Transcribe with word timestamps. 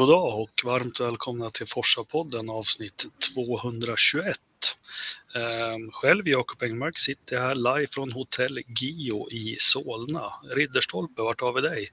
God 0.00 0.08
dag 0.08 0.40
och 0.40 0.50
varmt 0.64 1.00
välkomna 1.00 1.50
till 1.50 1.66
Forsa-podden 1.66 2.50
avsnitt 2.50 3.06
221. 3.34 4.36
Ehm, 5.34 5.90
själv, 5.92 6.28
Jakob 6.28 6.62
Engmark, 6.62 6.98
sitter 6.98 7.36
jag 7.36 7.42
här 7.42 7.54
live 7.54 7.86
från 7.86 8.12
hotell 8.12 8.62
Gio 8.66 9.30
i 9.30 9.56
Solna. 9.58 10.32
Ridderstolpe, 10.54 11.22
vart 11.22 11.40
har 11.40 11.52
vi 11.52 11.60
dig? 11.60 11.92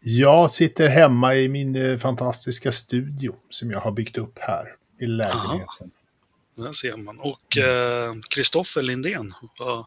Jag 0.00 0.50
sitter 0.50 0.88
hemma 0.88 1.34
i 1.34 1.48
min 1.48 1.76
eh, 1.76 1.98
fantastiska 1.98 2.72
studio 2.72 3.36
som 3.50 3.70
jag 3.70 3.80
har 3.80 3.92
byggt 3.92 4.18
upp 4.18 4.38
här 4.38 4.76
i 4.98 5.06
lägenheten. 5.06 5.90
Aha. 6.58 6.66
Där 6.66 6.72
ser 6.72 6.96
man. 6.96 7.18
Och 7.18 7.58
Kristoffer 8.30 8.80
eh, 8.80 8.84
Lindén, 8.84 9.34
vad 9.58 9.86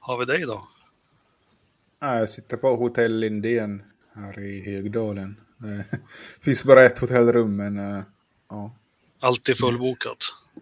har 0.00 0.18
vi 0.18 0.24
dig 0.24 0.40
då? 0.40 0.68
Jag 2.00 2.28
sitter 2.28 2.56
på 2.56 2.76
hotell 2.76 3.18
Lindén 3.18 3.82
här 4.14 4.40
i 4.40 4.74
Högdalen. 4.74 5.45
Det 5.58 5.84
finns 6.40 6.64
bara 6.64 6.84
ett 6.84 6.98
hotellrum, 6.98 7.56
men 7.56 7.78
uh, 7.78 8.02
ja. 8.48 8.74
Alltid 9.20 9.58
fullbokat? 9.58 10.18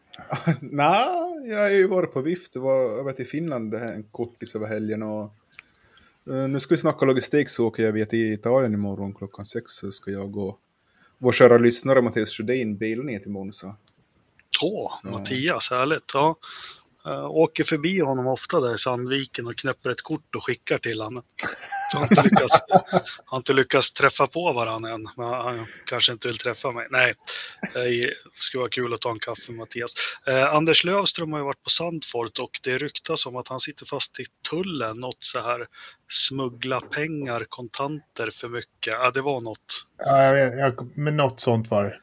Nej, 0.61 1.09
jag 1.45 1.59
har 1.59 1.71
ju 1.71 1.87
varit 1.87 2.13
på 2.13 2.21
vift. 2.21 2.55
Jag 2.55 2.63
var 2.63 3.03
vet, 3.03 3.21
i 3.21 3.25
Finland 3.25 3.75
en 3.75 4.03
kortis 4.03 4.55
över 4.55 4.67
helgen. 4.67 5.03
Och, 5.03 5.33
uh, 6.31 6.49
nu 6.49 6.61
ska 6.61 6.75
vi 6.75 6.81
snacka 6.81 7.07
logistik 7.07 7.49
så 7.49 7.67
åker 7.67 7.83
jag 7.83 7.93
via 7.93 8.07
till 8.07 8.33
Italien 8.33 8.75
imorgon 8.75 9.15
klockan 9.15 9.45
sex. 9.45 9.73
Så 9.73 9.93
ska 9.93 10.11
jag 10.11 10.31
gå 10.33 10.59
vår 11.19 11.33
kära 11.33 11.59
lyssnare 11.59 12.03
Mattias 12.03 12.31
Sjödin 12.31 12.77
bil 12.77 13.03
ner 13.03 13.19
till 13.19 13.31
Monza. 13.31 13.77
Åh, 14.63 14.93
Mattias, 15.03 15.71
härligt. 15.71 16.15
Ja. 16.15 16.37
Uh, 17.07 17.31
åker 17.31 17.65
förbi 17.65 18.01
honom 18.01 18.27
ofta 18.27 18.61
där 18.61 18.75
i 18.75 18.79
Sandviken 18.79 19.47
och 19.47 19.57
knäpper 19.57 19.91
ett 19.91 20.03
kort 20.03 20.35
och 20.35 20.45
skickar 20.45 20.79
till 20.79 21.01
honom. 21.01 21.23
Jag 21.95 22.01
har 22.01 22.05
inte 22.05 22.23
lyckats, 22.23 22.61
har 23.25 23.37
inte 23.39 23.53
lyckats 23.53 23.93
träffa 23.93 24.27
på 24.27 24.53
varandra 24.53 24.91
än, 24.91 25.09
men 25.17 25.27
han 25.27 25.57
kanske 25.87 26.13
inte 26.13 26.29
vill 26.29 26.39
träffa 26.39 26.73
mig. 26.73 26.87
Nej, 26.91 27.15
det 27.75 28.11
skulle 28.35 28.61
vara 28.61 28.71
kul 28.71 28.95
att 28.95 29.01
ta 29.01 29.11
en 29.11 29.19
kaffe 29.19 29.51
med 29.53 29.59
Mattias. 29.59 29.95
Eh, 30.27 30.55
Anders 30.55 30.85
Lövström 30.85 31.33
har 31.33 31.39
ju 31.39 31.45
varit 31.45 31.63
på 31.63 31.71
Sandfort 31.71 32.39
och 32.39 32.61
det 32.63 32.79
ryktas 32.79 33.27
om 33.27 33.37
att 33.37 33.49
han 33.49 33.61
sitter 33.61 33.87
fast 33.87 34.21
i 34.21 34.25
tullen, 34.51 34.99
något 34.99 35.17
så 35.25 35.41
här 35.41 35.67
smuggla 36.09 36.81
pengar, 36.81 37.47
kontanter 37.49 38.31
för 38.33 38.49
mycket. 38.49 38.95
Ja, 38.95 39.11
det 39.11 39.23
var 39.23 39.41
något. 39.41 39.87
Ja, 39.99 40.23
jag 40.23 40.35
vet, 40.35 40.59
jag, 40.59 40.97
men 40.97 41.17
något 41.17 41.41
sånt 41.41 41.71
var 41.71 41.85
det. 41.85 42.01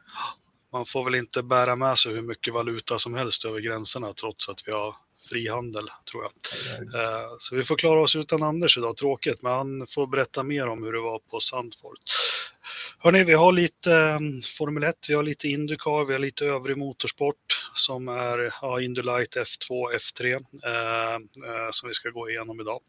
Man 0.72 0.86
får 0.86 1.04
väl 1.04 1.16
inte 1.16 1.44
bära 1.44 1.76
med 1.76 1.98
sig 1.98 2.14
hur 2.14 2.22
mycket 2.22 2.54
valuta 2.54 3.00
som 3.00 3.14
helst 3.14 3.46
över 3.46 3.60
gränserna 3.60 4.14
trots 4.14 4.50
att 4.50 4.68
vi 4.68 4.72
har 4.72 4.96
frihandel, 5.32 5.90
tror 6.12 6.24
jag. 6.24 6.32
Eh, 7.02 7.30
så 7.40 7.56
vi 7.56 7.64
får 7.64 7.76
klara 7.76 8.02
oss 8.02 8.16
utan 8.16 8.44
Anders 8.44 8.78
idag, 8.78 8.98
tråkigt, 8.98 9.42
men 9.42 9.52
han 9.52 9.88
får 9.88 10.08
berätta 10.08 10.44
mer 10.44 10.68
om 10.68 10.84
hur 10.84 10.94
det 10.94 11.02
var 11.02 11.20
på 11.20 11.40
Sandford. 11.40 11.98
Hörni, 13.00 13.24
vi 13.24 13.34
har 13.34 13.52
lite 13.52 13.92
um, 13.92 14.42
Formel 14.42 14.84
1, 14.84 14.96
vi 15.08 15.14
har 15.14 15.24
lite 15.24 15.48
Indycar, 15.48 16.06
vi 16.06 16.14
har 16.14 16.20
lite 16.20 16.46
övrig 16.46 16.78
motorsport 16.78 17.62
som 17.76 18.08
är 18.08 18.54
ja, 18.62 18.82
Indy 18.82 19.02
Light 19.02 19.36
F2, 19.36 19.92
F3 19.94 20.34
eh, 20.64 21.16
eh, 21.16 21.70
som 21.72 21.88
vi 21.88 21.94
ska 21.94 22.10
gå 22.10 22.30
igenom 22.30 22.62
idag. 22.62 22.80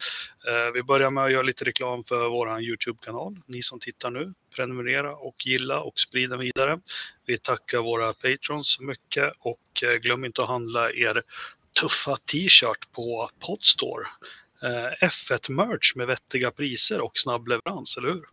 Eh, 0.49 0.73
vi 0.75 0.83
börjar 0.83 1.11
med 1.11 1.25
att 1.25 1.33
göra 1.33 1.43
lite 1.43 1.65
reklam 1.65 2.05
för 2.05 2.29
vår 2.29 2.61
YouTube-kanal. 2.61 3.37
Ni 3.47 3.63
som 3.63 3.81
tittar 3.81 4.11
nu, 4.11 4.35
prenumerera 4.57 5.17
och 5.17 5.47
gilla 5.47 5.81
och 5.81 6.01
sprida 6.01 6.37
vidare. 6.37 6.81
Vi 7.27 7.39
tackar 7.39 7.79
våra 7.79 8.15
patrons 8.15 8.81
mycket 8.81 9.33
och 9.39 9.83
glöm 10.01 10.25
inte 10.25 10.43
att 10.43 10.49
handla 10.49 10.93
er 10.93 11.23
tuffa 11.81 12.17
t-shirt 12.17 12.93
på 12.93 13.31
Podstore. 13.41 14.07
Eh, 14.63 15.09
F1-merch 15.09 15.97
med 15.97 16.07
vettiga 16.07 16.51
priser 16.51 17.01
och 17.01 17.19
snabb 17.19 17.49
leverans, 17.49 17.97
eller 17.97 18.09
hur? 18.09 18.25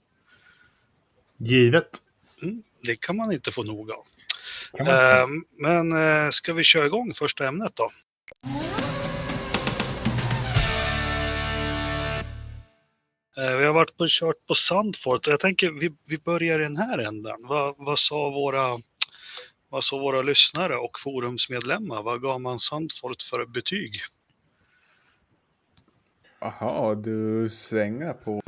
Givet. 1.37 1.89
Mm, 2.41 2.63
det 2.83 2.95
kan 2.95 3.15
man 3.15 3.31
inte 3.31 3.51
få 3.51 3.63
nog 3.63 3.91
av. 3.91 4.05
Eh, 4.79 5.27
men 5.57 5.91
eh, 5.91 6.29
ska 6.31 6.53
vi 6.53 6.63
köra 6.63 6.85
igång 6.85 7.13
första 7.13 7.47
ämnet 7.47 7.75
då? 7.75 7.91
Eh, 13.37 13.57
vi 13.57 13.65
har 13.65 13.73
varit 13.73 13.97
på 13.97 14.07
kört 14.09 14.47
på 14.47 14.55
Sandfort 14.55 15.27
och 15.27 15.33
jag 15.33 15.39
tänker 15.39 15.71
vi, 15.71 15.91
vi 16.05 16.17
börjar 16.17 16.59
i 16.59 16.63
den 16.63 16.77
här 16.77 16.97
änden. 16.97 17.37
Vad, 17.39 17.75
vad 17.77 17.99
sa 17.99 18.29
våra 18.29 18.81
vad 19.69 19.83
sa 19.83 19.97
våra 19.97 20.21
lyssnare 20.21 20.77
och 20.77 20.99
forumsmedlemmar? 20.99 22.03
Vad 22.03 22.21
gav 22.21 22.41
man 22.41 22.59
Sandfort 22.59 23.21
för 23.21 23.45
betyg? 23.45 24.01
Jaha, 26.39 26.95
du 26.95 27.49
svänger 27.49 28.13
på, 28.13 28.41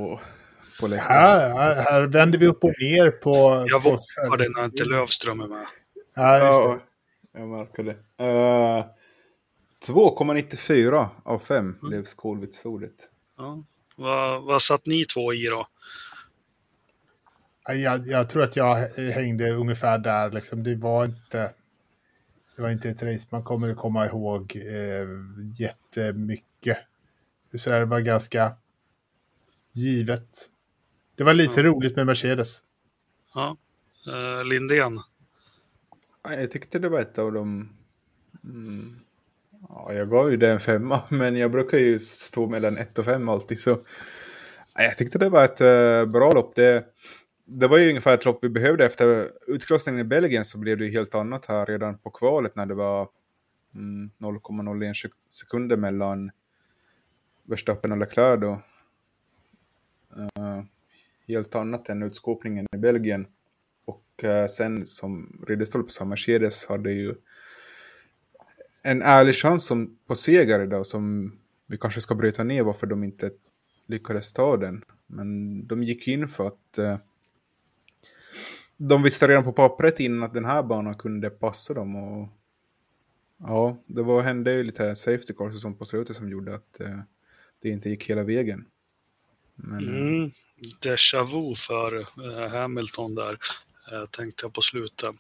på 0.79 0.87
läktaren. 0.87 1.57
Här, 1.57 1.83
här 1.83 2.01
vänder 2.01 2.39
vi 2.39 2.47
upp 2.47 2.63
och 2.63 2.73
ner 2.81 3.23
på... 3.23 3.65
Jag 3.67 3.83
vågar 3.83 4.37
det 4.37 4.49
när 4.49 4.65
inte 4.65 4.83
Lövström 4.83 5.41
är 5.41 5.47
med. 5.47 5.65
Ja, 6.13 6.47
just 6.47 6.63
det. 6.63 6.85
Ja, 7.33 7.39
jag 7.39 7.47
märker 7.47 7.83
det. 7.83 8.23
Uh, 8.23 8.79
eh, 8.79 8.85
2,94 9.87 11.07
av 11.23 11.39
5 11.39 11.57
mm. 11.57 11.77
blev 11.81 12.03
skolvitsordet. 12.03 13.09
Ja. 13.37 13.63
Vad, 13.95 14.43
vad 14.43 14.61
satt 14.61 14.85
ni 14.85 15.05
två 15.05 15.33
i 15.33 15.45
då? 15.45 15.67
Jag, 17.73 18.07
jag, 18.07 18.29
tror 18.29 18.43
att 18.43 18.55
jag 18.55 18.75
hängde 18.97 19.51
ungefär 19.51 19.97
där. 19.97 20.31
Liksom. 20.31 20.63
Det 20.63 20.75
var 20.75 21.05
inte... 21.05 21.53
Det 22.55 22.61
var 22.61 22.69
inte 22.69 22.89
ett 22.89 23.03
race 23.03 23.27
man 23.29 23.43
kommer 23.43 23.71
att 23.71 23.77
komma 23.77 24.05
ihåg 24.05 24.55
eh, 24.55 25.07
jättemycket. 25.57 26.77
Så 27.55 27.69
det 27.69 27.85
var 27.85 27.99
ganska 27.99 28.55
givet. 29.71 30.49
Det 31.15 31.23
var 31.23 31.33
lite 31.33 31.61
ja. 31.61 31.67
roligt 31.67 31.95
med 31.95 32.05
Mercedes. 32.05 32.61
Ja. 33.33 33.57
Uh, 34.07 34.45
Lindén? 34.45 34.99
Jag 36.23 36.51
tyckte 36.51 36.79
det 36.79 36.89
var 36.89 36.99
ett 36.99 37.17
av 37.17 37.31
de... 37.33 37.69
Mm. 38.43 38.95
Ja, 39.69 39.93
jag 39.93 40.09
gav 40.09 40.31
ju 40.31 40.37
det 40.37 40.51
en 40.51 40.59
femma, 40.59 41.01
men 41.09 41.35
jag 41.35 41.51
brukar 41.51 41.77
ju 41.77 41.99
stå 41.99 42.47
mellan 42.47 42.77
ett 42.77 42.99
och 42.99 43.05
fem 43.05 43.29
alltid. 43.29 43.59
Så 43.59 43.79
jag 44.75 44.97
tyckte 44.97 45.17
det 45.17 45.29
var 45.29 45.45
ett 45.45 45.61
uh, 45.61 46.11
bra 46.11 46.33
lopp. 46.33 46.55
Det 46.55 46.85
det 47.53 47.67
var 47.67 47.77
ju 47.77 47.89
ungefär 47.89 48.13
ett 48.13 48.25
lopp 48.25 48.43
vi 48.43 48.49
behövde 48.49 48.85
efter 48.85 49.31
utkrossningen 49.47 50.01
i 50.01 50.03
Belgien 50.03 50.45
så 50.45 50.57
blev 50.57 50.77
det 50.77 50.85
ju 50.85 50.91
helt 50.91 51.15
annat 51.15 51.45
här 51.45 51.65
redan 51.65 51.97
på 51.97 52.09
kvalet 52.09 52.55
när 52.55 52.65
det 52.65 52.73
var 52.73 53.09
mm, 53.75 54.09
0,01 54.19 54.93
sekunder 55.29 55.77
mellan 55.77 56.31
Verstappen 57.43 57.91
och 57.91 57.97
Leclerc 57.97 58.41
då. 58.41 58.61
Uh, 60.17 60.63
helt 61.27 61.55
annat 61.55 61.89
än 61.89 62.03
utskåpningen 62.03 62.67
i 62.71 62.77
Belgien. 62.77 63.27
Och 63.85 64.05
uh, 64.23 64.45
sen 64.45 64.85
som 64.85 65.43
Ridderstolpe 65.47 65.91
sa, 65.91 66.05
Mercedes 66.05 66.65
hade 66.65 66.91
ju 66.91 67.15
en 68.81 69.01
ärlig 69.01 69.35
chans 69.35 69.65
som, 69.65 69.97
på 70.07 70.15
seger 70.15 70.59
idag 70.59 70.85
som 70.85 71.35
vi 71.67 71.77
kanske 71.77 72.01
ska 72.01 72.15
bryta 72.15 72.43
ner 72.43 72.63
varför 72.63 72.87
de 72.87 73.03
inte 73.03 73.31
lyckades 73.85 74.33
ta 74.33 74.57
den. 74.57 74.83
Men 75.07 75.67
de 75.67 75.83
gick 75.83 76.07
in 76.07 76.27
för 76.27 76.47
att 76.47 76.79
uh, 76.79 76.97
de 78.87 79.03
visste 79.03 79.27
redan 79.27 79.43
på 79.43 79.53
pappret 79.53 79.99
innan 79.99 80.23
att 80.23 80.33
den 80.33 80.45
här 80.45 80.63
banan 80.63 80.95
kunde 80.95 81.29
passa 81.29 81.73
dem. 81.73 81.95
Och, 81.95 82.27
ja, 83.37 83.77
det 83.85 84.03
var, 84.03 84.21
hände 84.21 84.53
ju 84.53 84.63
lite 84.63 84.95
safety 84.95 85.33
cars 85.33 85.61
sånt 85.61 85.79
på 85.79 85.85
slutet 85.85 86.15
som 86.15 86.29
gjorde 86.29 86.55
att 86.55 86.79
eh, 86.79 86.99
det 87.61 87.69
inte 87.69 87.89
gick 87.89 88.09
hela 88.09 88.23
vägen. 88.23 88.65
Men, 89.55 89.87
eh, 89.87 90.01
mm, 90.01 90.31
Déjà 90.81 91.23
vu 91.23 91.55
för 91.55 91.99
eh, 91.99 92.51
Hamilton 92.51 93.15
där, 93.15 93.37
eh, 93.91 94.05
tänkte 94.05 94.45
jag 94.45 94.53
på 94.53 94.61
slutet. 94.61 95.15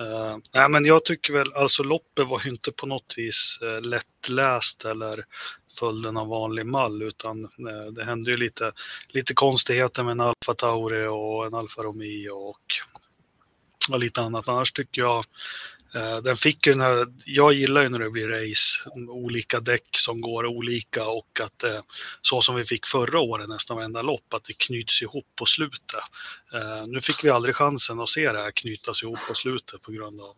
Uh, 0.00 0.36
nej, 0.54 0.68
men 0.68 0.84
jag 0.84 1.04
tycker 1.04 1.32
väl, 1.32 1.52
alltså 1.52 1.82
loppet 1.82 2.28
var 2.28 2.42
ju 2.44 2.50
inte 2.50 2.72
på 2.72 2.86
något 2.86 3.14
vis 3.16 3.58
uh, 3.62 3.80
lättläst 3.80 4.84
eller 4.84 5.24
följden 5.78 6.16
av 6.16 6.28
vanlig 6.28 6.66
mall, 6.66 7.02
utan 7.02 7.44
uh, 7.44 7.92
det 7.92 8.04
hände 8.04 8.30
ju 8.30 8.36
lite, 8.36 8.72
lite 9.08 9.34
konstigheter 9.34 10.02
med 10.02 10.12
en 10.12 10.20
Alfa 10.20 10.54
Tauri 10.54 11.06
och 11.06 11.46
en 11.46 11.54
Alfa 11.54 11.82
Romeo 11.82 12.34
och, 12.34 12.62
och 13.90 13.98
lite 13.98 14.20
annat. 14.20 14.48
Annars 14.48 14.72
tycker 14.72 15.02
jag 15.02 15.24
den 16.22 16.36
fick 16.36 16.66
ju 16.66 16.72
den 16.72 16.80
här, 16.80 17.06
jag 17.24 17.52
gillar 17.52 17.82
ju 17.82 17.88
när 17.88 17.98
det 17.98 18.10
blir 18.10 18.28
race, 18.28 18.90
olika 19.08 19.60
däck 19.60 19.88
som 19.90 20.20
går 20.20 20.46
olika 20.46 21.08
och 21.08 21.40
att 21.40 21.62
eh, 21.62 21.80
så 22.22 22.42
som 22.42 22.56
vi 22.56 22.64
fick 22.64 22.86
förra 22.86 23.20
året 23.20 23.48
nästan 23.48 23.76
varenda 23.76 24.02
lopp, 24.02 24.34
att 24.34 24.44
det 24.44 24.52
knyts 24.52 25.02
ihop 25.02 25.26
på 25.36 25.46
slutet. 25.46 26.00
Eh, 26.54 26.86
nu 26.86 27.00
fick 27.00 27.24
vi 27.24 27.30
aldrig 27.30 27.56
chansen 27.56 28.00
att 28.00 28.08
se 28.08 28.32
det 28.32 28.42
här 28.42 28.50
knytas 28.50 29.02
ihop 29.02 29.18
på 29.28 29.34
slutet 29.34 29.82
på 29.82 29.92
grund 29.92 30.20
av, 30.20 30.36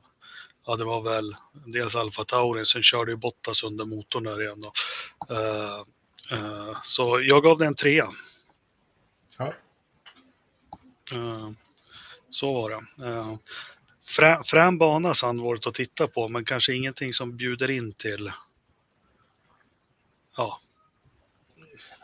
ja 0.66 0.76
det 0.76 0.84
var 0.84 1.02
väl 1.02 1.36
dels 1.52 1.96
Alfa 1.96 2.24
Taurin, 2.24 2.66
sen 2.66 2.82
körde 2.82 3.10
ju 3.10 3.16
Bottas 3.16 3.62
under 3.62 3.84
motorn 3.84 4.24
där 4.24 4.42
igen 4.42 4.60
då. 4.60 4.72
Så 6.84 7.20
jag 7.22 7.42
gav 7.42 7.58
den 7.58 7.66
en 7.68 7.74
trea. 7.74 8.08
Ja. 9.38 9.54
Så 12.30 12.52
var 12.52 12.70
det 12.70 13.38
frä, 14.16 14.42
frän 14.44 14.78
bana 14.78 15.14
Sandvort 15.14 15.66
att 15.66 15.74
titta 15.74 16.06
på, 16.06 16.28
men 16.28 16.44
kanske 16.44 16.74
ingenting 16.74 17.12
som 17.12 17.36
bjuder 17.36 17.70
in 17.70 17.92
till... 17.92 18.32
Ja. 20.36 20.60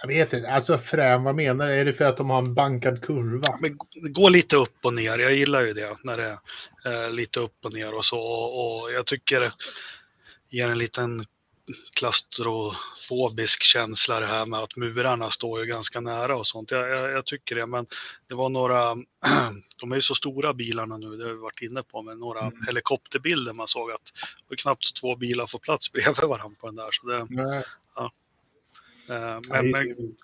Jag 0.00 0.08
vet 0.08 0.32
inte, 0.32 0.52
alltså 0.52 0.78
frän, 0.78 1.24
vad 1.24 1.34
menar 1.34 1.68
du? 1.68 1.74
Är 1.74 1.84
det 1.84 1.92
för 1.92 2.04
att 2.04 2.16
de 2.16 2.30
har 2.30 2.38
en 2.38 2.54
bankad 2.54 3.02
kurva? 3.02 3.58
Men 3.60 3.78
går 3.94 4.30
lite 4.30 4.56
upp 4.56 4.76
och 4.82 4.94
ner. 4.94 5.18
Jag 5.18 5.34
gillar 5.34 5.62
ju 5.62 5.72
det 5.72 5.96
när 6.02 6.16
det 6.16 6.38
är 6.84 7.04
eh, 7.04 7.10
lite 7.10 7.40
upp 7.40 7.64
och 7.64 7.72
ner 7.72 7.94
och 7.94 8.04
så. 8.04 8.18
Och, 8.18 8.82
och 8.82 8.92
jag 8.92 9.06
tycker 9.06 9.40
det 9.40 9.52
ger 10.50 10.68
en 10.68 10.78
liten 10.78 11.24
klaustrofobisk 11.94 13.62
känsla 13.62 14.20
det 14.20 14.26
här 14.26 14.46
med 14.46 14.60
att 14.60 14.76
murarna 14.76 15.30
står 15.30 15.60
ju 15.60 15.66
ganska 15.66 16.00
nära 16.00 16.36
och 16.36 16.46
sånt. 16.46 16.70
Jag, 16.70 16.90
jag, 16.90 17.10
jag, 17.10 17.26
tycker 17.26 17.56
det, 17.56 17.66
men 17.66 17.86
det 18.28 18.34
var 18.34 18.48
några, 18.48 18.94
de 19.80 19.92
är 19.92 19.96
ju 19.96 20.02
så 20.02 20.14
stora 20.14 20.54
bilarna 20.54 20.96
nu, 20.96 21.16
det 21.16 21.24
har 21.24 21.30
vi 21.30 21.38
varit 21.38 21.62
inne 21.62 21.82
på, 21.82 22.02
men 22.02 22.18
några 22.18 22.40
mm. 22.40 22.52
helikopterbilder 22.66 23.52
man 23.52 23.68
såg 23.68 23.90
att 23.90 24.04
det 24.14 24.44
var 24.48 24.56
knappt 24.56 25.00
två 25.00 25.16
bilar 25.16 25.46
får 25.46 25.58
plats 25.58 25.92
bredvid 25.92 26.24
varandra 26.24 26.56
på 26.60 26.66
den 26.66 26.76
där. 26.76 26.88
Så 26.90 27.06
det, 27.06 27.26
ja. 27.96 28.10
Uh, 29.10 29.40
men, 29.48 29.70
men, 29.70 30.16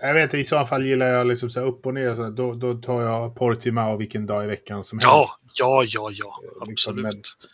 jag 0.00 0.14
vet 0.14 0.34
i 0.34 0.44
så 0.44 0.66
fall 0.66 0.86
gillar 0.86 1.06
jag 1.06 1.26
liksom 1.26 1.50
så 1.50 1.60
upp 1.60 1.86
och 1.86 1.94
ner. 1.94 2.16
Så 2.16 2.30
då, 2.30 2.54
då 2.54 2.74
tar 2.74 3.02
jag 3.02 3.36
Portimao 3.36 3.96
vilken 3.96 4.26
dag 4.26 4.44
i 4.44 4.46
veckan 4.46 4.84
som 4.84 4.98
helst. 4.98 5.38
Ja, 5.54 5.84
ja, 5.84 6.10
ja, 6.10 6.40
liksom, 6.66 6.72
absolut. 6.72 7.14
Liksom, 7.14 7.48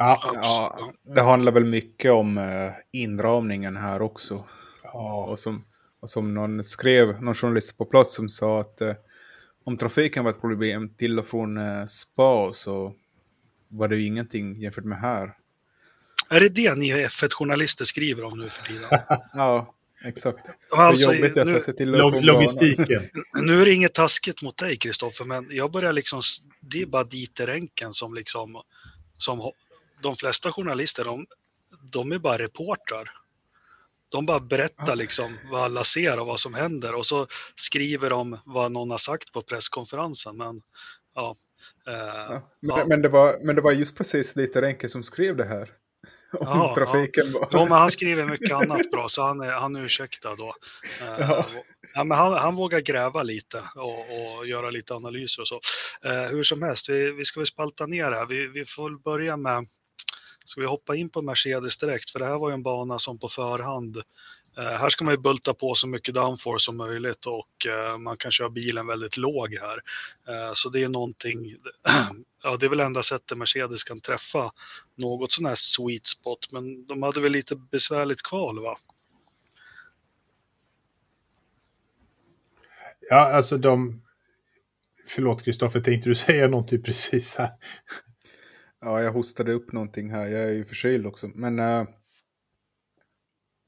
Ja, 0.00 0.30
ja, 0.34 0.92
det 1.14 1.20
handlar 1.20 1.52
väl 1.52 1.64
mycket 1.64 2.12
om 2.12 2.38
uh, 2.38 2.72
inramningen 2.92 3.76
här 3.76 4.02
också. 4.02 4.44
Ja. 4.82 5.26
Och, 5.30 5.38
som, 5.38 5.64
och 6.00 6.10
som 6.10 6.34
någon 6.34 6.64
skrev, 6.64 7.22
någon 7.22 7.34
journalist 7.34 7.78
på 7.78 7.84
plats 7.84 8.14
som 8.14 8.28
sa 8.28 8.60
att 8.60 8.82
uh, 8.82 8.92
om 9.64 9.76
trafiken 9.76 10.24
var 10.24 10.30
ett 10.30 10.40
problem 10.40 10.94
till 10.94 11.18
och 11.18 11.26
från 11.26 11.56
uh, 11.56 11.84
spa 11.84 12.52
så 12.52 12.94
var 13.68 13.88
det 13.88 13.96
ju 13.96 14.06
ingenting 14.06 14.60
jämfört 14.60 14.84
med 14.84 14.98
här. 14.98 15.34
Är 16.28 16.40
det 16.40 16.48
det 16.48 16.74
ni 16.74 16.94
F1-journalister 16.94 17.84
skriver 17.84 18.24
om 18.24 18.38
nu 18.38 18.48
för 18.48 18.66
tiden? 18.66 18.88
ja, 19.32 19.74
exakt. 20.04 20.50
Alltså, 20.70 21.10
det 21.10 21.16
är 21.16 21.18
jobbigt 21.18 21.46
nu, 21.46 21.56
att 21.56 21.62
se 21.62 21.72
till 21.72 21.90
log 21.90 22.24
Logistiken. 22.24 23.02
nu 23.34 23.62
är 23.62 23.64
det 23.64 23.72
inget 23.72 23.94
taskigt 23.94 24.42
mot 24.42 24.56
dig, 24.56 24.76
Kristoffer, 24.76 25.24
men 25.24 25.46
jag 25.50 25.72
börjar 25.72 25.92
liksom... 25.92 26.22
Det 26.60 26.82
är 26.82 26.86
bara 26.86 27.04
Dieter 27.04 27.92
som 27.92 28.14
liksom... 28.14 28.62
Som 29.18 29.40
de 30.02 30.16
flesta 30.16 30.52
journalister, 30.52 31.04
de, 31.04 31.26
de 31.82 32.12
är 32.12 32.18
bara 32.18 32.38
reportrar. 32.38 33.10
De 34.08 34.26
bara 34.26 34.40
berättar 34.40 34.96
liksom 34.96 35.38
vad 35.50 35.62
alla 35.62 35.84
ser 35.84 36.18
och 36.18 36.26
vad 36.26 36.40
som 36.40 36.54
händer 36.54 36.94
och 36.94 37.06
så 37.06 37.26
skriver 37.54 38.10
de 38.10 38.38
vad 38.44 38.72
någon 38.72 38.90
har 38.90 38.98
sagt 38.98 39.32
på 39.32 39.42
presskonferensen. 39.42 40.36
Men, 40.36 40.62
ja, 41.14 41.36
eh, 41.86 41.94
ja, 41.94 42.50
men, 42.60 42.78
ja. 42.78 42.84
men, 42.86 43.02
det 43.02 43.08
var, 43.08 43.38
men 43.42 43.56
det 43.56 43.62
var 43.62 43.72
just 43.72 43.96
precis 43.96 44.36
lite 44.36 44.62
Renke 44.62 44.88
som 44.88 45.02
skrev 45.02 45.36
det 45.36 45.44
här. 45.44 45.70
Om 46.38 46.46
ja, 46.46 46.74
trafiken. 46.74 47.32
Ja. 47.32 47.48
Jo, 47.52 47.58
men 47.58 47.78
han 47.78 47.90
skriver 47.90 48.26
mycket 48.26 48.52
annat 48.52 48.90
bra 48.90 49.08
så 49.08 49.22
han 49.22 49.40
är, 49.40 49.52
han 49.52 49.76
är 49.76 49.80
ursäktad 49.80 50.34
då. 50.34 50.52
Eh, 51.02 51.44
ja. 51.94 52.04
men 52.04 52.18
han, 52.18 52.32
han 52.32 52.56
vågar 52.56 52.80
gräva 52.80 53.22
lite 53.22 53.62
och, 53.76 54.38
och 54.38 54.46
göra 54.46 54.70
lite 54.70 54.94
analyser 54.94 55.42
och 55.42 55.48
så. 55.48 55.60
Eh, 56.04 56.22
hur 56.22 56.42
som 56.42 56.62
helst, 56.62 56.88
vi, 56.88 57.12
vi 57.12 57.24
ska 57.24 57.40
väl 57.40 57.46
spalta 57.46 57.86
ner 57.86 58.10
det 58.10 58.16
här. 58.16 58.26
Vi, 58.26 58.46
vi 58.46 58.64
får 58.64 59.02
börja 59.02 59.36
med 59.36 59.66
Ska 60.44 60.60
vi 60.60 60.66
hoppa 60.66 60.96
in 60.96 61.10
på 61.10 61.22
Mercedes 61.22 61.78
direkt? 61.78 62.10
För 62.10 62.18
det 62.18 62.26
här 62.26 62.38
var 62.38 62.50
ju 62.50 62.54
en 62.54 62.62
bana 62.62 62.98
som 62.98 63.18
på 63.18 63.28
förhand 63.28 63.96
eh, 64.56 64.64
här 64.64 64.88
ska 64.88 65.04
man 65.04 65.14
ju 65.14 65.18
bulta 65.18 65.54
på 65.54 65.74
så 65.74 65.88
mycket 65.88 66.14
downforce 66.14 66.64
som 66.64 66.76
möjligt 66.76 67.26
och 67.26 67.66
eh, 67.66 67.98
man 67.98 68.16
kan 68.16 68.32
köra 68.32 68.50
bilen 68.50 68.86
väldigt 68.86 69.16
låg 69.16 69.54
här. 69.54 69.82
Eh, 70.28 70.52
så 70.54 70.68
det 70.68 70.82
är 70.82 70.88
någonting, 70.88 71.56
ja 72.42 72.56
det 72.56 72.66
är 72.66 72.70
väl 72.70 72.80
enda 72.80 73.02
sättet 73.02 73.38
Mercedes 73.38 73.84
kan 73.84 74.00
träffa 74.00 74.52
något 74.94 75.32
sån 75.32 75.46
här 75.46 75.54
sweet 75.54 76.06
spot, 76.06 76.52
men 76.52 76.86
de 76.86 77.02
hade 77.02 77.20
väl 77.20 77.32
lite 77.32 77.56
besvärligt 77.56 78.22
kval 78.22 78.62
va? 78.62 78.76
Ja, 83.10 83.32
alltså 83.32 83.56
de... 83.56 84.02
Förlåt 85.06 85.44
Kristoffer, 85.44 85.80
tänkte 85.80 86.08
du 86.08 86.14
säga 86.14 86.48
någonting 86.48 86.82
precis 86.82 87.34
här? 87.34 87.50
Ja, 88.80 89.02
jag 89.02 89.12
hostade 89.12 89.52
upp 89.52 89.72
någonting 89.72 90.10
här. 90.10 90.26
Jag 90.26 90.42
är 90.42 90.52
ju 90.52 90.64
förkyld 90.64 91.06
också. 91.06 91.30
Men 91.34 91.58
uh, 91.58 91.88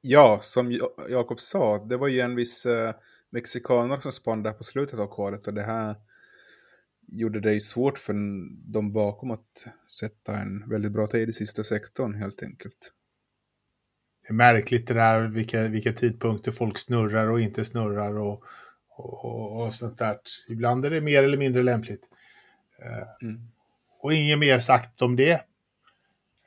ja, 0.01 0.39
som 0.43 0.73
Jakob 1.09 1.41
sa, 1.41 1.85
det 1.85 1.97
var 1.97 2.09
ju 2.09 2.21
en 2.21 2.35
viss 2.35 2.67
uh, 2.67 2.91
mexikaner 3.31 4.01
som 4.01 4.13
spann 4.13 4.43
där 4.43 4.53
på 4.53 4.65
slutet 4.65 4.99
av 4.99 5.15
kvalet. 5.15 5.47
Och 5.47 5.55
det 5.55 5.63
här 5.63 5.97
gjorde 7.09 7.41
det 7.41 7.53
ju 7.53 7.61
svårt 7.61 7.99
för 7.99 8.15
de 8.73 8.93
bakom 8.93 9.31
att 9.31 9.67
sätta 10.01 10.37
en 10.37 10.69
väldigt 10.69 10.93
bra 10.93 11.07
tid 11.07 11.29
i 11.29 11.33
sista 11.33 11.65
sektorn 11.65 12.15
helt 12.15 12.43
enkelt. 12.43 12.93
Det 14.23 14.29
är 14.29 14.35
märkligt 14.35 14.87
det 14.87 14.95
där 14.95 15.29
vilka, 15.29 15.69
vilka 15.69 15.93
tidpunkter 15.93 16.53
folk 16.53 16.79
snurrar 16.79 17.31
och 17.31 17.41
inte 17.41 17.65
snurrar 17.65 18.19
och, 18.19 18.45
och, 18.89 19.63
och 19.63 19.75
sånt 19.75 19.99
där. 19.99 20.19
Ibland 20.49 20.85
är 20.85 20.91
det 20.91 21.01
mer 21.01 21.23
eller 21.23 21.39
mindre 21.39 21.63
lämpligt. 21.63 22.09
Uh, 22.85 23.29
mm. 23.29 23.52
Och 24.03 24.13
inget 24.13 24.39
mer 24.39 24.61
sagt 24.61 25.03
om 25.03 25.17
det. 25.17 25.33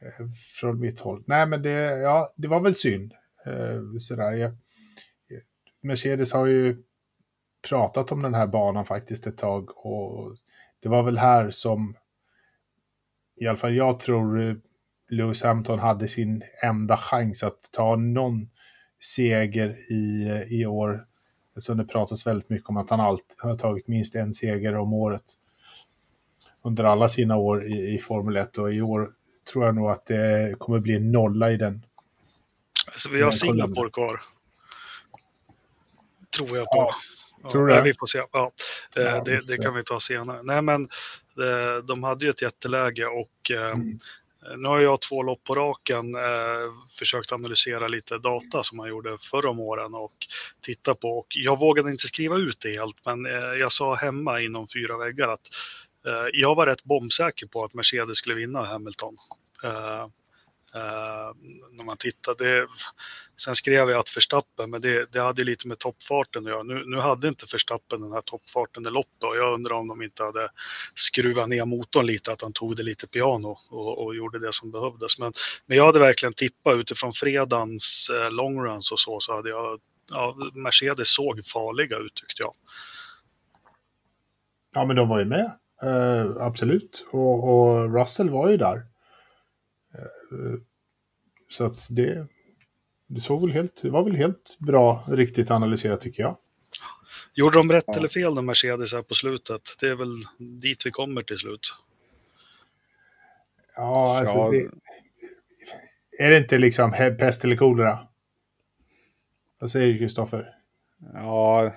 Eh, 0.02 0.26
från 0.60 0.80
mitt 0.80 1.00
håll. 1.00 1.24
Nej, 1.28 1.46
men 1.46 1.62
det, 1.62 1.72
ja, 2.00 2.34
det 2.36 2.48
var 2.48 2.60
väl 2.60 2.76
synd. 2.76 3.14
Eh, 3.46 3.98
sådär. 4.00 4.32
Jag, 4.32 4.52
Mercedes 5.82 6.34
har 6.34 6.46
ju 6.46 6.84
pratat 7.70 8.12
om 8.12 8.22
den 8.22 8.34
här 8.34 8.48
banan 8.48 8.86
faktiskt 8.86 9.28
ett 9.28 9.38
tag. 9.38 9.86
Och 9.86 10.36
det 10.80 10.90
var 10.90 11.04
väl 11.04 11.18
här 11.18 11.52
som 11.52 11.98
i 13.36 13.48
alla 13.48 13.58
fall 13.58 13.76
jag 13.76 14.00
tror 14.00 14.62
Lewis 15.10 15.44
Hamilton 15.44 15.80
hade 15.80 16.08
sin 16.08 16.44
enda 16.64 16.98
chans 16.98 17.44
att 17.44 17.70
ta 17.72 17.96
någon 17.96 18.50
seger 19.02 19.92
i, 19.92 20.28
eh, 20.30 20.42
i 20.42 20.66
år. 20.66 21.06
Eftersom 21.50 21.78
det 21.78 21.86
pratas 21.86 22.28
väldigt 22.28 22.50
mycket 22.50 22.70
om 22.70 22.78
att 22.78 22.90
han 22.90 23.00
alltid 23.00 23.38
har 23.40 23.58
tagit 23.58 23.88
minst 23.88 24.16
en 24.16 24.34
seger 24.34 24.76
om 24.76 24.94
året 24.94 25.26
under 26.66 26.84
alla 26.84 27.10
sina 27.10 27.36
år 27.36 27.68
i, 27.68 27.96
i 27.96 28.00
Formel 28.00 28.38
1 28.38 28.58
och 28.58 28.74
i 28.74 28.82
år 28.82 29.12
tror 29.52 29.66
jag 29.66 29.76
nog 29.76 29.90
att 29.90 30.06
det 30.06 30.56
kommer 30.60 30.80
bli 30.80 30.96
en 30.96 31.12
nolla 31.12 31.52
i 31.52 31.58
den. 31.58 31.86
Alltså 32.92 33.10
vi 33.10 33.22
har 33.22 33.32
Singapore 33.32 33.90
kvar. 33.90 34.22
Tror 36.38 36.58
jag 36.58 36.66
på. 36.66 36.78
Ja, 36.78 36.96
ja, 37.44 37.52
tror 37.52 37.68
du 37.68 37.74
det? 37.74 37.82
Vi 37.82 37.94
får 38.00 38.08
se. 38.08 38.24
Ja, 38.32 38.52
eh, 38.98 39.04
ja 39.04 39.24
det, 39.24 39.48
det 39.48 39.58
kan 39.58 39.76
vi 39.76 39.84
ta 39.84 40.00
senare. 40.00 40.44
Nej, 40.44 40.62
men 40.62 40.84
eh, 41.40 41.84
de 41.84 42.04
hade 42.04 42.26
ju 42.26 42.32
ett 42.32 42.42
jätteläge 42.42 43.06
och 43.06 43.52
eh, 43.52 43.72
mm. 43.72 44.00
Nu 44.58 44.68
har 44.68 44.80
jag 44.80 45.02
två 45.02 45.24
lopp 45.24 45.44
på 45.44 45.56
raken 45.56 46.06
försökt 47.00 47.32
analysera 47.32 47.88
lite 47.88 48.18
data 48.18 48.64
som 48.64 48.78
man 48.78 48.90
gjorde 48.90 49.18
förra 49.18 49.50
om 49.50 49.60
åren 49.60 49.96
och 49.96 50.14
titta 50.62 50.96
på. 50.96 51.18
Och 51.18 51.28
jag 51.30 51.60
vågade 51.60 51.92
inte 51.92 52.08
skriva 52.08 52.36
ut 52.36 52.58
det 52.60 52.78
helt, 52.78 53.06
men 53.06 53.26
jag 53.60 53.72
sa 53.72 53.96
hemma 53.96 54.42
inom 54.42 54.68
fyra 54.68 54.98
väggar 54.98 55.30
att 55.30 55.48
Eh, 56.06 56.28
jag 56.34 56.56
var 56.56 56.66
rätt 56.66 56.84
bombsäker 56.84 57.48
på 57.48 57.64
att 57.64 57.74
Mercedes 57.74 58.18
skulle 58.18 58.36
vinna 58.36 58.66
Hamilton. 58.66 59.18
Eh, 59.64 60.08
eh, 60.76 61.32
när 61.72 61.84
man 61.84 61.98
tittade. 61.98 62.68
Sen 63.38 63.56
skrev 63.56 63.90
jag 63.90 64.00
att 64.00 64.18
Verstappen, 64.18 64.70
men 64.70 64.82
det, 64.82 65.12
det 65.12 65.20
hade 65.20 65.44
lite 65.44 65.68
med 65.68 65.80
toppfarten 65.80 66.46
att 66.46 66.52
göra. 66.52 66.64
Nu, 66.64 66.84
nu 66.86 66.98
hade 66.98 67.28
inte 67.28 67.46
Verstappen 67.54 68.02
den 68.02 68.12
här 68.12 68.22
toppfarten 68.22 68.86
i 68.86 68.90
loppet 68.90 69.24
och 69.24 69.38
jag 69.38 69.54
undrar 69.54 69.76
om 69.76 69.88
de 69.88 70.02
inte 70.02 70.24
hade 70.24 70.50
skruvat 70.96 71.50
ner 71.50 71.66
motorn 71.66 72.06
lite, 72.06 72.32
att 72.32 72.42
han 72.42 72.54
tog 72.54 72.76
det 72.76 72.84
lite 72.84 73.08
piano 73.08 73.58
och, 73.70 74.06
och 74.06 74.16
gjorde 74.16 74.40
det 74.40 74.54
som 74.54 74.72
behövdes. 74.72 75.20
Men, 75.20 75.34
men 75.66 75.78
jag 75.78 75.86
hade 75.86 76.00
verkligen 76.00 76.34
tippat 76.34 76.76
utifrån 76.76 77.14
fredagens 77.14 78.10
eh, 78.14 78.32
longruns 78.32 78.92
och 78.92 79.00
så, 79.00 79.20
så 79.20 79.36
hade 79.36 79.50
jag, 79.50 79.80
ja, 80.10 80.36
Mercedes 80.54 81.14
såg 81.14 81.46
farliga 81.46 81.98
ut 81.98 82.16
tyckte 82.16 82.44
jag. 82.44 82.54
Ja, 84.74 84.86
men 84.86 84.96
de 84.96 85.10
var 85.10 85.20
ju 85.20 85.26
med. 85.26 85.52
Uh, 85.86 86.38
absolut. 86.40 87.08
Och, 87.12 87.50
och, 87.50 87.96
Russell 87.96 88.30
var 88.30 88.50
ju 88.50 88.58
där. 88.58 88.76
Uh, 88.76 90.60
så 91.50 91.66
att 91.66 91.88
det, 91.90 92.28
det 93.08 93.22
såg 93.22 93.42
väl 93.42 93.52
helt, 93.52 93.82
det 93.82 93.90
var 93.90 94.04
väl 94.04 94.16
helt 94.16 94.58
bra, 94.60 95.04
riktigt 95.08 95.52
analyserat 95.52 96.02
tycker 96.02 96.24
jag. 96.24 96.38
Gjorde 97.34 97.60
de 97.60 97.72
rätt 97.72 97.84
ja. 97.88 97.96
eller 97.96 98.08
fel 98.08 98.36
de 98.36 98.46
Mercedes 98.46 98.94
här 98.94 99.02
på 99.02 99.14
slutet? 99.14 99.62
Det 99.80 99.88
är 99.88 99.96
väl 99.96 100.28
dit 100.38 100.86
vi 100.86 100.92
kommer 100.92 101.24
till 101.24 101.38
slut. 101.38 101.74
Ja, 103.76 104.20
alltså 104.20 104.38
ja. 104.38 104.52
Det, 104.52 104.70
är 106.24 106.30
det 106.30 106.38
inte 106.38 106.58
liksom 106.58 106.92
pest 106.92 107.44
eller 107.44 107.56
kolera? 107.56 108.08
Vad 109.60 109.72
säger 109.72 109.94
du, 109.94 110.00
Kristoffer? 110.00 110.56
Ja, 111.14 111.74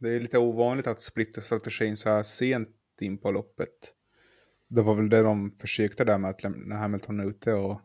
det 0.00 0.08
är 0.08 0.20
lite 0.20 0.38
ovanligt 0.38 0.86
att 0.86 1.00
splitta 1.00 1.40
strategin 1.40 1.96
så 1.96 2.08
här 2.08 2.22
sent 2.22 2.68
in 3.02 3.18
på 3.18 3.30
loppet. 3.30 3.94
Det 4.68 4.82
var 4.82 4.94
väl 4.94 5.08
det 5.08 5.22
de 5.22 5.50
försökte 5.50 6.04
där 6.04 6.18
med 6.18 6.30
att 6.30 6.42
lämna 6.42 6.76
Hamilton 6.76 7.20
ute 7.20 7.52
och 7.52 7.80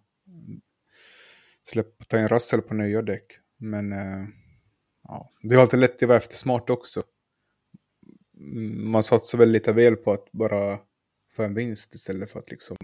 släppa, 1.64 2.06
ta 2.06 2.20
in 2.20 2.28
Russell 2.28 2.62
på 2.62 2.74
nya 2.74 3.02
däck. 3.02 3.26
Men 3.58 3.94
eh, 3.94 4.26
ja, 5.04 5.30
det 5.42 5.56
har 5.56 5.62
alltid 5.62 5.80
lätt 5.80 6.04
att 6.04 6.08
vara 6.08 6.18
eftersmart 6.18 6.70
också. 6.70 7.04
Man 8.74 9.04
satsar 9.04 9.38
väl 9.38 9.50
lite 9.50 9.74
väl 9.74 9.96
på 9.96 10.12
att 10.12 10.32
bara 10.32 10.80
få 11.36 11.44
en 11.44 11.54
vinst 11.54 11.96
istället 11.96 12.32
för 12.32 12.40
att 12.40 12.52
liksom 12.52 12.78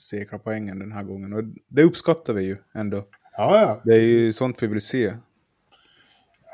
säkra 0.00 0.38
poängen 0.38 0.78
den 0.78 0.92
här 0.92 1.02
gången. 1.02 1.32
Och 1.32 1.44
det 1.68 1.82
uppskattar 1.82 2.34
vi 2.34 2.42
ju 2.44 2.56
ändå. 2.74 3.04
Ja, 3.36 3.60
ja. 3.60 3.82
Det 3.84 3.94
är 3.94 4.00
ju 4.00 4.32
sånt 4.32 4.62
vi 4.62 4.66
vill 4.66 4.80
se. 4.80 5.12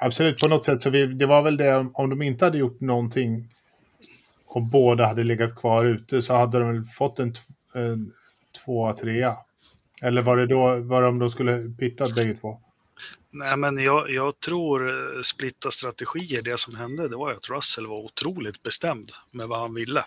absolut, 0.00 0.38
på 0.38 0.49
något 0.49 0.64
sätt 0.64 0.80
så 0.80 0.90
vi, 0.90 1.06
det 1.06 1.26
var 1.26 1.42
väl 1.42 1.56
det 1.56 1.90
om 1.94 2.11
de 2.11 2.23
inte 2.23 2.44
hade 2.44 2.58
gjort 2.58 2.80
någonting 2.80 3.54
och 4.49 4.62
båda 4.62 5.07
hade 5.07 5.25
legat 5.25 5.55
kvar 5.55 5.85
ute 5.85 6.23
så 6.23 6.35
hade 6.35 6.59
de 6.59 6.69
väl 6.73 6.85
fått 6.85 7.19
en, 7.19 7.33
en 7.75 8.12
tvåa, 8.64 8.93
trea. 8.93 9.37
Eller 10.02 10.23
var 10.23 10.37
det 10.37 10.47
då, 10.47 10.81
var 10.81 11.02
det 11.02 11.09
om 11.09 11.19
de 11.19 11.31
skulle 11.31 11.75
pitta 11.78 12.07
bägge 12.17 12.35
två? 12.35 12.61
Nej, 13.31 13.57
men 13.57 13.78
jag, 13.78 14.11
jag 14.11 14.40
tror 14.40 14.88
eh, 14.88 15.23
splitta 15.23 15.71
strategier, 15.71 16.43
det 16.43 16.61
som 16.61 16.76
hände, 16.76 17.09
det 17.09 17.17
var 17.17 17.33
att 17.33 17.50
Russell 17.50 17.87
var 17.87 17.97
otroligt 17.97 18.62
bestämd 18.62 19.12
med 19.31 19.49
vad 19.49 19.61
han 19.61 19.75
ville. 19.75 20.05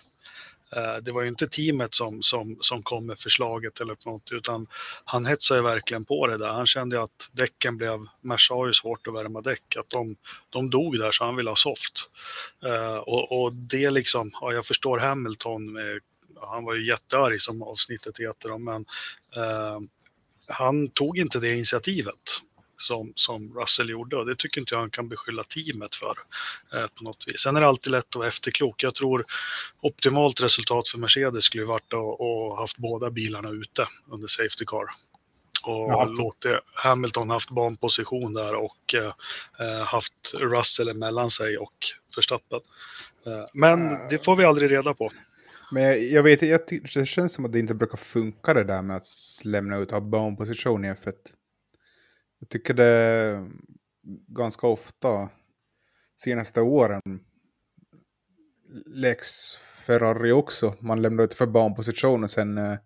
Eh, 0.76 0.96
det 0.96 1.12
var 1.12 1.22
ju 1.22 1.28
inte 1.28 1.48
teamet 1.48 1.94
som, 1.94 2.22
som, 2.22 2.56
som 2.60 2.82
kom 2.82 3.06
med 3.06 3.18
förslaget 3.18 3.80
eller 3.80 3.96
något, 4.04 4.32
utan 4.32 4.66
han 5.04 5.26
hetsade 5.26 5.62
verkligen 5.62 6.04
på 6.04 6.26
det 6.26 6.36
där. 6.36 6.48
Han 6.48 6.66
kände 6.66 7.02
att 7.02 7.30
däcken 7.32 7.76
blev, 7.76 8.06
Merca 8.20 8.54
har 8.54 8.66
ju 8.66 8.74
svårt 8.74 9.06
att 9.06 9.14
värma 9.14 9.40
däck, 9.40 9.76
att 9.76 9.90
de, 9.90 10.16
de 10.50 10.70
dog 10.70 10.98
där 10.98 11.12
så 11.12 11.24
han 11.24 11.36
ville 11.36 11.50
ha 11.50 11.56
soft. 11.56 12.10
Eh, 12.64 12.96
och, 12.96 13.42
och, 13.42 13.52
det 13.52 13.90
liksom, 13.90 14.30
ja, 14.40 14.52
jag 14.52 14.66
förstår 14.66 14.98
Hamilton, 14.98 15.76
han 16.40 16.64
var 16.64 16.74
ju 16.74 16.86
jättearg 16.86 17.42
som 17.42 17.62
avsnittet 17.62 18.18
heter, 18.18 18.58
men 18.58 18.84
eh, 19.36 19.80
han 20.48 20.88
tog 20.88 21.18
inte 21.18 21.38
det 21.38 21.54
initiativet 21.54 22.42
som, 22.82 23.12
som 23.14 23.54
Russell 23.58 23.90
gjorde 23.90 24.16
och 24.16 24.26
det 24.26 24.36
tycker 24.36 24.60
inte 24.60 24.74
jag 24.74 24.80
han 24.80 24.90
kan 24.90 25.08
beskylla 25.08 25.44
teamet 25.44 25.94
för 25.94 26.18
eh, 26.74 26.86
på 26.86 27.04
något 27.04 27.24
vis. 27.26 27.40
Sen 27.40 27.56
är 27.56 27.60
det 27.60 27.66
alltid 27.66 27.92
lätt 27.92 28.08
att 28.08 28.16
vara 28.16 28.28
efterklok. 28.28 28.82
Jag 28.82 28.94
tror 28.94 29.24
optimalt 29.80 30.40
resultat 30.40 30.88
för 30.88 30.98
Mercedes 30.98 31.44
skulle 31.44 31.64
varit 31.64 31.92
att 31.92 32.20
och 32.20 32.58
haft 32.58 32.76
båda 32.76 33.10
bilarna 33.10 33.50
ute 33.50 33.86
under 34.10 34.28
Safety 34.28 34.64
Car 34.64 34.86
och 35.62 35.90
ja. 35.90 36.04
låtit 36.04 36.60
Hamilton 36.74 37.30
haft 37.30 37.50
banposition 37.50 38.32
där 38.32 38.54
och 38.54 38.94
eh, 38.94 39.84
haft 39.84 40.34
Russell 40.34 40.88
emellan 40.88 41.30
sig 41.30 41.58
och 41.58 41.74
Verstappen. 42.16 42.60
Eh, 43.26 43.44
men 43.54 44.08
det 44.10 44.24
får 44.24 44.36
vi 44.36 44.44
aldrig 44.44 44.70
reda 44.70 44.94
på. 44.94 45.10
Men 45.72 46.10
jag 46.12 46.22
vet, 46.22 46.42
jag, 46.42 46.60
det 46.94 47.06
känns 47.06 47.34
som 47.34 47.44
att 47.44 47.52
det 47.52 47.58
inte 47.58 47.74
brukar 47.74 47.96
funka 47.96 48.54
det 48.54 48.64
där 48.64 48.82
med 48.82 48.96
att 48.96 49.44
lämna 49.44 49.76
ut 49.76 49.92
av 49.92 50.02
banposition 50.02 50.84
i 50.84 50.88
F1. 50.88 51.12
Jag 52.42 52.48
tycker 52.48 52.74
det 52.74 53.48
ganska 54.28 54.66
ofta 54.66 55.28
senaste 56.16 56.60
åren 56.60 57.00
läggs 58.86 59.58
Ferrari 59.86 60.32
också. 60.32 60.74
Man 60.80 61.02
lämnar 61.02 61.24
ut 61.24 61.34
för 61.34 61.46
banposition 61.46 62.22
och 62.22 62.30
sen, 62.30 62.58
eh, 62.58 62.78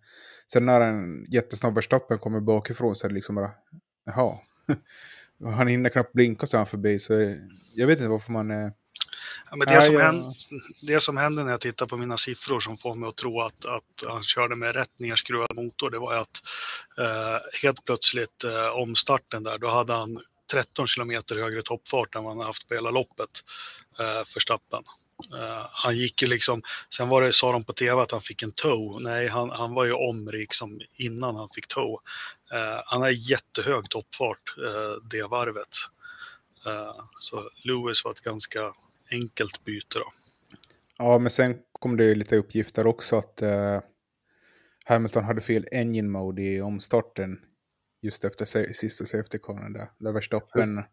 sen 0.53 0.67
när 0.67 0.81
en 0.81 1.25
jättesnabb 1.29 1.75
Verstappen 1.75 2.19
kommer 2.19 2.41
bakifrån 2.41 2.97
så 2.97 3.07
är 3.07 3.09
det 3.09 3.15
liksom 3.15 3.35
bara, 3.35 3.51
jaha. 4.05 4.39
Han 5.57 5.69
hinner 5.69 5.91
knappt 5.91 6.13
blinka 6.13 6.47
så 6.47 6.57
han 6.57 6.67
förbi 6.67 6.99
så 6.99 7.37
jag 7.75 7.87
vet 7.87 7.99
inte 7.99 8.09
varför 8.09 8.33
man 8.33 8.51
är 8.51 8.73
Ja, 9.50 9.57
men 9.57 9.69
det, 9.69 9.83
som 9.83 9.97
händer, 9.97 10.35
det 10.87 11.00
som 11.00 11.17
händer 11.17 11.45
när 11.45 11.50
jag 11.50 11.61
tittar 11.61 11.87
på 11.87 11.97
mina 11.97 12.17
siffror 12.17 12.61
som 12.61 12.76
får 12.76 12.95
mig 12.95 13.09
att 13.09 13.17
tro 13.17 13.41
att, 13.41 13.65
att 13.65 14.03
han 14.07 14.23
körde 14.23 14.57
med 14.57 14.75
rätt 14.75 14.99
nerskruvad 14.99 15.55
motor, 15.55 15.91
det 15.91 15.99
var 15.99 16.15
att 16.15 16.43
eh, 16.99 17.61
helt 17.62 17.85
plötsligt 17.85 18.45
eh, 18.45 18.67
omstarten 18.67 19.43
där, 19.43 19.59
då 19.59 19.69
hade 19.69 19.93
han 19.93 20.21
13 20.53 20.87
kilometer 20.87 21.37
högre 21.37 21.62
toppfart 21.62 22.15
än 22.15 22.25
vad 22.25 22.37
han 22.37 22.47
haft 22.47 22.69
på 22.69 22.75
hela 22.75 22.91
loppet 22.91 23.31
eh, 23.99 24.25
för 24.25 24.41
Stappen. 24.41 24.83
Uh, 25.35 25.67
han 25.71 25.97
gick 25.97 26.23
ju 26.23 26.29
liksom, 26.29 26.62
sen 26.97 27.09
var 27.09 27.23
det, 27.23 27.33
sa 27.33 27.53
de 27.53 27.65
på 27.65 27.73
tv 27.73 28.03
att 28.03 28.11
han 28.11 28.21
fick 28.21 28.43
en 28.43 28.53
toe. 28.53 29.00
Nej, 29.00 29.29
han, 29.29 29.50
han 29.50 29.75
var 29.75 29.85
ju 29.85 29.93
om 29.93 30.29
liksom 30.33 30.81
innan 30.97 31.37
han 31.37 31.49
fick 31.49 31.69
toe. 31.69 31.99
Uh, 32.53 32.83
han 32.87 33.00
har 33.00 33.31
jättehög 33.31 33.91
toppfart 33.91 34.55
uh, 34.59 35.09
det 35.11 35.23
varvet. 35.23 35.69
så 37.21 37.50
Lewis 37.65 38.05
var 38.05 38.11
ett 38.11 38.21
ganska 38.21 38.73
enkelt 39.11 39.65
byte. 39.65 39.99
Då. 39.99 40.13
Ja, 40.99 41.19
men 41.19 41.31
sen 41.31 41.59
kom 41.73 41.97
det 41.97 42.15
lite 42.15 42.37
uppgifter 42.37 42.87
också 42.87 43.17
att 43.17 43.43
uh, 43.43 43.81
Hamilton 44.85 45.25
hade 45.25 45.41
fel 45.41 45.67
engine 45.73 46.09
mode 46.09 46.43
i 46.43 46.61
omstarten 46.61 47.39
just 48.03 48.25
efter 48.25 48.73
sista 48.73 49.05
safety 49.05 49.39
caren 49.39 49.73
där. 49.73 49.89
Där 49.99 50.13
Verstappen... 50.13 50.85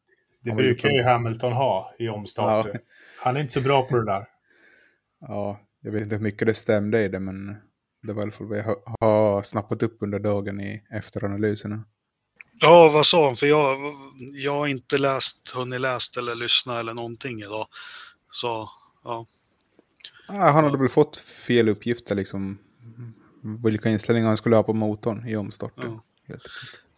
Det 0.41 0.51
brukar 0.51 0.89
ju 0.89 1.03
Hamilton 1.03 1.53
ha 1.53 1.95
i 1.99 2.09
omstarten. 2.09 2.71
Ja. 2.73 2.79
Han 3.23 3.37
är 3.37 3.41
inte 3.41 3.53
så 3.53 3.61
bra 3.61 3.83
på 3.83 3.97
det 3.97 4.05
där. 4.05 4.25
Ja, 5.27 5.59
jag 5.81 5.91
vet 5.91 6.01
inte 6.01 6.15
hur 6.15 6.23
mycket 6.23 6.47
det 6.47 6.53
stämde 6.53 7.03
i 7.03 7.07
det, 7.07 7.19
men 7.19 7.55
det 8.01 8.13
var 8.13 8.21
i 8.21 8.23
alla 8.23 8.31
fall 8.31 8.47
vad 8.47 8.57
jag 8.57 8.83
har 8.99 9.43
snappat 9.43 9.83
upp 9.83 9.97
under 9.99 10.19
dagen 10.19 10.61
i 10.61 10.83
efteranalyserna. 10.89 11.83
Ja, 12.59 12.89
vad 12.89 13.05
sa 13.05 13.25
han? 13.25 13.35
För 13.35 13.47
jag, 13.47 13.77
jag 14.33 14.53
har 14.53 14.67
inte 14.67 14.97
läst, 14.97 15.49
hunnit 15.53 15.81
läst 15.81 16.17
eller 16.17 16.35
lyssna 16.35 16.79
eller 16.79 16.93
någonting 16.93 17.39
idag. 17.39 17.67
Så, 18.33 18.69
ja. 19.03 19.25
ja 20.27 20.33
han 20.33 20.63
hade 20.63 20.77
väl 20.77 20.89
fått 20.89 21.17
fel 21.17 21.69
uppgifter 21.69 22.15
liksom. 22.15 22.57
Vilka 23.63 23.89
inställningar 23.89 24.27
han 24.27 24.37
skulle 24.37 24.55
ha 24.55 24.63
på 24.63 24.73
motorn 24.73 25.27
i 25.27 25.35
omstarten. 25.35 25.99
Ja. 26.25 26.35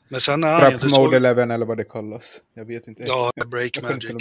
Men 0.07 0.21
sen 0.21 0.43
är 0.43 0.57
Strap 0.57 0.81
han 0.81 0.89
mode 0.89 1.19
så... 1.19 1.27
11 1.27 1.43
eller 1.43 1.65
vad 1.65 1.77
det 1.77 1.83
kallas. 1.83 2.43
Jag 2.53 2.65
vet 2.65 2.87
inte. 2.87 3.03
Ja, 3.03 3.31
break 3.45 3.81
magic. 3.81 4.11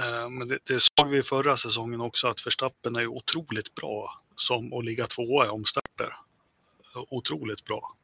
Uh, 0.00 0.30
men 0.30 0.48
det, 0.48 0.58
det 0.64 0.80
såg 0.80 1.08
vi 1.08 1.22
förra 1.22 1.56
säsongen 1.56 2.00
också 2.00 2.28
att 2.28 2.46
Verstappen 2.46 2.96
är 2.96 3.06
otroligt 3.06 3.74
bra 3.74 4.20
som 4.36 4.72
att 4.72 4.84
ligga 4.84 5.06
tvåa 5.06 5.46
i 5.46 5.48
omstarter. 5.48 6.16
Otroligt 7.10 7.64
bra 7.64 7.94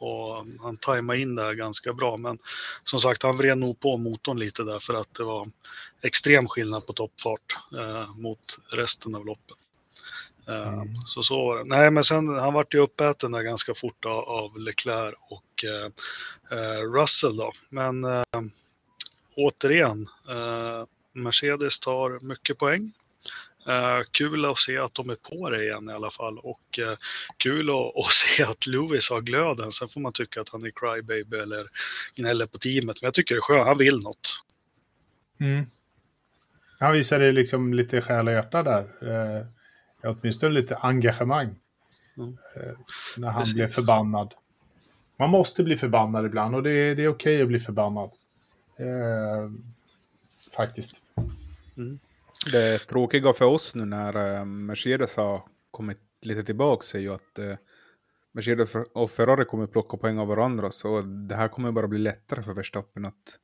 och 0.00 0.46
han 0.60 0.76
tajmade 0.76 1.18
in 1.18 1.34
det 1.34 1.42
här 1.42 1.54
ganska 1.54 1.92
bra. 1.92 2.16
Men 2.16 2.38
som 2.84 3.00
sagt, 3.00 3.22
han 3.22 3.36
vred 3.36 3.58
nog 3.58 3.80
på 3.80 3.96
motorn 3.96 4.38
lite 4.38 4.62
där 4.62 4.78
för 4.78 4.94
att 4.94 5.14
det 5.14 5.24
var 5.24 5.50
extrem 6.02 6.48
skillnad 6.48 6.86
på 6.86 6.92
toppfart 6.92 7.58
eh, 7.78 8.14
mot 8.14 8.58
resten 8.70 9.14
av 9.14 9.26
loppet. 9.26 9.56
Eh, 10.48 10.72
mm. 10.72 10.96
Så 11.06 11.22
så 11.22 11.46
var 11.46 11.58
det. 11.58 11.64
Nej, 11.64 11.90
men 11.90 12.04
sen 12.04 12.28
han 12.28 12.54
vart 12.54 12.74
ju 12.74 12.78
uppäten 12.78 13.32
där 13.32 13.42
ganska 13.42 13.74
fort 13.74 14.04
av, 14.04 14.18
av 14.18 14.58
Leclerc 14.58 15.14
och 15.28 15.64
eh, 15.64 15.90
eh 16.58 16.82
Russell 16.92 17.36
då. 17.36 17.52
Men 17.68 18.04
eh, 18.04 18.22
återigen, 19.36 20.08
eh, 20.28 20.84
Mercedes 21.12 21.80
tar 21.80 22.26
mycket 22.26 22.58
poäng. 22.58 22.92
Uh, 23.68 24.02
kul 24.10 24.44
att 24.44 24.58
se 24.58 24.78
att 24.78 24.94
de 24.94 25.10
är 25.10 25.14
på 25.14 25.50
det 25.50 25.64
igen 25.64 25.88
i 25.88 25.92
alla 25.92 26.10
fall 26.10 26.38
och 26.38 26.78
uh, 26.78 26.96
kul 27.36 27.70
att, 27.70 27.96
att, 28.06 28.12
se 28.12 28.42
att 28.42 28.66
Lewis 28.66 29.10
har 29.10 29.20
glöden. 29.20 29.72
Sen 29.72 29.88
får 29.88 30.00
man 30.00 30.12
tycka 30.12 30.40
att 30.40 30.48
han 30.48 30.64
är 30.64 30.70
crybaby 30.70 31.36
eller 31.36 31.66
gnäller 32.14 32.46
på 32.46 32.58
teamet. 32.58 33.02
Men 33.02 33.06
jag 33.06 33.14
tycker 33.14 33.34
det 33.34 33.38
är 33.38 33.42
skönt, 33.42 33.66
han 33.66 33.78
vill 33.78 34.02
något. 34.02 34.42
Mm. 35.40 35.64
Han 36.78 36.92
visade 36.92 37.32
liksom 37.32 37.74
lite 37.74 38.00
själ 38.00 38.28
och 38.28 38.34
hjärta 38.34 38.62
där. 38.62 38.82
Uh, 39.02 39.46
åtminstone 40.02 40.52
lite 40.52 40.76
engagemang. 40.76 41.54
Mm. 42.16 42.28
Uh, 42.30 42.72
när 43.16 43.28
han 43.28 43.42
Precis. 43.42 43.54
blev 43.54 43.68
förbannad. 43.68 44.34
Man 45.16 45.30
måste 45.30 45.62
bli 45.62 45.76
förbannad 45.76 46.26
ibland 46.26 46.54
och 46.54 46.62
det 46.62 46.70
är, 46.70 46.94
det 46.94 47.04
är 47.04 47.08
okej 47.08 47.34
okay 47.34 47.42
att 47.42 47.48
bli 47.48 47.60
förbannad. 47.60 48.10
Uh, 48.80 49.50
faktiskt. 50.56 51.02
Mm. 51.76 51.98
Det 52.46 52.78
tråkiga 52.78 53.32
för 53.32 53.44
oss 53.44 53.74
nu 53.74 53.84
när 53.84 54.36
eh, 54.38 54.44
Mercedes 54.44 55.16
har 55.16 55.42
kommit 55.70 56.00
lite 56.26 56.42
tillbaka 56.42 56.98
är 56.98 57.02
ju 57.02 57.14
att 57.14 57.38
uh, 57.38 57.54
Mercedes 58.32 58.74
och 58.94 59.10
Ferrari 59.10 59.44
kommer 59.44 59.66
plocka 59.66 59.96
poäng 59.96 60.18
av 60.18 60.28
varandra. 60.28 60.70
Så 60.70 61.00
det 61.00 61.34
här 61.34 61.48
kommer 61.48 61.72
bara 61.72 61.88
bli 61.88 61.98
lättare 61.98 62.42
för 62.42 62.52
Verstappen 62.52 63.04
att 63.04 63.38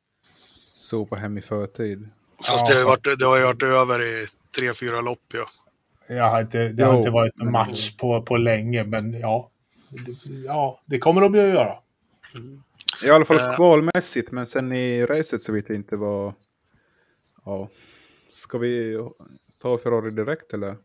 sopa 0.73 1.17
hem 1.17 1.39
i 1.39 1.41
förtid. 1.43 2.09
Fast 2.47 2.69
ja, 2.69 2.75
det, 2.75 2.75
har 2.75 2.81
ju 2.81 2.87
varit, 2.87 3.19
det 3.19 3.27
har 3.27 3.37
ju 3.37 3.45
varit 3.45 3.63
över 3.63 4.05
i 4.07 4.27
tre, 4.59 4.75
fyra 4.75 5.01
lopp 5.01 5.25
ja. 5.33 5.49
Jag 6.09 6.31
har 6.31 6.41
inte, 6.41 6.59
det 6.59 6.83
jo, 6.83 6.89
har 6.89 6.99
inte 6.99 7.11
varit 7.11 7.41
en 7.41 7.53
match 7.53 7.97
på, 7.97 8.23
på 8.23 8.37
länge, 8.37 8.85
men 8.85 9.13
ja. 9.13 9.51
Ja, 10.47 10.81
det 10.87 10.99
kommer 10.99 11.21
de 11.21 11.35
ju 11.35 11.41
att 11.41 11.55
göra. 11.55 11.79
Mm. 12.35 12.63
I 13.05 13.11
alla 13.11 13.25
fall 13.25 13.41
uh, 13.41 13.57
kvalmässigt, 13.57 14.31
men 14.31 14.47
sen 14.47 14.73
i 14.73 15.07
racet 15.07 15.43
så 15.43 15.53
vet 15.53 15.69
jag 15.69 15.77
inte 15.77 15.97
vad... 15.97 16.35
Ja. 17.45 17.69
Ska 18.37 18.59
vi 18.59 18.99
ta 19.63 19.79
Ferrari 19.79 20.11
direkt 20.11 20.55
eller? 20.55 20.77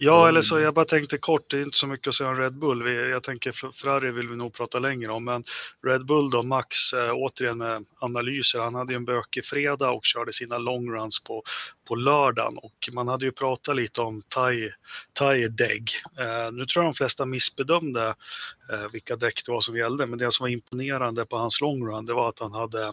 Ja, 0.00 0.28
eller 0.28 0.42
så 0.42 0.60
jag 0.60 0.74
bara 0.74 0.84
tänkte 0.84 1.18
kort, 1.18 1.50
det 1.50 1.56
är 1.56 1.62
inte 1.62 1.78
så 1.78 1.86
mycket 1.86 2.08
att 2.08 2.14
säga 2.14 2.30
om 2.30 2.36
Red 2.36 2.58
Bull. 2.58 2.82
Vi, 2.82 3.10
jag 3.10 3.22
tänker 3.22 3.72
Ferrari 3.72 4.10
vill 4.10 4.28
vi 4.28 4.36
nog 4.36 4.54
prata 4.54 4.78
längre 4.78 5.12
om, 5.12 5.24
men 5.24 5.44
Red 5.86 6.06
Bull 6.06 6.30
då, 6.30 6.42
Max, 6.42 6.92
äh, 6.92 7.12
återigen 7.14 7.58
med 7.58 7.84
analyser. 7.98 8.60
Han 8.60 8.74
hade 8.74 8.92
ju 8.92 8.96
en 8.96 9.04
bökig 9.04 9.44
fredag 9.44 9.90
och 9.90 10.04
körde 10.04 10.32
sina 10.32 10.58
longruns 10.58 11.24
på, 11.24 11.42
på 11.88 11.94
lördagen 11.94 12.54
och 12.62 12.88
man 12.92 13.08
hade 13.08 13.24
ju 13.24 13.32
pratat 13.32 13.76
lite 13.76 14.00
om 14.00 14.22
Thai, 14.28 14.70
thai 15.12 15.48
dägg. 15.48 15.90
Äh, 16.18 16.26
eh, 16.26 16.52
nu 16.52 16.66
tror 16.66 16.84
jag 16.84 16.94
de 16.94 16.96
flesta 16.96 17.26
missbedömde 17.26 18.14
äh, 18.72 18.92
vilka 18.92 19.16
däck 19.16 19.42
det 19.46 19.52
var 19.52 19.60
som 19.60 19.76
gällde, 19.76 20.06
men 20.06 20.18
det 20.18 20.32
som 20.32 20.44
var 20.44 20.48
imponerande 20.48 21.26
på 21.26 21.36
hans 21.36 21.60
longrun, 21.60 22.06
det 22.06 22.14
var 22.14 22.28
att 22.28 22.38
han 22.38 22.52
hade 22.52 22.92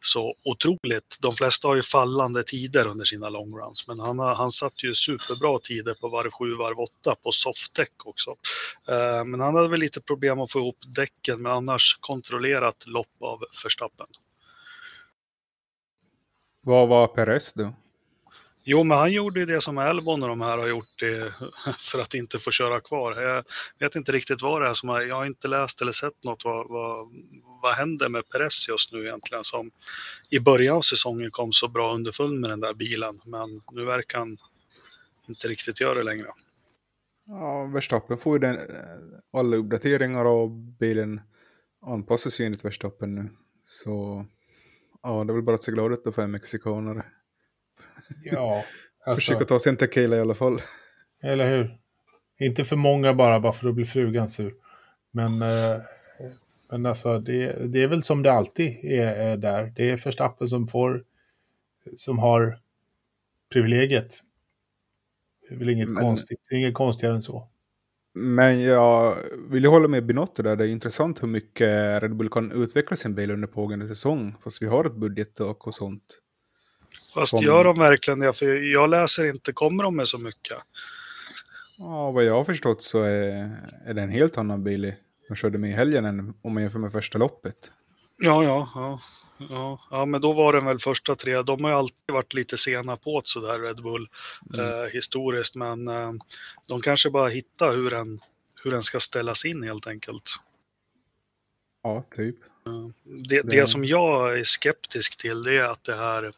så 0.00 0.34
otroligt. 0.44 1.18
De 1.20 1.34
flesta 1.34 1.68
har 1.68 1.76
ju 1.76 1.82
fallande 1.82 2.42
tider 2.42 2.88
under 2.88 3.04
sina 3.04 3.28
longruns, 3.28 3.88
men 3.88 4.00
han, 4.00 4.18
han 4.18 4.50
satt 4.50 4.84
ju 4.84 4.94
superbra 4.94 5.58
tider 5.58 5.94
på 5.94 6.08
varv 6.08 6.30
7, 6.30 6.54
varv 6.54 6.80
8 6.80 7.16
på 7.22 7.32
softdäck 7.32 8.06
också. 8.06 8.30
Eh, 8.88 9.24
men 9.24 9.40
han 9.40 9.54
hade 9.54 9.68
väl 9.68 9.80
lite 9.80 10.00
problem 10.00 10.40
att 10.40 10.52
få 10.52 10.58
ihop 10.58 10.78
däcken, 10.96 11.42
men 11.42 11.52
annars 11.52 11.98
kontrollerat 12.00 12.86
lopp 12.86 13.22
av 13.22 13.44
Verstappen. 13.64 14.06
Vad 16.62 16.88
var 16.88 17.06
Perez 17.06 17.54
då? 17.54 17.72
Jo, 18.70 18.84
men 18.84 18.98
han 18.98 19.12
gjorde 19.12 19.40
ju 19.40 19.46
det 19.46 19.60
som 19.60 19.78
Albon 19.78 20.22
och 20.22 20.28
de 20.28 20.40
här 20.40 20.58
har 20.58 20.66
gjort 20.66 20.98
det, 20.98 21.32
för 21.90 21.98
att 21.98 22.14
inte 22.14 22.38
få 22.38 22.50
köra 22.50 22.80
kvar. 22.80 23.22
Jag 23.22 23.44
vet 23.78 23.94
inte 23.94 24.12
riktigt 24.12 24.42
vad 24.42 24.62
det 24.62 24.68
är 24.68 24.74
som 24.74 24.88
har, 24.88 25.00
jag 25.00 25.16
har 25.16 25.26
inte 25.26 25.48
läst 25.48 25.82
eller 25.82 25.92
sett 25.92 26.24
något 26.24 26.44
vad, 26.44 26.68
vad, 26.68 27.08
vad 27.62 27.74
händer 27.74 28.08
med 28.08 28.28
Perez 28.28 28.68
just 28.68 28.92
nu 28.92 29.06
egentligen 29.06 29.44
som 29.44 29.70
i 30.30 30.40
början 30.40 30.76
av 30.76 30.80
säsongen 30.80 31.30
kom 31.30 31.52
så 31.52 31.68
bra 31.68 31.94
underfund 31.94 32.40
med 32.40 32.50
den 32.50 32.60
där 32.60 32.74
bilen. 32.74 33.20
Men 33.24 33.60
nu 33.72 33.84
verkar 33.84 34.18
han 34.18 34.36
inte 35.28 35.48
riktigt 35.48 35.80
göra 35.80 35.94
det 35.94 36.02
längre. 36.02 36.28
Ja, 37.26 37.64
Verstappen 37.64 38.18
får 38.18 38.34
ju 38.34 38.38
den, 38.38 38.56
eh, 38.56 38.64
alla 39.32 39.56
uppdateringar 39.56 40.24
av 40.24 40.76
bilen 40.78 41.20
anpassas 41.86 42.40
ju 42.40 42.44
enligt 42.44 42.64
Verstappen 42.64 43.14
nu. 43.14 43.28
Så 43.64 44.26
ja, 45.02 45.24
det 45.24 45.32
är 45.32 45.34
väl 45.34 45.42
bara 45.42 45.54
att 45.54 45.62
se 45.62 45.72
glad 45.72 45.92
ut 45.92 46.04
då 46.04 46.12
för 46.12 46.22
en 46.22 46.30
mexikanare. 46.30 47.04
Ja. 48.24 48.62
Alltså, 49.06 49.20
Försöka 49.20 49.44
ta 49.44 49.58
sig 49.58 49.70
en 49.70 49.76
tequila 49.76 50.16
i 50.16 50.20
alla 50.20 50.34
fall. 50.34 50.60
Eller 51.22 51.50
hur? 51.56 51.78
Inte 52.38 52.64
för 52.64 52.76
många 52.76 53.14
bara, 53.14 53.40
bara 53.40 53.52
för 53.52 53.68
att 53.68 53.74
bli 53.74 53.84
frugan 53.84 54.28
sur. 54.28 54.54
Men, 55.10 55.42
eh, 55.42 55.80
men 56.70 56.86
alltså, 56.86 57.18
det, 57.18 57.66
det 57.68 57.82
är 57.82 57.86
väl 57.88 58.02
som 58.02 58.22
det 58.22 58.32
alltid 58.32 58.84
är, 58.84 59.06
är 59.06 59.36
där. 59.36 59.72
Det 59.76 59.90
är 59.90 59.96
Verstappen 59.96 60.48
som 60.48 60.66
får, 60.68 61.04
som 61.96 62.18
har 62.18 62.58
privilegiet. 63.52 64.14
Det 65.48 65.54
är 65.54 65.58
väl 65.58 65.68
inget 65.68 65.88
Men- 65.90 66.02
konstigt, 66.02 66.40
inget 66.50 66.74
konstigare 66.74 67.14
än 67.14 67.22
så. 67.22 67.48
Men 68.14 68.60
jag 68.60 69.16
vill 69.50 69.62
ju 69.62 69.68
hålla 69.68 69.88
med 69.88 70.06
Binotto 70.06 70.42
där. 70.42 70.56
Det 70.56 70.64
är 70.64 70.68
intressant 70.68 71.22
hur 71.22 71.28
mycket 71.28 72.02
Red 72.02 72.16
Bull 72.16 72.28
kan 72.28 72.62
utveckla 72.62 72.96
sin 72.96 73.14
bil 73.14 73.30
under 73.30 73.48
pågående 73.48 73.88
säsong. 73.88 74.34
Fast 74.44 74.62
vi 74.62 74.66
har 74.66 74.84
ett 74.84 74.94
budgettak 74.96 75.66
och 75.66 75.74
sånt. 75.74 76.18
Fast 77.14 77.30
Som- 77.30 77.42
gör 77.44 77.64
de 77.64 77.78
verkligen 77.78 78.18
det? 78.18 78.32
För 78.32 78.46
jag 78.72 78.90
läser 78.90 79.24
inte, 79.30 79.52
kommer 79.52 79.82
de 79.84 79.96
med 79.96 80.08
så 80.08 80.18
mycket? 80.18 80.58
Ja, 81.78 82.10
vad 82.10 82.24
jag 82.24 82.34
har 82.34 82.44
förstått 82.44 82.82
så 82.82 83.02
är, 83.02 83.56
är 83.86 83.94
det 83.94 84.02
en 84.02 84.08
helt 84.10 84.38
annan 84.38 84.64
bil 84.64 84.94
de 85.28 85.34
körde 85.36 85.58
med 85.58 85.70
i 85.70 85.72
helgen 85.72 86.04
än 86.04 86.34
om 86.42 86.54
man 86.54 86.62
jämför 86.62 86.78
med 86.78 86.92
första 86.92 87.18
loppet. 87.18 87.72
Ja, 88.16 88.44
ja, 88.44 88.70
ja. 88.74 89.00
Ja, 89.50 89.80
ja, 89.90 90.04
men 90.04 90.20
då 90.20 90.32
var 90.32 90.52
den 90.52 90.64
väl 90.64 90.78
första 90.78 91.16
tre. 91.16 91.42
De 91.42 91.64
har 91.64 91.70
ju 91.70 91.76
alltid 91.76 91.96
varit 92.12 92.34
lite 92.34 92.56
sena 92.56 92.96
på 92.96 93.20
det 93.20 93.26
sådär, 93.28 93.58
Red 93.58 93.82
Bull, 93.82 94.08
Mm. 94.54 94.82
eh, 94.82 94.84
historiskt. 94.90 95.54
Men 95.54 95.88
eh, 95.88 96.12
de 96.68 96.80
kanske 96.80 97.10
bara 97.10 97.28
hittar 97.28 97.72
hur 97.76 97.90
den, 97.90 98.20
hur 98.64 98.70
den 98.70 98.82
ska 98.82 99.00
ställas 99.00 99.44
in 99.44 99.62
helt 99.62 99.86
enkelt. 99.86 100.24
Ja, 101.82 102.04
typ. 102.16 102.36
Det, 103.04 103.42
Det- 103.42 103.48
det 103.50 103.66
som 103.66 103.84
jag 103.84 104.38
är 104.38 104.44
skeptisk 104.44 105.16
till 105.18 105.42
det 105.42 105.56
är 105.56 105.64
att 105.64 105.84
det 105.84 105.96
här 105.96 106.32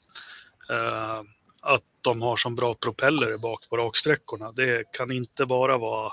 att 1.61 1.83
de 2.01 2.23
har 2.23 2.37
så 2.37 2.51
bra 2.51 2.75
propeller 2.75 3.39
bak 3.39 3.69
på 3.69 3.77
raksträckorna. 3.77 4.53
Det 4.53 4.93
kan 4.93 5.13
inte 5.13 5.47
bara 5.47 5.79
vara 5.79 6.13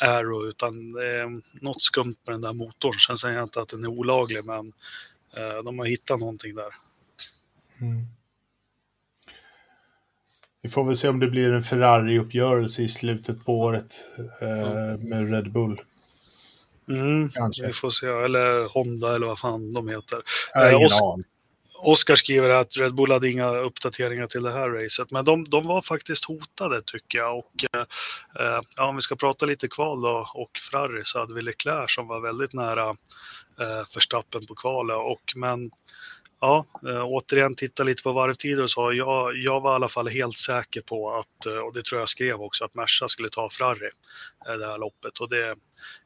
aero 0.00 0.48
utan 0.48 0.92
det 0.92 1.06
är 1.06 1.40
något 1.64 1.82
skumt 1.82 2.16
med 2.26 2.34
den 2.34 2.40
där 2.40 2.52
motorn. 2.52 2.98
Sen 3.06 3.18
säger 3.18 3.36
jag 3.36 3.44
inte 3.44 3.60
att 3.60 3.68
den 3.68 3.84
är 3.84 3.88
olaglig 3.88 4.44
men 4.44 4.72
eh, 5.36 5.62
de 5.64 5.78
har 5.78 5.86
hittat 5.86 6.20
någonting 6.20 6.54
där. 6.54 6.74
Mm. 7.80 8.06
Vi 10.62 10.68
får 10.68 10.84
väl 10.84 10.96
se 10.96 11.08
om 11.08 11.20
det 11.20 11.26
blir 11.26 11.52
en 11.52 11.62
Ferrari-uppgörelse 11.62 12.82
i 12.82 12.88
slutet 12.88 13.44
på 13.44 13.60
året 13.60 13.94
eh, 14.40 14.98
med 14.98 15.30
Red 15.30 15.52
Bull. 15.52 15.80
Mm, 16.88 17.30
Kanske. 17.30 17.66
vi 17.66 17.72
får 17.72 17.90
se. 17.90 18.06
Eller 18.06 18.68
Honda 18.68 19.14
eller 19.14 19.26
vad 19.26 19.38
fan 19.38 19.72
de 19.72 19.88
heter. 19.88 20.22
Har 20.54 20.66
Eh, 20.66 20.74
ingen 20.74 20.92
aning. 20.92 21.24
Oskar 21.82 22.16
skriver 22.16 22.50
att 22.50 22.76
Red 22.76 22.94
Bull 22.94 23.12
hade 23.12 23.30
inga 23.30 23.48
uppdateringar 23.56 24.26
till 24.26 24.42
det 24.42 24.52
här 24.52 24.68
racet, 24.68 25.10
men 25.10 25.24
de, 25.24 25.44
de 25.44 25.66
var 25.66 25.82
faktiskt 25.82 26.24
hotade 26.24 26.82
tycker 26.82 27.18
jag. 27.18 27.38
Och, 27.38 27.64
eh, 27.72 27.80
eh, 28.38 28.60
ja, 28.76 28.88
om 28.88 28.96
vi 28.96 29.02
ska 29.02 29.16
prata 29.16 29.46
lite 29.46 29.68
kval 29.68 30.00
då 30.00 30.30
och 30.34 30.50
Ferrari 30.70 31.02
så 31.04 31.18
hade 31.18 31.34
vi 31.34 31.42
Leclerc 31.42 31.94
som 31.94 32.06
var 32.06 32.20
väldigt 32.20 32.52
nära 32.52 32.88
eh, 33.60 33.84
Verstappen 33.94 34.46
på 34.46 34.54
kvalet. 34.54 34.96
Och, 34.96 35.32
men 35.36 35.70
ja, 36.40 36.64
eh, 36.88 37.04
återigen 37.04 37.54
titta 37.54 37.82
lite 37.82 38.02
på 38.02 38.12
varvtider 38.12 38.62
och 38.62 38.70
så. 38.70 38.92
Jag, 38.92 39.36
jag 39.36 39.60
var 39.60 39.72
i 39.72 39.74
alla 39.74 39.88
fall 39.88 40.08
helt 40.08 40.38
säker 40.38 40.80
på 40.80 41.10
att, 41.12 41.46
eh, 41.46 41.58
och 41.58 41.74
det 41.74 41.84
tror 41.84 42.00
jag 42.00 42.08
skrev 42.08 42.42
också, 42.42 42.64
att 42.64 42.74
Merca 42.74 43.08
skulle 43.08 43.30
ta 43.30 43.50
Ferrari 43.50 43.90
eh, 44.48 44.54
det 44.54 44.66
här 44.66 44.78
loppet. 44.78 45.18
Och 45.18 45.28
det 45.28 45.56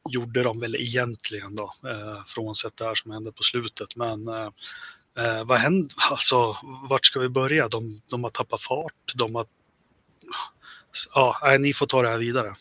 gjorde 0.09 0.43
de 0.43 0.59
väl 0.59 0.75
egentligen 0.75 1.55
då, 1.55 1.73
eh, 1.89 2.23
frånsett 2.25 2.77
det 2.77 2.85
här 2.85 2.95
som 2.95 3.11
hände 3.11 3.31
på 3.31 3.43
slutet. 3.43 3.95
Men 3.95 4.27
eh, 4.27 4.49
eh, 5.17 5.43
vad 5.45 5.57
händer? 5.57 5.91
Alltså, 6.11 6.57
vart 6.89 7.05
ska 7.05 7.19
vi 7.19 7.29
börja? 7.29 7.67
De, 7.67 8.01
de 8.09 8.23
har 8.23 8.31
tappat 8.31 8.61
fart. 8.61 9.13
De 9.15 9.35
har... 9.35 9.45
Ja, 11.13 11.39
nej, 11.43 11.59
ni 11.59 11.73
får 11.73 11.87
ta 11.87 12.01
det 12.01 12.09
här 12.09 12.17
vidare. 12.17 12.53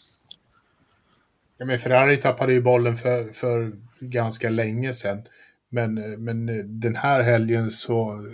Ja, 1.59 1.65
men 1.65 1.79
Ferrari 1.79 2.17
tappade 2.17 2.53
ju 2.53 2.61
bollen 2.61 2.97
för, 2.97 3.33
för 3.33 3.73
ganska 4.01 4.51
länge 4.51 4.95
sedan. 4.95 5.23
Men, 5.69 5.99
eh, 5.99 6.19
men 6.19 6.49
eh, 6.49 6.65
den 6.65 6.97
här 6.97 7.23
helgen 7.23 7.71
så, 7.71 8.27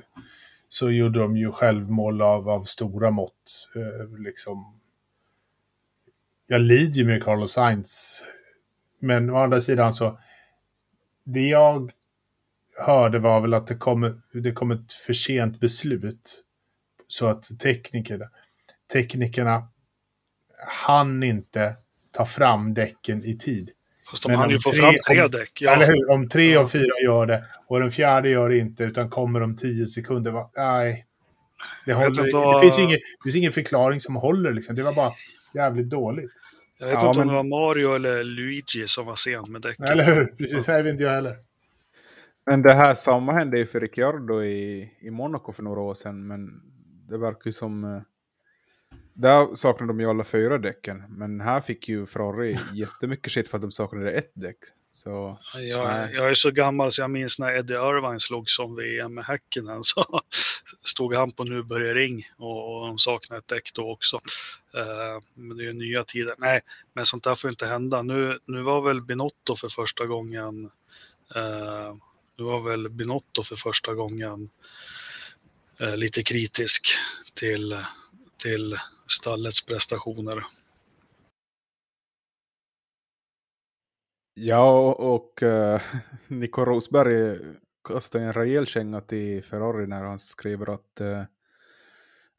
så 0.68 0.90
gjorde 0.90 1.20
de 1.20 1.36
ju 1.36 1.52
självmål 1.52 2.22
av, 2.22 2.48
av 2.48 2.64
stora 2.64 3.10
mått. 3.10 3.68
Eh, 3.74 4.18
liksom. 4.18 4.80
Jag 6.46 6.60
lider 6.60 6.94
ju 6.94 7.04
med 7.04 7.22
Carlos 7.22 7.52
Sainz. 7.52 8.24
Men 8.98 9.30
å 9.30 9.36
andra 9.36 9.60
sidan 9.60 9.94
så, 9.94 10.18
det 11.24 11.48
jag 11.48 11.92
hörde 12.80 13.18
var 13.18 13.40
väl 13.40 13.54
att 13.54 13.66
det 13.66 13.74
kom, 13.74 14.22
det 14.32 14.52
kom 14.52 14.70
ett 14.70 14.92
för 14.92 15.12
sent 15.12 15.60
beslut. 15.60 16.44
Så 17.08 17.26
att 17.26 17.58
teknikerna, 17.62 18.24
teknikerna 18.92 19.68
hann 20.66 21.22
inte 21.22 21.76
ta 22.12 22.24
fram 22.24 22.74
däcken 22.74 23.24
i 23.24 23.38
tid. 23.38 23.70
Fast 24.10 24.22
de 24.22 24.32
hann 24.32 24.44
om 24.44 24.50
ju 24.50 24.60
få 24.60 24.70
fram 24.72 24.94
tre 25.06 25.22
om- 25.22 25.30
däck. 25.30 25.62
Eller 25.62 25.80
Ja, 25.80 25.86
hur? 25.86 26.10
Om 26.10 26.28
tre 26.28 26.56
av 26.56 26.66
fyra 26.68 26.94
gör 27.04 27.26
det 27.26 27.44
och 27.66 27.80
den 27.80 27.90
fjärde 27.92 28.28
gör 28.28 28.48
det 28.48 28.58
inte 28.58 28.84
utan 28.84 29.10
kommer 29.10 29.42
om 29.42 29.56
tio 29.56 29.86
sekunder. 29.86 30.30
Va? 30.30 30.50
Nej. 30.56 31.06
Det, 31.86 31.92
håller, 31.92 32.32
vad- 32.32 32.56
det, 32.56 32.60
finns 32.60 32.78
ingen, 32.78 32.90
det 32.98 33.22
finns 33.24 33.36
ingen 33.36 33.52
förklaring 33.52 34.00
som 34.00 34.16
håller. 34.16 34.52
Liksom. 34.52 34.76
Det 34.76 34.82
var 34.82 34.92
bara 34.94 35.12
jävligt 35.54 35.90
dåligt. 35.90 36.30
jag 36.78 36.86
vet 36.86 36.94
Ja, 36.94 36.98
inte 37.00 37.08
om 37.10 37.16
men- 37.16 37.28
det 37.28 37.34
var 37.34 37.42
Mario 37.42 37.94
eller 37.94 38.24
Luigi 38.24 38.88
som 38.88 39.06
var 39.06 39.16
sen 39.16 39.52
med 39.52 39.62
däcken. 39.62 39.84
Eller 39.84 40.04
hur? 40.14 40.26
Precis, 40.26 40.66
det 40.66 40.82
vet 40.82 40.92
inte 40.92 41.04
jag 41.04 41.10
heller. 41.10 41.36
Men 42.46 42.62
det 42.62 42.72
här 42.72 42.94
samma 42.94 43.32
hände 43.32 43.58
ju 43.58 43.66
för 43.66 43.80
Ricciardo 43.80 44.42
i, 44.42 44.90
i 45.00 45.10
Monaco 45.10 45.52
för 45.52 45.62
några 45.62 45.80
år 45.80 45.94
sedan. 45.94 46.26
Men 46.26 46.62
det 47.08 47.18
verkar 47.18 47.46
ju 47.46 47.52
som... 47.52 47.84
eh, 47.84 48.00
Där 49.14 49.54
saknade 49.54 49.92
de 49.92 50.00
ju 50.00 50.06
alla 50.06 50.24
fyra 50.24 50.58
däcken. 50.58 51.02
Men 51.08 51.40
här 51.40 51.60
fick 51.60 51.88
ju 51.88 52.06
Ferrari 52.06 52.58
jättemycket 52.74 53.32
shit 53.32 53.48
för 53.48 53.56
att 53.56 53.62
de 53.62 53.70
saknade 53.70 54.12
ett 54.12 54.32
däck. 54.34 54.58
Så 54.92 55.38
Jag, 55.54 56.14
jag 56.14 56.30
är 56.30 56.34
så 56.34 56.50
gammal 56.50 56.92
så 56.92 57.00
jag 57.00 57.10
minns 57.10 57.38
när 57.38 57.52
Eddie 57.56 57.74
Irvine 57.74 58.20
slog 58.20 58.48
som 58.50 58.76
VM 58.76 59.14
med 59.14 59.24
Häkkinen 59.24 59.84
så 59.84 60.20
stod 60.84 61.14
han 61.14 61.32
på 61.32 61.44
Nuberg 61.44 61.94
Ring 61.94 62.22
och, 62.38 62.74
och 62.80 62.86
de 62.86 62.98
saknade 62.98 63.38
ett 63.38 63.48
däck 63.48 63.70
då 63.74 63.90
också. 63.92 64.20
Eh, 64.74 65.22
men 65.34 65.56
det 65.56 65.62
är 65.62 65.66
ju 65.66 65.72
nya 65.72 66.04
tider. 66.04 66.34
Nej, 66.38 66.60
men 66.92 67.06
sånt 67.06 67.24
där 67.24 67.34
får 67.34 67.50
inte 67.50 67.66
hända. 67.66 68.02
Nu, 68.02 68.38
nu 68.46 68.62
var 68.62 68.80
väl 68.80 69.02
Binotto 69.02 69.56
för 69.56 69.68
första 69.68 70.06
gången 70.06 70.70
eh, 71.34 71.94
du 72.40 72.44
var 72.44 72.60
väl 72.60 72.88
Binotto 72.88 73.42
för 73.42 73.56
första 73.56 73.94
gången 73.94 74.50
eh, 75.80 75.96
lite 75.96 76.22
kritisk 76.22 76.88
till, 77.34 77.84
till 78.42 78.76
stallets 79.08 79.66
prestationer. 79.66 80.46
Ja, 84.34 84.94
och, 84.94 85.42
eh, 85.42 85.80
Nico 86.28 86.64
Rosberg 86.64 87.38
kastade 87.88 88.24
en 88.24 88.32
rejäl 88.32 88.66
känga 88.66 89.00
till 89.00 89.44
Ferrari 89.44 89.86
när 89.86 90.04
han 90.04 90.18
skriver 90.18 90.74
att... 90.74 91.00
eh, 91.00 91.24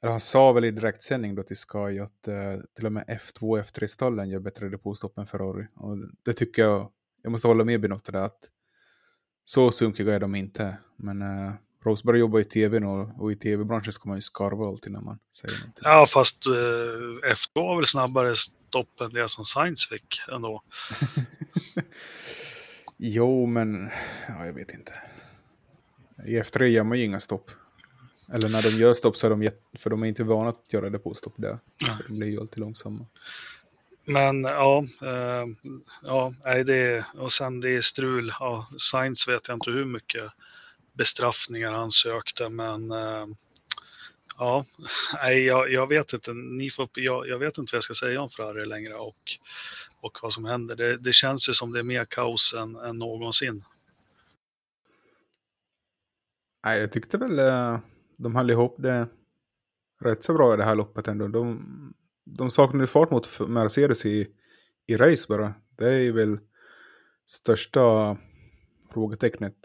eller 0.02 0.12
han 0.12 0.20
sa 0.20 0.52
väl 0.52 0.66
i 0.66 0.72
direktsändning 0.72 1.36
då 1.36 1.44
till 1.44 1.58
Sky 1.58 2.00
att 2.00 2.28
eh, 2.28 2.60
till 2.76 2.86
och 2.86 2.92
med 2.92 3.06
F2 3.08 3.42
och 3.42 3.60
F3-stallen 3.60 4.30
gör 4.30 4.40
bättre 4.40 4.70
depåstopp 4.70 5.18
än 5.18 5.26
Ferrari. 5.26 5.68
Och 5.76 5.98
det 6.26 6.34
tycker 6.34 6.62
jag, 6.62 6.92
jag 7.22 7.32
måste 7.32 7.48
hålla 7.48 7.64
med 7.64 7.82
Binotto 7.82 8.12
där 8.12 8.22
att 8.22 8.50
så 9.45 9.71
sunkiga 9.71 10.15
är 10.15 10.19
de 10.19 10.36
inte. 10.36 10.77
Men 10.95 11.21
uh, 11.21 11.54
Rosberg 11.84 12.19
jobbar 12.19 12.39
i 12.39 12.43
tv 12.43 12.80
nu 12.80 12.88
och, 12.88 13.32
i 13.32 13.36
tv-branschen 13.36 13.93
ska 13.93 14.10
man 14.10 14.17
ju 14.17 14.21
skarva 14.21 14.67
alltid 14.67 14.91
när 14.91 15.01
man 15.01 15.19
säger 15.36 15.58
någonting. 15.58 15.84
Ja, 15.84 16.08
fast 16.08 16.45
eh, 16.45 17.32
F2 17.32 17.49
var 17.54 17.75
väl 17.75 17.86
snabbare 17.86 18.36
stopp 18.36 19.01
än 19.01 19.13
det 19.13 19.30
som 19.30 19.45
Sainz 19.45 19.88
fick 19.89 20.21
ändå. 20.32 20.63
jo, 22.97 23.45
men 23.45 23.89
ja, 24.27 24.45
jag 24.45 24.54
vet 24.54 24.73
inte. 24.73 24.93
I 26.25 26.39
F3 26.39 26.63
gör 26.63 26.84
man 26.84 26.97
ju 26.97 27.04
inga 27.04 27.19
stopp. 27.19 27.51
Eller 28.34 28.49
när 28.49 28.62
de 28.62 28.69
gör 28.69 28.93
stopp 28.93 29.17
så 29.17 29.27
är 29.27 29.32
de 29.32 29.49
för 29.77 29.89
de 29.89 30.04
är 30.04 30.08
inte 30.08 30.23
vana 30.23 30.49
att 30.49 30.73
göra 30.73 30.89
depåstopp 30.89 31.34
där. 31.38 31.60
Så 31.80 32.04
de 32.08 32.17
blir 32.19 32.27
ju 32.27 32.39
alltid 32.39 32.60
långsamma. 32.60 33.06
Men 34.06 34.44
ja, 34.44 34.84
eh, 35.02 35.46
ja 36.02 36.34
nej, 36.44 36.64
det, 36.64 37.06
och 37.14 37.32
sen 37.32 37.62
det 37.62 37.70
är 37.70 37.82
strul. 37.82 38.34
Ja, 38.40 38.68
Sainz 38.78 39.28
vet 39.28 39.48
jag 39.48 39.56
inte 39.56 39.72
hur 39.72 39.86
mycket 39.86 40.32
bestraffningar 40.94 41.72
han 41.72 41.92
sökte, 41.92 42.50
men 42.50 42.92
eh, 42.92 43.28
ja, 44.38 44.66
nej, 45.14 45.46
jag, 45.46 45.72
jag 45.72 45.88
vet 45.88 46.14
inte. 46.14 46.34
Ni 46.34 46.72
får, 46.72 46.90
jag, 46.94 47.28
jag 47.28 47.40
vet 47.40 47.58
inte 47.58 47.74
vad 47.74 47.78
jag 47.78 47.84
ska 47.84 47.94
säga 47.94 48.22
om 48.22 48.30
Ferrari 48.30 48.66
längre 48.66 48.94
och, 48.94 49.38
och 50.02 50.18
vad 50.22 50.34
som 50.34 50.46
händer. 50.46 50.76
Det, 50.76 50.98
det 50.98 51.14
känns 51.14 51.50
ju 51.50 51.54
som 51.54 51.72
det 51.72 51.80
är 51.80 51.84
mer 51.84 52.06
kaos 52.06 52.54
än, 52.54 52.76
än 52.76 52.98
någonsin. 52.98 53.64
Nej, 56.66 56.80
jag 56.80 56.92
tyckte 56.92 57.18
väl 57.18 57.40
eh, 57.40 57.80
de 58.18 58.36
höll 58.36 58.50
ihop 58.50 58.76
det 58.80 59.08
rätt 60.00 60.24
så 60.24 60.34
bra 60.34 60.54
i 60.54 60.58
det 60.58 60.64
här 60.64 60.76
loppet 60.76 61.08
ändå. 61.08 61.28
De, 61.28 61.94
de 62.26 62.52
saknade 62.52 62.88
fart 62.88 63.12
mot 63.12 63.40
Mercedes 63.50 64.06
i, 64.06 64.28
i 64.88 64.96
race 64.96 65.26
bara. 65.30 65.54
Det 65.78 65.94
är 65.94 66.12
väl 66.12 66.40
största 67.26 68.18
frågetecknet 68.94 69.56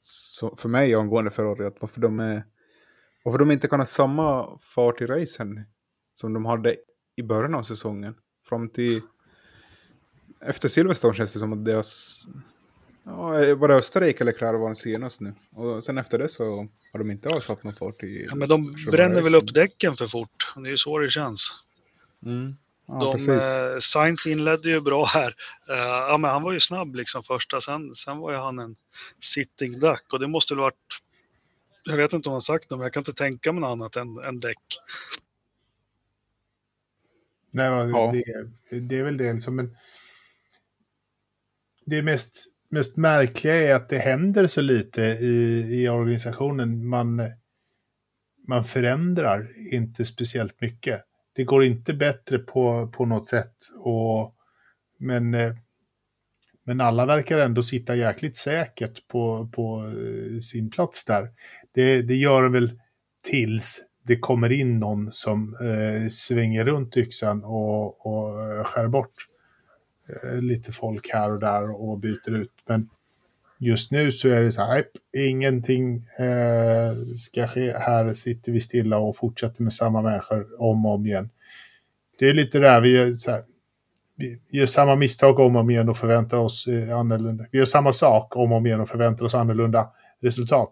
så 0.00 0.56
för 0.56 0.68
mig 0.68 0.94
angående 0.94 1.30
Ferrari. 1.30 1.66
Att 1.66 1.76
varför, 1.80 2.00
de 2.00 2.20
är, 2.20 2.44
varför 3.24 3.38
de 3.38 3.50
inte 3.50 3.68
kan 3.68 3.80
ha 3.80 3.86
samma 3.86 4.58
fart 4.58 5.00
i 5.00 5.06
racen 5.06 5.64
som 6.14 6.32
de 6.32 6.44
hade 6.44 6.76
i 7.16 7.22
början 7.22 7.54
av 7.54 7.62
säsongen. 7.62 8.14
Fram 8.48 8.68
till 8.68 9.00
efter 10.40 10.68
Silverstone 10.68 11.14
känns 11.14 11.32
det 11.32 11.38
som 11.38 11.52
att 11.52 11.64
deras 11.64 12.20
Ja, 13.04 13.54
var 13.54 13.68
det 13.68 13.74
Österrike 13.74 14.24
eller 14.24 14.32
Klar 14.32 14.54
var 14.54 14.66
den 14.66 14.76
senast 14.76 15.20
nu? 15.20 15.34
Och 15.50 15.84
sen 15.84 15.98
efter 15.98 16.18
det 16.18 16.28
så 16.28 16.68
har 16.92 16.98
de 16.98 17.10
inte 17.10 17.28
alls 17.28 17.48
haft 17.48 17.64
någon 17.64 17.74
fart 17.74 18.02
i... 18.02 18.26
Ja, 18.28 18.34
men 18.34 18.48
de 18.48 18.76
bränner 18.90 19.22
väl 19.22 19.34
upp 19.34 19.54
däcken 19.54 19.96
för 19.96 20.06
fort. 20.06 20.52
Det 20.56 20.68
är 20.68 20.70
ju 20.70 20.76
så 20.76 20.98
det 20.98 21.10
känns. 21.10 21.50
Mm. 22.26 22.56
Ja, 22.86 22.98
de, 23.04 23.12
precis. 23.12 23.56
eh, 23.56 23.78
Sainz 23.80 24.26
inledde 24.26 24.68
ju 24.70 24.80
bra 24.80 25.04
här. 25.04 25.34
Eh, 25.68 25.76
ja, 25.78 26.18
men 26.18 26.30
han 26.30 26.42
var 26.42 26.52
ju 26.52 26.60
snabb 26.60 26.94
liksom 26.94 27.22
första. 27.22 27.60
Sen, 27.60 27.94
sen 27.94 28.18
var 28.18 28.32
ju 28.32 28.38
han 28.38 28.58
en 28.58 28.76
sitting 29.20 29.80
duck 29.80 30.12
och 30.12 30.20
det 30.20 30.26
måste 30.28 30.54
väl 30.54 30.60
varit... 30.60 31.00
Jag 31.84 31.96
vet 31.96 32.12
inte 32.12 32.28
om 32.28 32.32
han 32.32 32.42
sagt 32.42 32.68
det, 32.68 32.76
men 32.76 32.82
jag 32.82 32.92
kan 32.92 33.00
inte 33.00 33.14
tänka 33.14 33.52
mig 33.52 33.60
något 33.60 33.68
annat 33.70 33.96
än, 33.96 34.18
än 34.18 34.38
däck. 34.40 34.58
Nej, 37.50 37.70
men 37.70 37.90
Ja. 37.90 38.12
det, 38.70 38.80
det 38.80 38.98
är 38.98 39.02
väl 39.04 39.16
det 39.16 39.40
som 39.40 39.58
en... 39.58 39.76
Det 41.86 42.02
mest, 42.02 42.44
mest 42.68 42.96
märkliga 42.96 43.54
är 43.54 43.74
att 43.74 43.88
det 43.88 43.98
händer 43.98 44.46
så 44.46 44.60
lite 44.60 45.02
i, 45.02 45.60
i 45.82 45.88
organisationen. 45.88 46.86
Man, 46.88 47.22
man 48.48 48.64
förändrar 48.64 49.48
inte 49.72 50.04
speciellt 50.04 50.60
mycket. 50.60 51.04
Det 51.40 51.44
går 51.44 51.64
inte 51.64 51.94
bättre 51.94 52.38
på, 52.38 52.88
på 52.92 53.06
något 53.06 53.26
sätt. 53.26 53.54
Och, 53.76 54.34
men, 54.98 55.34
eh, 55.34 55.54
men 56.64 56.80
alla 56.80 57.06
verkar 57.06 57.38
ändå 57.38 57.62
sitta 57.62 57.96
jäkligt 57.96 58.36
säkert 58.36 59.08
på, 59.08 59.48
på 59.52 59.84
eh, 59.84 60.40
sin 60.40 60.70
plats 60.70 61.04
där. 61.04 61.30
Det, 61.72 62.02
det 62.02 62.14
gör 62.14 62.42
de 62.42 62.52
väl 62.52 62.80
tills 63.22 63.80
det 64.02 64.18
kommer 64.18 64.52
in 64.52 64.78
någon 64.78 65.12
som 65.12 65.56
eh, 65.60 66.08
svänger 66.08 66.64
runt 66.64 66.96
yxan 66.96 67.44
och, 67.44 68.06
och 68.06 68.42
eh, 68.42 68.64
skär 68.64 68.88
bort 68.88 69.26
eh, 70.08 70.42
lite 70.42 70.72
folk 70.72 71.10
här 71.12 71.30
och 71.30 71.40
där 71.40 71.70
och 71.70 71.98
byter 71.98 72.30
ut. 72.30 72.54
Men 72.66 72.88
just 73.60 73.92
nu 73.92 74.12
så 74.12 74.28
är 74.28 74.42
det 74.42 74.52
så 74.52 74.62
här, 74.62 74.84
ingenting 75.16 75.96
eh, 76.18 77.16
ska 77.16 77.48
ske. 77.48 77.78
Här 77.78 78.14
sitter 78.14 78.52
vi 78.52 78.60
stilla 78.60 78.98
och 78.98 79.16
fortsätter 79.16 79.62
med 79.62 79.72
samma 79.72 80.02
människor 80.02 80.62
om 80.62 80.86
och 80.86 80.94
om 80.94 81.06
igen. 81.06 81.30
Det 82.18 82.28
är 82.28 82.34
lite 82.34 82.58
där 82.58 82.80
vi 82.80 82.90
gör, 82.90 83.12
så 83.12 83.30
här, 83.30 83.44
vi 84.16 84.40
gör 84.50 84.66
samma 84.66 84.96
misstag 84.96 85.38
om 85.38 85.56
och 85.56 85.60
om 85.60 85.70
igen 85.70 85.88
och 85.88 85.98
förväntar 85.98 86.38
oss 86.38 86.66
eh, 86.66 86.98
annorlunda. 86.98 87.44
Vi 87.50 87.58
gör 87.58 87.66
samma 87.66 87.92
sak 87.92 88.36
om 88.36 88.52
och 88.52 88.58
om 88.58 88.66
igen 88.66 88.80
och 88.80 88.88
förväntar 88.88 89.24
oss 89.24 89.34
annorlunda 89.34 89.88
resultat. 90.20 90.70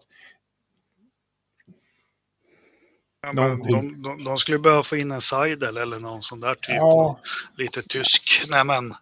Ja, 3.22 3.32
de, 3.32 3.62
de, 4.02 4.24
de 4.24 4.38
skulle 4.38 4.58
behöva 4.58 4.82
få 4.82 4.96
in 4.96 5.10
en 5.10 5.20
Seidel 5.20 5.76
eller 5.76 5.98
någon 5.98 6.22
sån 6.22 6.40
där 6.40 6.54
typ. 6.54 6.76
Ja, 6.76 7.20
Lite 7.56 7.82
tysk. 7.82 8.46
Nej 8.50 8.64
men. 8.64 8.94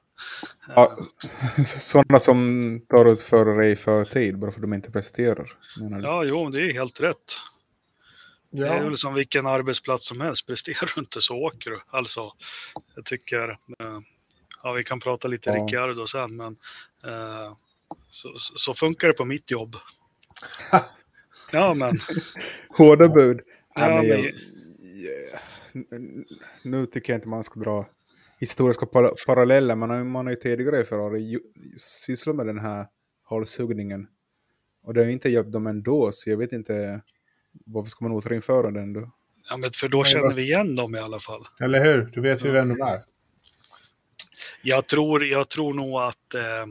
Ja, 0.68 0.98
sådana 1.66 2.20
som 2.20 2.80
tar 2.88 3.04
ut 3.12 3.22
förare 3.22 3.66
i 3.66 3.76
förtid 3.76 4.38
bara 4.38 4.50
för 4.50 4.58
att 4.58 4.62
de 4.62 4.74
inte 4.74 4.90
presterar. 4.90 5.52
menar 5.80 5.98
du? 5.98 6.04
Ja, 6.04 6.24
jo, 6.24 6.50
det 6.50 6.60
är 6.60 6.72
helt 6.72 7.00
rätt. 7.00 7.16
Det 8.50 8.62
är 8.62 8.74
ja. 8.76 8.82
väl 8.82 8.98
som 8.98 9.14
vilken 9.14 9.46
arbetsplats 9.46 10.08
som 10.08 10.20
helst. 10.20 10.46
Presterar 10.48 10.92
du 10.94 11.00
inte 11.00 11.20
så 11.20 11.36
åker 11.36 11.70
du. 11.70 11.80
Alltså, 11.90 12.32
jag 12.94 13.04
tycker, 13.04 13.48
eh, 13.50 13.98
ja 14.62 14.72
vi 14.72 14.84
kan 14.84 15.00
prata 15.00 15.28
lite 15.28 15.50
Ja. 15.50 15.56
Ricciardo 15.64 16.06
sen, 16.06 16.36
men 16.36 16.56
eh, 17.04 17.52
så, 18.10 18.32
så- 18.38 18.74
funkar 18.74 19.08
det 19.08 19.14
på 19.14 19.24
mitt 19.24 19.50
jobb. 19.50 19.76
Ja, 21.52 21.74
men 21.74 21.96
Hårda 22.68 23.08
bud. 23.08 23.40
Ja, 23.74 23.86
men 23.88 24.06
jag, 24.06 24.32
men- 25.90 26.24
Nu 26.62 26.86
tycker 26.86 27.12
jag 27.12 27.18
inte 27.18 27.28
man 27.28 27.44
ska 27.44 27.60
dra 27.60 27.88
historiska 28.40 28.86
par 28.86 29.26
paralleller. 29.26 29.74
Man 29.74 29.90
har, 29.90 29.96
ju- 29.96 30.04
man 30.04 30.26
har 30.26 30.30
ju 30.30 30.36
tidigare 30.36 30.80
i 30.80 30.84
Ferrari 30.84 31.38
sysslat 31.76 32.36
med 32.36 32.46
den 32.46 32.58
här 32.58 32.86
halshuggningen. 33.24 34.08
Och 34.82 34.94
det 34.94 35.00
har 35.00 35.06
ju 35.06 35.12
inte 35.12 35.28
hjälpt 35.28 35.52
dem 35.52 35.66
ändå, 35.66 36.12
så 36.12 36.30
jag 36.30 36.36
vet 36.36 36.52
inte 36.52 37.00
varför 37.66 37.90
ska 37.90 38.04
man 38.04 38.12
återinföra 38.12 38.70
den 38.70 38.92
då? 38.92 39.10
Ja, 39.48 39.56
men 39.56 39.72
för 39.72 39.88
då 39.88 40.04
känner 40.04 40.32
vi 40.34 40.42
igen 40.42 40.76
dem 40.76 40.94
i 40.94 40.98
alla 40.98 41.18
fall. 41.20 41.46
Eller 41.60 41.84
hur? 41.84 42.04
Du 42.06 42.20
vet 42.20 42.44
ju 42.44 42.50
vem 42.50 42.68
de 42.68 42.74
är. 42.74 43.00
Jag 44.62 44.86
tror, 44.86 45.24
jag 45.24 45.48
tror 45.48 45.74
nog 45.74 46.00
att 46.02 46.34
eh, 46.34 46.66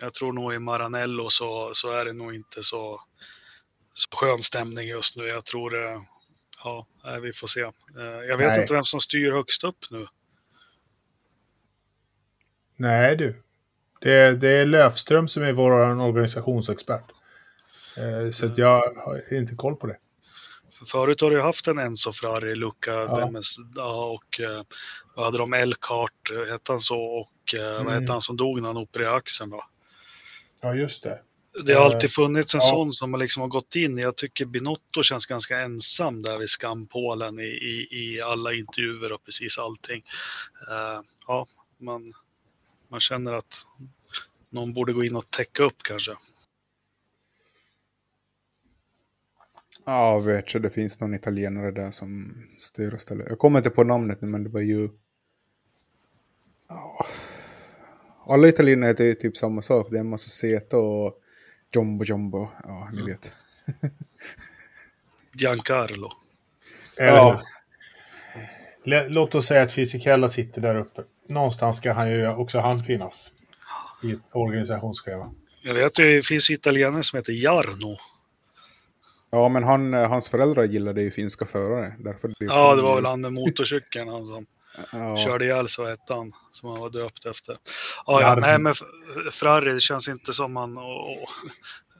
jag 0.00 0.14
tror 0.14 0.32
nog 0.32 0.54
i 0.54 0.58
Maranello 0.58 1.30
så, 1.30 1.70
så 1.74 1.90
är 1.92 2.04
det 2.04 2.12
nog 2.12 2.34
inte 2.34 2.62
så, 2.62 3.00
så 3.92 4.16
skön 4.16 4.42
stämning 4.42 4.88
just 4.88 5.16
nu. 5.16 5.24
Jag 5.26 5.44
tror, 5.44 5.86
eh, 5.86 6.02
ja, 6.64 6.86
vi 7.22 7.32
får 7.32 7.46
se. 7.46 7.60
Eh, 7.60 7.70
jag 8.28 8.36
vet 8.36 8.48
Nej. 8.48 8.60
inte 8.60 8.74
vem 8.74 8.84
som 8.84 9.00
styr 9.00 9.32
högst 9.32 9.64
upp 9.64 9.78
nu. 9.90 10.06
Nej 12.78 13.16
du. 13.16 13.42
Det 14.00 14.12
är, 14.12 14.32
det 14.32 14.48
är 14.48 14.66
Löfström 14.66 15.28
som 15.28 15.42
är 15.42 15.52
vår 15.52 15.70
organisationsexpert. 16.00 17.04
Eh, 17.96 18.30
så 18.30 18.46
att 18.46 18.58
jag 18.58 18.82
har 18.96 19.34
inte 19.34 19.54
koll 19.54 19.76
på 19.76 19.86
det. 19.86 19.96
För 20.78 20.84
förut 20.84 21.20
har 21.20 21.30
du 21.30 21.40
haft 21.42 21.66
en 21.68 21.78
Enzo 21.78 22.12
Ferrari, 22.12 22.54
Luca 22.54 22.92
Ja. 22.92 23.16
Demes, 23.16 23.56
och 23.76 24.40
eh, 24.40 24.62
vad 25.14 25.24
hade 25.24 25.38
de? 25.38 25.52
Elkart, 25.52 26.30
eh, 26.30 26.52
hette 26.52 26.72
han 26.72 26.80
så? 26.80 27.00
Och 27.00 27.54
eh, 27.54 27.72
vad 27.72 27.80
Mm. 27.80 27.92
hette 28.00 28.12
han 28.12 28.22
som 28.22 28.36
dog 28.36 28.60
när 28.62 28.68
han 28.68 28.76
opererade 28.76 29.16
axeln? 29.16 29.50
Va? 29.50 29.64
Ja, 30.62 30.74
just 30.74 31.02
det. 31.02 31.22
Det 31.64 31.72
har 31.74 31.84
alltid 31.84 32.12
funnits 32.12 32.54
en 32.54 32.60
ja. 32.62 32.70
sån 32.70 32.92
som 32.92 33.18
liksom 33.18 33.40
har 33.40 33.48
gått 33.48 33.74
in. 33.74 33.98
Jag 33.98 34.16
tycker 34.16 34.44
Binotto 34.44 35.02
känns 35.02 35.26
ganska 35.26 35.58
ensam 35.58 36.22
där 36.22 36.38
vid 36.38 36.50
skampålen 36.50 37.38
i, 37.40 37.42
i, 37.42 37.88
i 37.90 38.20
alla 38.20 38.52
intervjuer 38.52 39.12
och 39.12 39.24
precis 39.24 39.58
allting. 39.58 40.04
Ja, 41.26 41.46
man, 41.78 42.12
man 42.88 43.00
känner 43.00 43.32
att 43.32 43.66
någon 44.50 44.72
borde 44.72 44.92
gå 44.92 45.04
in 45.04 45.16
och 45.16 45.30
täcka 45.30 45.62
upp 45.62 45.82
kanske. 45.82 46.16
Ja, 49.84 50.12
jag 50.12 50.20
vet 50.20 50.50
så 50.50 50.58
det 50.58 50.70
finns 50.70 51.00
någon 51.00 51.14
italienare 51.14 51.70
där 51.70 51.90
som 51.90 52.34
styr 52.58 52.94
och 52.94 53.00
ställer. 53.00 53.28
Jag 53.28 53.38
kommer 53.38 53.58
inte 53.58 53.70
på 53.70 53.84
namnet 53.84 54.20
nu, 54.20 54.28
men 54.28 54.44
det 54.44 54.50
var 54.50 54.60
ju... 54.60 54.88
Ja. 56.68 57.06
Alla 58.26 58.48
italienare 58.48 58.88
heter 58.88 59.14
typ 59.14 59.36
samma 59.36 59.62
sak. 59.62 59.90
Det 59.90 59.96
är 59.96 60.00
en 60.00 60.08
massa 60.08 60.28
seta 60.28 60.76
och 60.76 61.20
jumbo 61.74 62.04
jumbo. 62.04 62.48
Ja, 62.64 62.90
ni 62.92 63.02
vet. 63.02 63.32
Giancarlo. 65.32 66.12
Eller 66.96 67.16
Ja. 67.16 67.42
Låt 69.08 69.34
oss 69.34 69.46
säga 69.46 69.62
att 69.62 69.72
Fisichella 69.72 70.28
sitter 70.28 70.60
där 70.60 70.74
uppe. 70.74 71.04
Någonstans 71.28 71.76
ska 71.76 71.92
han 71.92 72.10
ju 72.10 72.28
också 72.28 72.58
han 72.60 72.82
finnas. 72.82 73.32
I 74.02 74.12
ett 74.12 74.18
organisationsschema. 74.32 75.30
Jag 75.62 75.74
vet 75.74 75.98
ju, 75.98 76.16
det 76.16 76.22
finns 76.22 76.50
ju 76.50 76.54
italienare 76.54 77.02
som 77.02 77.16
heter 77.16 77.32
Jarno. 77.32 77.98
Ja, 79.30 79.48
men 79.48 79.64
han, 79.64 79.94
eh, 79.94 80.08
hans 80.08 80.28
föräldrar 80.28 80.64
gillade 80.64 81.02
ju 81.02 81.10
finska 81.10 81.46
förare. 81.46 81.94
Därför 81.98 82.32
Ja, 82.38 82.74
det 82.74 82.82
var 82.82 82.94
väl 82.96 83.06
han 83.06 83.20
med 83.20 83.32
motorcykeln, 83.32 84.08
han 84.08 84.26
som 84.26 84.46
Ja, 84.92 85.24
körde 85.24 85.44
ihjäl 85.44 85.68
så 85.68 85.86
hette 85.86 86.14
han, 86.14 86.32
som 86.50 86.68
han 86.68 86.80
var 86.80 86.90
döpt 86.90 87.26
efter. 87.26 87.58
Ja, 88.06 88.20
ja 88.22 88.34
nej 88.34 88.58
men 88.58 88.72
F- 88.72 89.34
Ferrari, 89.34 89.72
det 89.72 89.80
känns 89.80 90.08
inte 90.08 90.32
som 90.32 90.56
och, 90.56 90.74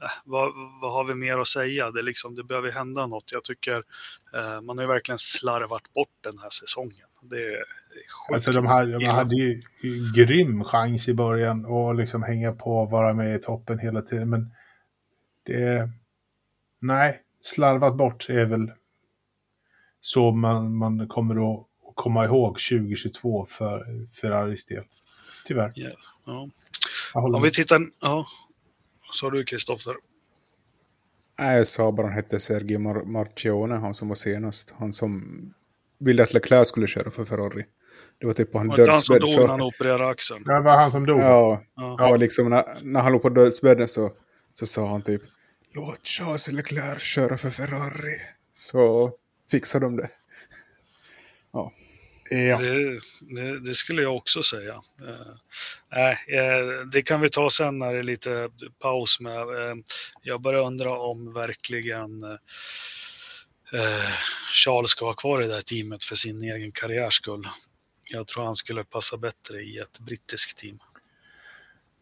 äh, 0.01 0.09
vad, 0.25 0.51
vad 0.81 0.93
har 0.93 1.03
vi 1.03 1.15
mer 1.15 1.37
att 1.37 1.47
säga? 1.47 1.91
Det, 1.91 1.99
är 1.99 2.03
liksom, 2.03 2.35
det 2.35 2.43
behöver 2.43 2.71
hända 2.71 3.07
något. 3.07 3.31
Jag 3.31 3.43
tycker 3.43 3.83
eh, 4.33 4.61
man 4.61 4.77
har 4.77 4.83
ju 4.83 4.87
verkligen 4.87 5.17
slarvat 5.19 5.93
bort 5.93 6.17
den 6.21 6.39
här 6.39 6.49
säsongen. 6.49 7.07
Det 7.21 7.37
är. 7.37 7.78
Alltså 8.33 8.51
de, 8.51 8.65
hade, 8.65 8.99
de 8.99 9.05
hade 9.05 9.35
ju 9.35 9.61
grym 10.15 10.63
chans 10.63 11.09
i 11.09 11.13
början 11.13 11.65
och 11.65 11.95
liksom 11.95 12.23
hänga 12.23 12.51
på 12.51 12.77
och 12.77 12.91
vara 12.91 13.13
med 13.13 13.35
i 13.35 13.39
toppen 13.39 13.79
hela 13.79 14.01
tiden. 14.01 14.29
Men 14.29 14.51
det... 15.45 15.89
Nej, 16.79 17.21
slarvat 17.41 17.95
bort 17.95 18.29
är 18.29 18.45
väl 18.45 18.71
så 20.01 20.31
man, 20.31 20.75
man 20.75 21.07
kommer 21.07 21.53
att 21.53 21.67
komma 21.95 22.25
ihåg 22.25 22.59
2022 22.59 23.45
för 23.45 24.07
Ferraris 24.21 24.65
del. 24.65 24.83
Tyvärr. 25.45 25.71
Ja, 25.75 25.89
ja. 26.25 26.49
Om 27.13 27.41
vi 27.41 27.51
tittar... 27.51 27.81
Ja, 27.99 28.27
sa 29.21 29.29
du 29.29 29.43
Kristoffer? 29.43 29.95
Nej, 31.39 31.57
jag 31.57 31.67
sa 31.67 31.91
bara 31.91 32.07
han 32.07 32.15
hette 32.15 32.39
Sergio 32.39 32.79
Mar 32.79 33.03
Marcione, 33.03 33.75
han 33.75 33.93
som 33.93 34.07
var 34.07 34.15
senast. 34.15 34.73
Han 34.77 34.93
som 34.93 35.23
ville 35.99 36.23
att 36.23 36.33
Leclerc 36.33 36.67
skulle 36.67 36.87
köra 36.87 37.11
för 37.11 37.25
Ferrari. 37.25 37.65
Det 38.19 38.25
var 38.27 38.33
typ 38.33 38.51
på 38.51 38.59
en 38.59 38.67
Var 38.67 38.77
det 38.77 38.91
han 38.91 39.01
som 39.01 39.13
dödsbädd. 39.13 39.21
dog 39.21 39.29
Så, 39.29 39.41
när 39.41 39.47
han 39.47 39.61
opererade 39.61 40.07
axeln? 40.07 40.43
Det 40.43 40.59
var 40.59 40.77
han 40.77 40.91
som 40.91 41.05
dog. 41.05 41.19
ja, 41.19 41.63
Ja. 41.75 41.95
ja, 41.99 42.15
liksom 42.15 42.49
när, 42.49 42.79
när 42.83 43.01
han 43.01 43.11
låg 43.11 43.21
på 43.21 43.29
dödsbädden 43.29 43.87
så, 43.87 44.11
så 44.53 44.65
sa 44.65 44.87
han 44.87 45.01
typ 45.01 45.21
Låt 45.73 46.07
Charles 46.07 46.51
Leclerc 46.51 47.01
köra 47.03 47.37
för 47.37 47.49
Ferrari. 47.49 48.17
Så 48.51 49.11
fixade 49.51 49.85
de 49.85 49.95
det. 49.97 50.09
Ja. 51.51 51.71
Det, 52.29 52.99
det, 53.35 53.59
det 53.59 53.73
skulle 53.75 54.01
jag 54.01 54.15
också 54.15 54.43
säga. 54.43 54.73
Eh, 54.73 55.33
Nej, 55.91 56.17
eh, 56.27 56.85
det 56.91 57.01
kan 57.01 57.21
vi 57.21 57.29
ta 57.29 57.49
sen 57.49 57.79
när 57.79 57.93
det 57.93 57.99
är 57.99 58.03
lite 58.03 58.49
paus 58.81 59.19
med. 59.19 59.37
Eh, 59.41 59.75
jag 60.21 60.41
bara 60.41 60.59
undrar 60.67 60.97
om 60.97 61.33
verkligen 61.33 62.23
eh, 62.23 64.11
Charles 64.65 64.91
ska 64.91 65.05
vara 65.05 65.15
kvar 65.15 65.43
i 65.43 65.47
det 65.47 65.53
här 65.53 65.61
teamet 65.61 66.03
för 66.03 66.15
sin 66.15 66.43
egen 66.43 66.71
karriärs 66.71 67.13
skull. 67.13 67.47
Jag 68.09 68.27
tror 68.27 68.45
han 68.45 68.55
skulle 68.55 68.83
passa 68.83 69.17
bättre 69.17 69.61
i 69.61 69.77
ett 69.77 69.99
brittiskt 69.99 70.57
team. 70.59 70.79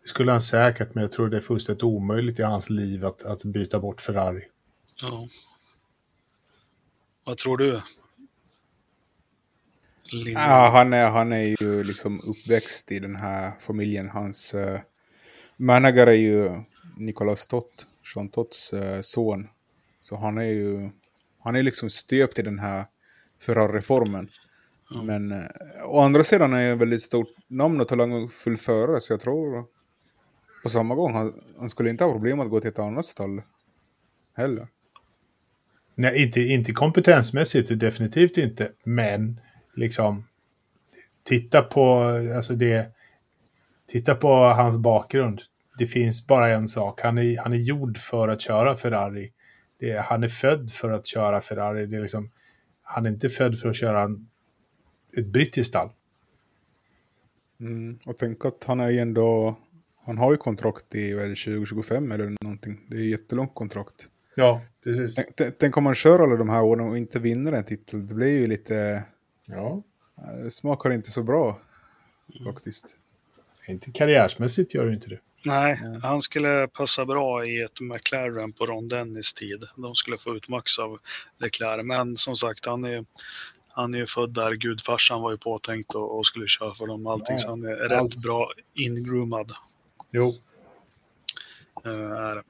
Det 0.01 0.09
skulle 0.09 0.31
han 0.31 0.41
säkert, 0.41 0.95
men 0.95 1.01
jag 1.01 1.11
tror 1.11 1.29
det 1.29 1.37
är 1.37 1.41
fullständigt 1.41 1.83
omöjligt 1.83 2.39
i 2.39 2.43
hans 2.43 2.69
liv 2.69 3.05
att, 3.05 3.23
att 3.23 3.43
byta 3.43 3.79
bort 3.79 4.01
Ferrari. 4.01 4.43
Ja. 5.01 5.27
Vad 7.23 7.37
tror 7.37 7.57
du? 7.57 7.81
Linda? 10.03 10.41
Ja, 10.41 10.69
han, 10.69 10.93
är, 10.93 11.09
han 11.09 11.31
är 11.31 11.55
ju 11.61 11.83
liksom 11.83 12.21
uppväxt 12.21 12.91
i 12.91 12.99
den 12.99 13.15
här 13.15 13.51
familjen. 13.59 14.09
Hans 14.09 14.55
uh, 14.55 14.79
manager 15.57 16.07
är 16.07 16.13
ju 16.13 16.63
Nicolas 16.97 17.47
Tott, 17.47 17.87
Jean 18.15 18.29
Totts 18.29 18.73
eh, 18.73 19.01
son. 19.01 19.49
Så 20.01 20.15
han 20.15 20.37
är 20.37 20.43
ju 20.43 20.89
han 21.39 21.55
är 21.55 21.63
liksom 21.63 21.89
stöpt 21.89 22.39
i 22.39 22.41
den 22.41 22.59
här 22.59 22.85
Ferrari-reformen. 23.41 24.29
Men 24.89 25.31
uh, 25.31 25.45
å 25.85 25.99
andra 25.99 26.23
sidan 26.23 26.53
är 26.53 26.69
han 26.69 26.77
väldigt 26.77 27.01
stort 27.01 27.29
namn 27.47 27.81
och 27.81 27.87
talangfull 27.87 28.57
förare, 28.57 29.01
så 29.01 29.13
jag 29.13 29.19
tror 29.19 29.65
på 30.63 30.69
samma 30.69 30.95
gång 30.95 31.13
han, 31.13 31.33
han 31.59 31.69
skulle 31.69 31.89
inte 31.89 32.03
ha 32.03 32.11
problem 32.11 32.39
att 32.39 32.49
gå 32.49 32.61
till 32.61 32.69
ett 32.69 32.79
annat 32.79 33.05
stall 33.05 33.41
heller. 34.35 34.67
Nej, 35.95 36.23
inte, 36.23 36.41
inte 36.41 36.71
kompetensmässigt, 36.71 37.79
definitivt 37.79 38.37
inte. 38.37 38.71
Men 38.83 39.41
liksom, 39.75 40.27
titta 41.23 41.61
på, 41.61 41.99
alltså 42.35 42.55
det, 42.55 42.91
titta 43.87 44.15
på 44.15 44.33
hans 44.33 44.77
bakgrund. 44.77 45.41
Det 45.77 45.87
finns 45.87 46.27
bara 46.27 46.53
en 46.53 46.67
sak. 46.67 47.01
Han 47.01 47.17
är, 47.17 47.37
han 47.37 47.53
är 47.53 47.57
gjord 47.57 47.97
för 47.97 48.27
att 48.27 48.41
köra 48.41 48.77
Ferrari. 48.77 49.31
Det, 49.79 49.99
han 49.99 50.23
är 50.23 50.29
född 50.29 50.71
för 50.71 50.91
att 50.91 51.07
köra 51.07 51.41
Ferrari. 51.41 51.85
Det 51.85 51.95
är 51.95 52.01
liksom, 52.01 52.31
han 52.81 53.05
är 53.05 53.09
inte 53.09 53.29
född 53.29 53.59
för 53.59 53.69
att 53.69 53.75
köra 53.75 54.01
en, 54.01 54.29
ett 55.17 55.25
brittiskt 55.25 55.69
stall. 55.69 55.89
Mm, 57.59 57.99
och 58.05 58.17
tänk 58.17 58.45
att 58.45 58.63
han 58.63 58.79
är 58.79 58.89
ju 58.89 58.99
ändå, 58.99 59.55
han 60.05 60.17
har 60.17 60.31
ju 60.31 60.37
kontrakt 60.37 60.95
i 60.95 61.13
vad 61.13 61.23
är 61.23 61.27
det, 61.29 61.35
2025 61.35 62.11
eller 62.11 62.35
någonting. 62.41 62.79
Det 62.87 62.95
är 62.95 63.01
ju 63.01 63.09
jättelångt 63.09 63.53
kontrakt. 63.55 64.07
Ja, 64.35 64.61
precis. 64.83 65.25
Tänk, 65.59 65.77
om 65.77 65.83
man 65.83 65.95
kör 65.95 66.19
alla 66.19 66.35
de 66.35 66.49
här 66.49 66.63
åren 66.63 66.87
och 66.89 66.97
inte 66.97 67.19
vinner 67.19 67.51
en 67.51 67.63
titel. 67.63 68.07
Det 68.07 68.13
blir 68.15 68.39
ju 68.39 68.47
lite, 68.47 69.03
Ja, 69.47 69.83
eh, 70.17 70.43
det 70.43 70.51
smakar 70.51 70.91
inte 70.91 71.11
så 71.11 71.23
bra 71.23 71.59
faktiskt. 72.45 72.97
inte 73.67 73.91
karriärsmässigt 73.91 74.73
gör 74.73 74.85
det 74.85 74.93
inte 74.93 75.09
det. 75.09 75.19
Nej, 75.45 75.79
han 76.01 76.21
skulle 76.21 76.67
passa 76.67 77.05
bra 77.05 77.45
i 77.45 77.61
ett 77.61 77.81
McLaren 77.81 78.53
på 78.53 78.65
Ron 78.65 78.87
Dennis 78.87 79.33
tid. 79.33 79.63
De 79.75 79.95
skulle 79.95 80.17
få 80.17 80.35
ut 80.35 80.49
max 80.49 80.79
av 80.79 80.99
Leclerc. 81.37 81.85
Men 81.85 82.15
som 82.15 82.35
sagt, 82.35 82.65
han 82.65 82.83
är, 82.85 83.05
han 83.77 83.93
är 83.93 83.97
ju 83.97 84.07
född 84.07 84.33
där. 84.33 84.51
Gudfarsan 84.51 85.21
var 85.21 85.31
ju 85.31 85.37
påtänkt 85.37 85.95
och, 85.95 86.17
och 86.17 86.25
skulle 86.25 86.47
köra 86.47 86.75
för 86.75 86.87
dem 86.87 87.07
allting. 87.07 87.35
Ja, 87.35 87.37
så 87.37 87.49
han 87.49 87.63
är 87.63 87.93
allt. 87.93 88.13
rätt 88.13 88.23
bra 88.23 88.51
ingroomad. 88.73 89.51
Jo, 90.11 90.33
eh, 91.85 92.11
är. 92.11 92.43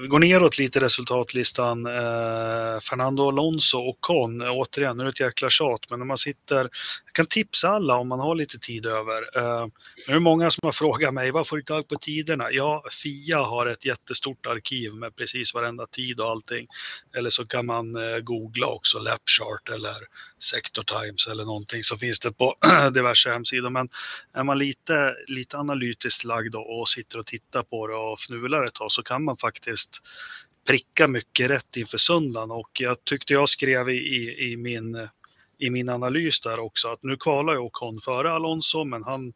Vi 0.00 0.06
går 0.06 0.18
neråt 0.18 0.58
lite 0.58 0.80
resultatlistan. 0.80 1.86
Eh, 1.86 2.80
Fernando 2.80 3.28
Alonso 3.28 3.78
och 3.78 3.96
Con, 4.00 4.42
återigen, 4.42 4.96
nu 4.96 5.02
är 5.02 5.04
det 5.04 5.10
ett 5.10 5.20
jäkla 5.20 5.50
tjat, 5.50 5.80
men 5.90 5.98
när 5.98 6.06
man 6.06 6.18
sitter, 6.18 6.56
jag 7.04 7.12
kan 7.12 7.26
tipsa 7.26 7.68
alla 7.68 7.96
om 7.96 8.08
man 8.08 8.20
har 8.20 8.34
lite 8.34 8.58
tid 8.58 8.86
över. 8.86 9.38
Eh, 9.38 9.66
nu 10.08 10.12
är 10.12 10.14
det 10.14 10.20
många 10.20 10.50
som 10.50 10.60
har 10.66 10.72
frågat 10.72 11.14
mig, 11.14 11.30
vad 11.30 11.48
får 11.48 11.56
du 11.56 11.62
tag 11.62 11.88
på 11.88 11.94
tiderna? 11.94 12.48
Ja, 12.50 12.84
Fia 13.02 13.38
har 13.38 13.66
ett 13.66 13.86
jättestort 13.86 14.46
arkiv 14.46 14.94
med 14.94 15.16
precis 15.16 15.54
varenda 15.54 15.86
tid 15.86 16.20
och 16.20 16.30
allting. 16.30 16.66
Eller 17.16 17.30
så 17.30 17.46
kan 17.46 17.66
man 17.66 17.96
eh, 17.96 18.18
googla 18.18 18.66
också, 18.66 18.98
Lapchart 18.98 19.68
eller 19.68 19.96
Sector 20.38 20.82
Times 20.82 21.26
eller 21.26 21.44
någonting, 21.44 21.84
så 21.84 21.96
finns 21.96 22.20
det 22.20 22.32
på 22.32 22.54
diverse 22.94 23.30
hemsidor. 23.30 23.70
Men 23.70 23.88
är 24.32 24.42
man 24.42 24.58
lite, 24.58 25.14
lite 25.26 25.58
analytiskt 25.58 26.24
lagd 26.24 26.54
och, 26.54 26.88
sitter 26.88 27.18
och 27.18 27.26
tittar 27.26 27.62
på 27.62 27.86
det 27.86 27.94
och 27.94 28.20
fnular 28.20 28.64
ett 28.64 28.74
tag 28.74 28.92
så 28.92 29.02
kan 29.02 29.24
man 29.24 29.36
faktiskt 29.36 30.02
pricka 30.66 31.08
mycket 31.08 31.50
rätt 31.50 31.76
inför 31.76 31.98
söndagen. 31.98 32.50
Och 32.50 32.70
jag 32.72 33.04
tyckte 33.04 33.32
jag 33.32 33.48
skrev 33.48 33.90
i, 33.90 33.96
i, 33.96 34.52
i 34.52 34.56
min 34.56 35.08
i 35.58 35.70
min 35.70 35.88
analys 35.88 36.40
där 36.40 36.58
också 36.58 36.88
att 36.88 37.02
nu 37.02 37.16
kvalar 37.16 37.52
ju 37.52 37.58
Ocon 37.58 38.00
före 38.00 38.32
Alonso 38.32 38.84
men 38.84 39.04
han, 39.04 39.32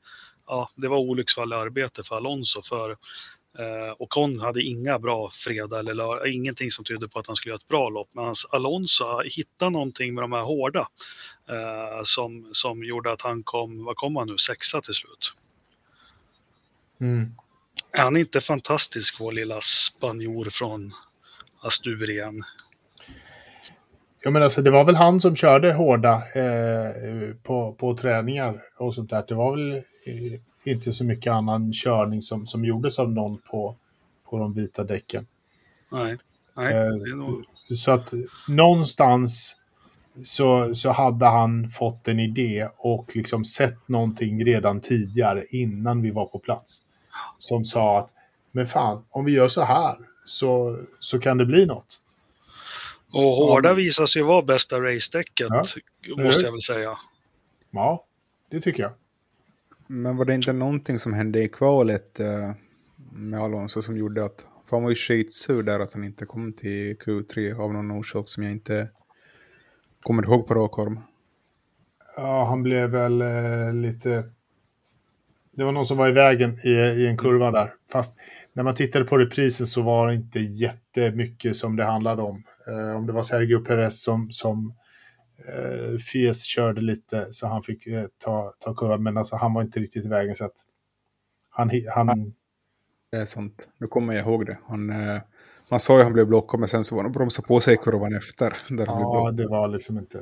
ja 0.47 0.71
det 0.77 0.89
var 0.89 0.99
olycksfall 0.99 1.53
i 1.53 1.57
arbete 1.57 2.03
för 2.03 2.17
Alonso 2.17 2.63
för 2.63 2.97
eh, 3.59 3.95
Ocon 3.99 4.41
hade 4.41 4.63
inga 4.63 4.99
bra 4.99 5.31
fredag 5.45 5.79
eller 5.79 5.95
lör- 5.95 6.27
ingenting 6.27 6.71
som 6.71 6.85
tydde 6.85 7.09
på 7.09 7.19
att 7.19 7.27
han 7.27 7.37
skulle 7.37 7.51
göra 7.51 7.59
ett 7.63 7.69
bra 7.69 7.89
lopp. 7.89 8.09
Men 8.13 8.35
Alonso 8.51 9.05
hittade 9.37 9.71
någonting 9.71 10.15
med 10.15 10.25
de 10.25 10.33
här 10.33 10.43
hårda 10.43 10.89
eh, 11.49 12.05
som, 12.05 12.49
som 12.53 12.85
gjorde 12.85 13.13
att 13.13 13.23
han 13.23 13.43
kom, 13.43 13.85
vad 13.85 13.97
kom 13.97 14.17
han 14.17 14.27
nu, 14.27 14.39
sexa 14.39 14.81
till 14.81 14.95
slut. 14.95 15.33
mm. 17.01 17.35
Är 17.95 18.03
han 18.03 18.17
inte 18.17 18.41
fantastisk 18.41 19.21
vår 19.21 19.33
lilla 19.33 19.61
spanjor 19.61 20.51
från 20.51 20.93
Asturien? 21.61 22.43
Ja, 24.25 24.31
men 24.31 24.43
alltså, 24.43 24.63
det 24.63 24.71
var 24.71 24.85
väl 24.85 24.95
han 24.97 25.21
som 25.21 25.37
körde 25.37 25.73
hårda 25.73 26.15
eh, 26.35 27.35
på, 27.43 27.75
på 27.75 27.97
träningar 27.97 28.63
och 28.79 28.95
sånt 28.95 29.11
där. 29.11 29.25
Det 29.29 29.35
var 29.35 29.57
väl 29.57 29.73
eh, 30.07 30.41
inte 30.65 30.93
så 30.93 31.05
mycket 31.05 31.33
annan 31.33 31.73
körning 31.73 32.23
som, 32.23 32.47
som 32.47 32.65
gjordes 32.65 32.99
av 32.99 33.13
någon 33.13 33.39
på, 33.39 33.77
på 34.31 34.39
de 34.39 34.53
vita 34.53 34.85
däcken. 34.85 35.27
Nej, 35.89 36.17
nej 36.57 36.75
Eh, 36.75 36.93
det 36.95 37.11
är 37.11 37.17
nog, 37.17 37.45
Så 37.77 37.93
att 37.93 38.13
någonstans 38.49 39.57
så, 40.23 40.75
så 40.75 40.91
hade 40.91 41.27
han 41.27 41.71
fått 41.71 42.09
en 42.09 42.21
idé 42.21 42.69
och 42.77 43.17
liksom 43.17 43.45
sett 43.45 43.89
någonting 43.89 44.45
redan 44.45 44.81
tidigare 44.81 45.45
innan 45.51 46.03
vi 46.03 46.11
var 46.11 46.27
på 46.27 46.39
plats. 46.39 46.83
Som 47.39 47.65
sa 47.65 47.99
att, 47.99 48.11
men 48.51 48.67
fan, 48.67 49.05
om 49.11 49.25
vi 49.25 49.33
gör 49.33 49.49
så 49.49 49.63
här 49.63 49.97
så, 50.25 50.79
så 51.01 51.19
kan 51.19 51.39
det 51.39 51.47
bli 51.47 51.67
något. 51.67 52.01
och 53.13 53.23
hårda 53.23 53.75
visar 53.75 54.07
sig 54.07 54.23
vara 54.23 54.43
bästa 54.43 54.81
racedäcket, 54.81 55.49
Ja, 55.51 56.25
måste 56.25 56.41
jag 56.41 56.53
väl 56.53 56.63
säga. 56.63 56.99
Ja, 57.71 58.05
det 58.51 58.61
tycker 58.61 58.83
jag. 58.83 58.93
Men 59.95 60.17
var 60.17 60.25
det 60.25 60.35
inte 60.35 60.53
någonting 60.53 60.99
som 60.99 61.13
hände 61.13 61.43
i 61.43 61.49
kvalet 61.49 62.21
eh, 62.21 62.53
med 63.13 63.41
Alonso 63.41 63.83
som 63.83 63.97
gjorde 63.97 64.25
att... 64.25 64.47
För 64.69 64.77
han 64.77 64.83
var 64.83 64.91
ju 64.91 64.97
skitsur 64.97 65.63
där 65.63 65.81
att 65.81 65.93
han 65.93 66.05
inte 66.05 66.27
kom 66.27 66.53
till 66.53 66.97
Q3 66.97 67.61
av 67.61 67.73
någon 67.73 67.91
orsak 67.91 68.29
som 68.29 68.43
jag 68.43 68.53
inte 68.53 68.89
kommer 70.03 70.23
ihåg 70.23 70.47
på 70.47 70.55
rak 70.55 70.79
arm. 70.79 71.01
Ja, 72.17 72.47
han 72.49 72.63
blev 72.63 72.91
väl 72.91 73.23
eh, 73.23 73.75
lite... 73.75 74.25
Det 75.53 75.65
var 75.65 75.73
någon 75.73 75.87
som 75.87 75.97
var 75.97 76.09
i 76.09 76.13
vägen 76.13 76.59
i, 76.65 76.71
i 76.71 77.07
en 77.07 77.19
kurva 77.19 77.51
där. 77.51 77.75
Fast 77.93 78.17
när 78.53 78.63
man 78.63 78.75
tittade 78.75 79.05
på 79.05 79.19
reprisen 79.19 79.67
så 79.67 79.83
var 79.83 80.09
det 80.09 80.15
inte 80.15 80.41
jättemycket 80.41 81.57
som 81.57 81.77
det 81.77 81.85
handlade 81.85 82.23
om. 82.23 82.43
Eh, 82.69 82.97
om 82.97 83.07
det 83.07 83.13
var 83.13 83.23
Sergio 83.23 83.65
Perez 83.65 84.03
som, 84.03 84.31
som 84.31 84.75
eh, 85.39 85.99
Fies 85.99 86.45
körde 86.45 86.81
lite 86.81 87.33
så 87.33 87.47
han 87.47 87.63
fick 87.63 87.87
eh, 87.87 88.07
ta, 88.19 88.55
ta 88.61 88.75
kurvan. 88.75 89.03
Men 89.03 89.17
alltså, 89.17 89.37
han 89.37 89.55
var 89.55 89.63
inte 89.63 89.81
riktigt 89.81 90.05
i 90.05 90.09
vägen 90.09 90.37
så 90.37 90.45
att 90.45 90.57
han... 91.51 91.71
han 91.95 92.35
Det 93.11 93.17
är 93.17 93.27
sant. 93.27 93.69
Nu 93.79 93.87
kommer 93.87 94.15
jag 94.15 94.27
ihåg 94.27 94.47
det. 94.47 94.59
Han, 94.69 94.91
eh, 94.91 95.21
man 95.69 95.81
sa 95.81 95.95
ju 95.95 96.01
att 96.01 96.07
han 96.07 96.13
blev 96.13 96.27
blockad 96.27 96.61
men 96.61 96.69
sen 96.69 96.85
så 96.85 96.95
var 96.95 97.03
han 97.03 97.13
bromsade 97.13 97.49
på 97.49 97.61
sig 97.61 97.77
kurvan 97.77 98.15
efter. 98.15 98.57
Där 98.69 98.87
han 98.87 98.97
blev 98.97 99.09
ja, 99.09 99.31
det 99.33 99.49
var 99.49 99.69
liksom 99.69 99.99
inte... 99.99 100.19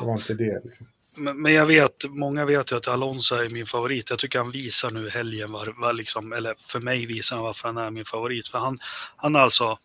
Det 0.00 0.06
var 0.06 0.16
inte 0.16 0.34
det 0.34 0.60
liksom. 0.64 0.86
Men, 1.16 1.42
men 1.42 1.52
jag 1.52 1.66
vet, 1.66 2.04
många 2.08 2.44
vet 2.44 2.72
ju 2.72 2.76
att 2.76 2.88
Alonso 2.88 3.34
är 3.34 3.48
min 3.48 3.66
favorit. 3.66 4.10
Jag 4.10 4.18
tycker 4.18 4.38
han 4.38 4.50
visar 4.50 4.90
nu 4.90 5.10
helgen, 5.10 5.52
var, 5.52 5.80
var 5.80 5.92
liksom, 5.92 6.32
eller 6.32 6.54
för 6.58 6.80
mig 6.80 7.06
visar 7.06 7.36
han 7.36 7.44
varför 7.44 7.68
han 7.68 7.76
är 7.76 7.90
min 7.90 8.04
favorit. 8.04 8.48
För 8.48 8.58
han, 8.58 8.76
han 9.16 9.34
har 9.34 9.42
alltså, 9.42 9.78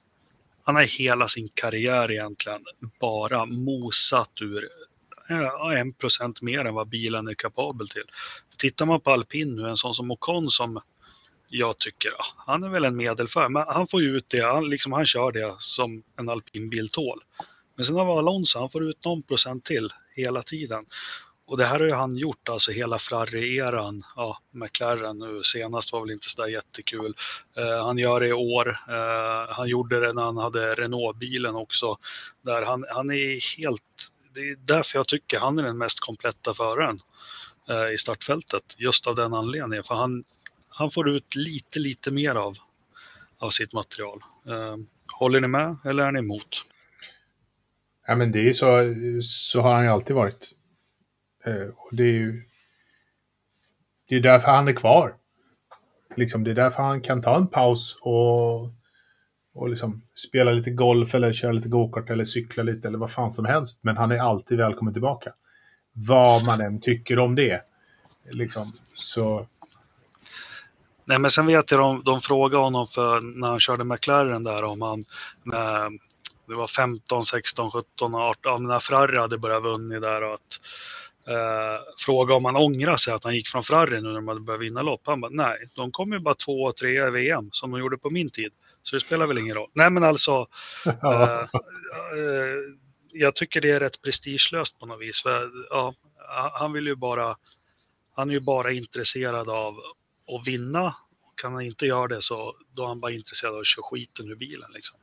han 0.67 0.75
har 0.75 0.83
hela 0.83 1.27
sin 1.27 1.49
karriär 1.53 2.11
egentligen 2.11 2.65
bara 2.99 3.45
mosat 3.45 4.31
ur 4.41 4.69
ja, 5.29 5.77
en 5.77 5.93
procent 5.93 6.41
mer 6.41 6.65
än 6.65 6.73
vad 6.73 6.87
bilen 6.87 7.27
är 7.27 7.33
kapabel 7.33 7.89
till. 7.89 8.03
Tittar 8.57 8.85
man 8.85 9.01
på 9.01 9.11
alpin 9.11 9.55
nu, 9.55 9.69
en 9.69 9.77
sån 9.77 9.95
som 9.95 10.11
Ocon 10.11 10.51
som 10.51 10.81
jag 11.49 11.77
tycker, 11.79 12.09
ja, 12.17 12.25
han 12.37 12.63
är 12.63 12.69
väl 12.69 12.85
en 12.85 12.95
medelför, 12.95 13.49
men 13.49 13.63
han 13.67 13.87
får 13.87 14.01
ju 14.01 14.17
ut 14.17 14.29
det, 14.29 14.41
han, 14.41 14.69
liksom, 14.69 14.91
han 14.91 15.05
kör 15.05 15.31
det 15.31 15.55
som 15.59 16.03
en 16.19 16.29
alpin 16.29 16.69
bil 16.69 16.89
tål. 16.89 17.23
Men 17.75 17.85
sen 17.85 17.95
har 17.95 18.05
vi 18.05 18.11
Alonso, 18.11 18.59
han 18.59 18.69
får 18.69 18.89
ut 18.89 19.05
någon 19.05 19.23
procent 19.23 19.65
till 19.65 19.93
hela 20.15 20.43
tiden. 20.43 20.85
Och 21.47 21.57
det 21.57 21.65
här 21.65 21.79
har 21.79 21.85
ju 21.85 21.93
han 21.93 22.15
gjort, 22.15 22.49
alltså 22.49 22.71
hela 22.71 22.97
Ferrari-eran. 22.97 24.03
Ja, 24.15 24.37
McLaren 24.51 25.19
nu 25.19 25.43
senast 25.43 25.93
var 25.93 26.01
väl 26.01 26.11
inte 26.11 26.29
sådär 26.29 26.49
jättekul. 26.49 27.15
Eh, 27.57 27.85
han 27.85 27.97
gör 27.97 28.19
det 28.19 28.27
i 28.27 28.33
år. 28.33 28.79
Eh, 28.89 29.55
han 29.55 29.67
gjorde 29.67 29.99
det 29.99 30.13
när 30.13 30.21
han 30.21 30.37
hade 30.37 30.71
Renault-bilen 30.71 31.55
också. 31.55 31.97
Där 32.41 32.61
han, 32.61 32.85
han 32.89 33.11
är 33.11 33.57
helt, 33.57 34.11
det 34.33 34.39
är 34.39 34.55
därför 34.55 34.99
jag 34.99 35.07
tycker 35.07 35.39
han 35.39 35.59
är 35.59 35.63
den 35.63 35.77
mest 35.77 35.99
kompletta 35.99 36.53
föraren 36.53 36.99
eh, 37.69 37.93
i 37.93 37.97
startfältet. 37.97 38.63
Just 38.77 39.07
av 39.07 39.15
den 39.15 39.33
anledningen, 39.33 39.83
för 39.83 39.95
han, 39.95 40.23
han 40.69 40.91
får 40.91 41.09
ut 41.09 41.35
lite, 41.35 41.79
lite 41.79 42.11
mer 42.11 42.35
av, 42.35 42.57
av 43.37 43.49
sitt 43.49 43.73
material. 43.73 44.23
Eh, 44.47 44.75
håller 45.13 45.39
ni 45.39 45.47
med 45.47 45.77
eller 45.85 46.03
är 46.03 46.11
ni 46.11 46.19
emot? 46.19 46.63
Ja, 48.07 48.15
men 48.15 48.31
det 48.31 48.49
är 48.49 48.53
så, 48.53 48.67
så 49.23 49.61
har 49.61 49.73
han 49.73 49.83
ju 49.83 49.89
alltid 49.89 50.15
varit. 50.15 50.53
Eh, 51.47 51.67
och 51.75 51.95
det 51.95 52.03
är 52.03 52.13
ju 52.13 52.43
det 54.09 54.15
är 54.15 54.19
därför 54.19 54.51
han 54.51 54.67
är 54.67 54.73
kvar. 54.73 55.15
Liksom, 56.15 56.43
det 56.43 56.51
är 56.51 56.55
därför 56.55 56.83
han 56.83 57.01
kan 57.01 57.21
ta 57.21 57.35
en 57.35 57.47
paus 57.47 57.97
och, 58.01 58.61
och 59.53 59.69
liksom 59.69 60.01
spela 60.15 60.51
lite 60.51 60.69
golf 60.69 61.15
eller 61.15 61.33
köra 61.33 61.51
lite 61.51 61.69
gokart 61.69 62.09
eller 62.09 62.23
cykla 62.23 62.63
lite 62.63 62.87
eller 62.87 62.97
vad 62.97 63.11
fan 63.11 63.31
som 63.31 63.45
helst. 63.45 63.83
Men 63.83 63.97
han 63.97 64.11
är 64.11 64.19
alltid 64.19 64.57
välkommen 64.57 64.93
tillbaka. 64.93 65.33
Vad 65.93 66.43
man 66.43 66.61
än 66.61 66.81
tycker 66.81 67.19
om 67.19 67.35
det. 67.35 67.61
Liksom, 68.31 68.73
så... 68.93 69.47
Nej, 71.05 71.19
men 71.19 71.31
sen 71.31 71.45
vet 71.45 71.71
jag 71.71 71.79
de, 71.79 72.03
de 72.03 72.21
frågade 72.21 72.63
honom 72.63 72.87
för 72.87 73.21
när 73.21 73.47
han 73.47 73.59
körde 73.59 73.83
McLaren 73.83 74.43
där 74.43 74.63
om 74.63 74.81
han 74.81 75.05
när, 75.43 75.89
det 76.47 76.55
var 76.55 76.67
15, 76.67 77.25
16, 77.25 77.71
17, 77.71 78.15
18, 78.15 78.63
när 78.63 78.79
Ferrari 78.79 79.17
hade 79.17 79.37
börjat 79.37 79.63
vunnit 79.63 80.01
där 80.01 80.23
och 80.23 80.33
att 80.33 80.59
eh, 81.27 81.81
fråga 82.05 82.33
om 82.33 82.45
han 82.45 82.55
ångrar 82.55 82.97
sig 82.97 83.13
att 83.13 83.23
han 83.23 83.35
gick 83.35 83.47
från 83.47 83.63
Ferrari 83.63 84.01
nu 84.01 84.07
när 84.07 84.13
de 84.13 84.27
hade 84.27 84.39
börjat 84.39 84.61
vinna 84.61 84.81
lopp. 84.81 85.01
Han 85.05 85.21
bara, 85.21 85.31
nej, 85.31 85.69
de 85.75 85.91
kom 85.91 86.13
ju 86.13 86.19
bara 86.19 86.35
två 86.35 86.63
och 86.63 86.75
tre 86.75 87.07
i 87.07 87.11
VM 87.11 87.49
som 87.51 87.71
de 87.71 87.79
gjorde 87.79 87.97
på 87.97 88.09
min 88.09 88.29
tid. 88.29 88.51
Så 88.83 88.95
det 88.95 89.01
spelar 89.01 89.27
väl 89.27 89.37
ingen 89.37 89.55
roll. 89.55 89.69
Nej, 89.73 89.89
men 89.89 90.03
alltså, 90.03 90.47
eh, 90.85 91.41
eh, 91.41 91.47
jag 93.11 93.35
tycker 93.35 93.61
det 93.61 93.71
är 93.71 93.79
rätt 93.79 94.01
prestigelöst 94.01 94.79
på 94.79 94.85
något 94.85 95.01
vis. 95.01 95.23
För, 95.23 95.51
ja, 95.69 95.95
han 96.53 96.73
vill 96.73 96.87
ju 96.87 96.95
bara, 96.95 97.37
han 98.15 98.29
är 98.29 98.33
ju 98.33 98.39
bara 98.39 98.71
intresserad 98.71 99.49
av 99.49 99.75
att 100.27 100.47
vinna. 100.47 100.95
Kan 101.41 101.53
han 101.53 101.61
inte 101.61 101.85
göra 101.85 102.07
det 102.07 102.21
så 102.21 102.55
då 102.71 102.83
är 102.83 102.87
han 102.87 102.99
bara 102.99 103.11
intresserad 103.11 103.53
av 103.53 103.59
att 103.59 103.67
köra 103.67 103.83
skiten 103.83 104.29
ur 104.29 104.35
bilen. 104.35 104.71
Liksom. 104.73 104.97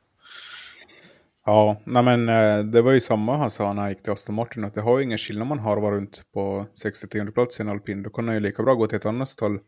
Ja, 1.45 1.81
nej 1.85 2.03
men 2.03 2.29
eh, 2.29 2.65
det 2.65 2.81
var 2.81 2.91
ju 2.91 2.99
samma 2.99 3.37
han 3.37 3.49
sa 3.49 3.73
när 3.73 3.81
han 3.81 3.91
gick 3.91 4.03
till 4.03 4.11
Aston 4.11 4.35
Martin, 4.35 4.63
att 4.63 4.73
det 4.73 4.81
har 4.81 4.97
ju 4.97 5.03
ingen 5.03 5.17
skillnad 5.17 5.47
man 5.47 5.59
har 5.59 5.81
varit 5.81 5.97
runt 5.97 6.23
på 6.33 6.65
60 6.73 7.31
plats 7.31 7.59
i 7.59 7.63
en 7.63 7.69
alpin. 7.69 8.03
Då 8.03 8.09
kan 8.09 8.25
han 8.27 8.35
ju 8.35 8.41
lika 8.41 8.63
bra 8.63 8.73
gå 8.73 8.87
till 8.87 8.95
ett 8.95 9.05
annat 9.05 9.29
stall. 9.29 9.59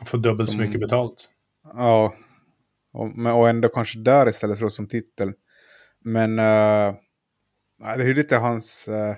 Och 0.00 0.08
få 0.08 0.16
dubbelt 0.16 0.50
som, 0.50 0.58
så 0.58 0.64
mycket 0.64 0.80
betalt. 0.80 1.30
Ja, 1.64 2.14
och, 2.92 3.36
och 3.38 3.48
ändå 3.48 3.68
kanske 3.68 3.98
där 3.98 4.28
istället 4.28 4.58
för 4.58 4.68
som 4.68 4.88
titel. 4.88 5.32
Men 6.04 6.30
uh, 6.30 6.94
det 7.78 8.04
är 8.04 8.14
lite 8.14 8.36
hans... 8.36 8.88
Uh, 8.88 9.14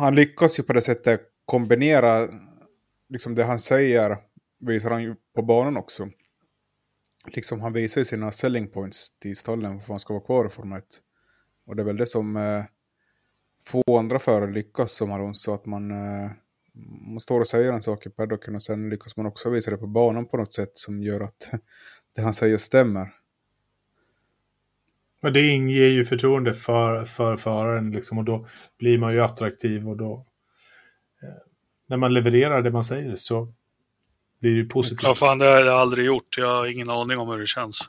han 0.00 0.14
lyckas 0.14 0.58
ju 0.58 0.62
på 0.62 0.72
det 0.72 0.82
sättet 0.82 1.20
kombinera 1.44 2.28
liksom 3.08 3.34
det 3.34 3.44
han 3.44 3.58
säger 3.58 4.16
visar 4.60 4.90
han 4.90 5.02
ju 5.02 5.14
på 5.34 5.42
banan 5.42 5.76
också 5.76 6.08
liksom 7.26 7.60
han 7.60 7.72
visar 7.72 8.00
ju 8.00 8.04
sina 8.04 8.32
selling 8.32 8.68
points 8.68 9.18
till 9.18 9.36
stallen 9.36 9.72
för 9.72 9.84
att 9.84 9.88
han 9.88 10.00
ska 10.00 10.14
vara 10.14 10.24
kvar 10.24 10.46
i 10.46 10.48
Formel 10.48 10.78
1. 10.78 10.84
Och 11.66 11.76
det 11.76 11.82
är 11.82 11.86
väl 11.86 11.96
det 11.96 12.06
som 12.06 12.36
eh, 12.36 12.64
få 13.66 13.98
andra 13.98 14.18
förare 14.18 14.50
lyckas 14.50 14.92
som 14.92 15.10
har 15.10 15.32
så 15.32 15.54
att 15.54 15.66
man, 15.66 15.90
eh, 15.90 16.30
man 17.10 17.20
står 17.20 17.40
och 17.40 17.46
säger 17.46 17.72
en 17.72 17.82
sak 17.82 18.06
i 18.06 18.10
paddocken 18.10 18.54
och 18.54 18.62
sen 18.62 18.90
lyckas 18.90 19.16
man 19.16 19.26
också 19.26 19.50
visa 19.50 19.70
det 19.70 19.76
på 19.76 19.86
banan 19.86 20.26
på 20.26 20.36
något 20.36 20.52
sätt 20.52 20.72
som 20.74 21.02
gör 21.02 21.20
att 21.20 21.50
det 22.16 22.22
han 22.22 22.34
säger 22.34 22.56
stämmer. 22.56 23.14
Men 25.22 25.32
det 25.32 25.48
inger 25.48 25.86
ju 25.86 26.04
förtroende 26.04 26.54
för, 26.54 27.04
för 27.04 27.36
föraren 27.36 27.90
liksom, 27.90 28.18
och 28.18 28.24
då 28.24 28.46
blir 28.78 28.98
man 28.98 29.12
ju 29.12 29.20
attraktiv 29.20 29.88
och 29.88 29.96
då 29.96 30.26
eh, 31.22 31.42
när 31.86 31.96
man 31.96 32.14
levererar 32.14 32.62
det 32.62 32.70
man 32.70 32.84
säger 32.84 33.16
så 33.16 33.52
blir 34.40 34.50
ju 34.50 34.68
positivt. 34.68 35.02
Ja, 35.02 35.14
fan, 35.14 35.38
det 35.38 35.46
har 35.46 35.60
jag 35.60 35.80
aldrig 35.80 36.06
gjort. 36.06 36.38
Jag 36.38 36.48
har 36.48 36.66
ingen 36.66 36.90
aning 36.90 37.18
om 37.18 37.28
hur 37.28 37.38
det 37.38 37.46
känns. 37.46 37.88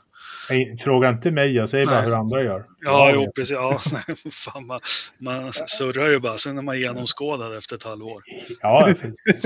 Fråga 0.84 1.08
inte 1.08 1.30
mig, 1.30 1.54
jag 1.54 1.68
säger 1.68 1.86
Nej. 1.86 1.94
bara 1.94 2.02
hur 2.02 2.12
andra 2.12 2.42
gör. 2.42 2.66
Ja, 2.80 3.10
ja 3.10 3.10
jo, 3.14 3.32
precis. 3.32 3.52
Ja, 3.52 3.82
fan, 4.32 4.66
man, 4.66 4.80
man 5.18 5.52
surrar 5.52 6.08
ju 6.08 6.18
bara, 6.18 6.38
sen 6.38 6.58
är 6.58 6.62
man 6.62 6.80
genomskådad 6.80 7.56
efter 7.56 7.76
ett 7.76 7.82
halvår. 7.82 8.22
Ja, 8.60 8.88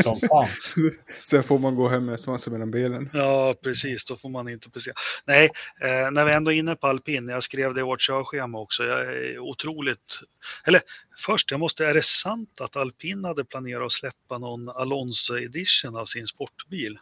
som 0.02 0.16
fan. 0.20 0.46
sen 1.24 1.42
får 1.42 1.58
man 1.58 1.74
gå 1.74 1.88
hem 1.88 2.04
med 2.04 2.20
svansen 2.20 2.52
mellan 2.52 2.70
benen. 2.70 3.10
Ja, 3.12 3.54
precis. 3.62 4.04
Då 4.04 4.16
får 4.16 4.28
man 4.28 4.48
inte 4.48 4.70
precis. 4.70 4.92
Nej, 5.24 5.50
eh, 5.80 6.10
när 6.10 6.24
vi 6.24 6.32
ändå 6.32 6.52
är 6.52 6.56
inne 6.56 6.76
på 6.76 6.86
alpin, 6.86 7.28
jag 7.28 7.42
skrev 7.42 7.74
det 7.74 7.80
i 7.80 7.84
vårt 7.84 8.00
körschema 8.00 8.58
också. 8.58 8.84
Jag 8.84 9.00
är 9.00 9.38
otroligt... 9.38 10.20
Eller 10.66 10.80
först, 11.18 11.50
jag 11.50 11.60
måste, 11.60 11.86
är 11.86 11.94
det 11.94 12.04
sant 12.04 12.60
att 12.60 12.76
alpin 12.76 13.24
hade 13.24 13.44
planerat 13.44 13.86
att 13.86 13.92
släppa 13.92 14.38
någon 14.38 14.68
Alonso 14.68 15.38
edition 15.38 15.96
av 15.96 16.04
sin 16.04 16.26
sportbil? 16.26 16.98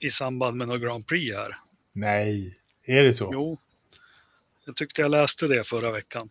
I 0.00 0.10
samband 0.10 0.56
med 0.56 0.68
någon 0.68 0.80
Grand 0.80 1.06
Prix 1.06 1.34
här. 1.34 1.56
Nej, 1.92 2.58
är 2.84 3.04
det 3.04 3.14
så? 3.14 3.30
Jo. 3.32 3.58
Jag 4.64 4.76
tyckte 4.76 5.00
jag 5.00 5.10
läste 5.10 5.46
det 5.46 5.64
förra 5.64 5.90
veckan. 5.90 6.30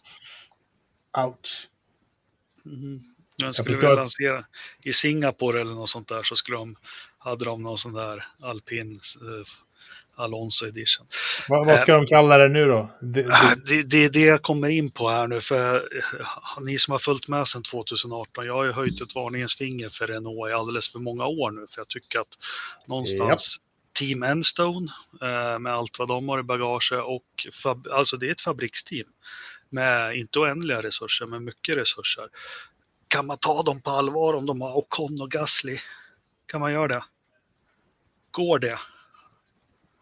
Ouch. 1.18 1.70
Mm. 2.66 3.00
Jag 3.36 3.56
skulle 3.56 3.78
väl 3.78 3.96
lansera 3.96 4.46
i 4.86 4.94
Singapore 4.94 5.62
eller 5.62 5.74
något 5.74 5.90
sånt 5.90 6.08
där 6.08 6.24
så 6.24 6.36
skulle 6.36 6.58
de, 6.58 6.76
hade 7.18 7.46
de 7.46 7.64
någon 7.64 7.78
sån 7.78 7.94
där 7.94 8.26
alpin 8.40 9.00
eh, 9.22 9.48
Alonso 10.16 10.66
edition. 10.66 11.08
Va, 11.50 11.64
vad 11.64 11.80
ska 11.80 11.92
eh, 11.92 11.98
de 11.98 12.08
kalla 12.08 12.38
det 12.38 12.48
nu 12.48 12.66
då? 12.66 12.90
Det, 13.02 13.24
det... 13.24 13.34
Ah, 13.34 13.56
det, 13.68 13.84
det 13.84 13.98
är 13.98 14.10
det 14.10 14.20
jag 14.20 14.42
kommer 14.42 14.70
in 14.70 14.92
på 14.92 15.10
här 15.10 15.28
nu 15.28 15.42
för 15.42 15.76
eh, 15.98 16.62
ni 16.62 16.80
som 16.80 16.92
har 16.92 17.00
följt 17.00 17.28
med 17.28 17.48
sedan 17.48 17.64
2018. 17.64 18.46
Jag 18.46 18.54
har 18.54 18.66
ju 18.66 18.72
höjt 18.72 19.02
ett 19.02 19.16
varningens 19.16 19.56
finger 19.56 19.90
för 19.90 20.08
Renault 20.08 20.50
i 20.50 20.54
alldeles 20.54 20.92
för 20.92 21.00
många 21.00 21.26
år 21.26 21.52
nu 21.52 21.68
för 21.70 21.80
jag 21.80 21.88
tycker 21.88 22.20
att 22.20 22.38
någonstans 22.86 23.58
Team 24.00 24.24
Enstone 24.24 24.92
eh, 25.22 25.60
med 25.60 25.74
allt 25.74 26.00
vad 26.00 26.08
de 26.08 26.30
har 26.30 26.40
i 26.40 26.44
bagage 26.44 26.92
och 26.92 27.48
alltså 27.92 28.18
det 28.18 28.28
är 28.28 28.32
ett 28.32 28.42
fabriksteam 28.42 29.08
med 29.70 30.16
inte 30.16 30.40
oändliga 30.40 30.82
resurser 30.82 31.26
men 31.26 31.44
mycket 31.44 31.78
resurser. 31.78 32.30
Kan 33.08 33.26
man 33.26 33.38
ta 33.38 33.64
dem 33.64 33.82
på 33.82 33.92
allvar 33.92 34.34
om 34.34 34.46
de 34.46 34.62
har 34.62 34.78
Ocon 34.78 35.22
och 35.22 35.32
Gasly? 35.32 35.78
Kan 36.46 36.62
man 36.62 36.72
göra 36.72 36.88
det? 36.88 37.04
Går 38.32 38.60
det? 38.60 38.80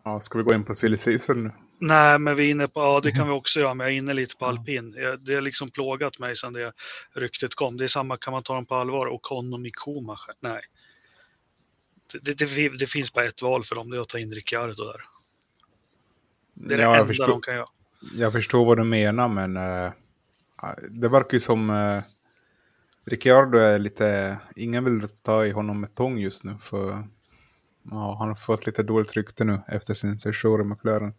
Ja, 0.04 0.22
ska 0.22 0.38
vi 0.38 0.44
gå 0.44 0.54
in 0.54 0.64
på 0.64 0.76
silly 0.76 0.98
season 0.98 1.44
nu? 1.44 1.52
Nej, 1.80 2.20
men 2.20 2.36
vi 2.36 2.48
är 2.48 2.52
inne 2.52 2.68
på, 2.68 2.80
ja 2.80 3.00
det 3.04 3.12
kan 3.12 3.28
vi 3.28 3.34
också 3.40 3.60
göra, 3.60 3.74
men 3.74 3.88
jag 3.88 3.94
är 3.94 3.98
inne 3.98 4.14
lite 4.14 4.36
på 4.36 4.46
alpin. 4.46 4.92
Det 5.20 5.34
har 5.34 5.42
liksom 5.42 5.72
plågat 5.72 6.20
mig 6.20 6.36
sedan 6.36 6.54
det 6.54 6.74
ryktet 7.14 7.56
kom. 7.56 7.78
Det 7.78 7.84
är 7.84 7.88
samma, 7.88 8.18
kan 8.18 8.34
man 8.34 8.44
ta 8.44 8.54
dem 8.54 8.66
på 8.66 8.76
allvar? 8.76 9.08
Ocon 9.08 9.54
och 9.54 9.60
Mikoma? 9.60 10.20
Nej 10.40 10.62
det, 12.14 12.34
det, 12.34 12.70
det, 12.70 12.88
finns 12.88 13.14
bara 13.14 13.26
ett 13.26 13.42
val 13.42 13.64
för 13.64 13.76
dem, 13.76 13.90
det 13.90 13.98
är 13.98 14.02
att 14.02 14.10
ta 14.10 14.20
in 14.20 14.32
Ricciardo 14.32 14.84
där. 14.84 15.02
Det 16.54 16.76
är 16.76 16.80
ja, 16.80 16.90
det 16.90 16.96
enda 16.96 17.08
förstår, 17.08 17.28
de 17.28 17.42
kan 17.42 17.56
göra. 17.56 17.68
Jag 18.14 18.34
förstår 18.34 18.66
vad 18.66 18.78
du 18.78 18.84
menar, 18.84 19.28
men 19.28 19.58
uh, 19.58 19.92
det 20.90 21.08
verkar 21.08 21.34
ju 21.34 21.40
som 21.40 21.70
uh, 21.70 22.02
Ricciardo 23.06 23.58
är 23.58 23.80
lite... 23.80 24.38
Ingen 24.56 24.84
vill 24.84 25.10
ta 25.22 25.46
i 25.46 25.52
honom 25.52 25.82
med 25.82 25.96
tång 25.96 26.18
just 26.18 26.44
nu, 26.44 26.56
för 26.62 26.90
uh, 26.90 27.04
han 27.92 28.28
har 28.28 28.36
fått 28.36 28.66
lite 28.66 28.84
dåligt 28.84 29.14
rykte 29.14 29.44
nu 29.44 29.60
efter 29.68 29.94
sin 29.94 30.20
session 30.20 30.62
i 30.62 30.64
McLaren. 30.64 31.14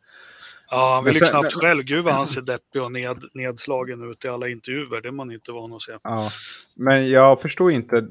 Ja, 0.71 0.95
han 0.95 1.05
vill 1.05 1.15
ju 1.15 1.21
knappt 1.21 1.43
men, 1.43 1.51
själv. 1.51 1.83
Gud 1.83 2.05
vad 2.05 2.15
han 2.15 2.27
ser 2.27 2.43
deppig 2.43 2.83
och 2.83 2.93
ned, 2.93 3.25
nedslagen 3.35 4.11
ut 4.11 4.25
i 4.25 4.29
alla 4.29 4.49
intervjuer. 4.49 5.01
Det 5.01 5.09
är 5.09 5.13
man 5.13 5.33
inte 5.33 5.53
van 5.53 5.73
att 5.73 5.83
se. 5.83 5.93
Ja, 6.03 6.33
men 6.77 7.11
jag 7.11 7.41
förstår 7.41 7.71
inte 7.71 8.09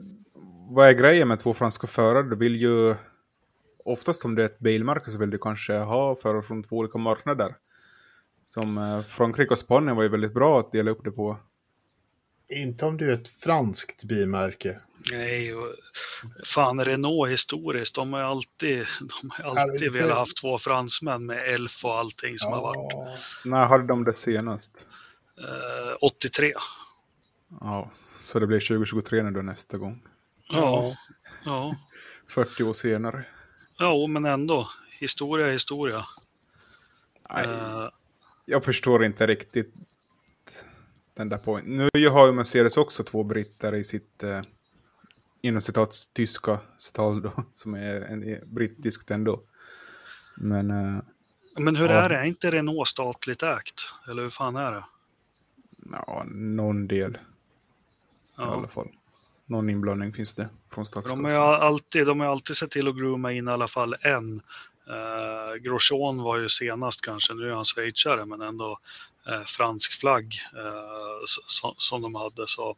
vad 0.70 0.88
är 0.88 0.94
grejen 0.94 1.28
med 1.28 1.40
två 1.40 1.54
franska 1.54 1.88
förare? 1.88 2.30
Du 2.30 2.36
vill 2.36 2.56
ju 2.56 2.96
oftast 3.86 4.26
om 4.26 4.36
det 4.36 4.42
är 4.42 4.46
ett 4.46 4.60
bilmärke 4.60 5.12
så 5.12 5.18
vill 5.18 5.30
du 5.30 5.38
kanske 5.38 5.74
ha 5.74 6.16
förare 6.16 6.42
från 6.42 6.64
två 6.64 6.78
olika 6.78 6.98
marknader. 6.98 7.56
Som 8.48 8.78
eh, 8.78 9.02
Frankrike 9.02 9.52
och 9.52 9.58
Spanien 9.58 9.96
var 9.96 10.04
ju 10.04 10.10
väldigt 10.10 10.34
bra 10.34 10.60
att 10.60 10.72
dela 10.72 10.92
upp 10.92 11.04
det 11.04 11.12
på. 11.12 11.38
Inte 12.50 12.86
om 12.86 12.98
du 12.98 13.10
är 13.10 13.14
ett 13.14 13.28
franskt 13.28 14.04
bilmärke. 14.04 14.80
Nej, 15.12 15.56
och 15.56 15.76
fan 16.46 16.86
Renault 16.86 17.32
historiskt, 17.32 17.96
de 17.96 18.14
har 18.14 18.20
ju 18.20 18.26
alltid, 18.26 18.86
de 19.22 19.30
har 19.30 19.60
alltid 19.60 19.88
ja, 19.88 19.92
velat 19.92 20.18
haft 20.18 20.42
två 20.42 20.58
fransmän 20.58 21.26
med 21.26 21.54
Elf 21.54 21.86
och 21.86 22.00
allting 22.00 22.38
som 22.38 22.52
ja. 22.52 22.56
har 22.56 22.64
varit. 22.64 23.16
När 23.46 23.66
hade 23.66 23.88
de 23.88 24.04
det 24.04 24.14
senast? 24.14 24.88
Uh, 25.40 25.98
83. 26.02 26.54
Ja, 27.62 27.92
så 28.06 28.40
det 28.40 28.48
blir 28.48 28.60
2023 28.60 29.24
nu 29.24 29.32
då 29.32 29.42
nästa 29.42 29.78
gång. 29.78 30.02
Ja. 30.50 30.96
Ja. 31.46 31.76
40 32.30 32.64
år 32.64 32.74
senare. 32.74 33.26
Ja, 33.78 34.08
men 34.08 34.26
ändå. 34.26 34.70
Historia 35.00 35.48
är 35.48 35.52
historia. 35.52 36.06
Nej, 37.30 37.46
Eh, 37.46 37.90
jag 38.46 38.64
förstår 38.64 39.06
inte 39.06 39.28
riktigt 39.28 39.74
den 41.14 41.30
där 41.30 41.38
poängen. 41.38 41.90
Nu 41.94 42.08
har 42.10 42.28
ju 42.28 42.34
Mercedes 42.34 42.78
också 42.78 43.04
två 43.04 43.24
britter 43.24 43.76
i 43.76 43.84
sitt 43.84 44.24
eh, 44.24 44.42
inom 45.42 45.62
citat 45.62 45.96
tyska 46.14 46.60
stall 46.78 47.22
då, 47.22 47.32
som 47.54 47.74
är 47.74 48.02
en, 48.02 48.40
brittiskt 48.54 49.12
ändå. 49.12 49.42
Men 50.38 50.72
eh, 50.72 51.02
men 51.60 51.76
hur 51.76 51.90
Ja. 51.90 51.94
är 51.96 52.10
det? 52.10 52.16
Är 52.18 52.24
inte 52.24 52.52
Renault 52.52 52.88
statligt 52.88 53.44
ägt? 53.44 53.82
Eller 54.10 54.24
hur 54.24 54.30
fan 54.30 54.56
är 54.56 54.72
det? 54.72 54.84
ja, 55.92 56.24
någon 56.30 56.88
del 56.88 57.12
i 57.12 57.18
Ja. 58.38 58.44
alla 58.54 58.68
fall. 58.68 58.88
Någon 59.50 59.70
inblandning 59.70 60.14
finns 60.14 60.36
det 60.36 60.44
från 60.44 60.52
För 60.70 60.82
De 60.82 60.86
statskassan. 60.86 61.26
har, 61.26 61.54
alltid, 61.54 62.06
de 62.06 62.20
har 62.20 62.28
alltid 62.28 62.58
sett 62.58 62.72
till 62.72 62.88
att 62.88 62.96
grooma 62.96 63.32
in 63.34 63.48
i 63.48 63.52
alla 63.52 63.68
fall 63.68 63.96
en. 64.02 64.42
Uh, 64.90 65.56
Grosjean 65.62 66.18
var 66.22 66.38
ju 66.38 66.50
senast 66.50 67.02
kanske, 67.02 67.34
nu 67.34 67.50
är 67.50 67.54
han 67.56 67.66
schweizare, 67.66 68.26
men 68.26 68.42
ändå 68.42 68.80
eh, 69.28 69.44
fransk 69.46 70.00
flagg 70.00 70.36
eh, 70.56 71.26
som, 71.48 71.74
som 71.78 72.02
de 72.02 72.16
hade. 72.16 72.48
Så, 72.48 72.76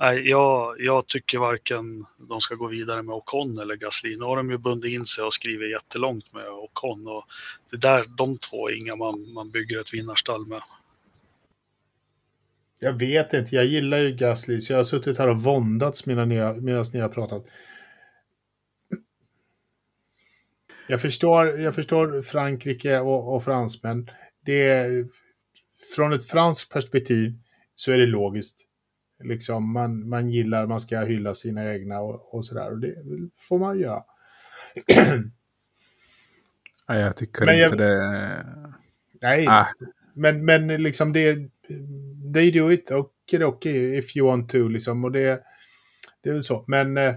nej, 0.00 0.28
jag, 0.28 0.80
jag 0.80 1.06
tycker 1.06 1.38
varken 1.38 2.06
de 2.16 2.40
ska 2.40 2.54
gå 2.54 2.66
vidare 2.66 3.02
med 3.02 3.14
Ocon 3.14 3.58
eller 3.58 3.76
Gasly. 3.76 4.16
Nu 4.16 4.24
har 4.24 4.36
de 4.36 4.50
ju 4.50 4.58
bundit 4.58 4.98
in 4.98 5.06
sig 5.06 5.24
och 5.24 5.34
skrivit 5.34 5.70
jättelångt 5.70 6.32
med 6.32 6.48
Ocon. 6.48 7.08
Och 7.08 7.24
det 7.70 7.76
är 7.76 7.80
där 7.80 8.06
de 8.16 8.38
två 8.38 8.68
är 8.68 8.74
inga 8.74 8.96
man, 8.96 9.32
man 9.32 9.50
bygger 9.50 9.80
ett 9.80 9.94
vinnarstall 9.94 10.46
med. 10.46 10.62
Jag 12.82 12.92
vet 12.92 13.32
inte, 13.32 13.54
jag 13.56 13.64
gillar 13.64 13.98
ju 13.98 14.12
Gasly, 14.14 14.60
så 14.60 14.72
jag 14.72 14.78
har 14.78 14.84
suttit 14.84 15.18
här 15.18 15.28
och 15.28 15.42
våndats 15.42 16.06
medan 16.06 16.28
ni 16.28 16.36
har, 16.36 16.54
medan 16.54 16.84
ni 16.92 17.00
har 17.00 17.08
pratat. 17.08 17.44
Jag 20.88 21.00
förstår, 21.00 21.46
jag 21.46 21.74
förstår 21.74 22.22
Frankrike 22.22 22.98
och, 23.00 23.34
och 23.34 23.44
fransmän. 23.44 24.10
Det 24.44 24.68
är, 24.68 25.08
från 25.96 26.12
ett 26.12 26.24
franskt 26.26 26.72
perspektiv 26.72 27.32
så 27.74 27.92
är 27.92 27.98
det 27.98 28.06
logiskt. 28.06 28.56
Liksom 29.24 29.72
man, 29.72 30.08
man 30.08 30.30
gillar, 30.30 30.66
man 30.66 30.80
ska 30.80 31.00
hylla 31.00 31.34
sina 31.34 31.72
egna 31.74 32.00
och, 32.00 32.34
och 32.34 32.46
sådär. 32.46 32.70
Och 32.70 32.78
det 32.78 32.94
får 33.38 33.58
man 33.58 33.78
göra. 33.78 34.04
Nej, 36.88 37.00
jag 37.00 37.16
tycker 37.16 37.46
Men 37.46 37.58
jag- 37.58 37.72
inte 37.72 37.84
det. 37.84 38.46
Nej, 39.22 39.46
Ah, 39.48 39.66
Men, 40.14 40.44
men 40.44 40.82
liksom 40.82 41.12
det... 41.12 41.38
They 42.34 42.50
do 42.50 42.72
it, 42.72 42.90
okej, 42.90 43.44
okej, 43.44 43.98
if 43.98 44.16
you 44.16 44.26
want 44.26 44.48
to, 44.50 44.68
liksom. 44.68 45.04
Och 45.04 45.12
det, 45.12 45.42
det 46.22 46.30
är 46.30 46.34
väl 46.34 46.44
så. 46.44 46.64
Men, 46.66 46.96
eh, 46.96 47.14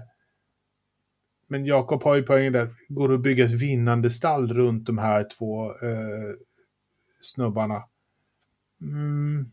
men 1.48 1.64
Jakob 1.64 2.02
har 2.02 2.14
ju 2.14 2.22
poängen 2.22 2.52
där. 2.52 2.74
Går 2.88 3.08
det 3.08 3.14
att 3.14 3.22
bygga 3.22 3.44
ett 3.44 3.50
vinnande 3.50 4.10
stall 4.10 4.54
runt 4.54 4.86
de 4.86 4.98
här 4.98 5.26
två 5.38 5.66
eh, 5.66 6.34
snubbarna? 7.20 7.82
Mm. 8.82 9.50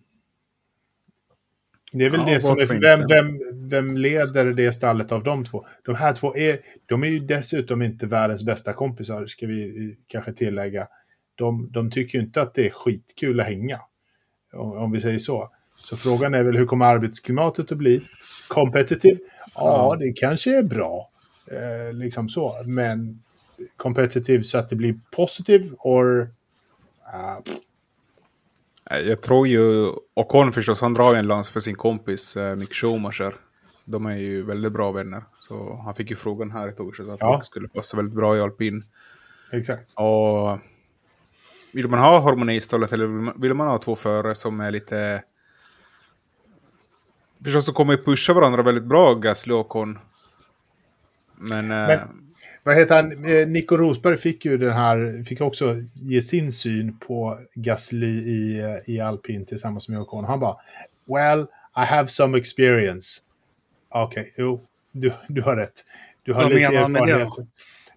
Det 1.91 2.05
är 2.05 2.09
väl 2.09 2.19
Ja, 2.19 2.25
det 2.25 2.41
som 2.41 2.57
är... 2.57 2.79
Vem, 2.79 3.07
vem, 3.07 3.39
vem 3.69 3.97
leder 3.97 4.45
det 4.45 4.73
stallet 4.73 5.11
av 5.11 5.23
de 5.23 5.45
två? 5.45 5.65
De 5.83 5.95
här 5.95 6.13
två 6.13 6.37
är, 6.37 6.59
de 6.85 7.03
är 7.03 7.07
ju 7.07 7.19
dessutom 7.19 7.81
inte 7.81 8.07
världens 8.07 8.43
bästa 8.43 8.73
kompisar, 8.73 9.25
ska 9.25 9.47
vi 9.47 9.89
eh, 9.89 9.97
kanske 10.07 10.33
tillägga. 10.33 10.87
De, 11.35 11.71
de 11.71 11.91
tycker 11.91 12.17
ju 12.17 12.23
inte 12.23 12.41
att 12.41 12.53
det 12.53 12.65
är 12.65 12.69
skitkul 12.69 13.39
att 13.39 13.45
hänga. 13.45 13.79
Om, 14.53 14.71
om 14.71 14.91
vi 14.91 15.01
säger 15.01 15.17
så. 15.17 15.49
Så 15.83 15.97
frågan 15.97 16.33
är 16.33 16.43
väl 16.43 16.57
hur 16.57 16.65
kommer 16.65 16.85
arbetsklimatet 16.85 17.71
att 17.71 17.77
bli? 17.77 18.01
Competitive? 18.47 19.19
Ja, 19.55 19.95
det 19.99 20.13
kanske 20.13 20.57
är 20.57 20.63
bra. 20.63 21.09
Eh, 21.51 21.93
liksom 21.93 22.29
så. 22.29 22.63
Men 22.65 23.21
competitive 23.77 24.43
så 24.43 24.57
att 24.57 24.69
det 24.69 24.75
blir 24.75 24.99
positive 25.11 25.69
or... 25.79 26.29
Nej, 28.91 29.07
Jag 29.09 29.21
tror 29.21 29.47
ju, 29.47 29.91
Ocon 30.13 30.53
förstås, 30.53 30.81
han 30.81 30.93
drar 30.93 31.13
ju 31.13 31.19
en 31.19 31.27
lans 31.27 31.49
för 31.49 31.59
sin 31.59 31.75
kompis 31.75 32.37
eh, 32.37 32.55
Mick 32.55 32.73
Schumacher. 32.73 33.35
De 33.85 34.05
är 34.05 34.15
ju 34.17 34.43
väldigt 34.43 34.71
bra 34.73 34.91
vänner. 34.91 35.23
Så 35.39 35.81
han 35.83 35.93
fick 35.93 36.09
ju 36.09 36.15
frågan 36.15 36.51
här 36.51 36.69
i 36.69 36.71
torsdags 36.71 37.09
att 37.09 37.19
Ja. 37.19 37.35
Mick 37.35 37.45
skulle 37.45 37.67
passa 37.67 37.97
väldigt 37.97 38.15
bra 38.15 38.37
i 38.37 38.41
alpin. 38.41 38.81
exakt. 39.51 39.91
Och 39.93 40.59
vill 41.73 41.87
man 41.87 41.99
ha 41.99 42.19
harmoni 42.19 42.55
i 42.55 42.61
stallet 42.61 42.93
eller 42.93 43.05
vill 43.05 43.15
man, 43.21 43.41
vill 43.41 43.53
man 43.53 43.67
ha 43.67 43.77
två 43.77 43.95
förare 43.95 44.35
som 44.35 44.59
är 44.59 44.71
lite... 44.71 45.23
Förstås 47.43 47.65
så 47.65 47.73
kommer 47.73 47.93
ju 47.93 48.03
pusha 48.03 48.33
varandra 48.33 48.63
väldigt 48.63 48.83
bra, 48.83 49.13
Gasly 49.13 49.53
och 49.53 49.59
Ocon. 49.59 49.99
Men... 51.35 51.71
eh, 51.71 51.87
Men- 51.87 51.99
Vad 52.63 52.75
heter 52.75 52.95
han? 52.95 53.25
Eh, 53.25 53.47
Nico 53.47 53.77
Rosberg 53.77 54.17
fick 54.17 54.45
ju 54.45 54.57
den 54.57 54.73
här, 54.73 55.23
fick 55.27 55.41
också 55.41 55.75
ge 55.93 56.21
sin 56.21 56.51
syn 56.51 56.97
på 56.97 57.39
Gasly 57.53 58.07
i, 58.07 58.59
eh, 58.59 58.93
i 58.95 58.99
alpin 58.99 59.45
tillsammans 59.45 59.89
med 59.89 59.99
Ocon. 59.99 60.25
Han 60.25 60.39
bara, 60.39 60.55
well, 61.05 61.41
I 61.75 61.85
have 61.85 62.07
some 62.07 62.37
experience. 62.37 63.21
Okej, 63.89 64.33
jo, 64.37 64.67
du, 64.91 65.13
du 65.27 65.41
har 65.41 65.55
rätt. 65.55 65.73
Du 66.23 66.33
har 66.33 66.43
Vad 66.43 66.53
lite 66.53 66.75
erfarenhet. 66.75 67.27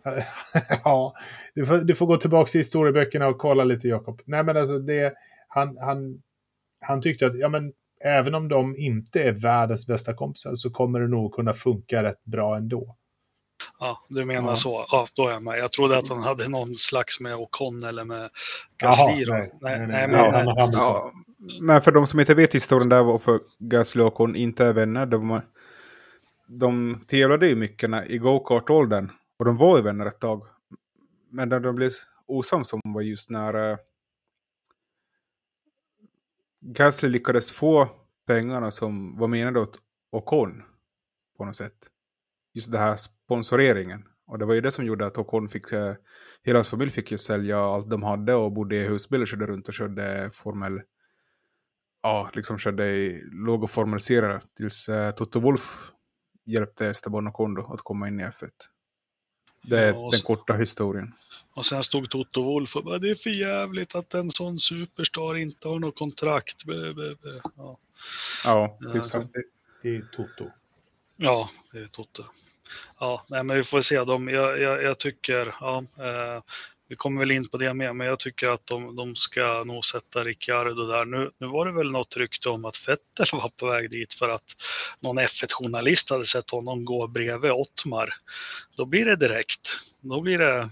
ja, 0.84 1.14
du 1.54 1.66
får, 1.66 1.78
du 1.78 1.94
får 1.94 2.06
gå 2.06 2.16
tillbaka 2.16 2.48
till 2.50 2.60
historieböckerna 2.60 3.26
och 3.28 3.38
kolla 3.38 3.64
lite, 3.64 3.88
Jakob. 3.88 4.22
Nej, 4.24 4.44
men 4.44 4.56
alltså 4.56 4.78
det, 4.78 5.14
han, 5.48 5.76
han, 5.78 6.22
han 6.80 7.02
tyckte 7.02 7.26
att, 7.26 7.38
ja 7.38 7.48
men, 7.48 7.72
även 8.04 8.34
om 8.34 8.48
de 8.48 8.76
inte 8.76 9.22
är 9.22 9.32
världens 9.32 9.86
bästa 9.86 10.14
kompisar 10.14 10.54
så 10.56 10.70
kommer 10.70 11.00
det 11.00 11.08
nog 11.08 11.32
kunna 11.34 11.52
funka 11.54 12.02
rätt 12.02 12.24
bra 12.24 12.56
ändå. 12.56 12.96
Ja, 13.78 14.00
du 14.08 14.24
menar 14.24 14.48
Ja. 14.50 14.56
så. 14.56 14.86
Ja, 14.90 15.06
då 15.14 15.28
är 15.28 15.32
jag 15.32 15.42
med. 15.42 15.58
Jag 15.58 15.72
trodde 15.72 15.98
att 15.98 16.08
han 16.08 16.22
hade 16.22 16.48
någon 16.48 16.76
slags 16.76 17.20
med 17.20 17.34
Ocon 17.36 17.84
eller 17.84 18.04
med 18.04 18.30
Jaha, 18.78 18.90
Gasly. 19.08 19.24
då. 19.24 19.32
nej, 19.32 19.50
nej, 19.60 19.78
nej, 19.78 19.86
nej, 19.88 19.88
nej, 19.88 20.08
men, 20.08 20.20
har 20.20 20.60
Hamilton. 20.60 20.72
Ja, 20.72 21.12
men 21.60 21.80
för 21.82 21.92
de 21.92 22.06
som 22.06 22.20
inte 22.20 22.34
vet 22.34 22.54
historien 22.54 22.88
där 22.88 23.02
varför 23.04 23.40
Gasly 23.58 24.02
och 24.02 24.06
Ocon 24.06 24.36
inte 24.36 24.64
är 24.64 24.72
vänner. 24.72 25.06
De, 25.06 25.40
de 26.48 27.00
tävlade 27.06 27.48
ju 27.48 27.56
mycket 27.56 28.10
i 28.10 28.18
go-kart-åldern. 28.18 29.10
Och 29.38 29.44
de 29.44 29.56
var 29.56 29.76
ju 29.76 29.82
vänner 29.82 30.06
ett 30.06 30.20
tag. 30.20 30.42
Men 31.34 31.48
när 31.48 31.60
de 31.60 31.76
blev 31.76 31.90
osams 32.26 32.72
om 32.72 32.80
var 32.84 33.02
just 33.02 33.30
när 33.30 33.70
eh, 33.70 33.78
Gasly 36.60 37.08
lyckades 37.08 37.50
få 37.50 37.88
pengarna 38.26 38.70
som 38.70 39.18
var 39.18 39.28
menade 39.28 39.60
åt 39.60 39.78
Ocon. 40.12 40.62
På 41.36 41.44
något 41.44 41.56
sätt. 41.56 41.76
Just 42.52 42.72
det 42.72 42.78
här 42.78 42.96
sponsoreringen. 42.96 44.04
Och 44.26 44.38
det 44.38 44.44
var 44.44 44.54
ju 44.54 44.60
det 44.60 44.70
som 44.70 44.86
gjorde 44.86 45.06
att 45.06 45.18
Ocon 45.18 45.48
fick, 45.48 45.72
eh, 45.72 45.94
hela 46.42 46.58
hans 46.58 46.68
familj 46.68 46.90
fick 46.90 47.10
ju 47.10 47.18
sälja 47.18 47.58
allt 47.58 47.90
de 47.90 48.02
hade 48.02 48.34
och 48.34 48.52
bodde 48.52 48.76
i 48.76 48.86
husbil 48.88 49.20
och 49.20 49.28
körde 49.28 49.46
runt 49.46 49.68
och 49.68 49.74
körde 49.74 50.30
Formel 50.32 50.82
ja, 52.02 52.30
liksom 52.34 52.58
körde 52.58 52.86
i 52.86 53.22
låg 53.32 53.62
och 53.62 53.70
formaliserade 53.70 54.40
tills 54.56 54.88
eh, 54.88 55.10
Toto 55.10 55.40
Wolf 55.40 55.92
hjälpte 56.44 56.86
Esteban 56.86 57.28
Ocon 57.28 57.54
då 57.54 57.72
att 57.72 57.82
komma 57.82 58.08
in 58.08 58.20
i 58.20 58.22
F1. 58.22 58.50
Det 59.62 59.80
är 59.80 59.92
Ja, 59.92 60.08
den 60.12 60.20
korta 60.20 60.54
historien. 60.54 61.12
Och 61.54 61.66
sen 61.66 61.84
stod 61.84 62.10
Toto 62.10 62.42
Wolff 62.42 62.76
och 62.76 62.84
bara, 62.84 62.98
det 62.98 63.10
är 63.10 63.14
för 63.14 63.30
jävligt 63.30 63.94
att 63.94 64.14
en 64.14 64.30
sån 64.30 64.60
superstar 64.60 65.36
inte 65.36 65.68
har 65.68 65.78
något 65.78 65.98
kontrakt. 65.98 66.56
Ja. 67.56 67.78
Ja, 68.44 68.78
typ 68.92 69.04
så. 69.04 69.18
Fast 69.18 69.32
det, 69.32 69.42
det 69.82 69.96
är 69.96 70.02
Toto. 70.16 70.50
Ja, 71.16 71.50
det 71.72 71.78
är 71.78 71.86
Toto. 71.86 72.24
Ja, 72.98 73.24
nej, 73.28 73.42
men 73.42 73.56
vi 73.56 73.64
får 73.64 73.82
se. 73.82 74.04
De, 74.04 74.28
jag, 74.28 74.60
jag, 74.60 74.82
jag 74.82 74.98
tycker, 74.98 75.54
ja, 75.60 75.84
eh, 75.98 76.42
vi 76.88 76.96
kommer 76.96 77.20
väl 77.20 77.30
in 77.30 77.48
på 77.48 77.56
det 77.56 77.74
med, 77.74 77.96
men 77.96 78.06
jag 78.06 78.18
tycker 78.18 78.48
att 78.48 78.66
de, 78.66 78.96
de 78.96 79.16
ska 79.16 79.64
nog 79.64 79.84
sätta 79.84 80.24
Ricciardo 80.24 80.86
där. 80.86 81.04
Nu, 81.04 81.30
nu 81.38 81.46
var 81.46 81.66
det 81.66 81.72
väl 81.72 81.90
något 81.90 82.16
rykte 82.16 82.48
om 82.48 82.64
att 82.64 82.88
Vettel 82.88 83.26
var 83.32 83.48
på 83.48 83.66
väg 83.66 83.90
dit 83.90 84.14
för 84.14 84.28
att 84.28 84.56
någon 85.00 85.18
F1-journalist 85.18 86.10
hade 86.10 86.24
sett 86.24 86.50
honom 86.50 86.84
gå 86.84 87.06
bredvid 87.06 87.50
Ottmar. 87.50 88.14
Då 88.76 88.84
blir 88.84 89.04
det 89.04 89.16
direkt. 89.16 89.78
Då 90.00 90.20
blir 90.20 90.38
det... 90.38 90.70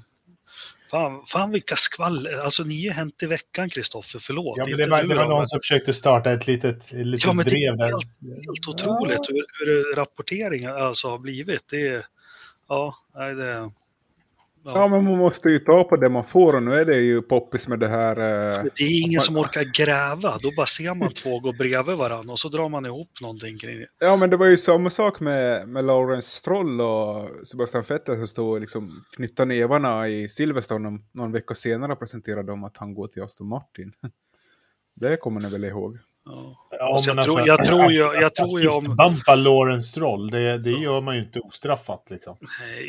Fan, 0.93 1.23
fan 1.27 1.51
vilka 1.51 1.77
skvaller. 1.77 2.39
Alltså 2.45 2.65
ni 2.65 2.87
har 2.89 2.95
hänt 2.95 3.23
i 3.23 3.27
veckan, 3.27 3.71
Kristoffer. 3.71 4.19
Förlåt. 4.19 4.59
Ja, 4.59 4.65
men 4.69 4.77
det 4.79 4.87
var, 4.87 5.03
det 5.03 5.15
var 5.15 5.29
någon 5.29 5.47
som 5.47 5.61
försökte 5.61 5.93
starta 5.93 6.31
ett 6.33 6.47
litet, 6.47 6.77
ett 6.77 6.93
litet 6.93 7.25
Ja, 7.27 7.33
men 7.33 7.45
det 7.45 7.51
är 7.51 7.73
drev 7.77 7.87
helt- 7.87 8.07
helt 8.47 8.69
otroligt 8.69 9.29
hur, 9.29 9.67
hur 9.67 9.95
rapporteringen 9.97 10.71
alltså 10.71 11.09
har 11.09 11.19
blivit. 11.19 11.63
Det 11.71 11.89
är, 11.89 12.07
ja, 12.69 12.97
nej, 13.15 13.35
det, 13.35 13.71
Ja, 14.65 14.89
men 14.89 15.05
man 15.05 15.19
måste 15.19 15.49
ju 15.49 15.59
ta 15.59 15.85
på 15.85 15.97
det 15.97 16.09
man 16.09 16.25
får 16.25 16.55
och 16.55 16.63
nu 16.63 16.75
är 16.75 16.85
det 16.85 16.97
ju 16.97 17.23
poppis 17.23 17.69
med 17.69 17.79
det 17.79 17.89
här. 17.89 18.17
Eh, 18.17 18.65
det 18.77 18.85
är 18.85 19.03
ingen 19.03 19.21
som 19.21 19.37
orkar 19.37 19.65
gräva. 19.85 20.39
Då 20.43 20.51
bara 20.57 20.67
ser 20.67 20.95
man 20.95 21.13
två 21.13 21.41
gå 21.41 21.53
bredvid 21.53 21.97
varandra 21.97 22.33
och 22.33 22.39
så 22.39 22.49
drar 22.49 22.69
man 22.69 22.87
ihop 22.87 23.21
någonting 23.21 23.59
kring 23.59 23.79
det. 23.79 23.87
ja, 23.99 24.17
men 24.17 24.31
det 24.31 24.37
var 24.37 24.47
ju 24.47 24.57
samma 24.57 24.91
sak 24.91 25.21
med, 25.21 25.69
med 25.69 25.85
Lawrence 25.85 26.29
Stroll 26.29 26.81
och 26.81 27.47
Sebastian 27.47 27.85
Vettel 27.89 28.17
som 28.17 28.27
stod 28.27 28.49
och 28.49 28.61
liksom 28.61 29.05
knytta 29.17 29.45
nävarna 29.45 30.09
i 30.09 30.29
Silverstone 30.29 30.91
någon, 30.91 31.05
någon 31.13 31.33
vecka 31.33 31.55
senare 31.55 31.93
och 31.93 31.99
presenterade 31.99 32.53
om 32.53 32.65
att 32.65 32.77
han 32.77 32.95
går 32.95 33.07
till 33.07 33.23
Aston 33.23 33.49
Martin. 33.49 33.93
Det 34.95 35.17
kommer 35.17 35.41
ni 35.41 35.51
väl 35.51 35.65
ihåg? 35.65 35.99
Ja. 36.25 36.69
Ja, 36.71 36.95
Alltså, 36.97 37.11
jag 37.11 37.25
tror- 37.25 37.39
alltså, 37.41 37.47
jag 37.47 37.67
tror 37.67 37.93
ju- 37.93 38.05
att- 38.07 38.15
jag 38.21 38.35
tror 38.35 38.61
ju 38.61 38.67
om- 38.69 38.73
fistbumpa 38.85 39.35
Lawrence 39.35 39.87
Stroll, 39.89 40.31
det, 40.31 40.59
det 40.59 40.71
gör 40.71 41.01
man 41.01 41.17
ju 41.17 41.23
inte 41.25 41.41
ostraffat 41.41 42.07
liksom. 42.11 42.37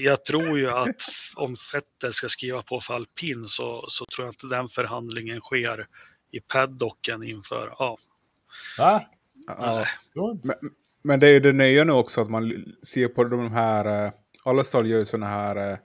Jag 0.04 0.26
tror 0.26 0.60
ju 0.60 0.70
att 0.70 0.96
om 1.36 1.56
Vettel 1.74 2.14
ska 2.14 2.30
skriva 2.30 2.62
på 2.62 2.82
för 2.82 2.94
alpin 2.94 3.46
så, 3.48 3.86
så 3.90 4.06
tror 4.06 4.26
jag 4.28 4.34
inte 4.34 4.48
den 4.56 4.70
förhandlingen 4.70 5.40
sker 5.42 5.88
i 6.32 6.40
paddocken 6.40 7.24
inför, 7.24 7.76
ja, 7.80 7.98
Va? 8.78 9.02
Ja. 9.48 9.86
Men, 10.44 10.56
men 11.04 11.20
det 11.20 11.28
är 11.28 11.32
ju 11.34 11.40
det 11.40 11.54
nya 11.54 11.84
nu 11.84 11.92
också 11.94 12.22
att 12.22 12.30
man 12.30 12.66
ser 12.84 13.08
på 13.08 13.24
de 13.24 13.52
här, 13.52 14.06
eh, 14.06 14.12
alla 14.46 14.64
stall 14.64 14.88
gör 14.88 15.00
ju 15.00 15.06
sådana 15.06 15.26
här 15.26 15.72
eh, 15.72 15.78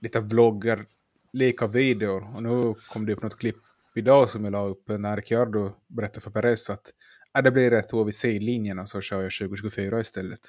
lite 0.00 0.20
vloggar, 0.20 0.84
leka 1.32 1.66
videor. 1.66 2.36
Och 2.36 2.42
nu 2.42 2.74
kom 2.88 3.06
det 3.06 3.12
upp 3.12 3.22
något 3.22 3.38
klipp 3.38 3.56
idag 3.94 4.28
som 4.28 4.44
jag 4.44 4.52
la 4.52 4.66
upp 4.66 4.88
när 4.88 5.16
Ricciardo 5.16 5.72
berättade 5.86 6.20
för 6.20 6.30
Perez 6.30 6.70
att 6.70 6.92
äh, 7.36 7.42
det 7.42 7.50
blir 7.50 7.70
rätt 7.70 7.94
år 7.94 8.04
vid 8.04 8.14
C-linjen 8.14 8.78
och 8.78 8.88
så 8.88 9.00
kör 9.00 9.22
jag 9.22 9.32
2024 9.32 10.00
istället. 10.00 10.40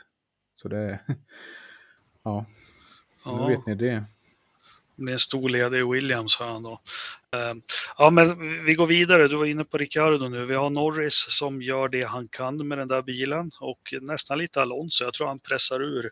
Så 0.56 0.68
det, 0.68 1.00
ja, 2.24 2.46
nu 3.26 3.32
ja. 3.32 3.48
vet 3.48 3.66
ni 3.66 3.76
det. 3.76 4.04
med 4.96 5.14
en 5.14 5.20
stor 5.20 5.50
led 5.50 5.74
i 5.74 5.84
Williams 5.84 6.36
har 6.36 6.48
han 6.48 6.64
då. 6.64 6.82
Eh, 7.34 7.54
Ja, 7.98 8.10
men 8.10 8.66
vi 8.66 8.74
går 8.74 8.88
vidare. 8.88 9.28
Du 9.28 9.36
var 9.36 9.46
inne 9.46 9.64
på 9.64 9.78
Ricciardo 9.78 10.30
nu. 10.30 10.46
Vi 10.46 10.56
har 10.56 10.70
Norris 10.70 11.26
som 11.30 11.62
gör 11.62 11.88
det 11.88 12.08
han 12.08 12.28
kan 12.28 12.68
med 12.68 12.78
den 12.78 12.88
där 12.88 13.02
bilen 13.02 13.52
och 13.60 13.94
nästan 14.02 14.38
lite 14.38 14.62
Alonso. 14.62 15.04
Jag 15.04 15.14
tror 15.14 15.28
han 15.28 15.40
pressar 15.40 15.82
ur. 15.84 16.12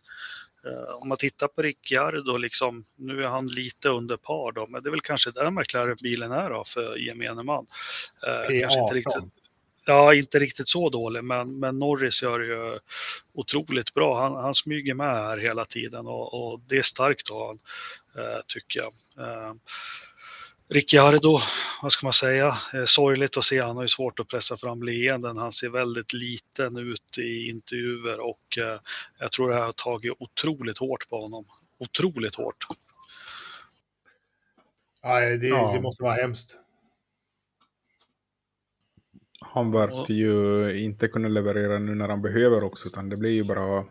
Eh, 0.65 0.95
Om 0.95 1.09
man 1.09 1.17
tittar 1.17 1.47
på 1.47 1.61
Ricciardo, 1.61 2.37
liksom, 2.37 2.83
nu 2.95 3.23
är 3.23 3.27
han 3.27 3.47
lite 3.47 3.89
under 3.89 4.17
par 4.17 4.51
då, 4.51 4.67
men 4.67 4.83
det 4.83 4.89
är 4.89 4.91
väl 4.91 5.01
kanske 5.01 5.31
där 5.31 5.51
McLaren-bilen 5.51 6.31
är 6.31 6.49
då 6.49 6.63
för 6.63 6.97
gemene 6.97 7.43
man. 7.43 7.67
Eh, 8.27 8.59
Kanske 8.61 8.79
inte 8.79 8.93
riktigt, 8.93 9.15
P18. 9.15 9.31
Ja, 9.85 10.13
inte 10.13 10.39
riktigt 10.39 10.69
så 10.69 10.89
dålig, 10.89 11.23
men, 11.23 11.59
men 11.59 11.79
Norris 11.79 12.21
gör 12.21 12.39
det 12.39 12.45
ju 12.45 12.79
otroligt 13.33 13.93
bra. 13.93 14.21
Han, 14.21 14.35
han 14.35 14.55
smyger 14.55 14.93
med 14.93 15.15
här 15.15 15.37
hela 15.37 15.65
tiden 15.65 16.07
och, 16.07 16.33
och 16.53 16.59
det 16.67 16.77
är 16.77 16.81
starkt 16.81 17.29
av 17.29 17.37
honom, 17.37 17.59
eh, 18.15 18.41
tycker 18.47 18.79
jag. 18.79 18.93
Eh, 19.27 19.53
Ricciardo, 20.73 21.39
vad 21.81 21.91
ska 21.91 22.05
man 22.05 22.13
säga, 22.13 22.57
eh, 22.73 22.85
sorgligt 22.85 23.37
att 23.37 23.45
se. 23.45 23.61
Han 23.61 23.75
har 23.75 23.83
ju 23.83 23.89
svårt 23.89 24.19
att 24.19 24.27
pressa 24.27 24.57
fram 24.57 24.83
leenden. 24.83 25.37
Han 25.37 25.51
ser 25.51 25.69
väldigt 25.69 26.13
liten 26.13 26.77
ut 26.77 27.17
i 27.17 27.49
intervjuer 27.49 28.19
och 28.19 28.57
eh, 28.57 28.79
jag 29.19 29.31
tror 29.31 29.49
det 29.49 29.55
här 29.55 29.65
har 29.65 29.73
tagit 29.73 30.13
otroligt 30.19 30.77
hårt 30.77 31.09
på 31.09 31.21
honom. 31.21 31.45
Otroligt 31.77 32.35
hårt. 32.35 32.67
Nej, 35.03 35.37
det, 35.37 35.47
Ja. 35.47 35.71
det 35.73 35.81
måste 35.81 36.03
vara 36.03 36.13
hemskt. 36.13 36.57
Han 39.39 39.71
verkar 39.71 40.13
ju 40.13 40.83
inte 40.83 41.07
kunna 41.07 41.27
leverera 41.27 41.79
nu 41.79 41.95
när 41.95 42.09
han 42.09 42.21
behöver 42.21 42.63
också, 42.63 42.87
utan 42.87 43.09
det 43.09 43.17
blir 43.17 43.31
ju 43.31 43.43
bara 43.43 43.85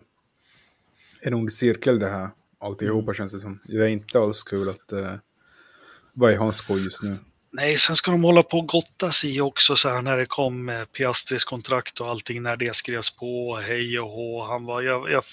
en 1.22 1.34
ond 1.34 1.52
cirkel 1.52 1.98
det 1.98 2.10
här. 2.10 2.30
Alltihopa 2.58 3.14
känns 3.14 3.32
det 3.32 3.40
som. 3.40 3.60
Det 3.64 3.76
är 3.76 3.86
inte 3.88 4.18
alls 4.18 4.42
kul 4.42 4.68
att 4.68 4.92
vad 6.12 6.32
är 6.32 6.36
hans 6.36 6.56
skoj 6.56 6.84
just 6.84 7.02
nu. 7.02 7.18
Nej, 7.52 7.78
sen 7.78 7.96
ska 7.96 8.10
de 8.10 8.24
hålla 8.24 8.42
på 8.42 8.58
och 8.58 8.68
gotta 8.68 9.12
sig 9.12 9.40
också 9.40 9.76
så 9.76 9.88
här 9.88 10.02
när 10.02 10.16
det 10.16 10.26
kom 10.26 10.68
eh, 10.68 10.84
Piastris 10.84 11.44
kontrakt 11.44 12.00
och 12.00 12.08
allting 12.08 12.42
när 12.42 12.56
det 12.56 12.76
skrevs 12.76 13.10
på, 13.10 13.56
hej 13.56 14.00
och 14.00 14.10
hå. 14.10 14.44
Han 14.44 14.64
var, 14.64 14.82
jag, 14.82 15.10
jag 15.10 15.24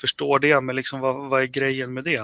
förstår 0.00 0.38
det, 0.38 0.60
men 0.60 0.76
liksom 0.76 1.00
vad, 1.00 1.30
vad 1.30 1.42
är 1.42 1.46
grejen 1.46 1.94
med 1.94 2.04
det? 2.04 2.20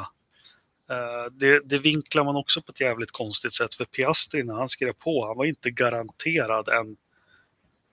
Eh, 0.91 1.33
det? 1.33 1.61
Det 1.65 1.79
vinklar 1.79 2.25
man 2.25 2.37
också 2.37 2.63
på 2.63 2.73
ett 2.73 2.81
jävligt 2.81 3.11
konstigt 3.11 3.55
sätt, 3.55 3.75
för 3.75 3.85
Piastri 3.85 4.43
när 4.43 4.55
han 4.55 4.69
skrev 4.69 4.93
på, 4.93 5.27
han 5.27 5.37
var 5.37 5.45
inte 5.45 5.71
garanterad 5.71 6.69
en, 6.69 6.97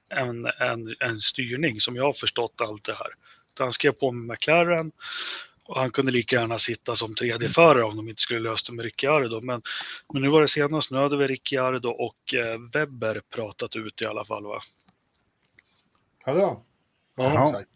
en, 0.09 0.45
en, 0.45 0.95
en 0.99 1.19
styrning 1.19 1.81
som 1.81 1.95
jag 1.95 2.03
har 2.03 2.13
förstått 2.13 2.61
allt 2.61 2.83
det 2.83 2.93
här. 2.93 3.09
Utan 3.53 3.65
han 3.65 3.73
skrev 3.73 3.91
på 3.91 4.11
med 4.11 4.35
McLaren 4.35 4.91
och 5.69 5.79
han 5.79 5.91
kunde 5.91 6.11
lika 6.11 6.35
gärna 6.35 6.59
sitta 6.59 6.95
som 6.95 7.15
tredje 7.15 7.49
förare 7.49 7.83
om 7.83 7.97
de 7.97 8.09
inte 8.09 8.21
skulle 8.21 8.39
lösa 8.39 8.63
det 8.67 8.75
med 8.75 8.85
Ricciardo. 8.85 9.41
Men, 9.41 9.61
men 10.13 10.21
nu 10.21 10.29
var 10.29 10.41
det 10.41 10.47
senast, 10.47 10.91
nu 10.91 10.97
hade 10.97 11.17
vi 11.17 11.27
Ricciardo 11.27 11.89
och 11.89 12.33
eh, 12.33 12.59
Webber 12.73 13.21
pratat 13.29 13.75
ut 13.75 14.01
i 14.01 14.05
alla 14.05 14.25
fall 14.25 14.43
va? 14.45 14.61
Hade 17.17 17.37
de 17.37 17.49
sagt? 17.49 17.69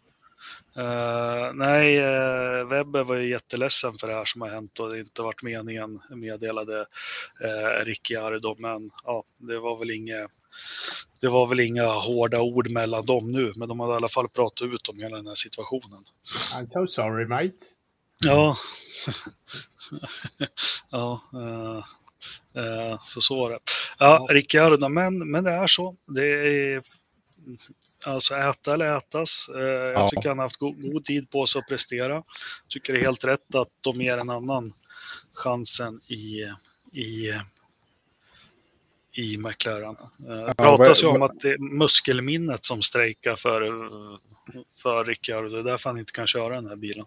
Eh, 0.76 1.52
nej, 1.54 1.98
uh, 1.98 2.68
Webber 2.68 3.04
var 3.04 3.16
ju 3.16 3.30
jätteledsen 3.30 3.98
för 3.98 4.08
det 4.08 4.14
här 4.14 4.24
som 4.24 4.40
har 4.40 4.48
hänt 4.48 4.80
och 4.80 4.90
det 4.90 5.00
inte 5.00 5.22
varit 5.22 5.42
meningen, 5.42 6.00
meddelade 6.08 6.80
uh, 7.44 7.84
Ricciardo. 7.84 8.54
Men 8.58 8.90
ja, 9.04 9.24
det 9.38 9.58
var 9.58 9.78
väl 9.78 9.90
inga 9.90 10.28
det 11.20 11.28
var 11.28 11.46
väl 11.46 11.60
inga 11.60 11.92
hårda 11.92 12.40
ord 12.40 12.70
mellan 12.70 13.06
dem 13.06 13.32
nu, 13.32 13.52
men 13.56 13.68
de 13.68 13.80
hade 13.80 13.92
i 13.92 13.96
alla 13.96 14.08
fall 14.08 14.28
pratat 14.28 14.68
ut 14.68 14.88
om 14.88 14.98
hela 14.98 15.16
den 15.16 15.26
här 15.26 15.34
situationen. 15.34 16.04
I'm 16.56 16.66
so 16.66 16.86
sorry 16.86 17.26
mate. 17.26 17.83
Ja, 18.24 18.56
ja 20.90 21.22
eh, 22.54 23.00
så 23.04 23.20
så 23.20 23.36
var 23.36 23.50
det. 23.50 23.58
Ja, 23.98 24.26
Ricciardo, 24.30 24.88
men, 24.88 25.30
men 25.30 25.44
det 25.44 25.50
är 25.50 25.66
så. 25.66 25.96
Det 26.06 26.26
är 26.26 26.82
alltså 28.06 28.34
äta 28.34 28.74
eller 28.74 28.96
ätas. 28.96 29.48
Eh, 29.54 29.60
jag 29.62 29.92
Ja. 29.92 30.10
tycker 30.10 30.28
han 30.28 30.38
har 30.38 30.44
haft 30.44 30.56
god, 30.56 30.92
god 30.92 31.04
tid 31.04 31.30
på 31.30 31.46
sig 31.46 31.58
att 31.58 31.68
prestera. 31.68 32.22
tycker 32.68 32.92
det 32.92 32.98
är 32.98 33.04
helt 33.04 33.24
rätt 33.24 33.54
att 33.54 33.68
de 33.80 34.00
ger 34.00 34.18
en 34.18 34.30
annan 34.30 34.72
chansen 35.34 36.00
i, 36.08 36.42
i, 36.92 37.32
i 39.12 39.36
McLaren. 39.36 39.96
Det 40.18 40.54
pratas 40.56 41.02
ju 41.02 41.06
om 41.06 41.22
att 41.22 41.40
det 41.40 41.50
är 41.50 41.58
muskelminnet 41.58 42.64
som 42.64 42.82
strejkar 42.82 43.36
för, 43.36 43.60
för 44.82 45.04
Ricciardo. 45.04 45.48
Det 45.48 45.58
är 45.58 45.62
därför 45.62 45.90
han 45.90 45.98
inte 45.98 46.12
kan 46.12 46.26
köra 46.26 46.54
den 46.54 46.66
här 46.66 46.76
bilen. 46.76 47.06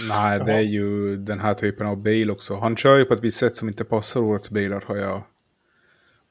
Nej, 0.00 0.40
det 0.44 0.52
är 0.52 0.60
ju 0.60 1.16
den 1.16 1.40
här 1.40 1.54
typen 1.54 1.86
av 1.86 2.02
bil 2.02 2.30
också. 2.30 2.56
Han 2.56 2.76
kör 2.76 2.98
ju 2.98 3.04
på 3.04 3.14
ett 3.14 3.24
visst 3.24 3.38
sätt 3.38 3.56
som 3.56 3.68
inte 3.68 3.84
passar 3.84 4.20
årets 4.20 4.50
bilar 4.50 4.84
har 4.86 4.96
jag 4.96 5.22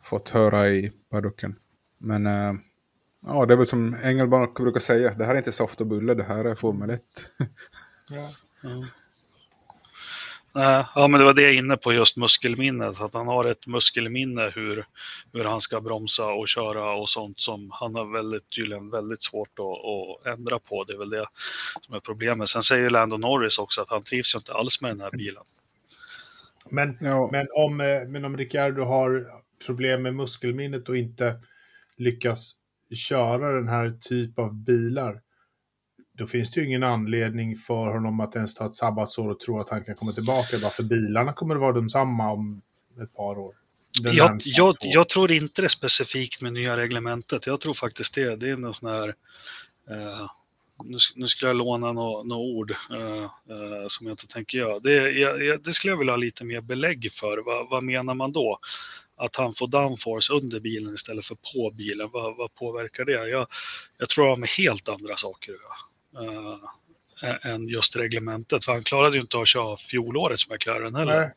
fått 0.03 0.29
höra 0.29 0.69
i 0.69 0.91
paddocken. 1.11 1.55
Men 1.97 2.25
äh, 2.25 2.53
ja, 3.25 3.45
det 3.45 3.53
är 3.53 3.57
väl 3.57 3.65
som 3.65 3.95
Engelmark 4.03 4.53
brukar 4.53 4.79
säga. 4.79 5.13
Det 5.13 5.25
här 5.25 5.33
är 5.33 5.37
inte 5.37 5.51
saft 5.51 5.81
och 5.81 5.87
bulle, 5.87 6.13
det 6.13 6.23
här 6.23 6.45
är 6.45 6.55
Formel 6.55 6.89
1. 6.89 7.01
Ja. 8.09 8.31
Nej, 8.63 8.83
Ja, 10.57 11.07
men 11.07 11.19
det 11.19 11.25
var 11.25 11.33
det 11.33 11.41
jag 11.41 11.51
är 11.51 11.57
inne 11.57 11.77
på, 11.77 11.93
just 11.93 12.17
muskelminnet. 12.17 13.01
Att 13.01 13.13
han 13.13 13.27
har 13.27 13.45
ett 13.45 13.67
muskelminne 13.67 14.51
hur, 14.55 14.85
hur 15.33 15.43
han 15.43 15.61
ska 15.61 15.81
bromsa 15.81 16.25
och 16.25 16.47
köra 16.47 16.93
och 16.93 17.09
sånt 17.09 17.39
som 17.39 17.69
han 17.71 17.95
har 17.95 18.13
väldigt, 18.13 18.49
tydligen 18.49 18.89
väldigt 18.89 19.23
svårt 19.23 19.59
att, 19.59 19.65
att 19.65 20.33
ändra 20.39 20.59
på. 20.59 20.83
Det 20.83 20.93
är 20.93 20.97
väl 20.97 21.09
det 21.09 21.25
som 21.81 21.95
är 21.95 21.99
problemet. 21.99 22.49
Sen 22.49 22.63
säger 22.63 22.89
Lando 22.89 23.17
Norris 23.17 23.57
också 23.57 23.81
att 23.81 23.89
han 23.89 24.03
trivs 24.03 24.35
ju 24.35 24.39
inte 24.39 24.53
alls 24.53 24.81
med 24.81 24.91
den 24.91 25.01
här 25.01 25.11
bilen. 25.11 25.43
Men, 26.69 26.97
Ja. 27.01 27.29
men, 27.31 27.47
om, 27.55 27.81
eh, 27.81 28.01
men 28.07 28.25
om 28.25 28.37
Ricciardo 28.37 28.83
har 28.83 29.27
problem 29.65 30.01
med 30.01 30.15
muskelminnet 30.15 30.89
och 30.89 30.97
inte 30.97 31.35
lyckas 31.97 32.55
köra 33.09 33.51
den 33.51 33.67
här 33.67 33.97
typ 34.01 34.39
av 34.39 34.53
bilar, 34.53 35.21
då 36.17 36.27
finns 36.27 36.51
det 36.51 36.59
ju 36.59 36.67
ingen 36.67 36.83
anledning 36.83 37.55
för 37.55 37.93
honom 37.93 38.19
att 38.19 38.35
ens 38.35 38.55
ta 38.55 38.65
ett 38.65 38.75
sabbatsår 38.75 39.29
och 39.29 39.39
tro 39.39 39.59
att 39.59 39.69
han 39.69 39.83
kan 39.83 39.95
komma 39.95 40.13
tillbaka. 40.13 40.59
Bara 40.59 40.71
för 40.71 40.83
bilarna 40.83 41.33
kommer 41.33 41.55
att 41.55 41.61
vara 41.61 41.73
de 41.73 41.89
samma 41.89 42.31
om 42.31 42.61
ett 43.03 43.13
par 43.13 43.39
år. 43.39 43.55
Jag, 44.03 44.41
jag, 44.45 44.75
jag 44.79 45.09
tror 45.09 45.31
inte 45.31 45.61
det 45.61 45.69
specifikt 45.69 46.41
med 46.41 46.53
nya 46.53 46.77
reglementet. 46.77 47.47
Jag 47.47 47.61
tror 47.61 47.73
faktiskt 47.73 48.15
det. 48.15 48.35
Det 48.35 48.49
är 48.49 48.57
någon 48.57 48.73
sån 48.73 48.89
här... 48.89 49.07
Eh, 49.89 50.29
nu, 50.83 50.97
nu 51.15 51.27
skulle 51.27 51.49
jag 51.49 51.57
låna 51.57 51.91
några 51.91 52.23
nå 52.23 52.37
ord 52.37 52.71
eh, 52.91 53.23
eh, 53.23 53.87
som 53.87 54.07
jag 54.07 54.13
inte 54.13 54.27
tänker 54.27 54.57
göra. 54.57 54.79
Det, 54.79 55.11
jag, 55.11 55.63
det 55.63 55.73
skulle 55.73 55.91
jag 55.91 55.97
vilja 55.97 56.13
ha 56.13 56.17
lite 56.17 56.43
mer 56.43 56.61
belägg 56.61 57.11
för. 57.11 57.37
Vad, 57.45 57.69
vad 57.69 57.83
menar 57.83 58.13
man 58.13 58.31
då? 58.31 58.59
Att 59.17 59.35
han 59.35 59.53
får 59.53 59.67
downforce 59.67 60.33
under 60.33 60.59
bilen 60.59 60.93
istället 60.93 61.25
för 61.25 61.37
på 61.53 61.71
bilen. 61.71 62.09
Vad, 62.13 62.37
vad 62.37 62.53
påverkar 62.53 63.05
det? 63.05 63.29
Jag, 63.29 63.47
jag 63.97 64.09
tror 64.09 64.25
det 64.25 64.31
har 64.31 64.37
med 64.37 64.49
helt 64.49 64.89
andra 64.89 65.15
saker 65.15 65.53
att 65.53 65.59
göra. 65.59 65.94
Eh, 66.15 67.51
än 67.51 67.67
just 67.67 67.95
reglementet. 67.95 68.65
För 68.65 68.71
han 68.71 68.83
klarade 68.83 69.15
ju 69.15 69.21
inte 69.21 69.39
att 69.39 69.47
köra 69.47 69.77
fjolårets 69.77 70.49
McLaren 70.49 70.95
heller. 70.95 71.31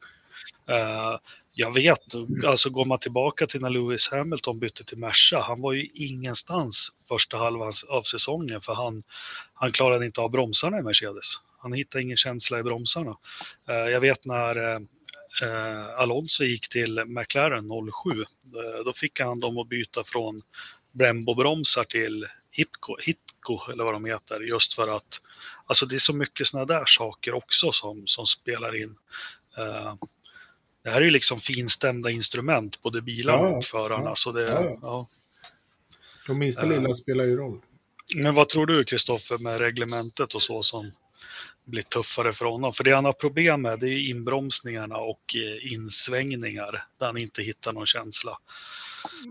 Nej. 0.67 0.79
Eh, 0.79 1.19
jag 1.61 1.75
vet, 1.75 2.15
alltså 2.47 2.71
går 2.71 2.85
man 2.85 2.99
tillbaka 2.99 3.47
till 3.47 3.61
när 3.61 3.71
Lewis 3.71 4.11
Hamilton 4.11 4.59
bytte 4.59 4.85
till 4.85 4.99
Merca, 4.99 5.41
han 5.41 5.61
var 5.61 5.73
ju 5.73 5.89
ingenstans 5.95 6.89
första 7.09 7.37
halvan 7.37 7.73
av 7.89 8.03
säsongen 8.03 8.61
för 8.61 8.75
han, 8.75 9.03
han 9.55 9.73
klarade 9.73 10.07
inte 10.07 10.21
av 10.21 10.31
bromsarna 10.31 10.79
i 10.79 10.83
Mercedes. 10.83 11.25
Han 11.59 11.73
hittade 11.73 12.03
ingen 12.03 12.17
känsla 12.17 12.59
i 12.59 12.63
bromsarna. 12.63 13.17
Eh, 13.69 13.75
jag 13.75 14.01
vet 14.01 14.25
när 14.25 14.57
eh, 14.57 14.81
eh, 15.43 15.99
Alonso 15.99 16.45
gick 16.45 16.69
till 16.69 17.05
McLaren 17.07 17.69
07, 18.05 18.21
eh, 18.21 18.85
då 18.85 18.93
fick 18.93 19.21
han 19.21 19.41
dem 19.41 19.59
att 19.59 19.69
byta 19.69 20.05
från 20.05 20.43
Brembo-bromsar 20.93 21.85
till 21.85 22.27
Hipco, 22.51 22.97
Hitco 23.01 23.71
eller 23.73 23.85
vad 23.85 23.95
de 23.95 24.05
heter, 24.05 24.41
just 24.41 24.75
för 24.75 24.89
att 24.97 25.21
alltså 25.67 25.87
det 25.87 25.95
är 25.95 25.99
så 25.99 26.13
mycket 26.13 26.47
sådana 26.47 26.65
där 26.67 26.85
saker 26.87 27.35
också 27.35 27.73
som, 27.73 28.07
som 28.07 28.27
spelar 28.27 28.83
in. 28.83 28.97
Eh, 29.59 29.95
det 30.83 30.91
här 30.91 31.01
är 31.01 31.05
ju 31.05 31.11
liksom 31.11 31.41
finstämda 31.41 32.11
instrument, 32.11 32.83
både 32.83 33.03
bilarna 33.03 33.49
Ja, 33.49 33.57
och 33.57 33.65
förarna. 33.65 34.05
ja, 34.05 34.15
så 34.17 34.33
det, 34.33 34.43
ja, 34.43 34.79
ja. 34.83 35.09
Och 36.29 36.37
minsta 36.37 36.65
lilla 36.67 36.95
spelar 36.95 37.25
ju 37.25 37.37
roll. 37.37 37.61
Men 38.17 38.35
vad 38.35 38.49
tror 38.49 38.67
du 38.67 38.85
Kristoffer 38.85 39.39
med 39.39 39.59
reglementet 39.59 40.35
och 40.35 40.43
så 40.43 40.63
som 40.63 40.91
blir 41.65 41.83
tuffare 41.83 42.33
för 42.33 42.45
honom? 42.45 42.73
För 42.73 42.85
det 42.85 42.95
han 42.95 43.05
har 43.05 43.13
problem 43.13 43.63
med 43.63 43.81
det 43.81 43.89
är 43.89 44.11
inbromsningarna 44.11 44.97
och 44.97 45.37
eh, 45.37 45.73
insvängningar 45.73 46.85
där 46.99 47.07
han 47.07 47.17
inte 47.17 47.43
hittar 47.43 47.73
någon 47.73 47.87
känsla. 47.87 48.39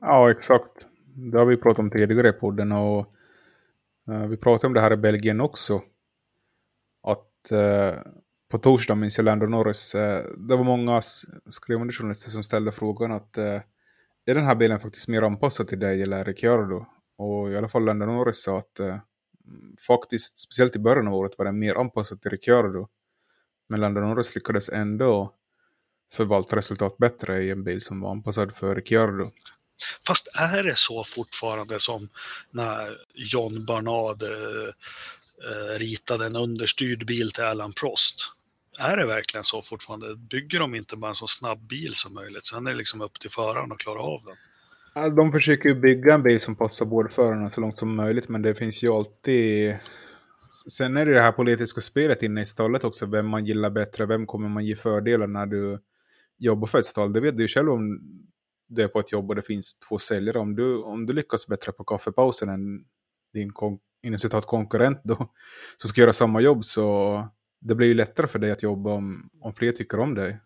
Ja, 0.02 0.32
exakt. 0.32 0.88
Det 1.20 1.38
har 1.38 1.46
vi 1.46 1.58
pratat 1.58 1.80
om 1.80 1.92
tidigare 1.92 2.30
i 2.30 2.34
podden 2.34 2.72
och 2.72 3.14
uh, 4.10 4.28
vi 4.28 4.38
pratade 4.38 4.68
om 4.68 4.74
det 4.74 4.82
här 4.82 4.94
i 4.94 4.98
Belgien 4.98 5.42
också. 5.42 5.82
Att 7.04 7.52
uh, 7.52 8.02
på 8.50 8.58
torsdag 8.58 8.96
minns 8.96 9.18
jag 9.18 9.26
Lando 9.26 9.46
Norris, 9.46 9.96
uh, 9.96 10.02
det 10.38 10.56
var 10.56 10.64
många 10.64 11.02
skrivande 11.50 11.94
journalister 11.94 12.32
som 12.32 12.44
ställde 12.44 12.72
frågan 12.72 13.12
att 13.12 13.38
är 13.38 13.64
den 14.34 14.46
här 14.46 14.56
bilen 14.56 14.80
faktiskt 14.80 15.08
mer 15.08 15.22
anpassad 15.22 15.68
till 15.68 15.80
dig 15.80 16.02
eller 16.02 16.26
Ricciardo? 16.26 16.86
Och 17.18 17.52
i 17.52 17.58
alla 17.58 17.68
fall 17.68 17.86
Lando 17.86 18.06
Norris 18.06 18.44
sa 18.44 18.60
att 18.60 18.80
faktiskt, 19.88 20.40
speciellt 20.40 20.76
i 20.76 20.80
början 20.80 21.08
av 21.08 21.14
året, 21.14 21.38
var 21.38 21.46
den 21.46 21.60
mer 21.60 21.76
anpassad 21.76 22.22
till 22.22 22.32
Ricciardo. 22.32 22.88
Men 23.70 23.82
Lando 23.82 24.02
Norris 24.02 24.36
lyckades 24.36 24.70
ändå 24.70 25.34
förvalta 26.14 26.56
resultat 26.56 26.98
bättre 26.98 27.44
i 27.44 27.52
en 27.52 27.64
bil 27.64 27.82
som 27.82 28.02
var 28.02 28.12
anpassad 28.12 28.56
för 28.56 28.76
Ricciardo. 28.76 29.32
Fast 30.08 30.28
är 30.34 30.64
det 30.64 30.78
så 30.78 31.04
fortfarande 31.04 31.80
som 31.80 32.10
när 32.52 32.98
John 33.14 33.66
Barnard 33.66 34.24
eh, 34.24 34.70
eh, 35.52 35.80
ritade 35.80 36.26
en 36.26 36.36
understyrd 36.36 37.06
bil 37.06 37.32
till 37.32 37.44
Alan 37.44 37.74
Prost? 37.74 38.16
Är 38.80 38.98
det 38.98 39.06
verkligen 39.06 39.44
så 39.44 39.62
fortfarande? 39.62 40.16
Bygger 40.16 40.60
de 40.60 40.76
inte 40.76 40.96
bara 40.96 41.10
en 41.10 41.16
så 41.16 41.28
snabb 41.28 41.60
bil 41.60 41.96
som 41.96 42.14
möjligt? 42.14 42.46
Sen 42.46 42.68
är 42.68 42.72
det 42.72 42.78
liksom 42.78 43.02
upp 43.02 43.20
till 43.20 43.30
föraren 43.30 43.72
att 43.72 43.78
klara 43.78 44.00
av 44.00 44.22
den. 44.24 44.36
De 45.16 45.32
försöker 45.32 45.70
ju 45.70 45.76
bygga 45.76 46.14
en 46.14 46.24
bil 46.24 46.42
som 46.42 46.56
passar 46.56 46.86
båda 46.86 47.10
förarna 47.10 47.50
så 47.50 47.62
långt 47.62 47.78
som 47.78 47.96
möjligt, 47.96 48.30
men 48.30 48.42
det 48.42 48.56
finns 48.56 48.84
ju 48.84 48.90
alltid... 48.90 49.78
Sen 50.78 50.98
är 50.98 51.06
det 51.06 51.14
det 51.14 51.22
här 51.22 51.32
politiska 51.32 51.82
spelet 51.82 52.24
inne 52.24 52.42
i 52.42 52.46
stallet 52.46 52.84
också, 52.84 53.06
vem 53.06 53.28
man 53.28 53.46
gillar 53.46 53.70
bättre, 53.70 54.06
vem 54.06 54.26
kommer 54.26 54.50
man 54.50 54.66
ge 54.66 54.76
fördelar 54.76 55.28
när 55.28 55.46
du 55.46 55.80
jobbar 56.38 56.68
för 56.68 56.80
ett 56.80 56.86
stall. 56.86 57.14
Det 57.14 57.20
vet 57.20 57.38
du 57.38 57.44
ju 57.44 57.48
själv 57.48 57.70
om 57.70 58.00
du 58.68 58.84
är 58.84 58.88
på 58.88 59.00
ett 59.00 59.12
jobb 59.12 59.30
och 59.30 59.36
det 59.36 59.42
finns 59.42 59.80
två 59.80 59.98
säljare. 59.98 60.40
Om 60.40 60.56
du, 60.56 60.78
om 60.78 61.06
du 61.06 61.14
lyckas 61.14 61.48
bättre 61.48 61.72
på 61.72 61.84
kaffepausen 61.84 62.50
än 62.50 62.86
din 63.34 63.54
kon 63.54 63.80
inom 64.04 64.20
citat 64.20 64.46
konkurrent 64.46 65.02
då, 65.04 65.16
som 65.78 65.88
ska 65.88 66.02
göra 66.02 66.14
samma 66.14 66.42
jobb 66.42 66.64
så 66.64 67.28
det 67.62 67.76
blir 67.76 67.88
ju 67.88 67.94
lättare 67.94 68.28
för 68.28 68.40
dig 68.40 68.52
att 68.52 68.64
jobba 68.64 68.94
om, 68.94 69.30
om 69.42 69.54
fler 69.54 69.72
tycker 69.72 70.00
om 70.00 70.16
dig. 70.16 70.40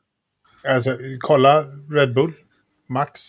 Alltså, 0.64 0.98
kolla 1.20 1.64
Red 1.90 2.14
Bull, 2.14 2.34
Max. 2.90 3.22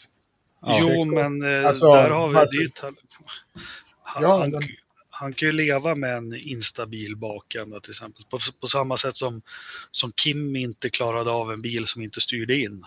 Ja, 0.61 0.79
jo, 0.81 1.05
men 1.05 1.43
eh, 1.43 1.67
alltså, 1.67 1.93
där 1.93 2.11
har 2.11 2.29
vi 2.29 2.35
varför? 2.35 2.59
det. 2.59 2.95
Han, 4.03 4.23
ja, 4.23 4.39
han, 4.39 4.53
han, 5.11 5.33
kan 5.33 5.49
ju 5.49 5.53
leva 5.53 5.95
med 5.95 6.17
en 6.17 6.35
instabil 6.35 7.17
bakända 7.17 7.81
till 7.81 7.91
exempel. 7.91 8.25
På, 8.31 8.39
på, 8.61 8.67
samma 8.67 8.97
sätt 8.97 9.17
som, 9.17 9.43
som 9.91 10.13
Kim 10.13 10.57
inte 10.57 10.91
klarade 10.91 11.31
av 11.31 11.53
en 11.53 11.63
bil 11.63 11.87
som 11.87 12.03
inte 12.03 12.21
styrde 12.21 12.57
in. 12.57 12.85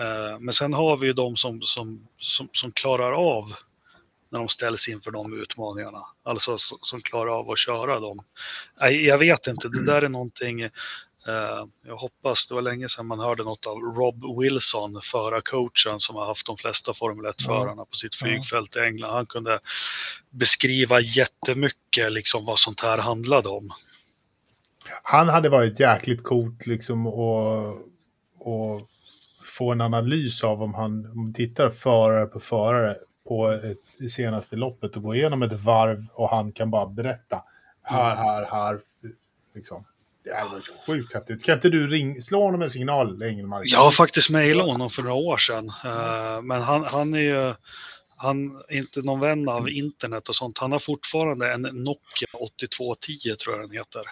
Uh, 0.00 0.38
men 0.38 0.54
sen 0.54 0.72
har 0.72 0.96
vi 0.96 1.06
ju 1.06 1.12
de 1.12 1.36
som, 1.36 1.62
som, 1.62 2.08
som, 2.18 2.48
som, 2.52 2.72
klarar 2.72 3.12
av 3.12 3.52
när 4.30 4.38
de 4.38 4.48
ställs 4.48 4.88
inför 4.88 5.10
de 5.10 5.42
utmaningarna. 5.42 6.04
Alltså 6.22 6.56
som 6.58 7.00
klarar 7.00 7.38
av 7.38 7.50
att 7.50 7.58
köra 7.58 8.00
dem. 8.00 8.20
Nej, 8.80 9.06
jag 9.06 9.18
vet 9.18 9.46
inte, 9.46 9.68
det 9.68 9.84
där 9.84 10.02
är 10.02 10.08
någonting 10.08 10.70
Eh, 11.28 11.66
jag 11.86 11.96
hoppas, 11.96 12.46
det 12.46 12.54
var 12.54 12.62
länge 12.62 12.88
sedan 12.88 13.06
man 13.06 13.20
hörde 13.20 13.42
något 13.42 13.66
av 13.66 13.76
Rob 13.78 14.40
Wilson, 14.40 15.00
förarcoachen 15.02 16.00
som 16.00 16.16
har 16.16 16.26
haft 16.26 16.46
de 16.46 16.56
flesta 16.56 16.94
Formel 16.94 17.32
1-förarna 17.32 17.84
på 17.84 17.96
sitt 17.96 18.14
flygfält 18.14 18.76
i 18.76 18.80
England. 18.80 19.12
Han 19.12 19.26
kunde 19.26 19.60
beskriva 20.30 21.00
jättemycket 21.00 22.12
liksom 22.12 22.44
vad 22.44 22.58
sånt 22.58 22.80
här 22.80 22.98
handlade 22.98 23.48
om. 23.48 23.72
Han 25.02 25.28
hade 25.28 25.48
varit 25.48 25.80
jäkligt 25.80 26.22
coolt 26.22 26.66
liksom 26.66 27.06
och, 27.06 27.68
och 28.38 28.80
få 29.50 29.72
en 29.72 29.80
analys 29.80 30.44
av 30.44 30.62
om 30.62 30.74
han 30.74 31.06
om 31.06 31.34
tittar 31.34 31.70
förare 31.70 32.26
på 32.26 32.40
förare 32.40 32.96
på 33.28 33.50
ett, 33.50 34.10
senaste 34.10 34.56
loppet 34.56 34.96
och 34.96 35.02
gå 35.02 35.14
igenom 35.14 35.42
ett 35.42 35.52
varv 35.52 36.06
och 36.14 36.30
han 36.30 36.52
kan 36.52 36.70
bara 36.70 36.86
berätta 36.86 37.42
här, 37.82 38.16
här, 38.16 38.50
här. 38.50 38.80
Liksom. 39.54 39.84
Det 40.24 40.34
hade 40.34 40.50
varit 40.50 40.86
sjukt 40.86 41.14
häftigt. 41.14 41.44
Kan 41.44 41.54
inte 41.54 41.68
du 41.68 41.86
ring, 41.86 42.22
slå 42.22 42.42
honom 42.42 42.62
en 42.62 42.70
signal, 42.70 43.22
Engelmark? 43.22 43.62
Jag 43.66 43.78
har 43.78 43.92
faktiskt 43.92 44.30
mejlat 44.30 44.66
honom 44.66 44.90
för 44.90 45.02
några 45.02 45.14
år 45.14 45.36
sedan. 45.36 45.72
Eh, 45.84 46.42
men 46.42 46.62
han, 46.62 46.84
han 46.84 47.14
är 47.14 47.18
ju 47.18 47.54
han 48.16 48.62
är 48.68 48.76
inte 48.76 49.02
någon 49.02 49.20
vän 49.20 49.48
av 49.48 49.68
internet 49.68 50.28
och 50.28 50.36
sånt. 50.36 50.58
Han 50.58 50.72
har 50.72 50.78
fortfarande 50.78 51.52
en 51.52 51.62
Nokia 51.62 52.28
8210 52.40 53.36
tror 53.36 53.56
jag 53.56 53.68
den 53.68 53.76
heter. 53.76 54.02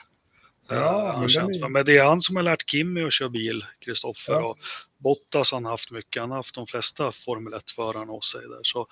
Ja, 0.68 1.12
uh, 1.14 1.20
men, 1.20 1.54
är... 1.54 1.68
men, 1.68 1.84
det 1.84 1.98
är 1.98 2.04
han 2.04 2.22
som 2.22 2.36
har 2.36 2.42
lärt 2.42 2.70
Kimmy 2.70 3.02
att 3.02 3.12
köra 3.12 3.28
bil, 3.28 3.64
Kristoffer. 3.78 4.32
Ja. 4.32 4.46
Och 4.46 4.58
Bottas 4.98 5.52
han 5.52 5.64
haft 5.64 5.90
mycket. 5.90 6.20
Han 6.20 6.30
har 6.30 6.36
haft 6.36 6.54
de 6.54 6.66
flesta 6.66 7.12
Formel 7.12 7.54
1-förarna 7.54 8.12
hos 8.12 8.32
sig 8.32 8.40
där. 8.40 8.60
Så 8.62 8.86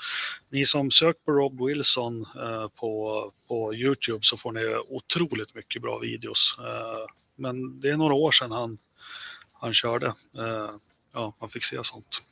ni 0.51 0.66
som 0.66 0.91
söker 0.91 1.20
på 1.24 1.33
Rob 1.33 1.66
Wilson 1.66 2.20
uh, 2.20 2.68
på, 2.68 3.33
på 3.49 3.74
Youtube 3.74 4.18
så 4.22 4.37
får 4.37 4.53
ni 4.53 4.77
otroligt 4.89 5.55
mycket 5.55 5.83
bra 5.83 5.99
videos. 5.99 6.57
Uh, 6.59 7.07
men 7.37 7.81
det 7.81 7.89
är 7.89 7.97
några 7.97 8.14
år 8.14 8.33
sedan 8.33 8.51
han, 8.51 8.79
han 9.53 9.74
körde. 9.74 10.14
ja, 11.12 11.37
man 11.41 11.49
fick 11.49 11.64
se 11.64 11.85
sånt. 11.85 12.22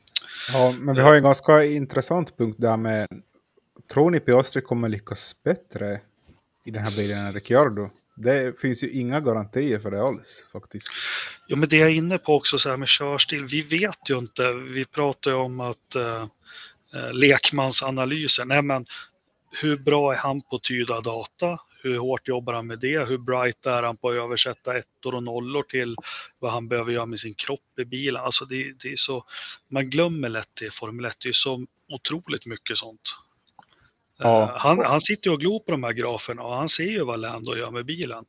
Ja, 0.53 0.75
men 0.79 0.95
vi 0.95 1.01
har 1.01 1.15
en 1.15 1.23
ganska 1.23 1.65
intressant 1.65 2.37
punkt 2.37 2.57
där 2.59 2.77
med 2.77 3.09
Tror 3.93 4.11
ni 4.11 4.21
Piastri 4.21 4.63
kommer 4.63 4.89
lyckas 4.89 5.43
bättre 5.43 6.01
i 6.65 6.71
den 6.71 6.83
här 6.83 6.97
bilen 6.97 7.19
än 7.19 7.33
Ricciardo? 7.33 7.91
Det 8.17 8.61
finns 8.61 8.85
ju 8.85 8.91
inga 8.91 9.21
garantier 9.21 9.79
för 9.79 9.91
det 9.91 10.03
alls 10.03 10.49
faktiskt. 10.53 10.89
Jo, 11.49 11.57
men 11.57 11.69
det 11.69 11.77
jag 11.77 11.91
är 11.91 11.95
inne 11.95 12.19
på 12.19 12.35
också 12.35 12.59
så 12.59 12.69
här 12.69 12.77
med 12.77 12.89
körstil. 12.89 13.45
Vi 13.45 13.63
vet 13.63 14.11
ju 14.11 14.19
inte. 14.19 14.53
Vi 14.53 14.85
pratar 14.85 15.31
ju 15.31 15.37
om 15.37 15.61
att 15.61 15.95
eh, 15.95 16.23
eh 16.95 17.13
lekmansanalyser. 17.13 18.45
Nej, 18.45 18.63
men 18.63 18.87
hur 19.51 19.77
bra 19.77 20.13
är 20.13 20.17
han 20.17 20.43
på 20.43 20.57
att 20.57 20.63
tyda 20.63 21.01
data? 21.01 21.59
Hur 21.83 21.99
hårt 21.99 22.29
jobbar 22.29 22.53
han 22.53 22.67
med 22.67 22.79
det? 22.79 23.09
Hur 23.09 23.19
bright 23.19 23.67
är 23.67 23.83
han 23.83 23.97
på 23.97 24.09
att 24.09 24.15
översätta 24.15 24.79
ettor 24.79 25.15
och 25.15 25.23
nollor 25.23 25.63
till 25.63 25.97
vad 26.39 26.53
han 26.53 26.69
behöver 26.69 26.93
göra 26.93 27.07
med 27.07 27.21
sin 27.21 27.35
kropp 27.35 27.79
i 27.79 27.85
bilen? 27.85 28.23
Alltså 28.23 28.45
det, 28.45 28.73
det 28.83 28.93
är 28.93 28.97
så, 28.97 29.25
man 29.69 29.91
glömmer 29.91 30.29
lätt 30.29 30.49
det 30.61 30.67
i 30.67 30.71
Formel 30.71 31.05
1. 31.05 31.17
Det 31.23 31.29
är 31.29 31.33
så 31.33 31.67
otroligt 31.89 32.47
mycket 32.47 32.79
sånt. 32.79 33.01
Ja. 34.19 34.43
Eh, 34.43 34.51
han, 34.57 34.79
han 34.85 35.01
sitter 35.01 35.31
och 35.31 35.41
glor 35.41 35.61
på 35.61 35.71
de 35.71 35.85
här 35.85 35.93
graferna 35.93 36.43
och 36.43 36.57
han 36.57 36.69
ser 36.69 36.85
ju 36.85 37.05
vad 37.05 37.21
Lando 37.21 37.57
gör 37.57 37.71
med 37.71 37.87
bilen. 37.87 38.25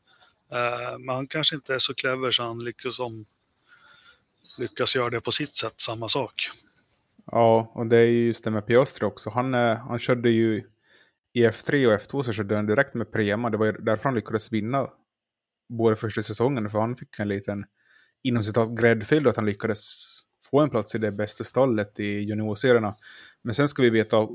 Eh, 0.52 1.00
men 1.00 1.16
han 1.16 1.28
kanske 1.28 1.56
inte 1.56 1.74
är 1.74 1.80
så 1.80 1.94
clever 1.94 2.32
så 2.32 2.44
han 2.44 2.60
liksom 2.60 3.26
lyckas 4.58 4.96
göra 4.96 5.10
det 5.10 5.22
på 5.22 5.32
sitt 5.32 5.56
sätt, 5.56 5.74
samma 5.78 6.10
sak. 6.10 6.50
Ja, 7.26 7.72
och 7.76 7.88
det 7.88 7.98
är 7.98 8.06
just 8.06 8.44
det 8.44 8.52
med 8.52 8.68
Piastri 8.68 9.06
också. 9.06 9.30
Han, 9.30 9.54
eh, 9.54 9.78
han 9.78 10.00
körde 10.00 10.30
ju 10.30 10.64
i 11.34 11.48
F3 11.48 11.88
och 11.88 12.02
F2 12.02 12.22
så 12.22 12.34
körde 12.34 12.56
han 12.56 12.66
direkt 12.66 12.94
med 12.94 13.12
Prema. 13.12 13.50
Det 13.50 13.58
var 13.58 13.78
därför 13.80 14.04
han 14.04 14.16
lyckades 14.16 14.54
vinna 14.54 14.90
både 15.70 15.96
första 15.96 16.22
säsongen, 16.22 16.70
för 16.70 16.80
han 16.80 16.96
fick 16.96 17.20
en 17.20 17.28
liten 17.28 17.66
inom 18.24 18.44
citat 18.44 18.80
gräddfil 18.80 19.28
att 19.28 19.36
han 19.36 19.46
lyckades 19.46 19.82
få 20.52 20.60
en 20.60 20.70
plats 20.70 20.96
i 20.96 20.98
det 20.98 21.12
bästa 21.12 21.44
stallet 21.44 22.00
i 22.00 22.20
juniorserierna. 22.20 22.96
Men 23.42 23.56
sen 23.56 23.68
ska 23.68 23.82
vi 23.82 23.90
veta 23.90 24.28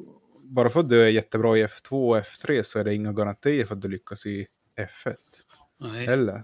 bara 0.51 0.71
för 0.71 0.81
att 0.81 0.89
du 0.89 1.03
är 1.03 1.09
jättebra 1.09 1.59
i 1.59 1.67
F2 1.67 2.11
och 2.11 2.17
F3 2.17 2.63
så 2.63 2.79
är 2.79 2.85
det 2.85 2.95
inga 2.95 3.13
garantier 3.13 3.65
för 3.65 3.75
att 3.75 3.83
du 3.83 3.89
lyckas 3.89 4.27
i 4.27 4.47
F1. 4.77 5.15
Nej. 5.81 6.07
Heller. 6.07 6.43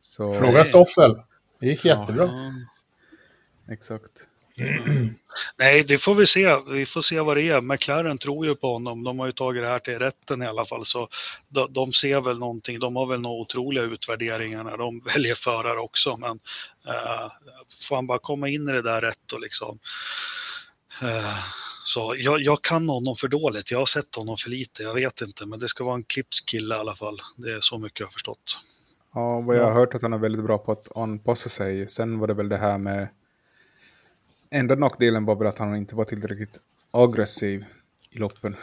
Så... 0.00 0.34
Fråga 0.34 0.64
Stoffel. 0.64 1.14
Det 1.60 1.66
gick 1.66 1.84
jättebra. 1.84 2.24
Ja. 2.24 2.52
Exakt. 3.72 4.28
Nej, 5.56 5.84
det 5.84 5.98
får 5.98 6.14
vi 6.14 6.26
se. 6.26 6.56
Vi 6.68 6.86
får 6.86 7.02
se 7.02 7.20
vad 7.20 7.36
det 7.36 7.48
är. 7.48 7.60
McLaren 7.60 8.18
tror 8.18 8.46
ju 8.46 8.54
på 8.54 8.72
honom. 8.72 9.04
De 9.04 9.18
har 9.18 9.26
ju 9.26 9.32
tagit 9.32 9.62
det 9.62 9.68
här 9.68 9.78
till 9.78 9.98
rätten 9.98 10.42
i 10.42 10.46
alla 10.46 10.64
fall. 10.64 10.86
Så 10.86 11.08
de, 11.48 11.72
de 11.72 11.92
ser 11.92 12.20
väl 12.20 12.38
någonting. 12.38 12.78
De 12.78 12.96
har 12.96 13.06
väl 13.06 13.20
några 13.20 13.40
otroliga 13.40 13.84
utvärderingar 13.84 14.64
när 14.64 14.76
de 14.76 15.00
väljer 15.14 15.34
förare 15.34 15.78
också. 15.78 16.16
Men 16.16 16.30
uh, 16.88 17.32
får 17.88 17.94
han 17.94 18.06
bara 18.06 18.18
komma 18.18 18.48
in 18.48 18.68
i 18.68 18.72
det 18.72 18.82
där 18.82 19.00
rätt 19.00 19.32
och 19.32 19.40
liksom 19.40 19.78
uh, 21.02 21.38
så 21.84 22.14
jag, 22.18 22.40
jag, 22.40 22.62
kan 22.62 22.88
honom 22.88 23.16
för 23.16 23.28
dåligt. 23.28 23.70
Jag 23.70 23.78
har 23.78 23.86
sett 23.86 24.14
honom 24.14 24.36
för 24.36 24.50
lite. 24.50 24.82
Jag 24.82 24.94
vet 24.94 25.20
inte, 25.20 25.46
men 25.46 25.58
det 25.58 25.68
ska 25.68 25.84
vara 25.84 25.94
en 25.94 26.04
klippskille 26.04 26.74
i 26.74 26.78
alla 26.78 26.94
fall. 26.94 27.20
Det 27.36 27.52
är 27.52 27.60
så 27.60 27.78
mycket 27.78 28.00
jag 28.00 28.06
har 28.06 28.12
förstått. 28.12 28.58
Ja, 29.14 29.40
vad 29.40 29.56
jag 29.56 29.64
har 29.64 29.72
hört 29.72 29.94
att 29.94 30.02
han 30.02 30.12
är 30.12 30.18
väldigt 30.18 30.44
bra 30.44 30.58
på 30.58 30.72
att 30.72 30.96
anpassa 30.96 31.48
sig. 31.48 31.88
Sen 31.88 32.18
var 32.18 32.26
det 32.26 32.34
väl 32.34 32.48
det 32.48 32.56
här 32.56 32.78
med... 32.78 33.08
Enda 34.50 34.74
nackdelen 34.74 35.24
var 35.24 35.36
väl 35.36 35.46
att 35.46 35.58
han 35.58 35.76
inte 35.76 35.96
var 35.96 36.04
tillräckligt 36.04 36.58
aggressiv 36.90 37.64
i 38.10 38.18
loppen. 38.18 38.56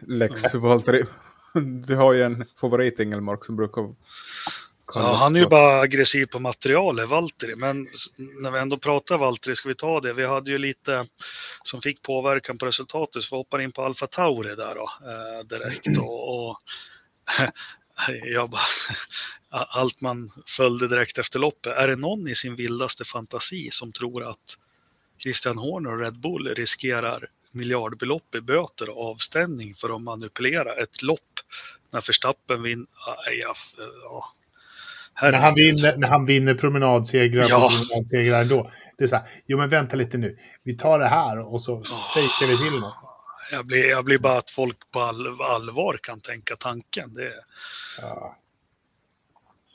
Lex 0.00 0.54
Valtteri. 0.54 1.04
Du 1.86 1.96
har 1.96 2.12
ju 2.12 2.22
en 2.22 2.44
favorit 2.56 3.00
Engelmark 3.00 3.44
som 3.44 3.56
brukar 3.56 3.94
Ja, 4.94 5.16
han 5.16 5.36
är 5.36 5.40
ju 5.40 5.46
bara 5.46 5.80
aggressiv 5.80 6.26
på 6.26 6.38
materialet, 6.38 7.08
Valtteri. 7.08 7.56
Men 7.56 7.86
när 8.42 8.50
vi 8.50 8.58
ändå 8.58 8.78
pratar 8.78 9.18
Valtteri, 9.18 9.56
ska 9.56 9.68
vi 9.68 9.74
ta 9.74 10.00
det? 10.00 10.12
Vi 10.12 10.26
hade 10.26 10.50
ju 10.50 10.58
lite 10.58 11.06
som 11.62 11.82
fick 11.82 12.02
påverkan 12.02 12.58
på 12.58 12.66
resultatet, 12.66 13.22
så 13.22 13.36
vi 13.36 13.38
hoppar 13.38 13.60
in 13.60 13.72
på 13.72 13.84
Alfa 13.84 14.06
Tauri 14.06 14.54
där 14.56 14.74
då, 14.74 14.90
eh, 15.10 15.46
direkt. 15.46 15.98
Och, 15.98 16.48
och 16.48 16.58
jag 18.24 18.50
bara, 18.50 18.62
allt 19.50 20.00
man 20.00 20.30
följde 20.46 20.88
direkt 20.88 21.18
efter 21.18 21.38
loppet. 21.38 21.76
Är 21.76 21.88
det 21.88 21.96
någon 21.96 22.28
i 22.28 22.34
sin 22.34 22.56
vildaste 22.56 23.04
fantasi 23.04 23.68
som 23.70 23.92
tror 23.92 24.30
att 24.30 24.58
Christian 25.22 25.58
Horner 25.58 25.92
och 25.92 26.00
Red 26.00 26.18
Bull 26.18 26.54
riskerar 26.54 27.28
miljardbelopp 27.50 28.34
i 28.34 28.40
böter 28.40 28.88
och 28.90 29.10
avstängning 29.10 29.74
för 29.74 29.96
att 29.96 30.02
manipulera 30.02 30.74
ett 30.74 31.02
lopp 31.02 31.40
när 31.90 32.00
Verstappen 32.00 32.62
vinner? 32.62 32.86
Ja, 33.40 33.54
ja. 34.02 34.32
När, 35.22 35.32
han 35.32 35.54
vinner, 35.54 35.96
när 35.96 36.08
han 36.08 36.24
vinner 36.24 36.54
promenadsegrar 36.54 37.46
ja. 37.48 37.70
promenadsegrar 37.70 38.42
ändå. 38.42 38.70
Det 38.98 39.04
är 39.04 39.08
så 39.08 39.16
här, 39.16 39.24
jo 39.46 39.58
men 39.58 39.68
vänta 39.68 39.96
lite 39.96 40.18
nu. 40.18 40.38
Vi 40.62 40.76
tar 40.76 40.98
det 40.98 41.08
här 41.08 41.38
och 41.38 41.62
så 41.62 41.74
oh. 41.74 42.14
fejkar 42.14 42.46
vi 42.46 42.70
till 42.70 42.80
något. 42.80 43.14
Jag 43.50 43.66
blir, 43.66 43.90
jag 43.90 44.04
blir 44.04 44.18
bara 44.18 44.38
att 44.38 44.50
folk 44.50 44.90
på 44.90 45.00
all, 45.00 45.40
allvar 45.42 45.98
kan 46.02 46.20
tänka 46.20 46.56
tanken. 46.56 47.14
Det, 47.14 47.32
ja. 48.00 48.36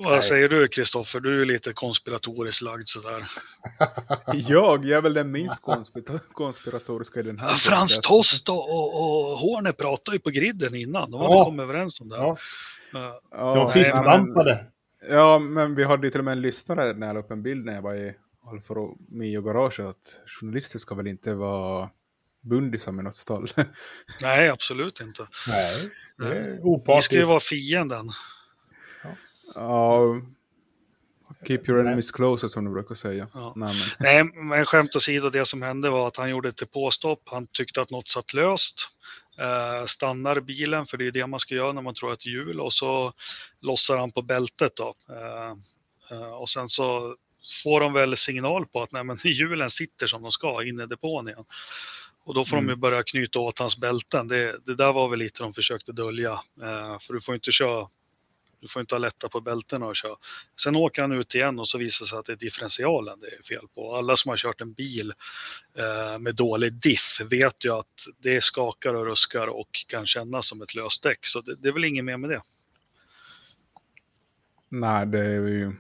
Vad 0.04 0.14
Nej. 0.14 0.24
säger 0.24 0.48
du 0.48 0.68
Kristoffer? 0.68 1.20
Du 1.20 1.42
är 1.42 1.46
lite 1.46 1.74
konspiratoriskt 1.74 2.62
lagd 2.62 2.88
sådär. 2.88 3.32
jag? 4.34 4.86
Jag 4.86 4.98
är 4.98 5.02
väl 5.02 5.14
den 5.14 5.32
minst 5.32 5.64
konspiratoriska 6.34 7.20
i 7.20 7.24
den 7.24 7.40
här. 7.40 7.52
Ja, 7.52 7.58
Frans 7.58 8.00
Tost 8.00 8.50
och, 8.50 8.70
och, 8.70 9.32
och 9.32 9.38
Horne 9.38 9.74
pratade 9.74 10.18
ju 10.18 10.22
på 10.22 10.30
griden 10.30 10.76
innan. 10.76 11.12
De 11.12 11.22
hade 11.22 11.34
ja. 11.34 11.46
kommit 11.46 11.64
överens 11.64 12.02
om 12.02 12.10
det. 12.10 12.18
Ja. 12.18 12.38
Uh, 13.36 13.56
de 13.56 13.72
fistbumpade. 13.72 14.66
Ja, 15.10 15.40
men 15.40 15.76
vi 15.76 15.84
hade 15.84 16.08
ju 16.08 16.12
till 16.12 16.20
och 16.20 16.26
med 16.26 16.32
en 16.32 16.42
lyssnare 16.42 16.94
när 16.94 17.08
jag 17.08 17.14
la 17.14 17.20
upp 17.20 17.32
en 17.32 17.44
bild 17.44 17.66
när 17.66 17.76
jag 17.76 17.82
var 17.82 17.96
i 17.96 18.16
Alfa 18.52 18.74
Romeo 18.74 19.42
Garage 19.42 19.80
att 19.80 20.22
journalister 20.26 20.80
ska 20.80 20.96
väl 20.96 21.08
inte 21.08 21.34
vara 21.34 21.90
bundisar 22.42 22.92
med 22.92 23.04
något 23.04 23.16
stall. 23.16 23.48
Nej, 24.22 24.50
absolut 24.50 25.02
inte. 25.02 25.28
Nej, 25.48 25.90
det 26.18 26.26
är 26.26 26.60
opartiskt. 26.62 27.12
Vi 27.12 27.16
ska 27.16 27.16
ju 27.16 27.30
vara 27.30 27.40
fienden. 27.40 28.12
Ja, 29.56 30.22
keep 31.48 31.60
your 31.68 31.80
enemies 31.80 32.12
closer 32.12 32.48
som 32.48 32.66
du 32.66 32.72
brukar 32.72 32.96
säga. 32.96 33.28
Ja. 33.34 33.54
Nej, 33.56 33.74
men. 33.74 33.88
Nej, 34.00 34.44
men 34.44 34.66
skämt 34.66 34.96
åsido, 34.96 35.30
det 35.30 35.46
som 35.46 35.62
hände 35.62 35.90
var 35.90 36.08
att 36.08 36.18
han 36.18 36.30
gjorde 36.30 36.50
ett 36.50 36.58
depåstopp. 36.58 37.22
Han 37.26 37.48
tyckte 37.48 37.82
att 37.82 37.90
något 37.90 38.08
satt 38.08 38.34
löst. 38.34 38.76
Eh, 39.40 39.86
stannar 39.86 40.40
bilen, 40.40 40.86
för 40.86 40.98
det 40.98 41.08
är 41.08 41.12
det 41.12 41.28
man 41.28 41.40
ska 41.40 41.56
göra 41.56 41.72
när 41.72 41.82
man 41.82 41.96
tror 41.96 42.14
att 42.14 42.20
det 42.20 42.30
är 42.30 42.32
hjul, 42.32 42.60
och 42.60 42.74
så 42.74 43.14
lossar 43.62 43.98
han 43.98 44.12
på 44.12 44.22
bältet. 44.22 44.76
Då. 44.76 44.96
Eh, 45.10 45.54
eh, 46.12 46.34
och 46.34 46.50
sen 46.50 46.70
så 46.70 47.16
får 47.64 47.80
de 47.80 47.94
väl 47.94 48.18
signal 48.18 48.66
på 48.66 48.82
att 48.82 48.92
nej, 48.92 49.04
men 49.04 49.18
hjulen 49.24 49.70
sitter 49.70 50.08
som 50.08 50.22
de 50.22 50.32
ska 50.32 50.64
inne 50.64 50.84
i 50.84 50.88
depån 50.88 51.28
igen. 51.28 51.46
Och 52.24 52.34
då 52.34 52.46
får 52.46 52.58
mm. 52.58 52.66
de 52.66 52.70
ju 52.70 52.74
mm. 52.74 52.80
börja 52.80 53.04
knyta 53.04 53.40
åt 53.40 53.60
hans 53.60 53.78
bälten. 53.78 54.28
Det, 54.28 54.66
det 54.66 54.76
där 54.76 54.94
var 54.94 55.10
väl 55.10 55.20
lite 55.20 55.44
de 55.44 55.54
försökte 55.54 55.92
dölja. 55.92 56.40
För 57.02 57.14
du 57.14 57.22
får 57.22 57.36
inte 57.36 57.52
köra 57.52 57.88
du 58.62 58.68
får 58.68 58.80
inte 58.80 58.96
ha 58.96 59.00
lätta 59.00 59.30
på 59.30 59.42
bältena 59.42 59.86
och 59.86 59.96
köra. 59.96 60.16
Sen 60.64 60.76
åker 60.76 61.02
han 61.02 61.12
ut 61.12 61.36
igen 61.36 61.60
och 61.60 61.68
så 61.68 61.78
visar 61.78 62.06
det 62.06 62.10
sig 62.10 62.20
att 62.20 62.26
det 62.26 62.32
är 62.32 62.36
differentialen 62.36 63.20
det 63.20 63.28
är 63.28 63.44
fel 63.44 63.68
på. 63.76 63.96
Alla 63.96 64.16
som 64.16 64.30
har 64.30 64.38
kört 64.38 64.62
en 64.62 64.74
bil 64.74 65.14
eh, 65.78 66.20
med 66.20 66.36
dålig 66.36 66.74
diff 66.74 67.22
vet 67.30 67.66
ju 67.66 67.74
att 67.74 68.06
det 68.18 68.44
skakar 68.44 68.94
och 68.94 69.06
ruskar 69.06 69.48
och 69.48 69.86
kan 69.88 70.08
kännas 70.08 70.48
som 70.48 70.62
ett 70.62 70.76
löst 70.76 71.04
däck. 71.04 71.26
Så 71.26 71.42
det, 71.42 71.56
det 71.56 71.68
är 71.68 71.74
väl 71.74 71.86
inget 71.86 72.06
mer 72.06 72.18
med 72.18 72.30
det. 72.30 72.42
Nej, 74.70 75.06
det 75.06 75.20
är 75.20 75.48
ju... 75.48 75.72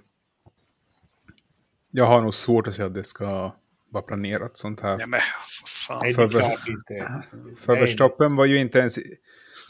Jag 1.91 2.05
har 2.05 2.21
nog 2.21 2.34
svårt 2.34 2.67
att 2.67 2.73
säga 2.73 2.86
att 2.86 2.93
det 2.93 3.03
ska 3.03 3.55
vara 3.89 4.03
planerat 4.03 4.57
sånt 4.57 4.82
här. 4.82 4.97
Nej, 4.97 5.07
men 5.07 5.19
fan. 5.88 5.99
Nej, 6.03 6.13
det 6.13 6.23
är 6.23 6.30
klart 6.30 6.67
inte. 6.67 7.23
För 7.57 7.80
Verstappen 7.80 8.36
var 8.36 8.45
ju 8.45 8.59
inte 8.59 8.80
ens 8.80 8.99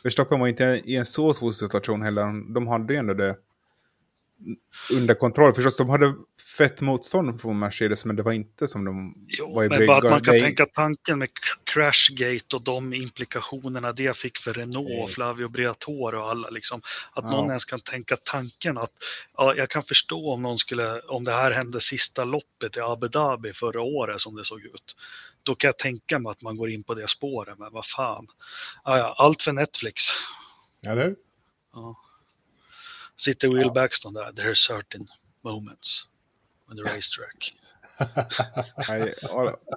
för 0.01 0.09
Stockholm 0.09 0.41
var 0.41 0.47
inte 0.47 0.81
i 0.85 0.95
en 0.95 1.05
så 1.05 1.33
svår 1.33 1.51
situation 1.51 2.01
heller. 2.01 2.53
De 2.53 2.67
hade 2.67 2.93
ju 2.93 2.99
ändå 2.99 3.13
det 3.13 3.35
under 4.89 5.15
kontroll. 5.15 5.53
Förstås, 5.53 5.77
de 5.77 5.89
hade 5.89 6.13
fett 6.57 6.81
motstånd 6.81 7.41
från 7.41 7.59
Mercedes, 7.59 8.05
men 8.05 8.15
det 8.15 8.23
var 8.23 8.31
inte 8.31 8.67
som 8.67 8.85
de 8.85 9.15
jo, 9.27 9.53
var 9.53 9.63
i 9.63 9.69
men 9.69 9.87
bara 9.87 9.97
att 9.97 10.03
man 10.03 10.21
kan 10.21 10.33
det... 10.33 10.41
tänka 10.41 10.65
tanken 10.65 11.19
med 11.19 11.29
Crashgate 11.63 12.55
och 12.55 12.61
de 12.61 12.93
implikationerna 12.93 13.91
det 13.91 14.17
fick 14.17 14.37
för 14.37 14.53
Renault 14.53 15.03
och 15.03 15.11
Flavio 15.11 15.47
Briatore 15.47 16.17
och 16.17 16.29
alla 16.29 16.49
liksom. 16.49 16.81
Att 17.13 17.23
ja. 17.23 17.31
någon 17.31 17.49
ens 17.49 17.65
kan 17.65 17.79
tänka 17.79 18.17
tanken 18.17 18.77
att 18.77 18.91
ja, 19.37 19.55
jag 19.55 19.69
kan 19.69 19.83
förstå 19.83 20.33
om 20.33 20.41
någon 20.41 20.59
skulle, 20.59 20.99
om 20.99 21.23
det 21.23 21.33
här 21.33 21.51
hände 21.51 21.81
sista 21.81 22.23
loppet 22.23 22.77
i 22.77 22.79
Abu 22.79 23.07
Dhabi 23.07 23.53
förra 23.53 23.81
året 23.81 24.21
som 24.21 24.35
det 24.35 24.45
såg 24.45 24.61
ut 24.61 24.95
då 25.43 25.55
kan 25.55 25.67
jag 25.67 25.77
tänka 25.77 26.19
mig 26.19 26.31
att 26.31 26.41
man 26.41 26.57
går 26.57 26.69
in 26.69 26.83
på 26.83 26.93
det 26.93 27.09
spåret, 27.09 27.59
men 27.59 27.73
vad 27.73 27.85
fan. 27.85 28.27
Ja, 28.83 29.15
allt 29.17 29.41
för 29.41 29.51
Netflix. 29.51 30.03
Eller 30.87 31.15
ja. 31.73 31.95
Sitter 33.19 33.47
Will 33.47 33.67
ja. 33.67 33.73
Baxton 33.73 34.13
där, 34.13 34.31
there 34.31 34.47
are 34.47 34.55
certain 34.55 35.07
moments 35.41 36.05
on 36.69 36.77
the 36.77 36.83
racetrack. 36.83 37.53
Nej, 38.89 39.13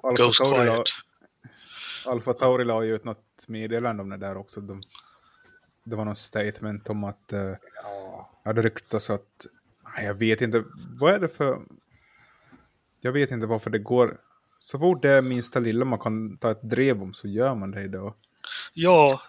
Alfa 0.02 0.32
Tauri, 0.32 0.66
la, 0.66 0.84
Alfa 2.06 2.32
Tauri 2.32 2.64
la 2.64 2.84
ju 2.84 2.94
ut 2.94 3.04
något 3.04 3.48
meddelande 3.48 4.02
om 4.02 4.10
det 4.10 4.16
där 4.16 4.36
också. 4.36 4.60
De, 4.60 4.82
det 5.84 5.96
var 5.96 6.04
något 6.04 6.18
statement 6.18 6.90
om 6.90 7.04
att 7.04 7.32
uh, 7.32 7.54
ja. 7.82 8.30
hade 8.44 8.62
ryktats 8.62 9.10
att, 9.10 9.46
jag 9.98 10.14
vet 10.14 10.40
inte, 10.40 10.64
vad 11.00 11.14
är 11.14 11.18
det 11.18 11.28
för, 11.28 11.62
jag 13.00 13.12
vet 13.12 13.30
inte 13.30 13.46
varför 13.46 13.70
det 13.70 13.78
går 13.78 14.18
så 14.58 14.78
fort 14.78 15.02
det 15.02 15.10
är 15.10 15.22
minsta 15.22 15.60
lilla 15.60 15.84
man 15.84 15.98
kan 15.98 16.38
ta 16.38 16.50
ett 16.50 16.62
drev 16.62 17.02
om 17.02 17.12
så 17.12 17.28
gör 17.28 17.54
man 17.54 17.70
det 17.70 17.82
idag. 17.82 18.14
Ja, 18.74 19.22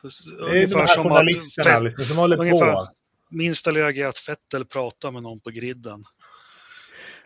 det 0.51 0.64
är 0.64 0.68
de 0.68 0.76
här 0.76 1.03
journalisterna 1.03 1.72
att, 1.72 1.84
liksom, 1.84 2.05
som 2.05 2.18
håller 2.18 2.38
på. 2.38 2.88
Minsta 3.34 3.72
lilla 3.72 3.92
grej 3.92 4.06
att 4.06 4.20
Fettel 4.20 4.66
pratar 4.66 5.12
med 5.12 5.24
någon 5.24 5.40
på 5.40 5.50
griden. 5.50 6.06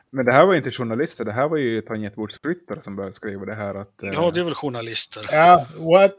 Men 0.09 0.25
det 0.25 0.33
här 0.33 0.45
var 0.45 0.55
inte 0.55 0.71
journalister, 0.71 1.25
det 1.25 1.31
här 1.31 1.47
var 1.47 1.57
ju 1.57 1.81
tangentbordsryttare 1.81 2.81
som 2.81 2.95
började 2.95 3.13
skriva 3.13 3.45
det 3.45 3.55
här. 3.55 3.75
Att, 3.75 3.93
ja, 4.01 4.27
eh, 4.27 4.33
det 4.33 4.39
är 4.39 4.43
väl 4.43 4.55
journalister. 4.55 5.29
Ja, 5.31 5.67
what? 5.77 6.17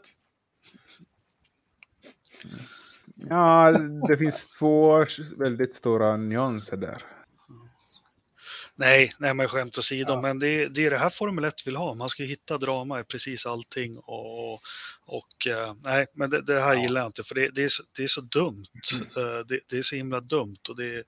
Ja, 3.15 3.75
det 4.09 4.17
finns 4.17 4.49
två 4.49 5.07
väldigt 5.37 5.75
stora 5.75 6.17
nyanser 6.17 6.77
där. 6.77 7.03
Nej, 8.75 9.11
nej 9.19 9.35
men 9.35 9.49
skämt 9.49 9.79
åsido, 9.79 10.13
ja. 10.13 10.21
men 10.21 10.39
det, 10.39 10.69
det 10.69 10.87
är 10.87 10.91
det 10.91 10.99
här 10.99 11.11
Formel 11.11 11.45
1 11.45 11.67
vill 11.67 11.77
ha. 11.77 11.95
Man 11.95 12.09
ska 12.09 12.23
hitta 12.23 12.59
drama 12.59 13.01
i 13.01 13.05
precis 13.05 13.47
allting 13.47 13.99
och, 13.99 14.61
och 15.09 15.47
uh, 15.47 15.75
nej, 15.85 16.07
men 16.13 16.31
det, 16.31 16.43
det 16.43 16.61
här 16.61 16.75
ja. 16.75 16.83
gillar 16.83 17.01
jag 17.01 17.09
inte 17.09 17.23
för 17.23 17.35
det, 17.35 17.51
det, 17.55 17.65
är, 17.65 17.69
så, 17.69 17.83
det 17.97 18.03
är 18.03 18.09
så 18.09 18.21
dumt. 18.21 18.67
Mm. 18.93 19.03
Uh, 19.03 19.47
det, 19.47 19.61
det, 19.69 19.79
är 19.79 19.83
så 19.83 19.97
himla 19.97 20.21
dumt 20.21 20.59
och 20.69 20.77
det, 20.77 21.05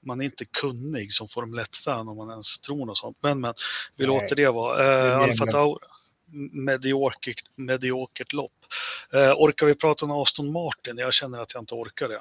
man 0.00 0.20
är 0.20 0.24
inte 0.24 0.44
kunnig 0.44 1.12
som 1.12 1.28
Formel 1.28 1.64
1-fan 1.64 2.08
om 2.08 2.16
man 2.16 2.30
ens 2.30 2.58
tror 2.58 2.86
något 2.86 2.98
sånt. 2.98 3.16
Men, 3.20 3.40
men 3.40 3.54
vi 3.96 4.06
nej. 4.06 4.20
låter 4.20 4.36
det 4.36 4.50
vara. 4.50 5.12
Uh, 5.12 5.18
Alfa 5.18 5.46
Tauri, 5.46 5.78
mediokert, 6.52 7.44
mediokert 7.54 8.32
lopp. 8.32 8.52
Uh, 9.14 9.32
orkar 9.32 9.66
vi 9.66 9.74
prata 9.74 10.04
om 10.04 10.10
Aston 10.10 10.52
Martin? 10.52 10.98
Jag 10.98 11.14
känner 11.14 11.38
att 11.38 11.54
jag 11.54 11.62
inte 11.62 11.74
orkar 11.74 12.08
det. 12.08 12.20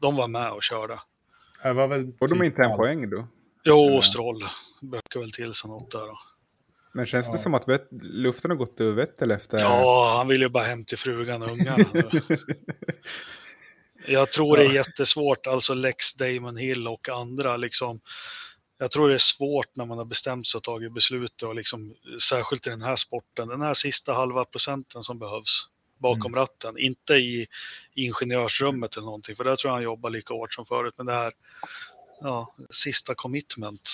De 0.00 0.16
var 0.16 0.28
med 0.28 0.52
och 0.52 0.62
körde. 0.62 1.00
Det 1.62 1.72
var 1.72 1.88
väl 1.88 2.12
Får 2.18 2.28
de 2.28 2.34
typ 2.34 2.44
inte 2.44 2.62
en 2.62 2.76
poäng 2.76 3.10
då? 3.10 3.26
Jo, 3.64 4.02
Stroll 4.02 4.44
bökar 4.80 5.20
väl 5.20 5.32
till 5.32 5.54
sig 5.54 5.70
något 5.70 5.90
där. 5.90 6.06
Då. 6.06 6.18
Men 6.96 7.06
känns 7.06 7.30
det 7.30 7.34
ja. 7.34 7.38
som 7.38 7.54
att 7.54 7.68
vet, 7.68 7.88
luften 8.02 8.50
har 8.50 8.58
gått 8.58 8.80
över 8.80 8.92
Vettel 8.92 9.30
efter... 9.30 9.58
Ja, 9.58 10.14
han 10.16 10.28
vill 10.28 10.40
ju 10.40 10.48
bara 10.48 10.64
hem 10.64 10.84
till 10.84 10.98
frugan 10.98 11.42
och 11.42 11.50
ungarna. 11.50 11.84
jag 14.08 14.30
tror 14.30 14.56
det 14.56 14.64
är 14.64 14.72
jättesvårt, 14.72 15.46
alltså 15.46 15.74
Lex 15.74 16.14
Damon 16.14 16.56
Hill 16.56 16.88
och 16.88 17.08
andra 17.08 17.56
liksom. 17.56 18.00
Jag 18.78 18.90
tror 18.90 19.08
det 19.08 19.14
är 19.14 19.18
svårt 19.18 19.76
när 19.76 19.84
man 19.84 19.98
har 19.98 20.04
bestämt 20.04 20.46
sig 20.46 20.58
och 20.58 20.64
tagit 20.64 20.94
beslutet 20.94 21.42
och 21.42 21.54
liksom, 21.54 21.94
särskilt 22.28 22.66
i 22.66 22.70
den 22.70 22.82
här 22.82 22.96
sporten, 22.96 23.48
den 23.48 23.62
här 23.62 23.74
sista 23.74 24.12
halva 24.12 24.44
procenten 24.44 25.02
som 25.02 25.18
behövs 25.18 25.66
bakom 25.98 26.32
mm. 26.32 26.40
ratten, 26.40 26.78
inte 26.78 27.14
i 27.14 27.46
ingenjörsrummet 27.94 28.96
eller 28.96 29.04
någonting, 29.04 29.36
för 29.36 29.44
där 29.44 29.56
tror 29.56 29.68
jag 29.68 29.74
han 29.74 29.82
jobbar 29.82 30.10
lika 30.10 30.34
hårt 30.34 30.54
som 30.54 30.66
förut, 30.66 30.94
men 30.96 31.06
det 31.06 31.12
här 31.12 31.32
ja, 32.20 32.54
sista 32.70 33.14
commitment 33.14 33.90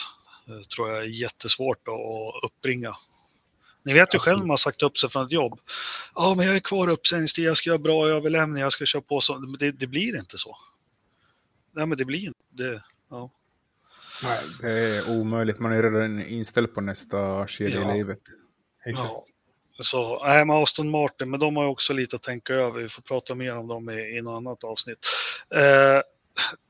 tror 0.75 0.89
jag 0.89 0.99
är 0.99 1.03
jättesvårt 1.03 1.89
att 1.89 2.45
uppbringa. 2.45 2.97
Ni 3.83 3.93
vet 3.93 3.99
ju 3.99 4.03
Absolut. 4.03 4.23
själv 4.23 4.39
man 4.39 4.51
har 4.51 4.57
sagt 4.57 4.83
upp 4.83 4.99
sig 4.99 5.11
från 5.11 5.27
ett 5.27 5.33
jobb. 5.33 5.61
Ja, 6.15 6.35
men 6.35 6.47
jag 6.47 6.57
är 6.57 6.61
kvar 6.61 6.89
uppsägningstid, 6.89 7.45
jag 7.45 7.57
ska 7.57 7.71
göra 7.71 7.79
bra 7.79 8.09
överlämning, 8.09 8.63
jag 8.63 8.73
ska 8.73 8.87
köra 8.87 9.03
på 9.03 9.21
så. 9.21 9.39
Det, 9.39 9.71
det 9.71 9.87
blir 9.87 10.17
inte 10.19 10.39
så. 10.39 10.57
Nej, 11.73 11.87
men 11.87 11.99
det 11.99 12.05
blir 12.05 12.27
inte 12.27 12.41
det. 12.49 12.83
Ja. 13.11 13.31
Nej, 14.23 14.39
det 14.61 14.71
är 14.71 15.11
omöjligt. 15.11 15.59
Man 15.59 15.73
är 15.73 15.83
redan 15.83 16.23
inställd 16.23 16.75
på 16.75 16.81
nästa 16.81 17.47
skede 17.47 17.75
ja. 17.75 17.95
i 17.95 17.97
livet. 17.97 18.21
Exakt. 18.87 19.11
Ja. 19.77 19.85
Så, 19.85 20.25
nej, 20.25 20.45
med 20.45 20.57
Aston 20.57 20.91
Martin, 20.91 21.31
men 21.31 21.41
de 21.41 21.57
har 21.57 21.65
ju 21.65 21.71
också 21.71 21.93
lite 21.93 22.17
att 22.17 22.23
tänka 22.23 22.55
över. 22.55 22.81
Vi 22.81 22.89
får 22.89 23.03
prata 23.03 23.35
mer 23.35 23.57
om 23.57 23.69
dem 23.69 23.91
i, 23.91 24.17
i 24.17 24.23
något 24.23 24.37
annat 24.37 24.65
avsnitt. 24.65 24.99
Eh, 25.55 26.01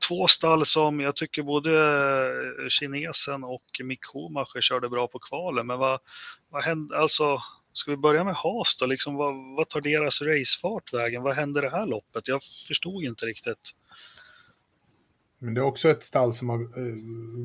två 0.07 0.27
stall 0.27 0.65
som 0.65 0.99
jag 0.99 1.15
tycker 1.15 1.43
både 1.43 1.71
eh, 2.63 2.69
kinesen 2.69 3.43
och 3.43 3.63
Mick 3.83 4.05
Schumacher 4.05 4.61
körde 4.61 4.89
bra 4.89 5.07
på 5.07 5.19
kvalen. 5.19 5.67
Men 5.67 5.79
vad, 5.79 5.99
vad 6.49 6.63
hände, 6.63 6.97
alltså, 6.97 7.41
ska 7.73 7.91
vi 7.91 7.97
börja 7.97 8.23
med 8.23 8.35
Haas 8.35 8.77
då? 8.79 8.85
Liksom, 8.85 9.15
vad, 9.15 9.55
vad 9.57 9.69
tar 9.69 9.81
deras 9.81 10.21
racefart 10.21 10.93
vägen? 10.93 11.23
Vad 11.23 11.35
hände 11.35 11.61
det 11.61 11.69
här 11.69 11.85
loppet? 11.85 12.27
Jag 12.27 12.43
förstod 12.67 13.03
inte 13.03 13.25
riktigt. 13.25 13.73
Men 15.39 15.53
det 15.53 15.61
är 15.61 15.65
också 15.65 15.89
ett 15.89 16.03
stall 16.03 16.33
som 16.33 16.49
har 16.49 16.59
eh, 16.59 16.95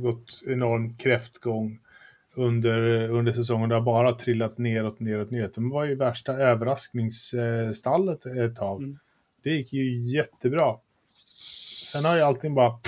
gått 0.03 0.43
enorm 0.47 0.97
kräftgång 0.97 1.81
under, 2.35 3.09
under 3.11 3.33
säsongen. 3.33 3.69
Det 3.69 3.75
har 3.75 3.83
bara 3.83 4.13
trillat 4.13 4.59
neråt, 4.59 5.01
neråt, 5.01 5.31
neråt. 5.31 5.55
De 5.55 5.71
var 5.71 5.85
ju 5.85 5.95
värsta 5.95 6.33
överraskningsstallet 6.33 8.27
ett 8.27 8.57
tag. 8.57 8.83
Mm. 8.83 8.99
Det 9.43 9.51
gick 9.51 9.73
ju 9.73 10.09
jättebra. 10.09 10.77
Sen 11.97 12.05
har 12.05 12.17
ju 12.17 12.23
allting 12.23 12.55
bara... 12.55 12.79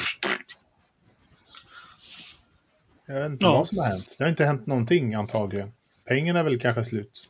Jag 3.07 3.15
vet 3.15 3.27
inte 3.27 3.45
ja. 3.45 3.53
vad 3.53 3.69
som 3.69 3.79
har 3.79 3.87
hänt. 3.87 4.15
Det 4.19 4.25
har 4.25 4.29
inte 4.31 4.45
hänt 4.45 4.67
någonting 4.67 5.15
antagligen. 5.15 5.73
Pengarna 6.05 6.39
är 6.39 6.45
väl 6.45 6.61
kanske 6.61 6.85
slut. 6.85 7.29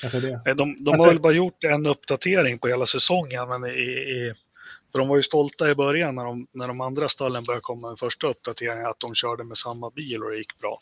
Kanske 0.00 0.20
det. 0.20 0.40
De, 0.44 0.84
de 0.84 0.90
alltså... 0.90 1.06
har 1.06 1.12
väl 1.12 1.20
bara 1.20 1.32
gjort 1.32 1.64
en 1.64 1.86
uppdatering 1.86 2.58
på 2.58 2.68
hela 2.68 2.86
säsongen, 2.86 3.48
men 3.48 3.64
i, 3.64 3.78
i 3.78 4.34
för 4.92 4.98
de 4.98 5.08
var 5.08 5.16
ju 5.16 5.22
stolta 5.22 5.70
i 5.70 5.74
början 5.74 6.14
när 6.14 6.24
de, 6.24 6.46
när 6.52 6.68
de 6.68 6.80
andra 6.80 7.08
stallen 7.08 7.44
började 7.44 7.60
komma 7.60 7.88
med 7.88 7.98
första 7.98 8.26
uppdateringen 8.26 8.86
att 8.86 9.00
de 9.00 9.14
körde 9.14 9.44
med 9.44 9.58
samma 9.58 9.90
bil 9.90 10.22
och 10.22 10.30
det 10.30 10.36
gick 10.36 10.58
bra. 10.58 10.78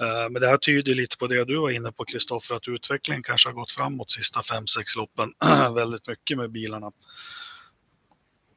Uh, 0.00 0.30
men 0.30 0.42
det 0.42 0.48
här 0.48 0.58
tyder 0.58 0.94
lite 0.94 1.16
på 1.16 1.26
det 1.26 1.44
du 1.44 1.56
var 1.56 1.70
inne 1.70 1.92
på 1.92 2.04
Kristoffer, 2.04 2.54
att 2.54 2.68
utvecklingen 2.68 3.22
kanske 3.22 3.48
har 3.48 3.54
gått 3.54 3.72
framåt 3.72 4.10
sista 4.10 4.40
5-6 4.40 4.64
loppen 4.96 5.32
väldigt 5.74 6.08
mycket 6.08 6.38
med 6.38 6.50
bilarna. 6.50 6.92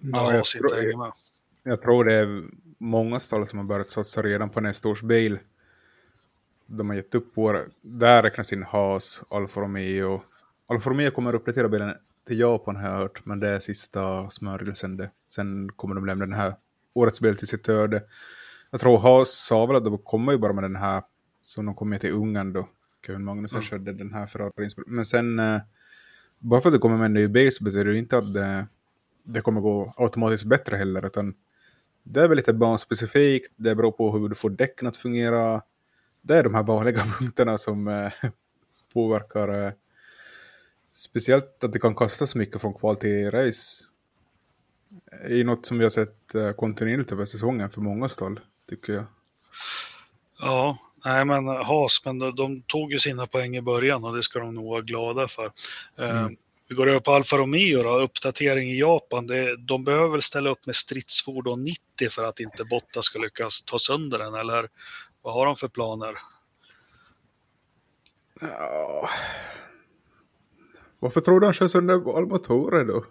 Ja, 0.02 0.34
jag, 0.34 0.45
tror, 0.45 0.78
jag, 0.78 1.14
jag 1.64 1.82
tror 1.82 2.06
det 2.06 2.14
är 2.14 2.43
många 2.78 3.20
stall 3.20 3.50
som 3.50 3.60
har 3.60 3.66
börjat 3.66 3.91
satsa 3.91 4.22
redan 4.22 4.50
på 4.50 4.62
nästa 4.62 4.89
års 4.89 5.02
bil. 5.02 5.39
De 6.66 6.89
har 6.89 6.95
gett 6.95 7.16
upp 7.16 7.38
våra, 7.38 7.66
där 7.82 8.24
räknas 8.24 8.54
in 8.54 8.64
Haas, 8.64 9.24
Alfa 9.30 9.62
Romeo. 9.62 10.22
Alfa 10.68 10.89
Romeo 10.89 11.12
kommer 11.12 11.30
att 11.30 11.36
uppdatera 11.36 11.70
bilen 11.70 11.93
till 12.28 12.39
Japan 12.39 12.76
har 12.76 12.89
jag 12.89 12.97
hört, 12.97 13.26
men 13.26 13.39
det 13.39 13.47
är 13.47 13.60
sista 13.60 14.30
smörjelsen 14.30 14.97
det. 14.97 15.10
Sen 15.26 15.70
kommer 15.76 15.95
de 15.95 16.06
lämna 16.06 16.26
den 16.26 16.36
här 16.36 16.56
årets 16.93 17.22
bil 17.22 17.38
till 17.38 17.47
sitt 17.47 17.70
öde. 17.70 18.04
Jag 18.72 18.82
tror 18.82 18.97
Haas 18.97 19.45
sa 19.45 19.66
väl 19.66 19.76
att 19.76 19.86
de 19.86 19.97
kommer 19.97 20.32
ju 20.32 20.38
bara 20.38 20.54
med 20.54 20.64
den 20.64 20.76
här 20.76 21.04
som 21.41 21.66
de 21.66 21.76
kom 21.76 21.89
med 21.89 22.02
till 22.02 22.14
Ungern 22.14 22.54
då. 22.54 22.70
Kevin 23.06 23.24
Magnusson 23.24 23.58
mm. 23.58 23.68
körde 23.68 23.93
den 23.93 24.14
här 24.14 24.28
Ferrari. 24.28 24.70
Men 24.88 25.06
sen, 25.06 25.39
eh, 25.39 25.62
bara 26.39 26.62
för 26.62 26.70
att 26.70 26.76
det 26.76 26.80
kommer 26.80 26.97
med 26.97 27.06
en 27.06 27.14
ny 27.14 27.28
bil 27.28 27.52
så 27.52 27.64
betyder 27.64 27.86
det 27.86 27.97
inte 27.97 28.18
att 28.18 28.34
det, 28.34 28.68
det 29.24 29.41
kommer 29.41 29.61
gå 29.61 29.93
automatiskt 29.97 30.45
bättre 30.45 30.78
heller, 30.78 31.05
utan 31.05 31.34
det 32.03 32.22
är 32.22 32.28
väl 32.28 32.36
lite 32.36 32.53
banspecifikt, 32.53 33.53
det 33.55 33.76
beror 33.76 33.91
på 33.91 34.11
hur 34.11 34.30
du 34.30 34.36
får 34.36 34.49
däcken 34.49 34.88
att 34.88 34.97
fungera. 34.97 35.61
Det 36.22 36.38
är 36.38 36.43
de 36.43 36.53
här 36.53 36.63
vanliga 36.63 37.03
punkterna 37.20 37.57
som 37.57 37.88
eh, 37.88 38.11
påverkar 38.93 39.65
eh, 39.65 39.72
Speciellt 40.91 41.63
att 41.63 41.74
det 41.74 41.80
kan 41.80 41.95
kosta 41.95 42.26
så 42.26 42.38
mycket 42.38 42.61
från 42.61 42.74
kval 42.74 42.95
till 42.95 43.32
race. 43.32 43.86
Det 45.28 45.39
är 45.39 45.43
något 45.43 45.65
som 45.65 45.78
vi 45.78 45.86
har 45.86 45.89
sett 45.89 46.36
eh, 46.36 46.51
kontinuerligt 46.51 47.11
över 47.11 47.26
säsongen 47.26 47.70
för 47.70 47.82
många 47.82 48.09
stall, 48.09 48.39
tycker 48.70 48.93
jag. 48.93 49.05
Ja, 50.39 50.78
nej 51.05 51.26
men 51.26 51.47
Haas, 51.47 52.01
men 52.05 52.20
de, 52.20 52.36
de, 52.36 52.61
tog 52.61 52.91
ju 52.91 52.99
sina 52.99 53.28
poäng 53.28 53.57
i 53.57 53.61
början 53.61 54.03
och 54.03 54.15
det 54.15 54.24
ska 54.24 54.39
de 54.39 54.55
nog 54.55 54.70
vara 54.70 54.82
glada 54.82 55.28
för. 55.28 55.51
Mm. 55.97 56.36
Vi 56.70 56.76
går 56.76 56.89
över 56.89 56.99
på 56.99 57.11
Alfa 57.11 57.38
Romeo 57.38 57.84
då, 57.84 58.01
uppdatering 58.01 58.72
i 58.72 58.80
Japan. 58.80 59.28
Det, 59.28 59.57
de 59.57 59.84
behöver 59.84 60.07
väl 60.07 60.22
ställa 60.22 60.49
upp 60.49 60.65
med 60.65 60.76
stridsfordon 60.76 61.63
90 61.63 62.09
för 62.09 62.24
att 62.24 62.39
inte 62.39 62.63
Botta 62.70 63.01
ska 63.01 63.20
lyckas 63.20 63.61
ta 63.61 63.80
sönder 63.80 64.20
den, 64.20 64.34
eller 64.34 64.70
vad 65.22 65.34
har 65.34 65.45
de 65.45 65.55
för 65.55 65.67
planer? 65.67 66.15
Ja, 68.41 69.09
varför 70.99 71.22
tror 71.22 71.39
du 71.39 71.45
han 71.45 71.53
kör 71.53 71.67
sönder 71.67 72.17
allmotorer 72.17 72.86
då? 72.86 73.05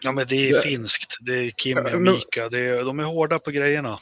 Ja 0.00 0.12
men 0.12 0.26
det 0.28 0.48
är 0.48 0.52
det... 0.52 0.60
finskt. 0.60 1.16
Det 1.20 1.34
är 1.34 1.50
Kim 1.50 1.78
och 1.94 2.02
Mika. 2.02 2.48
Det 2.48 2.60
är, 2.60 2.84
de 2.84 3.00
är 3.00 3.04
hårda 3.04 3.38
på 3.38 3.50
grejerna. 3.50 3.98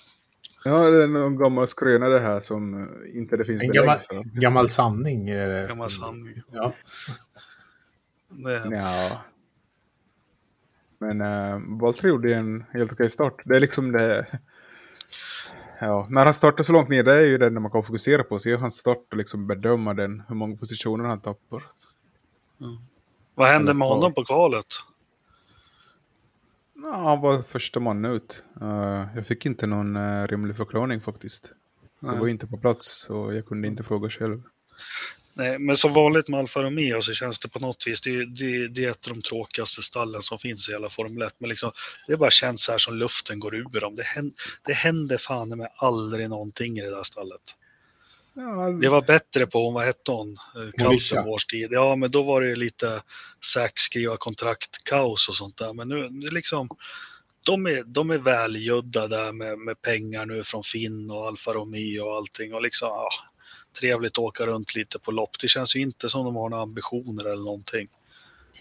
Ja, 0.64 0.90
det 0.90 1.03
är 1.03 1.07
någon 1.07 1.36
gammal 1.38 1.68
skröna 1.68 2.09
det 2.09 2.18
här 2.18 2.40
som 2.40 2.88
inte 3.14 3.36
det 3.36 3.44
finns 3.44 3.62
en 3.62 3.72
gammal, 3.72 3.98
för. 3.98 4.40
Gammal 4.40 4.68
sanning. 4.68 5.28
Är 5.28 5.48
det. 5.48 5.68
Gammal 5.68 5.90
sanning. 5.90 6.42
Ja. 6.53 6.72
Det... 8.31 8.68
ja. 8.70 9.22
Men 10.99 11.20
äh, 11.20 11.61
Valtteri 11.81 12.09
gjorde 12.09 12.35
en 12.35 12.64
helt 12.72 12.93
okej 12.93 13.11
start. 13.11 13.43
Det 13.45 13.57
är 13.57 13.61
liksom 13.61 13.93
det... 13.93 14.26
Ja, 15.81 16.07
när 16.11 16.24
han 16.24 16.35
startar 16.35 16.64
så 16.64 16.72
långt 16.72 16.89
ner, 16.89 17.03
det 17.03 17.14
är 17.14 17.26
ju 17.26 17.39
det 17.39 17.51
man 17.51 17.70
kan 17.70 17.83
fokusera 17.83 18.22
på. 18.22 18.39
Se 18.39 18.57
hans 18.57 18.76
start 18.76 19.07
och 19.11 19.16
liksom 19.16 19.47
bedöma 19.47 19.95
den, 19.95 20.22
hur 20.28 20.35
många 20.35 20.57
positioner 20.57 21.05
han 21.05 21.20
tappar. 21.20 21.62
Mm. 22.61 22.76
Vad 23.35 23.49
hände 23.49 23.74
med 23.74 23.89
honom 23.89 24.14
på 24.14 24.24
kvalet? 24.24 24.66
Ja, 26.74 26.95
han 26.95 27.20
var 27.20 27.43
första 27.43 27.81
man 27.81 28.05
ut. 28.05 28.45
Uh, 28.62 29.07
jag 29.14 29.26
fick 29.26 29.47
inte 29.47 29.66
någon 29.66 29.97
uh, 29.97 30.26
rimlig 30.26 30.57
förklaring 30.57 31.01
faktiskt. 31.01 31.53
Nej. 31.99 32.14
Jag 32.14 32.20
var 32.20 32.28
inte 32.28 32.47
på 32.47 32.57
plats 32.57 33.11
och 33.11 33.35
jag 33.35 33.47
kunde 33.47 33.68
inte 33.68 33.83
fråga 33.83 34.09
själv. 34.09 34.43
Nej, 35.41 35.59
men 35.59 35.76
som 35.76 35.93
vanligt 35.93 36.28
med 36.28 36.41
Alfa 36.41 36.62
Romeo 36.62 37.03
så 37.03 37.14
känns 37.14 37.38
det 37.38 37.49
på 37.49 37.59
något 37.59 37.86
vis, 37.86 38.01
det, 38.01 38.24
det, 38.24 38.68
det 38.68 38.84
är 38.84 38.91
ett 38.91 39.07
av 39.07 39.14
de 39.14 39.22
tråkigaste 39.22 39.82
stallen 39.82 40.22
som 40.22 40.38
finns 40.38 40.68
i 40.68 40.72
hela 40.72 40.88
Formel 40.88 41.22
1. 41.22 41.34
Men 41.38 41.49
liksom, 41.49 41.72
det 42.07 42.16
bara 42.16 42.30
känns 42.30 42.62
så 42.62 42.72
här 42.72 42.78
som 42.78 42.95
luften 42.95 43.41
går 43.41 43.55
ur 43.55 43.80
dem. 43.80 43.97
Det 43.97 44.03
händer, 44.03 44.34
det 44.66 44.72
händer 44.72 45.18
fan 45.18 45.49
med 45.49 45.68
aldrig 45.76 46.30
någonting 46.30 46.78
i 46.78 46.82
det 46.82 46.91
där 46.91 47.03
stallet. 47.03 47.41
Ja, 48.34 48.70
det 48.82 48.88
var 48.88 49.03
bättre 49.03 49.47
på, 49.47 49.70
vad 49.70 49.84
hette 49.84 50.11
hon, 50.11 50.38
Kausen 50.78 51.24
vår 51.24 51.38
tid. 51.51 51.68
Ja, 51.72 51.97
men 51.97 52.11
då 52.11 52.22
var 52.22 52.41
det 52.41 52.57
lite 52.57 53.03
säk, 53.55 53.78
skriva 53.78 54.16
kontrakt, 54.16 54.84
kaos 54.84 55.28
och 55.28 55.36
sånt 55.36 55.57
där. 55.57 55.72
Men 55.72 55.88
nu, 55.88 56.09
nu 56.11 56.30
liksom, 56.30 56.68
de 57.43 57.66
är, 57.66 57.82
de 57.82 58.11
är 58.11 58.18
välgödda 58.18 59.09
där 59.09 59.32
med, 59.32 59.59
med 59.59 59.82
pengar 59.82 60.26
nu 60.26 60.45
från 60.45 60.62
Finn 60.62 61.11
och 61.11 61.26
Alfa 61.26 61.55
Romeo 61.55 62.05
och 62.05 62.16
allting. 62.16 62.55
Och 62.55 62.62
liksom, 62.62 62.88
ja, 62.88 63.11
trevligt 63.78 64.12
att 64.12 64.18
åka 64.18 64.46
runt 64.46 64.74
lite 64.74 64.98
på 64.98 65.10
lopp. 65.10 65.30
Det 65.40 65.48
känns 65.48 65.76
ju 65.76 65.80
inte 65.80 66.08
som 66.08 66.24
de 66.24 66.36
har 66.36 66.48
några 66.48 66.62
ambitioner 66.62 67.24
eller 67.24 67.44
någonting. 67.44 67.88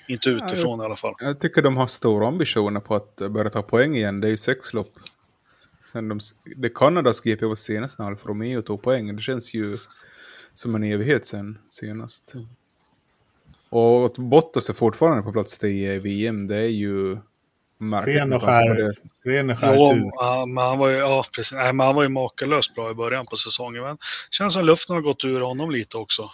Inte 0.07 0.29
utifrån 0.29 0.79
ja, 0.79 0.83
i 0.83 0.85
alla 0.85 0.95
fall. 0.95 1.13
Jag 1.19 1.39
tycker 1.39 1.61
de 1.61 1.77
har 1.77 1.87
stora 1.87 2.27
ambitioner 2.27 2.79
på 2.79 2.95
att 2.95 3.15
börja 3.15 3.49
ta 3.49 3.61
poäng 3.61 3.95
igen. 3.95 4.21
Det 4.21 4.27
är 4.27 4.31
ju 4.31 4.37
sex 4.37 4.73
lopp 4.73 4.99
Sen 5.91 6.09
de, 6.09 6.19
det 6.55 6.69
Kanadas 6.69 7.21
GP 7.21 7.45
var 7.45 7.55
senast 7.55 7.99
när 7.99 8.05
Alfa 8.05 8.29
Romeo 8.29 8.61
tog 8.61 8.81
poäng. 8.81 9.15
Det 9.15 9.21
känns 9.21 9.53
ju 9.53 9.77
som 10.53 10.75
en 10.75 10.83
evighet 10.83 11.27
sen 11.27 11.57
senast. 11.69 12.33
Mm. 12.33 12.47
Och 13.69 14.05
att 14.05 14.17
Bottas 14.17 14.69
är 14.69 14.73
fortfarande 14.73 15.23
på 15.23 15.31
plats 15.31 15.57
10 15.57 15.93
i 15.93 15.99
VM, 15.99 16.47
det 16.47 16.55
är 16.55 16.67
ju 16.67 17.17
märkligt. 17.79 18.17
Ren 18.17 18.33
och 18.33 18.41
skär, 18.41 18.91
ren 19.25 19.49
och 19.49 19.59
skär 19.59 19.75
jo, 19.75 20.11
men 20.47 20.63
han 20.63 20.77
var 20.77 20.89
ju, 20.89 20.97
ja, 20.97 21.25
precis. 21.35 21.53
Nej, 21.53 21.73
men 21.73 21.85
han 21.85 21.95
var 21.95 22.03
ju 22.03 22.09
makalöst 22.09 22.75
bra 22.75 22.91
i 22.91 22.93
början 22.93 23.25
på 23.25 23.35
säsongen. 23.35 23.83
Men 23.83 23.97
känns 24.31 24.53
som 24.53 24.65
luften 24.65 24.95
har 24.95 25.01
gått 25.01 25.23
ur 25.23 25.41
honom 25.41 25.71
lite 25.71 25.97
också. 25.97 26.29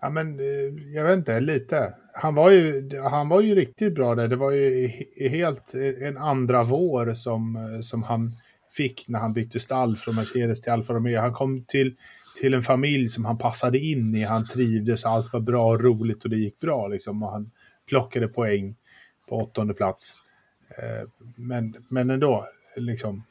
Ja, 0.00 0.10
men 0.10 0.40
eh, 0.40 0.94
jag 0.94 1.04
vet 1.04 1.18
inte, 1.18 1.40
lite. 1.40 1.94
Han 2.14 2.34
var 2.34 2.50
ju, 2.50 2.90
han 3.10 3.28
var 3.28 3.40
ju 3.40 3.54
riktigt 3.54 3.94
bra 3.94 4.14
där. 4.14 4.28
Det 4.28 4.36
var 4.36 4.50
ju 4.50 4.88
helt 5.30 5.74
en 6.00 6.18
andra 6.18 6.62
vår 6.62 7.14
som, 7.14 7.56
eh, 7.56 7.80
som 7.80 8.02
han 8.02 8.32
fick 8.70 9.04
när 9.08 9.18
han 9.18 9.32
bytte 9.32 9.60
stall 9.60 9.96
från 9.96 10.14
Mercedes 10.14 10.62
till 10.62 10.72
Alfa 10.72 10.92
Romeo. 10.92 11.20
Han 11.20 11.32
kom 11.32 11.64
till, 11.68 11.96
till 12.40 12.54
en 12.54 12.62
familj 12.62 13.08
som 13.08 13.24
han 13.24 13.38
passade 13.38 13.78
in 13.78 14.14
i. 14.14 14.22
Han 14.22 14.46
trivdes, 14.46 15.04
allt 15.04 15.32
var 15.32 15.40
bra 15.40 15.68
och 15.68 15.80
roligt 15.80 16.24
och 16.24 16.30
det 16.30 16.36
gick 16.36 16.60
bra. 16.60 16.88
Liksom, 16.88 17.22
och 17.22 17.30
han 17.30 17.50
plockade 17.88 18.28
poäng 18.28 18.76
på 19.28 19.36
åttonde 19.36 19.74
plats. 19.74 20.14
Eh, 20.78 21.08
men, 21.36 21.86
men 21.88 22.10
ändå, 22.10 22.48
liksom. 22.76 23.24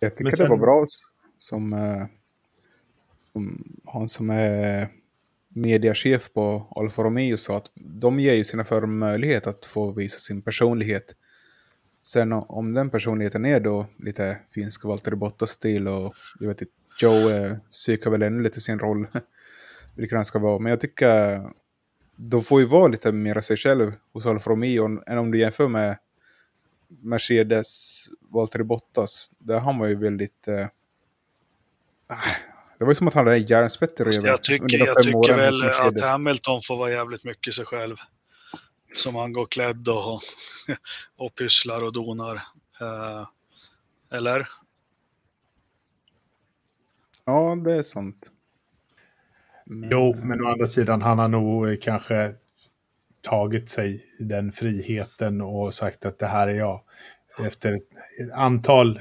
Jag 0.00 0.16
tycker 0.16 0.30
sen, 0.30 0.44
det 0.44 0.50
var 0.50 0.56
bra 0.56 0.84
som, 0.86 1.08
som 1.38 2.08
han 3.84 4.08
som 4.08 4.30
är 4.30 4.88
mediachef 5.48 6.32
på 6.32 6.72
Alfa 6.76 7.02
Romeo 7.02 7.36
sa 7.36 7.56
att 7.56 7.70
de 7.74 8.20
ger 8.20 8.34
ju 8.34 8.44
sina 8.44 8.64
förare 8.64 8.86
möjlighet 8.86 9.46
att 9.46 9.64
få 9.64 9.90
visa 9.90 10.18
sin 10.18 10.42
personlighet. 10.42 11.14
Sen 12.02 12.32
om 12.32 12.74
den 12.74 12.90
personligheten 12.90 13.44
är 13.44 13.60
då 13.60 13.86
lite 13.98 14.38
finsk 14.50 14.84
Valtteri 14.84 15.16
Bottas-stil 15.16 15.88
och 15.88 16.14
jag 16.40 16.48
vet 16.48 16.60
inte, 16.60 16.72
Joe 17.00 17.30
eh, 17.30 17.56
psykar 17.70 18.10
väl 18.10 18.22
ännu 18.22 18.42
lite 18.42 18.60
sin 18.60 18.78
roll, 18.78 19.06
vilket 19.94 20.16
han 20.16 20.24
ska 20.24 20.38
vara. 20.38 20.58
Men 20.58 20.70
jag 20.70 20.80
tycker 20.80 21.40
de 22.20 22.42
får 22.42 22.60
ju 22.60 22.66
vara 22.66 22.88
lite 22.88 23.12
mer 23.12 23.40
sig 23.40 23.56
själv 23.56 23.92
hos 24.12 24.26
Alfa 24.26 24.50
Romeo 24.50 25.02
än 25.06 25.18
om 25.18 25.30
du 25.30 25.38
jämför 25.38 25.68
med 25.68 25.98
Mercedes 26.88 28.04
Valtteri 28.20 28.64
Bottas. 28.64 29.30
Där 29.38 29.58
han 29.58 29.78
var 29.78 29.86
ju 29.86 29.94
väldigt... 29.94 30.48
Eh, 30.48 30.66
det 32.78 32.84
var 32.84 32.88
ju 32.88 32.94
som 32.94 33.08
att 33.08 33.14
han 33.14 33.26
hade 33.26 33.38
järnspett 33.38 34.00
i 34.00 34.04
röven. 34.04 34.24
Jag 34.24 34.42
tycker, 34.42 34.78
jag 34.78 35.02
tycker 35.02 35.36
väl 35.36 35.62
att 36.02 36.08
Hamilton 36.08 36.62
får 36.62 36.76
vara 36.76 36.90
jävligt 36.90 37.24
mycket 37.24 37.54
sig 37.54 37.64
själv. 37.64 37.96
som 38.84 39.14
han 39.14 39.32
går 39.32 39.46
klädd 39.46 39.88
och, 39.88 40.22
och 41.16 41.34
pysslar 41.34 41.84
och 41.84 41.92
donar. 41.92 42.34
Eh, 42.80 43.26
eller? 44.10 44.48
Ja, 47.24 47.56
det 47.64 47.74
är 47.74 47.82
sant. 47.82 48.30
Men... 49.70 49.90
Jo, 49.92 50.16
men 50.22 50.44
å 50.44 50.48
andra 50.48 50.66
sidan, 50.66 51.02
han 51.02 51.18
har 51.18 51.28
nog 51.28 51.82
kanske 51.82 52.34
tagit 53.20 53.68
sig 53.68 54.04
den 54.18 54.52
friheten 54.52 55.40
och 55.40 55.74
sagt 55.74 56.04
att 56.04 56.18
det 56.18 56.26
här 56.26 56.48
är 56.48 56.54
jag. 56.54 56.80
Efter 57.46 57.72
ett 57.74 58.32
antal, 58.34 59.00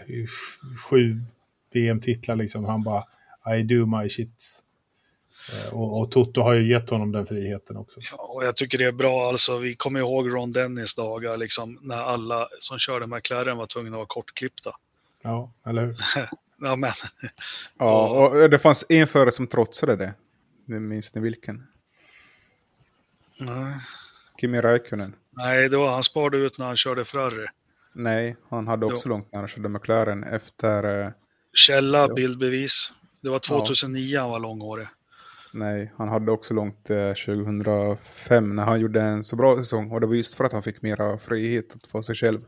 sju 0.89 1.15
VM-titlar 1.73 2.35
liksom, 2.35 2.65
han 2.65 2.83
bara 2.83 3.03
I 3.57 3.63
do 3.63 3.85
my 3.85 4.09
shit. 4.09 4.63
Eh, 5.53 5.73
och, 5.73 6.01
och, 6.01 6.11
Toto 6.11 6.41
har 6.41 6.53
ju 6.53 6.67
gett 6.67 6.89
honom 6.89 7.11
den 7.11 7.25
friheten 7.25 7.77
också. 7.77 7.99
Ja, 8.11 8.17
och 8.17 8.45
jag 8.45 8.55
tycker 8.55 8.77
det 8.77 8.85
är 8.85 8.91
bra. 8.91 9.29
Alltså, 9.29 9.57
vi 9.57 9.75
kommer 9.75 9.99
ihåg 9.99 10.33
Ron 10.33 10.51
Dennis 10.51 10.95
dagar, 10.95 11.37
liksom, 11.37 11.79
när 11.81 11.97
alla 11.97 12.47
som 12.59 12.79
körde 12.79 13.07
McLaren 13.07 13.57
var 13.57 13.65
tvungna 13.65 13.89
att 13.89 13.97
vara 13.97 14.05
kortklippta. 14.07 14.75
Ja, 15.21 15.51
eller 15.65 15.85
hur? 15.85 15.97
ja, 16.61 16.75
men. 16.75 16.91
ja, 17.77 18.09
och 18.09 18.49
det 18.49 18.59
fanns 18.59 18.85
en 18.89 19.07
förare 19.07 19.31
som 19.31 19.47
trotsade 19.47 19.95
det. 19.95 20.13
Minns 20.67 21.15
ni 21.15 21.21
vilken? 21.21 21.67
Nej. 23.39 23.73
Kimi 24.41 24.61
Räikkönen. 24.61 25.15
Nej, 25.29 25.69
det 25.69 25.77
var, 25.77 25.91
han 25.91 26.03
sparade 26.03 26.37
ut 26.37 26.57
när 26.57 26.65
han 26.65 26.77
körde 26.77 27.05
Ferrari. 27.05 27.47
Nej, 27.93 28.35
han 28.49 28.67
hade 28.67 28.85
också 28.85 29.07
jo. 29.07 29.09
långt 29.09 29.31
när 29.31 29.39
han 29.39 29.47
körde 29.47 29.69
McLaren 29.69 30.23
efter... 30.23 30.85
Uh... 30.85 31.11
Källa, 31.53 32.07
bildbevis. 32.07 32.91
Det 33.21 33.29
var 33.29 33.39
2009 33.39 34.05
ja. 34.05 34.21
han 34.21 34.29
var 34.29 34.39
långhårig. 34.39 34.87
Nej, 35.53 35.93
han 35.97 36.09
hade 36.09 36.31
också 36.31 36.53
långt 36.53 36.89
eh, 36.89 37.13
2005 37.13 38.55
när 38.55 38.63
han 38.63 38.79
gjorde 38.79 39.01
en 39.01 39.23
så 39.23 39.35
bra 39.35 39.55
säsong. 39.55 39.91
Och 39.91 40.01
det 40.01 40.07
var 40.07 40.15
just 40.15 40.35
för 40.35 40.43
att 40.43 40.53
han 40.53 40.63
fick 40.63 40.81
mera 40.81 41.17
frihet 41.17 41.75
att 41.75 41.87
få 41.87 42.01
sig 42.01 42.15
själv. 42.15 42.39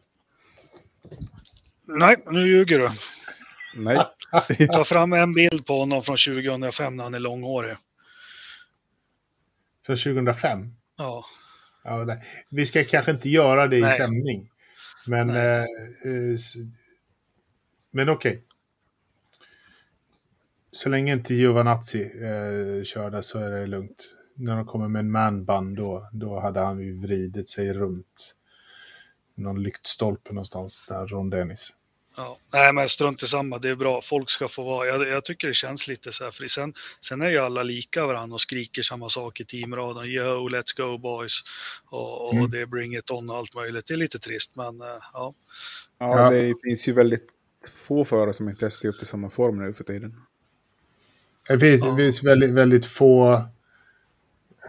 Nej, 1.86 2.24
nu 2.32 2.48
ljuger 2.48 2.80
du. 2.80 2.90
Nej. 3.76 4.00
Ta 4.68 4.84
fram 4.84 5.14
en 5.14 5.34
bild 5.34 5.66
på 5.66 5.80
honom 5.80 6.04
från 6.04 6.18
2005 6.18 6.96
när 6.96 7.04
han 7.04 7.14
är 7.14 7.20
långhårig. 7.20 7.76
Från 9.90 9.98
2005? 9.98 10.74
Ja. 10.98 11.26
ja 11.84 12.18
vi 12.50 12.66
ska 12.66 12.84
kanske 12.84 13.12
inte 13.12 13.30
göra 13.30 13.68
det 13.68 13.82
nej. 13.82 13.94
i 13.94 13.98
sändning. 13.98 14.52
Men, 15.08 15.30
eh, 15.30 15.62
eh, 15.62 16.38
men 17.92 18.10
okej. 18.10 18.32
Okay. 18.32 18.42
Så 20.72 20.90
länge 20.90 21.14
inte 21.14 21.34
Giovanazzi 21.34 22.02
eh, 22.02 22.84
körde 22.84 23.24
så 23.24 23.40
är 23.40 23.52
det 23.52 23.68
lugnt. 23.68 24.16
När 24.36 24.56
de 24.56 24.66
kommer 24.66 24.88
med 24.88 25.00
en 25.00 25.12
manband 25.12 25.78
då, 25.78 26.10
då 26.12 26.40
hade 26.40 26.60
han 26.60 26.80
ju 26.80 27.02
vridit 27.02 27.50
sig 27.50 27.74
runt 27.74 28.36
någon 29.36 29.64
lyktstolpe 29.64 30.34
någonstans 30.34 30.86
där, 30.90 31.08
Ron 31.08 31.30
Dennis. 31.30 31.76
Ja, 32.20 32.38
nej 32.54 32.74
men 32.74 32.90
strunt 32.90 33.24
i 33.24 33.28
samma, 33.28 33.58
det 33.58 33.70
är 33.70 33.76
bra. 33.76 34.02
Folk 34.02 34.30
ska 34.30 34.48
få 34.48 34.64
vara, 34.64 34.88
jag, 34.88 35.08
jag 35.08 35.26
tycker 35.26 35.48
det 35.48 35.54
känns 35.54 35.88
lite 35.88 36.12
så 36.12 36.24
här, 36.24 36.32
för 36.32 36.48
sen, 36.48 36.74
sen 37.02 37.22
är 37.22 37.30
ju 37.30 37.38
alla 37.38 37.64
lika 37.64 38.06
varandra 38.06 38.34
och 38.34 38.42
skriker 38.42 38.82
samma 38.82 39.10
sak 39.10 39.40
i 39.40 39.46
teamraden. 39.46 40.06
Yo, 40.06 40.50
let's 40.50 40.78
go 40.78 40.98
boys. 40.98 41.34
Och, 41.90 42.28
och 42.28 42.34
mm. 42.34 42.52
det 42.52 42.62
är 42.62 42.66
bring 42.66 42.96
it 42.98 43.12
on 43.12 43.30
och 43.30 43.38
allt 43.38 43.56
möjligt. 43.56 43.88
Det 43.88 43.94
är 43.94 43.98
lite 43.98 44.20
trist, 44.20 44.56
men 44.56 44.82
uh, 44.82 44.88
ja. 45.14 45.34
Ja, 45.98 46.30
det 46.30 46.56
finns 46.64 46.88
ju 46.88 46.94
väldigt 46.94 47.28
få 47.72 48.06
förare 48.06 48.34
som 48.34 48.50
inte 48.50 48.66
är 48.66 48.88
upp 48.88 49.02
i 49.02 49.06
samma 49.06 49.30
form 49.30 49.60
nu 49.60 49.74
för 49.74 49.84
tiden. 49.84 50.22
Det 51.48 51.60
finns, 51.60 52.24
ja. 52.24 52.30
väldigt, 52.30 52.52
väldigt 52.52 52.86
få 52.86 53.46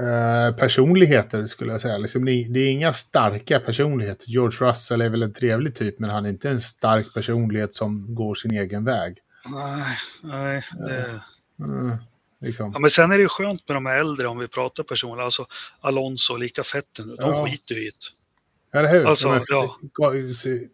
eh, 0.01 0.57
personligheter 0.57 1.47
skulle 1.47 1.73
jag 1.73 1.81
säga. 1.81 1.99
Liksom, 1.99 2.25
det, 2.25 2.47
det, 2.51 2.61
är 2.61 2.73
inga 2.73 2.93
starka 2.93 3.61
personligheter. 3.61 4.29
George 4.29 4.71
Russell 4.71 5.01
är 5.01 5.09
väl 5.09 5.23
en 5.23 5.33
trevlig 5.33 5.75
typ, 5.75 5.99
men 5.99 6.11
han 6.11 6.27
är 6.27 6.31
inte 6.31 6.51
en 6.51 6.61
stark 6.61 7.15
personlighet 7.15 7.75
som 7.75 8.15
går 8.15 8.35
sin 8.35 8.51
egen 8.51 8.85
väg. 8.85 9.19
Nej, 9.45 9.99
nej. 10.23 10.65
Det... 10.79 11.23
Mm, 11.65 11.97
liksom. 12.41 12.71
ja, 12.73 12.79
men 12.79 12.91
sen 12.91 13.13
är 13.13 13.17
det 13.17 13.23
ju 13.23 13.29
skönt 13.29 13.69
med 13.69 13.77
de 13.77 13.87
äldre 13.87 14.27
om 14.27 14.39
vi 14.39 14.49
pratar 14.49 14.83
personer. 14.83 15.23
Alltså 15.23 15.47
Alonso, 15.81 16.37
lika 16.37 16.63
Fettel, 16.63 17.17
de 17.17 17.31
ja. 17.31 17.47
skiter 17.47 17.75
ju 17.75 17.87
i 17.87 17.91
det. 17.91 18.79
Eller 18.79 18.89
hur? 18.89 19.07
Alltså, 19.07 19.29
men, 19.29 19.43
ja. 19.49 19.77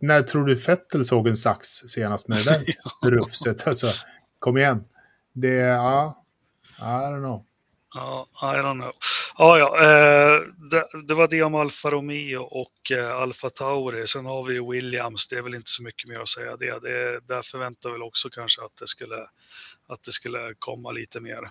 När 0.00 0.22
tror 0.22 0.46
du 0.46 0.58
Fettel 0.58 1.04
såg 1.04 1.28
en 1.28 1.36
sax 1.36 1.68
senast 1.68 2.28
med 2.28 2.38
det 2.38 2.44
där 2.44 2.74
rufset? 3.10 3.66
Alltså, 3.66 3.86
kom 4.38 4.58
igen. 4.58 4.84
Det, 5.32 5.56
ja, 5.56 6.24
I 6.78 6.82
don't 6.82 7.18
know. 7.18 7.44
Ja, 7.96 8.28
I 8.42 8.62
don't 8.62 8.80
know. 8.80 8.92
Ja, 9.38 9.58
ja, 9.58 9.80
eh, 9.80 10.40
det, 10.70 10.86
det, 11.06 11.14
var 11.14 11.28
det 11.28 11.42
om 11.42 11.54
Alfa 11.54 11.90
Romeo 11.90 12.42
och 12.42 12.92
eh, 12.92 13.16
Alfa 13.16 13.50
Tauri. 13.50 14.06
Sen 14.06 14.26
har 14.26 14.44
vi 14.44 14.60
Williams. 14.60 15.28
Det 15.28 15.36
är 15.36 15.42
väl 15.42 15.54
inte 15.54 15.70
så 15.70 15.82
mycket 15.82 16.08
mer 16.08 16.20
att 16.20 16.28
säga 16.28 16.56
det. 16.56 16.78
det 16.82 17.20
där 17.26 17.42
förväntar 17.42 17.90
väl 17.90 18.02
också 18.02 18.28
kanske 18.30 18.64
att 18.64 18.76
det 18.78 18.86
skulle, 18.86 19.16
att 19.88 20.02
det 20.02 20.12
skulle 20.12 20.54
komma 20.58 20.92
lite 20.92 21.20
mer. 21.20 21.42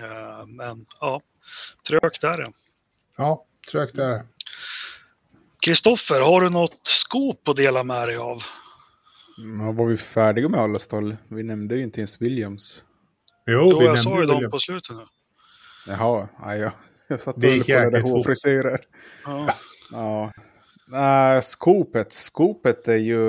Eh, 0.00 0.46
men 0.46 0.86
ja, 1.00 1.20
trögt 1.88 2.24
är 2.24 2.38
det. 2.38 2.52
Ja, 3.16 3.44
trögt 3.70 3.98
är 3.98 4.08
det. 4.08 4.26
Kristoffer, 5.60 6.20
har 6.20 6.40
du 6.40 6.50
något 6.50 6.80
skop 6.82 7.48
att 7.48 7.56
dela 7.56 7.84
med 7.84 8.08
dig 8.08 8.16
av? 8.16 8.42
Ja, 9.58 9.72
var 9.72 9.86
vi 9.86 9.96
färdiga 9.96 10.48
med 10.48 10.60
alla 10.60 10.78
stall? 10.78 11.16
Vi 11.28 11.42
nämnde 11.42 11.76
ju 11.76 11.82
inte 11.82 12.00
ens 12.00 12.22
Williams. 12.22 12.84
Jo, 13.46 13.68
jo 13.70 13.78
vi 13.78 13.84
jag 13.84 13.98
sa 13.98 14.20
ju 14.20 14.26
dem 14.26 14.50
på 14.50 14.58
slutet 14.58 14.96
nu. 14.96 15.06
Jaha, 15.86 16.28
ja, 16.38 16.56
jag, 16.56 16.72
jag 17.08 17.20
satt 17.20 17.36
och 17.36 17.42
kollade 17.42 18.00
hårfrisyrer. 18.00 18.80
Ja. 19.24 19.54
ja. 19.92 20.32
Uh, 21.34 21.40
skopet. 21.40 22.12
Skopet 22.12 22.88
är 22.88 22.96
ju 22.96 23.20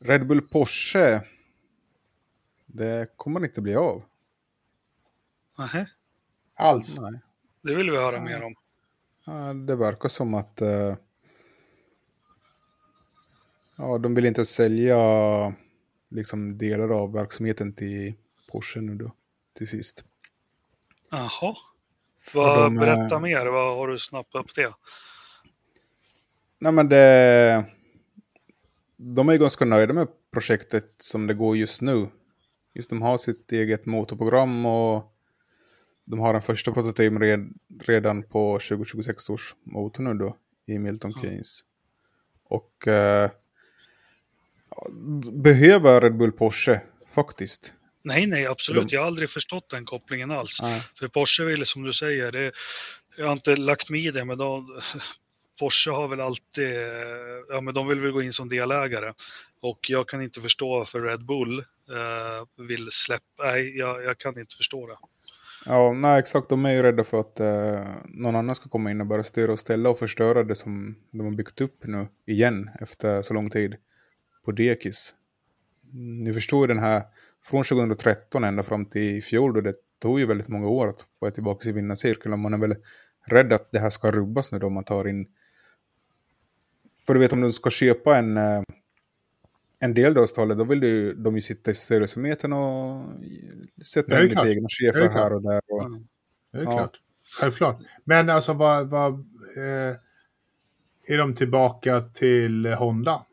Red 0.00 0.26
Bull 0.26 0.40
Porsche. 0.40 1.20
Det 2.66 3.16
kommer 3.16 3.44
inte 3.44 3.60
bli 3.60 3.76
av. 3.76 4.02
Nej. 5.58 5.86
Alls? 6.54 6.98
Nej. 6.98 7.20
Det 7.62 7.74
vill 7.74 7.90
vi 7.90 7.96
höra 7.96 8.20
mer 8.20 8.42
om. 8.42 8.54
Ja, 9.24 9.54
det 9.54 9.76
verkar 9.76 10.08
som 10.08 10.34
att 10.34 10.62
uh, 10.62 10.96
ja, 13.76 13.98
de 13.98 14.14
vill 14.14 14.26
inte 14.26 14.44
sälja 14.44 14.98
liksom 16.08 16.58
delar 16.58 16.90
av 17.02 17.12
verksamheten 17.12 17.72
till 17.72 18.14
Porsche 18.50 18.80
nu 18.80 18.94
då, 18.94 19.12
till 19.54 19.68
sist. 19.68 20.04
Jaha. 21.10 21.56
Vad, 22.34 22.64
de, 22.64 22.76
berätta 22.76 23.18
mer, 23.18 23.46
vad 23.46 23.76
har 23.76 23.88
du 23.88 23.98
snappat 23.98 24.44
upp 24.44 24.54
det? 24.54 24.74
Nej 26.58 26.72
men 26.72 26.88
det... 26.88 27.64
De 28.96 29.28
är 29.28 29.36
ganska 29.36 29.64
nöjda 29.64 29.94
med 29.94 30.08
projektet 30.32 30.94
som 30.98 31.26
det 31.26 31.34
går 31.34 31.56
just 31.56 31.82
nu. 31.82 32.06
Just 32.74 32.90
de 32.90 33.02
har 33.02 33.18
sitt 33.18 33.52
eget 33.52 33.86
motorprogram 33.86 34.66
och 34.66 35.14
de 36.04 36.20
har 36.20 36.32
den 36.32 36.42
första 36.42 36.72
prototypen 36.72 37.20
red, 37.20 37.52
redan 37.80 38.22
på 38.22 38.58
2026 38.68 39.30
års 39.30 39.54
motor 39.62 40.02
nu 40.02 40.14
då 40.14 40.36
i 40.66 40.78
Milton 40.78 41.14
Keynes. 41.14 41.60
Och 42.44 42.88
eh, 42.88 43.30
behöver 45.32 46.00
Red 46.00 46.16
Bull 46.16 46.32
Porsche 46.32 46.80
faktiskt. 47.06 47.74
Nej, 48.02 48.26
nej, 48.26 48.46
absolut. 48.46 48.92
Jag 48.92 49.00
har 49.00 49.06
aldrig 49.06 49.30
förstått 49.30 49.70
den 49.70 49.84
kopplingen 49.84 50.30
alls. 50.30 50.58
Nej. 50.62 50.82
För 50.98 51.08
Porsche 51.08 51.44
vill, 51.44 51.66
som 51.66 51.82
du 51.82 51.92
säger, 51.92 52.32
det, 52.32 52.52
jag 53.16 53.26
har 53.26 53.32
inte 53.32 53.56
lagt 53.56 53.90
mig 53.90 54.06
i 54.06 54.10
det, 54.10 54.24
men 54.24 54.38
de, 54.38 54.80
Porsche 55.58 55.90
har 55.90 56.08
väl 56.08 56.20
alltid, 56.20 56.74
ja 57.48 57.60
men 57.60 57.74
de 57.74 57.88
vill 57.88 58.00
väl 58.00 58.12
gå 58.12 58.22
in 58.22 58.32
som 58.32 58.48
delägare. 58.48 59.12
Och 59.60 59.78
jag 59.90 60.08
kan 60.08 60.22
inte 60.22 60.40
förstå 60.40 60.78
varför 60.78 61.00
Red 61.00 61.24
Bull 61.24 61.58
eh, 61.58 62.66
vill 62.66 62.88
släppa, 62.90 63.42
nej, 63.42 63.78
jag, 63.78 64.04
jag, 64.04 64.18
kan 64.18 64.38
inte 64.38 64.56
förstå 64.56 64.86
det. 64.86 64.96
Ja, 65.64 65.92
nej 65.92 66.18
exakt, 66.18 66.48
de 66.48 66.64
är 66.64 66.70
ju 66.70 66.82
rädda 66.82 67.04
för 67.04 67.20
att 67.20 67.40
eh, 67.40 67.86
någon 68.04 68.36
annan 68.36 68.54
ska 68.54 68.68
komma 68.68 68.90
in 68.90 69.00
och 69.00 69.06
bara 69.06 69.22
styra 69.22 69.52
och 69.52 69.58
ställa 69.58 69.90
och 69.90 69.98
förstöra 69.98 70.44
det 70.44 70.54
som 70.54 70.96
de 71.10 71.20
har 71.20 71.30
byggt 71.30 71.60
upp 71.60 71.84
nu 71.84 72.06
igen 72.26 72.70
efter 72.80 73.22
så 73.22 73.34
lång 73.34 73.50
tid 73.50 73.76
på 74.44 74.52
dekis. 74.52 75.14
Ni 76.24 76.32
förstår 76.32 76.60
ju 76.60 76.74
den 76.74 76.82
här 76.82 77.02
från 77.50 77.64
2013 77.64 78.44
ända 78.44 78.62
fram 78.62 78.84
till 78.84 79.16
i 79.16 79.20
fjol 79.20 79.54
då 79.54 79.60
det 79.60 79.74
tog 79.98 80.20
ju 80.20 80.26
väldigt 80.26 80.48
många 80.48 80.68
år 80.68 80.86
att 80.86 81.06
få 81.20 81.30
tillbaka 81.30 81.68
i 81.68 81.72
vinnarcirkeln. 81.72 82.40
Man 82.40 82.54
är 82.54 82.58
väl 82.58 82.76
rädd 83.26 83.52
att 83.52 83.72
det 83.72 83.78
här 83.78 83.90
ska 83.90 84.10
rubbas 84.10 84.52
nu 84.52 84.58
då 84.58 84.68
man 84.68 84.84
tar 84.84 85.08
in... 85.08 85.26
För 87.06 87.14
du 87.14 87.20
vet 87.20 87.32
om 87.32 87.40
du 87.40 87.52
ska 87.52 87.70
köpa 87.70 88.18
en, 88.18 88.36
eh, 88.36 88.62
en 89.80 89.94
del 89.94 90.14
då 90.14 90.26
då 90.36 90.64
vill 90.64 90.80
du, 90.80 91.14
de 91.14 91.34
ju 91.34 91.40
sitta 91.40 91.70
i 91.70 91.74
styrelsemöten 91.74 92.52
och 92.52 93.04
sätta 93.86 94.22
in 94.22 94.28
lite 94.28 94.48
egna 94.48 94.68
chefer 94.68 95.08
här 95.08 95.32
och 95.32 95.42
där. 95.42 95.60
Och, 95.68 95.84
mm. 95.84 96.06
Det 96.52 96.58
är 96.58 96.62
ja. 96.62 96.72
klart. 96.72 97.00
Självklart. 97.40 97.78
Men 98.04 98.30
alltså 98.30 98.52
vad... 98.52 98.90
vad 98.90 99.12
eh, 99.56 99.96
är 101.10 101.18
de 101.18 101.34
tillbaka 101.34 102.00
till 102.00 102.66
Honda? 102.66 103.26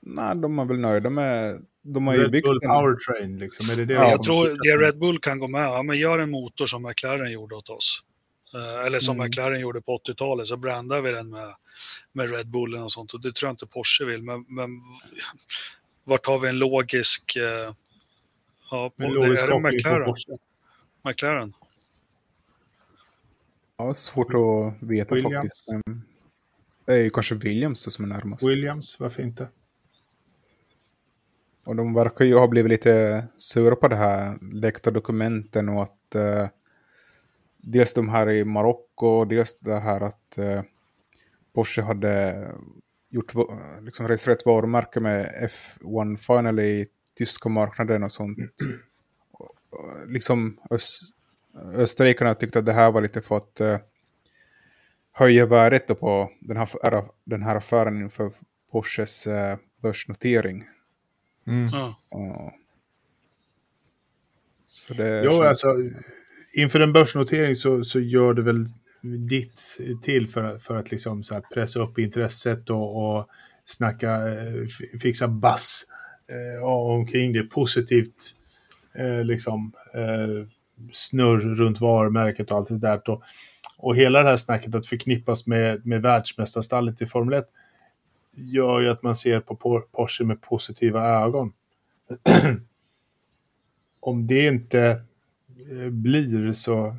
Nej, 0.00 0.36
de 0.36 0.58
är 0.58 0.64
väl 0.64 0.78
nöjda 0.78 1.10
med 1.10 1.64
de 1.86 2.06
har 2.06 2.14
Red 2.14 2.22
ju 2.22 2.28
byggt 2.30 2.46
Bull 2.46 2.60
en... 2.62 2.68
Powertrain 2.68 3.38
liksom, 3.38 3.70
är 3.70 3.76
det 3.76 3.84
det? 3.84 3.94
Ja, 3.94 4.10
jag 4.10 4.22
tror 4.22 4.48
det 4.48 4.86
Red 4.86 4.98
Bull 4.98 5.20
kan 5.20 5.38
gå 5.38 5.48
med, 5.48 5.64
ja, 5.64 5.82
men 5.82 5.98
gör 5.98 6.18
en 6.18 6.30
motor 6.30 6.66
som 6.66 6.82
McLaren 6.82 7.32
gjorde 7.32 7.54
åt 7.54 7.68
oss. 7.68 8.02
Eh, 8.54 8.86
eller 8.86 9.00
som 9.00 9.16
Mm. 9.16 9.26
McLaren 9.26 9.60
gjorde 9.60 9.80
på 9.80 9.98
80-talet 9.98 10.48
så 10.48 10.56
brandar 10.56 11.00
vi 11.00 11.10
den 11.12 11.30
med, 11.30 11.54
med 12.12 12.30
Red 12.30 12.48
Bullen 12.48 12.82
och 12.82 12.92
sånt 12.92 13.14
och 13.14 13.20
det 13.20 13.32
tror 13.34 13.48
jag 13.48 13.52
inte 13.52 13.66
Porsche 13.66 14.04
vill. 14.04 14.22
Men, 14.22 14.44
men 14.48 14.70
vart 16.04 16.26
har 16.26 16.38
vi 16.38 16.48
en 16.48 16.58
logisk... 16.58 17.36
eh, 17.36 17.74
Ja, 18.70 18.90
på, 18.90 18.94
Men 18.96 19.08
det, 19.08 19.14
logisk 19.14 19.42
är 19.44 19.48
det 19.48 19.60
McLaren? 19.60 20.14
McLaren? 21.04 21.52
Ja, 23.76 23.94
svårt 23.94 24.34
att 24.34 24.88
veta 24.88 25.14
Williams. 25.14 25.34
faktiskt. 25.34 25.68
Det 26.86 26.92
är 26.92 26.96
ju 27.02 27.10
kanske 27.10 27.34
Williams 27.34 27.84
då 27.84 27.90
som 27.90 28.04
är 28.04 28.08
närmast. 28.08 28.48
Williams, 28.48 29.00
varför 29.00 29.22
inte? 29.22 29.48
Och 31.64 31.76
de 31.76 31.94
verkar 31.94 32.24
ju 32.24 32.34
ha 32.34 32.48
blivit 32.48 32.70
lite 32.70 33.24
sura 33.36 33.76
på 33.76 33.88
det 33.88 33.96
här 33.96 34.38
läckta 34.52 34.90
dokumenten 34.90 35.68
och 35.68 35.82
att 35.82 36.14
eh, 36.14 36.48
dels 37.56 37.94
de 37.94 38.08
här 38.08 38.30
i 38.30 38.44
Marocko, 38.44 39.06
och 39.06 39.28
dels 39.28 39.58
det 39.58 39.80
här 39.80 40.00
att 40.00 40.38
eh, 40.38 40.62
Porsche 41.54 41.82
hade 41.82 42.46
gjort, 43.10 43.32
liksom 43.80 44.08
registrerat 44.08 44.46
varumärke 44.46 45.00
med 45.00 45.50
F1 45.50 46.16
Final 46.16 46.60
i 46.60 46.86
tyska 47.18 47.48
marknaden 47.48 48.02
och 48.02 48.12
sånt. 48.12 48.38
Och, 49.32 49.50
och 49.70 50.08
liksom 50.08 50.58
öst, 50.70 51.00
österrikarna 51.74 52.34
tyckte 52.34 52.58
att 52.58 52.66
det 52.66 52.72
här 52.72 52.90
var 52.90 53.00
lite 53.00 53.22
för 53.22 53.36
att 53.36 53.60
eh, 53.60 53.78
höja 55.12 55.46
värdet 55.46 56.00
på 56.00 56.30
den 56.40 56.56
här, 56.56 56.68
den 57.24 57.42
här 57.42 57.56
affären 57.56 58.02
inför 58.02 58.32
Porsches 58.72 59.26
eh, 59.26 59.58
börsnotering. 59.82 60.64
Mm. 61.46 61.68
Ja. 61.72 61.98
Ja. 62.10 62.54
Så 64.64 64.94
det 64.94 65.22
Jo, 65.24 65.30
känns- 65.30 65.40
alltså 65.44 65.74
inför 66.56 66.80
en 66.80 66.92
börsnotering 66.92 67.56
så, 67.56 67.84
så 67.84 68.00
gör 68.00 68.34
du 68.34 68.42
väl 68.42 68.66
ditt 69.28 69.78
till 70.02 70.28
för, 70.28 70.44
att- 70.44 70.62
för 70.62 70.76
att 70.76 70.90
liksom 70.90 71.22
så 71.22 71.34
här 71.34 71.40
pressa 71.54 71.80
upp 71.80 71.98
intresset 71.98 72.70
och, 72.70 73.16
och 73.18 73.28
snacka, 73.64 74.28
eh, 74.28 74.66
fixa 75.00 75.28
bass 75.28 75.82
eh, 76.58 76.64
omkring 76.64 77.32
det. 77.32 77.42
Positivt 77.42 78.36
eh, 78.94 79.24
liksom 79.24 79.72
eh, 79.94 80.46
snurr 80.92 81.56
runt 81.56 81.80
varumärket 81.80 82.50
och 82.50 82.56
allt 82.56 82.68
det 82.68 82.78
där. 82.78 83.10
Och, 83.10 83.22
och 83.78 83.96
hela 83.96 84.22
det 84.22 84.28
här 84.28 84.36
snacket 84.36 84.74
att 84.74 84.86
förknippas 84.86 85.46
med, 85.46 85.86
med 85.86 86.02
världsmästarstallet 86.02 87.02
i 87.02 87.06
Formel 87.06 87.34
1 87.38 87.46
gör 88.36 88.80
ju 88.80 88.88
att 88.88 89.02
man 89.02 89.16
ser 89.16 89.40
på 89.40 89.56
Porsche 89.92 90.24
med 90.24 90.40
positiva 90.40 91.08
ögon. 91.08 91.52
Om 94.00 94.26
det 94.26 94.46
inte 94.46 95.02
eh, 95.70 95.90
blir 95.90 96.52
så... 96.52 96.96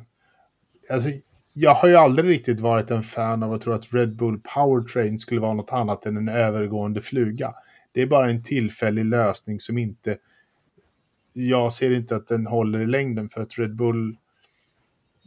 Alltså, 0.90 1.08
jag 1.54 1.74
har 1.74 1.88
ju 1.88 1.96
aldrig 1.96 2.28
riktigt 2.28 2.60
varit 2.60 2.90
en 2.90 3.02
fan 3.02 3.42
av 3.42 3.52
att 3.52 3.62
tro 3.62 3.72
att 3.72 3.94
Red 3.94 4.16
Bull 4.16 4.40
Powertrain 4.54 5.18
skulle 5.18 5.40
vara 5.40 5.54
något 5.54 5.72
annat 5.72 6.06
än 6.06 6.16
en 6.16 6.28
övergående 6.28 7.00
fluga. 7.02 7.54
Det 7.92 8.02
är 8.02 8.06
bara 8.06 8.30
en 8.30 8.42
tillfällig 8.42 9.04
lösning 9.04 9.60
som 9.60 9.78
inte... 9.78 10.18
Jag 11.32 11.72
ser 11.72 11.90
inte 11.90 12.16
att 12.16 12.28
den 12.28 12.46
håller 12.46 12.78
i 12.78 12.86
längden 12.86 13.28
för 13.28 13.40
att 13.40 13.58
Red 13.58 13.76
Bull... 13.76 14.16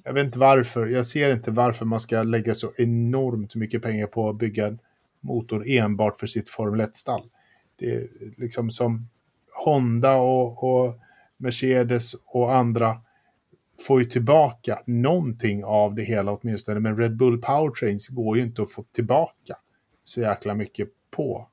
Jag 0.03 0.14
vet 0.14 0.26
inte 0.26 0.39
varför. 0.39 0.86
Jag 0.86 1.07
ser 1.07 1.34
inte 1.34 1.51
varför 1.51 1.86
man 1.86 1.99
ska 1.99 2.24
lägga 2.24 2.55
så 2.55 2.72
enormt 2.78 3.55
mycket 3.55 3.82
pengar 3.82 4.07
på 4.07 4.30
att 4.30 4.36
bygga 4.36 4.68
en 4.68 4.80
motor 5.20 5.67
enbart 5.67 6.20
för 6.20 6.28
sitt 6.28 6.49
Formel 6.49 6.82
1-stall. 6.82 7.30
Det 7.76 7.86
är 7.86 8.07
liksom 8.38 8.72
som 8.72 9.09
Honda 9.65 10.15
och, 10.15 10.63
och 10.63 10.99
Mercedes 11.38 12.13
och 12.26 12.55
andra 12.55 13.01
får 13.88 14.01
ju 14.01 14.09
tillbaka 14.09 14.84
någonting 14.86 15.63
av 15.63 15.95
det 15.95 16.03
hela 16.03 16.32
åtminstone. 16.32 16.80
Men 16.80 16.97
Red 16.97 17.17
Bull 17.17 17.41
Powertrains 17.41 18.07
går 18.07 18.38
ju 18.38 18.43
inte 18.43 18.61
att 18.61 18.72
få 18.72 18.84
tillbaka 18.84 19.57
så 20.03 20.22
jäkla 20.22 20.55
mycket 20.55 20.89
på. 21.11 21.49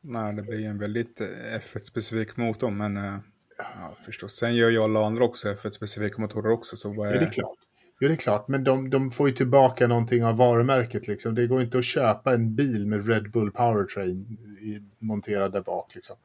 Nej, 0.00 0.34
det 0.34 0.42
blir 0.42 0.58
ju 0.58 0.66
en 0.66 0.78
väldigt 0.78 1.20
eh, 1.20 1.26
F1-specifik 1.58 2.36
motor, 2.36 2.70
men 2.70 2.96
eh, 2.96 3.16
ja, 3.58 3.96
förstås. 4.04 4.32
Sen 4.32 4.54
gör 4.54 4.70
ju 4.70 4.78
alla 4.78 5.06
andra 5.06 5.24
också 5.24 5.48
F1-specifika 5.48 6.20
motorer 6.20 6.50
också, 6.50 6.76
så 6.76 6.92
vad 6.92 7.08
det 7.08 7.18
är 7.18 7.20
är... 7.20 7.30
klart. 7.30 7.58
Jo, 8.00 8.08
det 8.08 8.14
är 8.14 8.16
klart. 8.16 8.48
Men 8.48 8.64
de, 8.64 8.90
de 8.90 9.10
får 9.10 9.28
ju 9.28 9.34
tillbaka 9.34 9.86
någonting 9.86 10.24
av 10.24 10.36
varumärket. 10.36 11.08
Liksom. 11.08 11.34
Det 11.34 11.46
går 11.46 11.62
inte 11.62 11.78
att 11.78 11.84
köpa 11.84 12.34
en 12.34 12.54
bil 12.54 12.86
med 12.86 13.08
Red 13.08 13.30
Bull 13.30 13.50
Powertrain 13.50 14.38
i, 14.60 14.82
monterad 14.98 15.52
där 15.52 15.60
bak. 15.62 15.94
Liksom. 15.94 16.16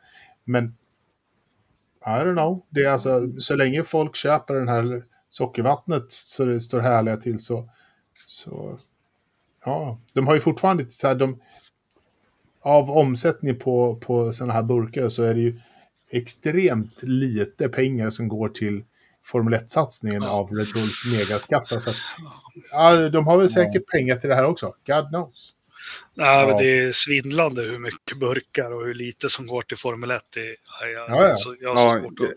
Men 0.44 0.66
I 2.06 2.10
don't 2.10 2.34
know. 2.34 2.66
Det 2.70 2.84
är 2.84 2.92
alltså, 2.92 3.40
så 3.40 3.56
länge 3.56 3.84
folk 3.84 4.16
köper 4.16 4.54
den 4.54 4.68
här 4.68 5.04
sockervattnet 5.30 6.12
så 6.12 6.46
det 6.46 6.62
står 6.62 6.80
härliga 6.80 7.18
till 7.18 7.40
så... 7.40 7.70
så 8.28 8.80
ja, 9.66 10.00
de 10.14 10.28
har 10.28 10.34
ju 10.34 10.42
fortfarande 10.42 10.86
så 10.90 11.08
här, 11.08 11.16
de, 11.16 11.40
av 12.62 12.92
omsättning 12.92 13.60
på, 13.60 13.96
på 13.96 14.34
sådana 14.34 14.54
här 14.54 14.64
burkar 14.64 15.10
så 15.10 15.24
är 15.24 15.34
det 15.34 15.42
ju 15.42 15.60
extremt 16.10 17.04
lite 17.04 17.70
pengar 17.70 18.10
som 18.10 18.28
går 18.28 18.50
till 18.50 18.84
Formel 19.26 19.54
1-satsningen 19.54 20.22
Ja. 20.24 20.30
av 20.30 20.50
Red 20.52 20.74
Bulls 20.74 21.06
megaskassa. 21.12 21.80
Så 21.80 21.90
att, 21.90 21.96
ja, 22.72 23.10
de 23.10 23.28
har 23.28 23.38
väl 23.38 23.50
säkert 23.50 23.88
pengar 23.88 24.16
till 24.16 24.30
det 24.30 24.36
här 24.36 24.46
också. 24.46 24.76
God 24.88 25.08
knows. 25.10 25.52
Nej, 26.16 26.46
men 26.46 26.50
Ja. 26.56 26.58
det 26.58 26.78
är 26.80 26.92
svindlande 26.92 27.62
hur 27.62 27.80
mycket 27.80 28.20
burkar 28.20 28.72
och 28.72 28.86
hur 28.86 28.94
lite 28.94 29.30
som 29.30 29.48
går 29.48 29.62
till 29.62 29.78
Formel 29.78 30.12
1. 30.12 30.22
Det, 30.34 30.40
är- 30.40 30.56
ja, 30.82 30.88
jag, 30.88 31.10
Ja, 31.10 31.36
ja. 31.62 31.70
Har 31.76 31.96
Ja, 31.96 32.02
svårt 32.02 32.20
att 32.20 32.28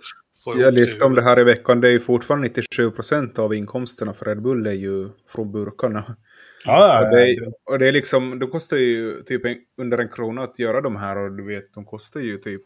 få 0.45 0.61
Jag 0.61 0.75
läste 0.75 1.05
om 1.05 1.15
det 1.15 1.23
här 1.23 1.41
i 1.41 1.45
veckan, 1.45 1.81
det 1.81 1.89
är 1.89 1.93
ju 1.93 2.01
fortfarande 2.01 2.49
97% 2.49 3.39
av 3.39 3.55
inkomsterna 3.55 4.13
för 4.13 4.25
Red 4.25 4.43
Bull 4.43 4.67
är 4.67 4.71
ju 4.73 5.09
från 5.29 5.53
burkarna. 5.53 6.17
Ja, 6.65 7.05
Och 7.05 7.17
det, 7.17 7.31
är, 7.31 7.53
och 7.65 7.79
det 7.79 7.89
är 7.89 7.93
liksom, 7.93 8.39
de 8.39 8.51
kostar 8.51 8.77
ju 8.77 9.23
typ 9.23 9.45
en, 9.45 9.57
under 9.79 9.99
en 9.99 10.09
krona 10.09 10.43
att 10.43 10.59
göra 10.59 10.81
de 10.81 10.97
här 10.97 11.17
och 11.19 11.33
du 11.33 11.45
vet, 11.47 11.75
de 11.75 11.85
kostar 11.85 12.21
ju 12.21 12.39
typ 12.39 12.63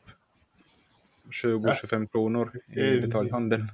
20-25 1.45 2.07
kronor 2.12 2.51
i 2.77 2.81
detaljhandeln. 3.01 3.68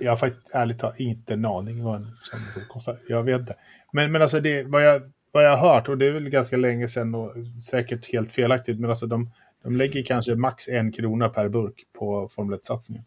Jag 0.00 0.12
har 0.12 0.16
faktiskt 0.16 0.48
ärligt 0.52 0.78
talat 0.78 1.00
inte 1.00 1.34
en 1.34 1.44
aning 1.44 1.84
vad 1.84 1.94
en 1.96 2.06
burk 2.54 2.68
kostar. 2.68 2.98
Jag 3.08 3.22
vet 3.22 3.40
inte. 3.40 3.54
Men, 3.92 4.12
men 4.12 4.22
alltså 4.22 4.40
det, 4.40 4.62
vad, 4.62 4.84
jag, 4.84 5.02
vad 5.32 5.44
jag 5.44 5.56
har 5.56 5.74
hört, 5.74 5.88
och 5.88 5.98
det 5.98 6.06
är 6.06 6.12
väl 6.12 6.28
ganska 6.28 6.56
länge 6.56 6.88
sedan 6.88 7.14
och 7.14 7.32
säkert 7.70 8.12
helt 8.12 8.32
felaktigt, 8.32 8.80
men 8.80 8.90
alltså 8.90 9.06
de, 9.06 9.30
de 9.62 9.76
lägger 9.76 10.02
kanske 10.02 10.34
max 10.34 10.68
en 10.68 10.92
krona 10.92 11.28
per 11.28 11.48
burk 11.48 11.86
på 11.98 12.28
Formel 12.28 12.58
1-satsningen. 12.58 13.04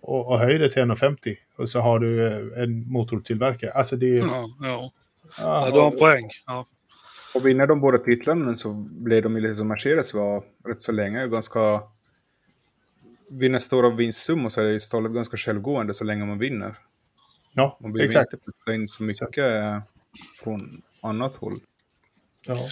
Och, 0.00 0.26
och 0.26 0.38
höjer 0.38 0.58
det 0.58 0.70
till 0.70 0.82
1,50 0.82 1.36
och 1.56 1.68
så 1.68 1.80
har 1.80 1.98
du 1.98 2.26
eh, 2.26 2.62
en 2.62 2.92
motortillverkare. 2.92 3.72
Alltså 3.72 3.96
det 3.96 4.18
är... 4.18 4.18
Ja, 4.18 4.50
ja. 4.60 4.92
Ja, 5.38 5.66
ja, 5.66 5.70
du 5.70 5.80
har 5.80 5.92
en 5.92 5.98
poäng. 5.98 6.30
Ja. 6.46 6.66
Och 7.34 7.46
vinner 7.46 7.66
de 7.66 7.80
båda 7.80 7.98
titlarna 7.98 8.54
så 8.54 8.72
blir 8.90 9.22
de 9.22 9.34
ju 9.34 9.40
lite 9.40 9.54
som 9.54 9.68
Mercedes 9.68 10.14
var 10.14 10.42
rätt 10.64 10.80
så 10.82 10.92
länge. 10.92 11.26
Ganska... 11.26 11.82
Vinner 13.30 13.58
stora 13.58 13.90
vinstsummor 13.90 14.48
så 14.48 14.60
är 14.60 14.64
ju 14.64 14.80
stallet 14.80 15.12
ganska 15.12 15.36
självgående 15.36 15.94
så 15.94 16.04
länge 16.04 16.24
man 16.24 16.38
vinner. 16.38 16.78
ja 17.52 17.78
Man 17.80 17.92
behöver 17.92 18.06
exakt. 18.06 18.32
inte 18.32 18.44
putsa 18.44 18.74
in 18.74 18.88
så 18.88 19.02
mycket 19.02 19.46
eh, 19.46 19.78
från 20.42 20.82
annat 21.02 21.36
håll. 21.36 21.60
Ja. 22.46 22.68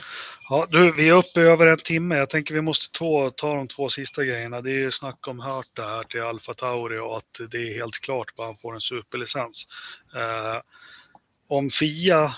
Ja, 0.50 0.66
du, 0.68 0.92
vi 0.92 1.08
är 1.08 1.14
uppe 1.14 1.40
över 1.40 1.66
en 1.66 1.78
timme. 1.78 2.16
Jag 2.16 2.30
tänker 2.30 2.54
vi 2.54 2.60
måste 2.60 2.98
två, 2.98 3.30
ta 3.30 3.54
de 3.54 3.68
två 3.68 3.88
sista 3.88 4.24
grejerna. 4.24 4.60
Det 4.60 4.70
är 4.70 4.78
ju 4.78 4.90
snack 4.90 5.28
om 5.28 5.40
hört 5.40 5.76
det 5.76 5.82
här 5.82 6.04
till 6.04 6.22
Alfa 6.22 6.54
Tauri 6.54 6.98
och 6.98 7.16
att 7.16 7.50
det 7.50 7.58
är 7.58 7.74
helt 7.74 7.98
klart 7.98 8.30
att 8.36 8.44
han 8.44 8.56
får 8.56 8.74
en 8.74 8.80
superlicens. 8.80 9.66
Eh, 10.14 10.62
om 11.48 11.70
Fia 11.70 12.34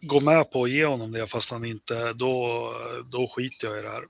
går 0.00 0.20
med 0.20 0.50
på 0.50 0.64
att 0.64 0.70
ge 0.70 0.86
honom 0.86 1.12
det 1.12 1.26
fast 1.26 1.50
han 1.50 1.64
inte, 1.64 2.12
då, 2.12 2.72
då 3.12 3.28
skiter 3.28 3.68
jag 3.68 3.78
i 3.78 3.82
det 3.82 3.88
här. 3.88 4.04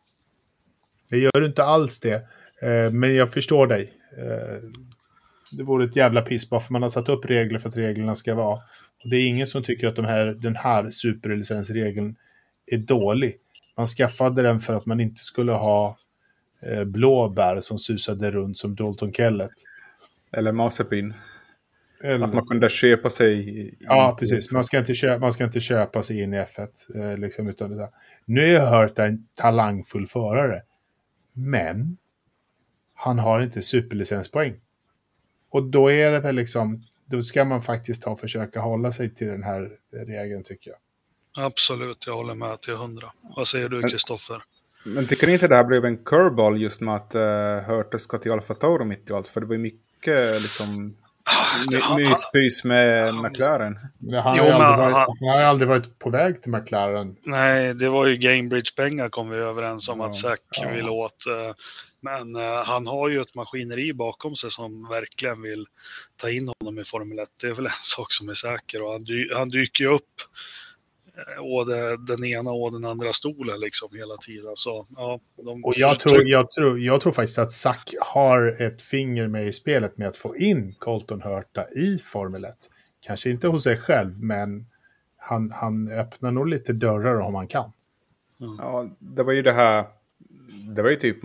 Det 1.09 1.19
gör 1.19 1.45
inte 1.45 1.65
alls 1.65 2.01
det. 2.01 2.29
Eh, 2.63 2.91
men 2.91 3.15
jag 3.15 3.33
förstår 3.33 3.67
dig. 3.67 3.93
Eh, 4.19 4.71
det 5.53 5.63
vore 5.63 5.85
ett 5.85 5.97
jävla 5.97 6.23
piss 6.23 6.51
bara 6.51 6.61
för 6.61 6.73
man 6.73 6.83
har 6.83 6.89
satt 6.89 7.09
upp 7.09 7.25
regler 7.25 7.59
för 7.59 7.69
att 7.69 7.77
reglerna 7.77 8.15
ska 8.15 8.35
vara. 8.35 8.61
Och 9.05 9.11
det 9.11 9.17
är 9.17 9.27
ingen 9.27 9.47
som 9.47 9.63
tycker 9.63 9.89
att 9.89 9.97
de 9.97 10.05
här, 10.05 10.27
den 10.27 10.57
här 10.57 10.91
superlicensregeln 10.91 12.17
är 12.67 12.79
dålig. 12.79 13.37
Man 13.77 13.87
skaffade 13.87 14.43
den 14.43 14.61
för 14.61 14.75
att 14.75 14.87
man 14.87 15.01
inte 15.01 15.21
skulle 15.21 15.53
ha 15.53 15.99
eh, 16.63 16.85
blåbär 16.85 17.61
som 17.61 17.79
susade 17.79 18.31
runt 18.31 18.59
som 18.59 18.75
Dalton 18.75 19.13
Kellet. 19.13 19.53
Eller 20.33 20.53
Mazepin. 20.53 21.15
Eller, 22.03 22.25
Att 22.25 22.35
man 22.35 22.47
kunde 22.47 22.69
köpa 22.69 23.11
sig... 23.11 23.75
Ja, 23.81 24.17
precis. 24.21 24.53
Man 24.53 24.65
ska 24.65 24.79
inte 24.79 24.95
köpa, 24.95 25.19
man 25.19 25.33
ska 25.33 25.45
inte 25.45 25.61
köpa 25.61 26.03
sig 26.03 26.23
in 26.23 26.35
i 26.35 26.37
F1. 26.37 26.69
Eh, 26.95 27.19
liksom, 27.19 27.49
utan 27.49 27.71
det 27.71 27.77
där. 27.77 27.89
Nu 28.25 28.41
har 28.41 28.49
jag 28.49 28.71
hört 28.71 28.99
en 28.99 29.27
talangfull 29.35 30.07
förare. 30.07 30.63
Men 31.33 31.97
han 33.01 33.19
har 33.19 33.41
inte 33.41 33.63
superlicenspoäng. 33.63 34.61
Och 35.51 35.63
då 35.63 35.91
är 35.91 36.11
det 36.13 36.21
väl 36.21 36.35
liksom, 36.35 36.85
då 37.07 37.23
ska 37.23 37.45
man 37.45 37.63
faktiskt 37.63 38.03
ta 38.03 38.11
och 38.11 38.21
försöka 38.21 38.61
hålla 38.61 38.93
sig 38.93 39.15
till 39.15 39.27
den 39.27 39.43
här 39.43 39.71
regeln 40.07 40.45
tycker 40.45 40.71
jag. 40.71 40.79
Absolut, 41.45 42.07
jag 42.07 42.17
håller 42.17 42.35
med 42.35 42.61
till 42.61 42.75
hundra. 42.75 43.13
Vad 43.37 43.49
säger 43.49 43.69
du 43.69 43.89
Kristoffer? 43.89 44.43
Men 44.85 45.07
tycker 45.07 45.27
ni 45.27 45.33
inte 45.33 45.49
det 45.49 45.55
här 45.55 45.65
blev 45.65 45.85
en 45.85 46.05
curveball 46.05 46.61
just 46.61 46.81
med 46.81 46.95
att 46.95 47.15
uh, 47.15 47.69
Hurta 47.69 47.99
ska 47.99 48.19
till 48.19 48.33
Alfa 48.33 48.55
Tauri 48.55 48.85
mitt 48.85 49.11
i 49.11 49.13
allt? 49.13 49.29
För 49.29 49.41
det 49.41 49.47
var 49.47 49.55
ju 49.55 49.61
mycket 49.61 50.43
liksom 50.43 50.97
Han- 51.25 51.97
Myspys 51.97 52.65
med 52.65 53.05
han- 53.15 53.23
McLaren. 53.23 53.77
Han, 53.77 53.91
Jo, 54.13 54.23
har 54.23 54.37
ju 54.37 54.43
men 54.53 54.63
aldrig 54.63 54.79
varit, 54.79 54.95
han- 54.95 55.17
han 55.21 55.29
har 55.29 55.37
aldrig 55.41 55.69
varit 55.69 55.99
på 55.99 56.11
väg 56.11 56.43
till 56.43 56.53
McLaren. 56.53 57.17
Nej, 57.23 57.75
det 57.75 57.89
var 57.89 58.07
ju 58.07 58.17
Gamebridge-pengar 58.17 59.09
kom 59.09 59.31
vi 59.31 59.37
överens 59.37 59.89
om 59.89 60.01
Ja, 60.01 60.07
att 60.07 60.17
Zack 60.17 60.41
ja. 60.51 60.71
vill 60.71 60.89
åt. 60.89 61.27
eh, 61.27 61.53
Men 62.03 62.37
eh, 62.37 62.65
han 62.65 62.87
har 62.87 63.09
ju 63.09 63.21
ett 63.23 63.35
maskineri 63.35 63.93
bakom 63.93 64.37
sig 64.37 64.51
som 64.51 64.89
verkligen 64.89 65.43
vill 65.43 65.67
ta 66.17 66.31
in 66.31 66.53
honom 66.61 66.79
i 66.79 66.85
Formel 66.85 67.19
1. 67.19 67.29
Det 67.41 67.47
är 67.47 67.53
väl 67.53 67.65
en 67.67 67.71
sak 67.83 68.13
som 68.13 68.29
är 68.29 68.35
säker 68.35 68.83
och 68.83 68.93
han, 68.93 69.05
dy 69.05 69.35
han 69.35 69.49
dyker 69.49 69.85
ju 69.85 69.91
upp 69.91 70.05
å 71.41 71.65
det, 71.65 71.97
den 71.97 72.25
ena 72.25 72.51
och 72.51 72.73
den 72.73 72.85
andra 72.85 73.13
stolen 73.13 73.61
liksom 73.61 73.89
hela 73.93 74.17
tiden. 74.17 74.53
Så, 74.55 74.87
ja, 74.97 75.21
de 75.37 75.65
Och 75.65 75.75
jag 75.77 76.01
tror, 76.01 76.29
jag, 76.29 76.51
tror, 76.51 76.81
jag 76.81 77.01
tror 77.01 77.13
faktiskt 77.13 77.39
att 77.39 77.53
Zack 77.53 77.95
har 78.01 78.63
ett 78.63 78.83
finger 78.83 79.29
med 79.29 79.47
i 79.47 79.53
spelet 79.53 79.99
med 79.99 80.09
att 80.09 80.17
få 80.17 80.37
in 80.37 80.75
Colton 80.79 81.23
Hurta 81.23 81.69
i 81.69 81.99
Formel 81.99 82.45
1. 82.45 82.55
Kanske 83.01 83.31
inte 83.31 83.49
hos 83.49 83.65
sig 83.65 83.77
själv, 83.77 84.23
men 84.23 84.67
han, 85.17 85.51
han 85.51 85.93
öppnar 85.93 86.31
nog 86.31 86.49
lite 86.49 86.73
dörrar 86.73 87.21
om 87.21 87.35
han 87.35 87.49
kan. 87.49 87.73
Ja, 88.59 88.89
det 88.99 89.23
var 89.23 89.33
ju 89.33 89.43
det 89.43 89.53
här. 89.53 89.85
Det 90.75 90.83
var 90.83 90.91
ju 90.91 90.97
typ, 90.97 91.17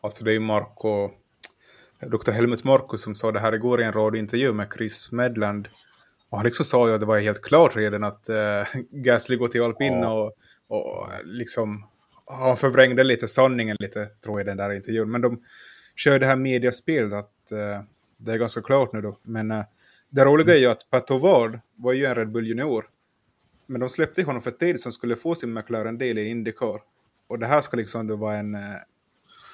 alltså 0.00 0.24
det 0.24 0.32
är 0.32 0.40
Marco, 0.40 1.10
Dr. 2.00 2.30
Helmut 2.30 2.64
Marko 2.64 2.96
som 2.96 3.14
sa 3.14 3.32
det 3.32 3.40
här 3.40 3.52
igår 3.52 3.80
i 3.80 3.84
en 3.84 3.92
radiointervju 3.92 4.52
med 4.52 4.68
Chris 4.76 5.12
Medland. 5.12 5.68
Och 6.32 6.44
liksom 6.44 6.64
sa 6.64 6.88
ju 6.88 6.94
att 6.94 7.00
det 7.00 7.06
var 7.06 7.18
helt 7.18 7.42
klart 7.42 7.76
redan 7.76 8.04
att 8.04 8.30
uh, 8.30 8.82
Gasly 8.90 9.36
går 9.36 9.48
till 9.48 9.62
alpin 9.62 9.92
Ja. 9.92 10.32
och, 10.68 11.00
och 11.00 11.08
liksom, 11.24 11.86
han 12.26 12.56
förvrängde 12.56 13.04
lite 13.04 13.28
sanningen 13.28 13.76
lite 13.80 14.06
tror 14.24 14.40
jag 14.40 14.46
den 14.46 14.56
där 14.56 14.72
intervjun. 14.72 15.10
Men 15.10 15.20
de 15.20 15.42
kör 15.96 16.18
det 16.18 16.26
här 16.26 16.36
mediaspelet 16.36 17.12
att 17.12 17.52
eh, 17.52 17.82
det 18.16 18.32
är 18.32 18.36
ganska 18.36 18.62
klart 18.62 18.92
nu 18.92 19.00
då. 19.00 19.18
Men 19.22 19.50
eh, 19.50 19.64
det 20.10 20.24
roliga 20.24 20.54
är 20.54 20.58
ju 20.58 20.66
att 20.66 20.90
Pat 20.90 21.10
Ovard 21.10 21.60
var 21.76 21.92
ju 21.92 22.04
en 22.06 22.14
Red 22.14 22.32
Bull 22.32 22.46
junior. 22.46 22.84
Men 23.66 23.80
de 23.80 23.88
släppte 23.88 24.22
honom 24.22 24.42
för 24.42 24.50
tid 24.50 24.80
som 24.80 24.92
skulle 24.92 25.16
få 25.16 25.34
sin 25.34 25.52
McLaren-del 25.52 26.18
i 26.18 26.28
Indycar. 26.28 26.80
Och 27.26 27.38
det 27.38 27.46
här 27.46 27.60
ska 27.60 27.76
liksom 27.76 28.06
då 28.06 28.16
vara 28.16 28.36
en, 28.36 28.54
eh, 28.54 28.60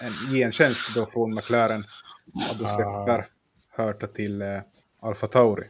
en 0.00 0.12
gentjänst 0.32 0.94
då 0.94 1.06
från 1.06 1.34
McLaren. 1.34 1.84
Att 2.50 2.58
de 2.58 2.66
släpper 2.66 3.26
Hurta 3.76 4.06
till 4.06 4.42
eh, 4.42 4.60
Alfa 5.02 5.26
Tauri. 5.26 5.64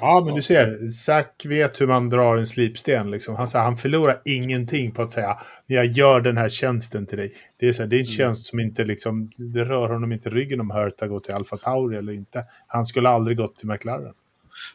Ja, 0.00 0.22
men 0.26 0.34
du 0.34 0.42
ser, 0.42 0.90
Zack 0.90 1.46
vet 1.46 1.80
hur 1.80 1.86
man 1.86 2.10
drar 2.10 2.36
en 2.36 2.46
slipsten. 2.46 3.10
Liksom. 3.10 3.36
Han, 3.36 3.48
säger, 3.48 3.64
han 3.64 3.76
förlorar 3.76 4.20
ingenting 4.24 4.92
på 4.92 5.02
att 5.02 5.12
säga 5.12 5.38
jag 5.66 5.86
gör 5.86 6.20
den 6.20 6.36
här 6.36 6.48
tjänsten 6.48 7.06
till 7.06 7.18
dig. 7.18 7.34
Det 7.56 7.68
är, 7.68 7.72
så 7.72 7.82
här, 7.82 7.88
det 7.88 7.96
är 7.96 8.00
en 8.00 8.06
tjänst 8.06 8.46
som 8.46 8.60
inte 8.60 8.84
liksom, 8.84 9.30
det 9.36 9.64
rör 9.64 9.88
honom 9.88 10.12
inte 10.12 10.30
ryggen 10.30 10.60
om 10.60 10.70
Hurta 10.70 11.06
går 11.06 11.20
till 11.20 11.34
Alfa 11.34 11.56
Tauri 11.56 11.96
eller 11.96 12.12
inte. 12.12 12.44
Han 12.66 12.86
skulle 12.86 13.08
aldrig 13.08 13.36
gått 13.36 13.56
till 13.56 13.68
McLaren. 13.68 14.14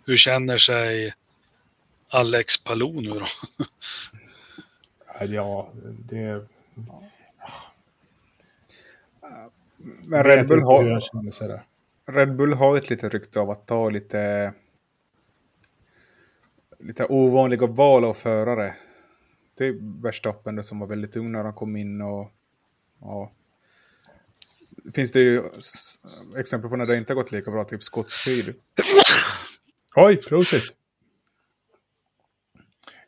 Hur 0.05 0.17
känner 0.17 0.57
sig 0.57 1.13
Alex 2.09 2.63
Palou 2.63 3.01
nu 3.01 3.09
då? 3.09 3.27
Ja, 5.19 5.69
det... 5.83 6.45
Men 10.05 10.23
Red 10.23 10.47
Bull, 10.47 10.61
har. 10.61 11.01
Red 12.11 12.35
Bull 12.35 12.53
har 12.53 12.77
ett 12.77 12.89
litet 12.89 13.13
rykte 13.13 13.39
av 13.39 13.49
att 13.49 13.67
ta 13.67 13.89
lite, 13.89 14.53
lite 16.83 17.05
ovanliga 17.09 17.67
val 17.67 18.05
av 18.05 18.13
förare. 18.13 18.75
Det 19.57 19.65
är 19.65 20.01
Verstappen 20.03 20.63
som 20.63 20.79
var 20.79 20.87
väldigt 20.87 21.15
ung 21.15 21.31
när 21.31 21.43
han 21.43 21.53
kom 21.53 21.75
in 21.75 22.01
och 22.01 22.31
ja. 23.01 23.31
Finns 24.95 25.11
det 25.11 25.19
ju 25.19 25.41
exempel 26.37 26.69
på 26.69 26.75
när 26.75 26.85
det 26.85 26.97
inte 26.97 27.13
har 27.13 27.15
gått 27.15 27.31
lika 27.31 27.51
bra, 27.51 27.63
typ 27.63 27.83
Scott 27.83 28.09
Speed. 28.09 28.53
Oj, 29.95 30.21
prosit! 30.21 30.63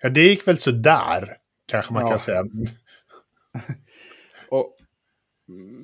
Ja, 0.02 0.10
det 0.10 0.22
gick 0.22 0.48
väl 0.48 0.58
sådär, 0.58 1.38
kanske 1.66 1.94
man 1.94 2.02
Ja. 2.02 2.10
kan 2.10 2.20
säga. 2.20 2.44
Och, 4.50 4.78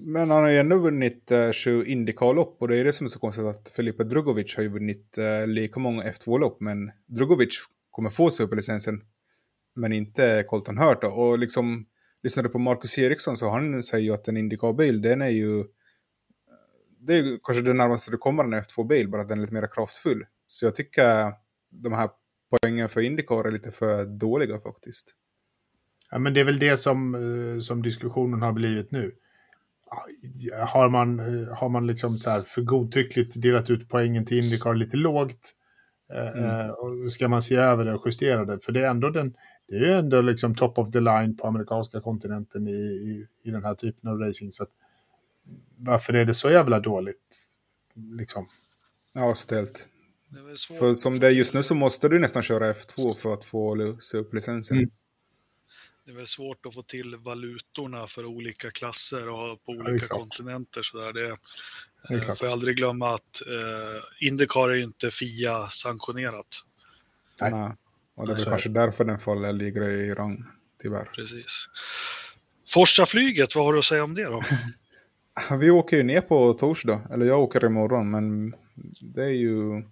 men 0.02 0.32
han 0.32 0.44
har 0.44 0.50
ju 0.50 0.58
ändå 0.58 0.78
vunnit 0.78 1.32
uh, 1.32 1.52
sju 1.52 1.86
Indycar-lopp 1.86 2.62
och 2.62 2.68
det 2.68 2.78
är 2.78 2.84
det 2.84 2.94
som 2.94 3.06
är 3.06 3.10
så 3.10 3.20
konstigt 3.20 3.46
att 3.46 3.70
Felipe 3.70 4.04
Drugovic 4.04 4.56
har 4.56 4.64
ju 4.64 4.70
vunnit 4.70 5.18
eh, 5.18 5.48
lika 5.48 5.80
många 5.80 6.04
F2-lopp 6.04 6.62
men 6.62 6.92
Drugovic 7.06 7.60
kommer 7.92 8.10
få 8.10 8.32
superlicensen 8.32 9.02
men 9.76 9.94
inte 9.94 10.44
Colton 10.48 10.78
Hurt. 10.78 11.04
Och 11.04 11.40
liksom, 11.40 11.86
lyssnar 12.24 12.44
du 12.44 12.50
på 12.50 12.60
Marcus 12.60 12.98
Eriksson 12.98 13.38
så 13.38 13.50
han 13.50 13.84
säger 13.84 14.04
ju 14.04 14.14
att 14.14 14.28
en 14.28 14.38
Indycar-bil 14.38 15.02
den 15.02 15.22
är 15.22 15.30
ju 15.30 15.66
det 17.00 17.14
är 17.14 17.18
ju 17.18 17.40
kanske 17.44 17.64
det 17.64 17.74
närmaste 17.74 18.12
du 18.12 18.18
kommer 18.18 18.44
en 18.44 18.54
F2-bil, 18.54 19.10
bara 19.10 19.22
att 19.22 19.28
den 19.28 19.38
är 19.38 19.42
lite 19.42 19.54
mer 19.54 19.68
kraftfull. 19.76 20.26
Så 20.48 20.66
jag 20.66 20.76
tycker 20.76 21.34
de 21.70 21.94
här 21.94 22.10
poängen 22.50 22.90
för 22.90 23.02
Indycar 23.02 23.48
är 23.48 23.52
lite 23.52 23.72
för 23.72 24.06
dåliga 24.06 24.60
faktiskt. 24.60 25.16
Ja, 26.12 26.20
men 26.20 26.34
det 26.34 26.40
är 26.40 26.44
väl 26.44 26.60
det 26.60 26.78
som, 26.78 27.16
eh, 27.16 27.60
som 27.60 27.82
diskussionen 27.82 28.42
har 28.42 28.54
blivit 28.54 28.92
nu. 28.92 29.16
Har 30.68 30.90
man, 30.90 31.20
eh, 31.20 31.58
har 31.58 31.70
man 31.70 31.88
liksom 31.88 32.18
så 32.18 32.30
här 32.30 32.42
för 32.42 32.62
godtyckligt 32.62 33.42
delat 33.42 33.70
ut 33.70 33.90
poängen 33.90 34.26
till 34.26 34.38
Indycar 34.38 34.74
lite 34.74 34.98
lågt 34.98 35.56
eh, 36.14 36.46
eh, 36.46 36.70
och 36.70 37.12
ska 37.12 37.28
man 37.28 37.42
se 37.42 37.56
över 37.56 37.86
det 37.86 37.94
och 37.94 38.04
justera 38.06 38.46
det? 38.46 38.60
För 38.60 38.72
det 38.72 38.80
är 38.80 38.90
ändå 38.90 39.10
den, 39.10 39.34
det 39.68 39.76
är 39.76 39.80
ju 39.80 39.92
ändå 39.92 40.22
liksom 40.22 40.56
top 40.56 40.78
of 40.78 40.92
the 40.92 41.00
line 41.00 41.38
på 41.38 41.48
amerikanska 41.48 42.02
kontinenten 42.02 42.68
i, 42.68 42.72
i, 42.72 43.28
i 43.44 43.52
den 43.52 43.64
här 43.64 43.76
typen 43.76 44.10
av 44.10 44.20
racing. 44.20 44.52
Så 44.54 44.64
att, 44.64 44.70
varför 45.78 46.14
är 46.14 46.26
det 46.26 46.34
så 46.34 46.50
jävla 46.50 46.80
dåligt? 46.80 47.48
Liksom. 47.94 48.48
Ja, 49.14 49.36
ställt. 49.36 49.88
För 50.80 50.94
som 50.94 51.20
det 51.20 51.28
är 51.28 51.32
just 51.32 51.56
nu 51.56 51.64
så 51.64 51.76
måste 51.76 52.10
du 52.10 52.20
nästan 52.20 52.44
köra 52.44 52.74
F2 52.74 53.16
för 53.16 53.34
att 53.34 53.46
få 53.46 53.76
lösa 53.76 54.18
upp 54.18 54.34
licensen. 54.34 54.78
Mm. 54.78 54.90
Det 56.10 56.14
är 56.14 56.18
väl 56.18 56.28
svårt 56.28 56.66
att 56.66 56.74
få 56.74 56.84
till 56.84 57.16
valutorna 57.16 58.08
för 58.08 58.26
olika 58.26 58.72
klasser 58.72 59.30
och 59.30 59.64
på 59.66 59.74
det 59.74 59.80
olika 59.80 60.08
klart. 60.08 60.20
kontinenter. 60.20 60.84
Så 60.84 60.98
där. 60.98 61.14
Det, 61.14 61.38
Det 62.08 62.16
eh, 62.16 62.22
klart. 62.24 62.38
får 62.38 62.48
jag 62.48 62.52
aldrig 62.54 62.78
glömma 62.78 63.16
att 63.16 63.42
eh, 63.42 64.28
Indycar 64.28 64.70
är 64.70 64.74
ju 64.76 64.84
inte 64.84 65.12
FIA-sanktionerat. 65.12 66.46
Nej. 67.42 67.52
Nej. 67.52 67.72
Och 68.16 68.28
det 68.28 68.34
är 68.34 68.40
är 68.40 68.46
kanske 68.46 68.70
därför 68.70 69.06
den 69.06 69.20
faller 69.20 69.54
ligger 69.54 69.90
i 69.90 70.14
rang, 70.14 70.44
tyvärr. 70.82 71.06
Precis. 71.06 71.68
Forsa-flyget, 72.74 73.56
vad 73.56 73.66
har 73.66 73.74
du 73.74 73.80
att 73.80 73.86
säga 73.86 74.04
om 74.04 74.14
det 74.16 74.24
då? 74.24 74.42
Vi 75.60 75.70
åker 75.70 75.98
ju 75.98 76.04
ner 76.04 76.22
på 76.22 76.54
torsdag, 76.54 77.02
eller 77.14 77.26
jag 77.26 77.40
åker 77.40 77.66
imorgon, 77.66 78.12
men 78.12 78.56
det 79.02 79.24
är 79.24 79.36
ju 79.36 79.84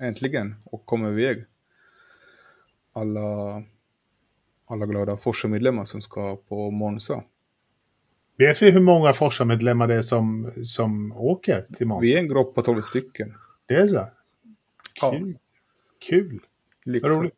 äntligen 0.00 0.54
och 0.64 0.86
kommer 0.86 1.18
iväg. 1.18 1.44
Alla, 2.92 3.62
alla 4.74 4.86
glada 4.86 5.16
Forsa-medlemmar 5.16 5.84
som 5.84 6.00
ska 6.00 6.36
på 6.36 6.70
Monza. 6.70 7.24
Vet 8.38 8.62
vi 8.62 8.70
hur 8.70 8.80
många 8.80 9.12
Forsa-medlemmar 9.12 9.86
det 9.86 9.94
är 9.94 10.02
som, 10.02 10.52
som 10.64 11.12
åker 11.12 11.66
till 11.76 11.86
Monza? 11.86 12.00
Vi 12.00 12.14
är 12.14 12.18
en 12.18 12.28
grupp 12.28 12.54
på 12.54 12.62
12 12.62 12.80
stycken. 12.80 13.34
Det 13.66 13.74
är 13.74 13.88
så? 13.88 14.08
Ja. 15.00 15.12
Kul. 15.12 15.38
Kul. 16.08 16.40
Lycka. 16.84 17.08
Vad 17.08 17.16
roligt. 17.16 17.34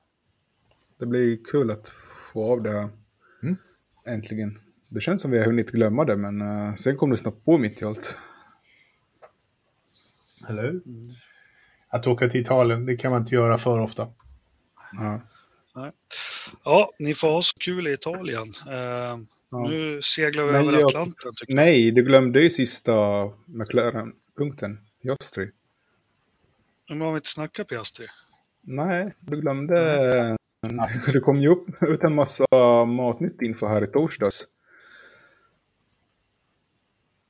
Det 0.99 1.07
blir 1.07 1.39
kul 1.45 1.71
att 1.71 1.89
få 2.33 2.53
av 2.53 2.63
det 2.63 2.71
här. 2.71 2.89
Mm. 3.43 3.57
Äntligen. 4.07 4.59
Det 4.89 5.01
känns 5.01 5.21
som 5.21 5.31
vi 5.31 5.39
har 5.39 5.45
hunnit 5.45 5.71
glömma 5.71 6.05
det, 6.05 6.17
men 6.17 6.41
eh, 6.41 6.75
sen 6.75 6.97
kom 6.97 7.11
det 7.11 7.17
snabbt 7.17 7.45
på 7.45 7.59
mitt 7.59 7.83
i 7.83 7.85
allt. 7.85 8.19
Eller 10.49 10.63
hur? 10.63 10.83
Att 11.89 12.07
åka 12.07 12.29
till 12.29 12.41
Italien, 12.41 12.87
det 12.87 12.97
kan 12.97 13.11
man 13.13 13.21
inte 13.21 13.35
göra 13.35 13.59
för 13.59 13.81
ofta. 13.81 14.09
Ja. 14.93 15.21
Ja, 16.65 16.93
ni 16.99 17.15
får 17.15 17.29
ha 17.29 17.43
så 17.43 17.59
kul 17.59 17.87
i 17.89 17.93
Italien. 17.93 18.49
Eh, 18.69 19.19
Ja. 19.51 19.69
Nu 19.69 20.03
seglar 20.03 20.45
vi 20.45 20.53
Men 20.53 20.69
över 20.69 20.73
jag- 20.79 20.87
Atlanten. 20.87 21.33
Nej, 21.49 21.91
du 21.91 22.03
glömde 22.03 22.43
ju 22.43 22.51
sista 22.51 22.93
McLaren-punkten. 23.47 24.79
Piastri. 25.03 25.51
Nu 26.89 27.01
har 27.05 27.13
vi 27.13 27.17
inte 27.17 27.29
snackat 27.31 27.69
Piastri. 27.69 28.07
Nej, 28.61 29.15
du 29.21 29.41
glömde... 29.41 30.37
Det 31.13 31.21
kom 31.21 31.41
ju 31.41 31.49
upp 31.49 31.83
ut 31.83 32.03
en 32.03 32.15
massa 32.15 32.45
matnytt 32.87 33.43
inför 33.43 33.69
här 33.69 33.85
i 33.85 33.87
torsdags. 33.87 34.45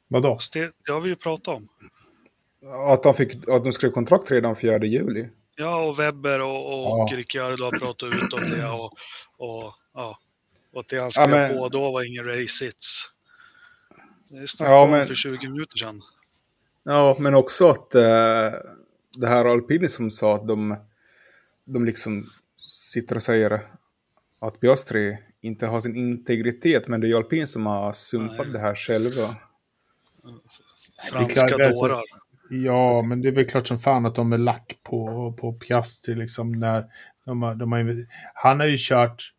Vadå? 0.08 0.38
Så 0.38 0.58
Det, 0.58 0.72
det 0.86 0.92
har 0.92 1.00
vi 1.00 1.08
ju 1.08 1.16
pratat 1.16 1.48
om. 1.48 1.68
Att 2.92 3.02
de, 3.02 3.14
fick, 3.14 3.48
att 3.48 3.64
de 3.64 3.72
skrev 3.72 3.90
kontrakt 3.90 4.30
redan 4.30 4.56
4 4.56 4.84
juli. 4.84 5.28
Ja, 5.56 5.84
och 5.84 5.98
Webber 5.98 6.40
och, 6.40 6.66
och 6.90 7.08
Ja. 7.12 7.16
Ricciardo 7.16 7.64
har 7.64 7.78
pratat 7.78 8.14
ut 8.14 8.32
om 8.32 8.50
det. 8.50 8.68
Och, 8.68 8.92
och, 9.36 9.74
ja. 9.94 10.18
och 10.72 10.84
det 10.88 10.96
han 10.96 11.04
Ja, 11.04 11.10
skrev 11.10 11.30
men- 11.30 11.56
på 11.56 11.68
då 11.68 11.92
var 11.92 12.02
ingen 12.02 12.24
race-hits. 12.24 13.02
Det 14.28 14.48
snackade 14.48 14.76
Ja, 14.76 14.82
om 14.82 14.90
men- 14.90 15.06
för 15.06 15.14
20 15.14 15.48
minuter 15.48 15.76
sedan. 15.76 16.02
Ja, 16.82 17.16
men 17.20 17.34
också 17.34 17.68
att 17.68 17.94
eh, 17.94 18.50
det 19.16 19.26
här 19.26 19.44
Alpini 19.44 19.88
som 19.88 20.10
sa 20.10 20.34
att 20.34 20.48
de, 20.48 20.76
de 21.64 21.84
liksom 21.84 22.30
sitter 22.58 23.16
och 23.16 23.22
säger 23.22 23.60
att 24.38 24.60
Piastri 24.60 25.18
inte 25.40 25.66
har 25.66 25.80
sin 25.80 25.96
integritet, 25.96 26.88
men 26.88 27.00
det 27.00 27.06
är 27.06 27.08
ju 27.08 27.16
Alpin 27.16 27.46
som 27.46 27.66
har 27.66 27.92
sumpat 27.92 28.38
Nej. 28.46 28.52
det 28.52 28.58
här 28.58 28.74
själva. 28.74 29.36
Franska 31.10 31.40
är 31.40 31.72
tårar. 31.72 32.02
Ja, 32.50 33.02
men 33.02 33.22
det 33.22 33.28
är 33.28 33.32
väl 33.32 33.46
klart 33.46 33.66
som 33.66 33.78
fan 33.78 34.06
att 34.06 34.14
de 34.14 34.32
är 34.32 34.38
lack 34.38 34.78
på, 34.82 35.32
på 35.32 35.52
Piastri 35.52 36.14
liksom 36.14 36.52
när 36.52 36.84
de 37.24 37.58
de 37.58 37.72
har, 37.72 38.06
han 38.34 38.60
har 38.60 38.66
ju 38.66 38.76
kört 38.78 39.32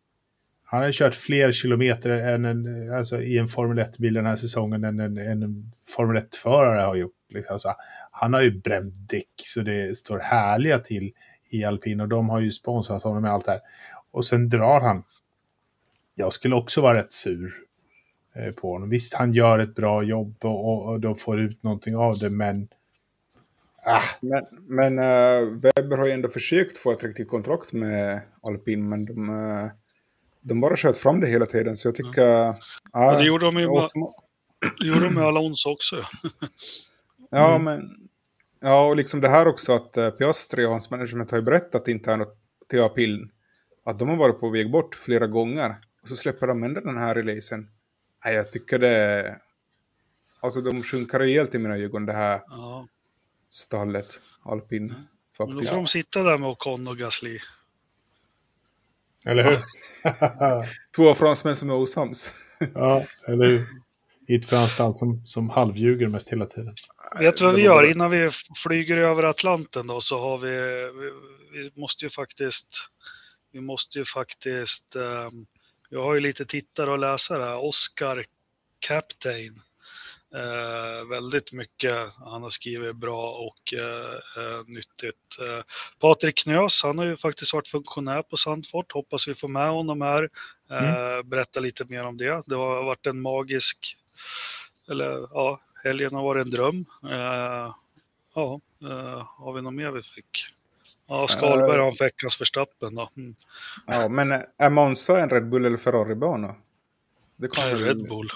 han 0.70 0.82
har 0.82 0.92
kört 0.92 1.14
fler 1.14 1.52
kilometer 1.52 2.10
än 2.10 2.44
en, 2.44 2.92
alltså, 2.94 3.22
i 3.22 3.38
en 3.38 3.48
Formel 3.48 3.78
1-bil 3.78 4.14
den 4.14 4.26
här 4.26 4.36
säsongen 4.36 4.84
än 4.84 5.00
en, 5.00 5.18
en 5.18 5.72
Formel 5.86 6.22
1-förare 6.22 6.80
har 6.80 6.94
gjort. 6.94 7.12
Liksom. 7.28 7.52
Alltså, 7.52 7.74
han 8.10 8.34
har 8.34 8.40
ju 8.40 8.50
bränt 8.50 8.94
däck 9.10 9.30
så 9.36 9.60
det 9.60 9.98
står 9.98 10.18
härliga 10.18 10.78
till 10.78 11.12
i 11.50 11.64
alpin 11.64 12.00
och 12.00 12.08
de 12.08 12.28
har 12.28 12.40
ju 12.40 12.52
sponsrat 12.52 13.02
honom 13.02 13.22
med 13.22 13.32
allt 13.32 13.44
det 13.44 13.50
här. 13.50 13.60
Och 14.10 14.26
sen 14.26 14.48
drar 14.48 14.80
han. 14.80 15.04
Jag 16.14 16.32
skulle 16.32 16.54
också 16.54 16.80
vara 16.80 16.98
rätt 16.98 17.12
sur 17.12 17.54
eh, 18.34 18.52
på 18.52 18.72
honom. 18.72 18.90
Visst, 18.90 19.14
han 19.14 19.32
gör 19.32 19.58
ett 19.58 19.74
bra 19.74 20.02
jobb 20.02 20.36
och, 20.40 20.72
och, 20.72 20.92
och 20.92 21.00
de 21.00 21.16
får 21.16 21.40
ut 21.40 21.62
någonting 21.62 21.96
av 21.96 22.18
det, 22.18 22.30
men... 22.30 22.68
Ah. 23.88 24.02
Men, 24.20 24.44
men 24.52 24.98
uh, 24.98 25.60
Weber 25.60 25.96
har 25.96 26.06
ju 26.06 26.12
ändå 26.12 26.28
försökt 26.28 26.78
få 26.78 26.92
ett 26.92 27.04
riktigt 27.04 27.28
kontrakt 27.28 27.72
med 27.72 28.20
alpin, 28.42 28.88
men 28.88 29.04
de, 29.04 29.28
uh, 29.28 29.70
de 30.40 30.60
bara 30.60 30.76
sköt 30.76 30.98
fram 30.98 31.20
det 31.20 31.26
hela 31.26 31.46
tiden, 31.46 31.76
så 31.76 31.88
jag 31.88 31.94
tycker... 31.94 32.44
Mm. 32.44 32.54
Ja, 32.92 33.18
det 33.18 33.24
gjorde 33.24 33.46
de 33.46 33.56
ju 33.56 33.68
med, 33.68 33.88
gjorde 34.78 35.04
de 35.04 35.14
med 35.14 35.24
Alonso 35.24 35.70
också. 35.70 35.96
ja, 37.30 37.54
mm. 37.54 37.64
men 37.64 38.08
Ja, 38.60 38.86
och 38.86 38.96
liksom 38.96 39.20
det 39.20 39.28
här 39.28 39.48
också 39.48 39.72
att 39.72 39.98
uh, 39.98 40.10
Piastri 40.10 40.64
och 40.66 40.70
hans 40.70 40.90
management 40.90 41.30
har 41.30 41.38
ju 41.38 41.44
berättat 41.44 41.88
internt 41.88 42.28
till 42.70 42.82
Apil 42.82 43.28
att 43.84 43.98
de 43.98 44.08
har 44.08 44.16
varit 44.16 44.40
på 44.40 44.50
väg 44.50 44.70
bort 44.70 44.94
flera 44.94 45.26
gånger. 45.26 45.74
Och 46.02 46.08
så 46.08 46.16
släpper 46.16 46.46
de 46.46 46.62
ändå 46.62 46.80
den 46.80 46.98
här 46.98 47.14
releasen. 47.14 47.68
Nej, 48.24 48.34
jag 48.34 48.52
tycker 48.52 48.78
det... 48.78 49.36
Alltså 50.40 50.60
de 50.60 50.82
sjunker 50.82 51.18
rejält 51.18 51.54
i 51.54 51.58
mina 51.58 51.76
ögon 51.76 52.06
det 52.06 52.12
här 52.12 52.42
ja. 52.46 52.88
Stallet, 53.48 54.20
alpin. 54.42 54.90
Mm. 54.90 55.02
Faktiskt. 55.36 55.60
Då 55.60 55.68
får 55.68 55.76
de 55.76 55.86
sitta 55.86 56.22
där 56.22 56.38
med 56.38 56.48
Ocon 56.48 56.88
och 56.88 56.98
Gasly. 56.98 57.40
Eller 59.24 59.44
hur? 59.44 59.58
Två 60.96 61.14
fransmän 61.14 61.56
som 61.56 61.70
är 61.70 61.74
osams. 61.74 62.34
ja, 62.74 63.04
eller 63.28 63.46
hur? 63.46 63.60
I 64.28 64.34
ett 64.34 64.46
franskt 64.46 64.76
som, 64.76 65.22
som 65.24 65.50
halvljuger 65.50 66.06
mest 66.06 66.28
hela 66.28 66.46
tiden. 66.46 66.74
Vet 67.18 67.36
du 67.36 67.44
vad 67.44 67.54
vi 67.54 67.62
gör 67.62 67.90
innan 67.90 68.10
vi 68.10 68.30
flyger 68.62 68.96
över 68.96 69.22
Atlanten 69.22 69.86
då 69.86 70.00
så 70.00 70.20
har 70.20 70.38
vi, 70.38 70.50
vi, 71.52 71.62
vi 71.62 71.80
måste 71.80 72.04
ju 72.04 72.10
faktiskt, 72.10 72.68
vi 73.52 73.60
måste 73.60 73.98
ju 73.98 74.04
faktiskt, 74.04 74.96
um, 74.96 75.46
jag 75.88 76.02
har 76.02 76.14
ju 76.14 76.20
lite 76.20 76.46
tittare 76.46 76.90
och 76.90 76.98
läsare, 76.98 77.56
Oscar 77.56 78.24
Captain. 78.78 79.62
Uh, 80.34 81.08
väldigt 81.08 81.52
mycket 81.52 81.94
han 82.16 82.42
har 82.42 82.50
skrivit 82.50 82.96
bra 82.96 83.30
och 83.30 83.72
uh, 83.72 84.42
uh, 84.42 84.62
nyttigt. 84.66 85.38
Uh, 85.40 85.62
Patrik 86.00 86.38
Knös, 86.38 86.82
han 86.82 86.98
har 86.98 87.04
ju 87.04 87.16
faktiskt 87.16 87.54
varit 87.54 87.68
funktionär 87.68 88.22
på 88.22 88.36
Sandfort, 88.36 88.92
hoppas 88.92 89.28
vi 89.28 89.34
får 89.34 89.48
med 89.48 89.70
honom 89.70 90.00
här. 90.00 90.28
Mm. 90.70 91.28
Berätta 91.28 91.60
lite 91.60 91.84
mer 91.88 92.06
om 92.06 92.16
det. 92.16 92.42
Det 92.46 92.54
har 92.54 92.84
varit 92.84 93.06
en 93.06 93.20
magisk, 93.20 93.96
eller 94.90 95.28
ja, 95.30 95.60
helgen 95.84 96.14
har 96.14 96.22
varit 96.22 96.44
en 96.44 96.50
dröm. 96.50 96.84
Uh, 97.04 97.74
ja, 98.34 98.60
har 99.38 99.52
vi 99.52 99.62
något 99.62 99.74
mer 99.74 99.90
vi 99.90 100.02
fick? 100.02 100.46
Ja, 101.06 101.28
Skalberg 101.28 101.80
har 101.80 102.04
veckans 102.04 102.40
Verstappen 102.40 102.94
då. 102.94 103.10
Mm. 103.16 103.34
Ja, 103.86 104.08
men 104.08 104.42
är 104.58 104.70
Monza 104.70 105.20
en 105.20 105.30
Red 105.30 105.48
Bull 105.48 105.66
eller 105.66 105.76
Ferrari-bana? 105.76 106.54
Det 107.36 107.48
kan 107.48 107.70
Red. 107.70 108.08
Bull. 108.08 108.30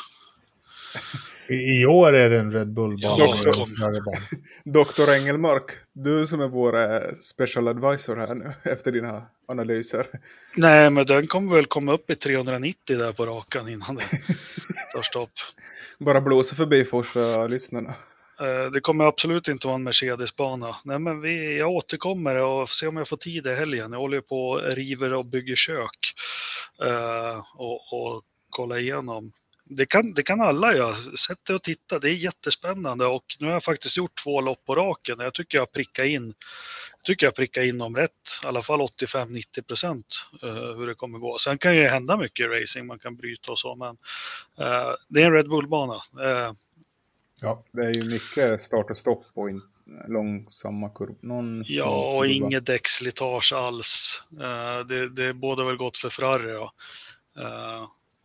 I, 1.53 1.87
år 1.87 2.13
är 2.15 2.31
det 2.31 2.39
en 2.39 2.53
Red 2.53 2.73
Bull-bana. 2.73 3.17
Ja, 3.19 4.07
Doktor 4.65 5.11
Engelmark, 5.11 5.65
du 5.93 6.27
som 6.27 6.41
är 6.41 6.49
vår 6.49 6.79
eh, 6.79 7.13
special 7.21 7.69
advisor 7.69 8.17
här 8.17 8.35
nu 8.35 8.53
efter 8.73 8.93
dina 8.93 9.23
analyser. 9.49 10.07
Nej, 10.57 10.91
men 10.91 11.07
den 11.07 11.27
kommer 11.27 11.57
väl 11.57 11.67
komma 11.67 11.93
upp 11.93 12.11
i 12.11 12.17
390 12.17 12.99
där 12.99 13.13
på 13.13 13.27
rakan 13.27 13.69
innan 13.69 13.95
det 13.95 14.01
tar 14.95 15.03
stopp. 15.03 15.31
Bara 15.99 16.21
blåsa 16.21 16.57
förbi 16.57 16.85
Forsa 16.85 17.47
lyssnarna. 17.47 17.95
Eh, 18.41 18.71
det 18.71 18.81
kommer 18.81 19.05
absolut 19.05 19.49
inte 19.49 19.67
vara 19.67 19.75
en 19.75 19.83
Mercedes-bana. 19.83 20.77
Nej, 20.85 20.99
men 20.99 21.21
vi, 21.21 21.59
jag 21.59 21.71
återkommer 21.71 22.35
och 22.35 22.69
ser 22.69 22.89
om 22.89 22.97
jag 22.97 23.09
får 23.09 23.17
tid 23.17 23.47
i 23.47 23.55
helgen. 23.55 23.93
Jag 23.93 24.01
håller 24.01 24.21
på 24.21 24.49
och 24.49 24.73
river 24.77 25.13
och 25.13 25.27
bygger 25.27 25.57
kök. 25.57 25.99
Uh, 26.83 27.45
och, 27.55 27.93
och 27.93 28.23
kolla 28.51 28.79
igenom 28.79 29.33
det 29.65 29.87
kan, 29.87 30.15
det 30.15 30.23
kan 30.23 30.41
alla 30.41 30.75
göra. 30.75 31.17
Sätt 31.17 31.45
dig 31.45 31.57
och 31.57 31.63
titta, 31.63 31.99
det 31.99 32.09
är 32.09 32.15
jättespännande 32.15 33.07
och 33.07 33.25
nu 33.39 33.47
har 33.47 33.53
jag 33.53 33.65
faktiskt 33.65 33.97
gjort 33.97 34.23
två 34.23 34.41
lopp 34.41 34.65
på 34.65 34.75
raken 34.75 35.19
och 35.19 35.25
jag 35.25 35.35
tycker 35.35 35.59
jag 35.59 35.73
prickar 35.73 36.05
in, 36.05 36.35
tycker 37.05 37.27
jag 37.27 37.35
prickar 37.35 37.63
in 37.63 37.79
dem 37.79 37.97
rätt, 37.97 38.11
i 38.45 38.47
alla 38.47 38.63
fall 38.63 38.81
85-90 38.81 39.63
procent 39.63 40.07
uh, 40.45 40.77
hur 40.77 40.87
det 40.87 40.95
kommer 40.95 41.19
gå. 41.19 41.39
Sen 41.39 41.59
kan 41.59 41.77
det 41.77 41.89
hända 41.89 42.17
mycket 42.17 42.45
i 42.45 42.49
racing, 42.49 42.87
man 42.87 42.99
kan 42.99 43.17
bryta 43.17 43.53
och 43.53 43.59
så, 43.59 43.75
men 43.75 43.97
uh, 44.67 44.95
det 45.09 45.23
är 45.23 45.27
en 45.27 45.33
Red 45.33 45.49
Bull-bana. 45.49 46.03
Uh, 46.21 46.53
ja, 47.41 47.65
det 47.73 47.83
är 47.83 47.95
ju 47.95 48.05
mycket 48.05 48.63
start 48.63 48.91
och 48.91 48.97
stopp 48.97 49.25
och 49.35 49.51
in, 49.51 49.63
långsamma 50.09 50.89
kurvor. 50.89 51.17
Ja, 51.67 52.17
och 52.17 52.27
inget 52.27 52.67
däckslitage 52.67 53.53
alls. 53.53 54.23
det, 54.89 55.09
det 55.09 55.35
båda 55.35 55.65
väl 55.65 55.77
gott 55.77 55.97
för 55.97 56.11
Ferrari. 56.11 56.53
Då. 56.53 56.73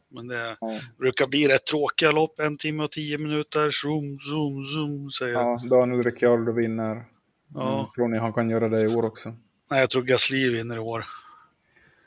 Men 0.09 0.27
det 0.27 0.57
ja. 0.61 0.79
brukar 0.97 1.27
bli 1.27 1.47
rätt 1.47 1.65
tråkiga 1.65 2.11
lopp, 2.11 2.39
en 2.39 2.57
timme 2.57 2.84
och 2.84 2.91
tio 2.91 3.17
minuter. 3.17 3.71
Zoom, 3.71 4.19
zoom, 4.19 4.65
zoom, 4.65 5.11
säger 5.11 5.34
Ja, 5.34 5.61
Daniel 5.69 6.03
Ricciardo 6.03 6.51
vinner. 6.51 7.05
Ja. 7.53 7.79
Mm, 7.79 7.91
tror 7.95 8.07
ni 8.07 8.17
han 8.17 8.34
kan 8.34 8.49
göra 8.49 8.69
det 8.69 8.81
i 8.81 8.88
år 8.88 9.05
också? 9.05 9.34
Nej, 9.69 9.79
jag 9.79 9.89
tror 9.89 10.01
Gasly 10.03 10.49
vinner 10.49 10.75
i 10.75 10.79
år. 10.79 11.05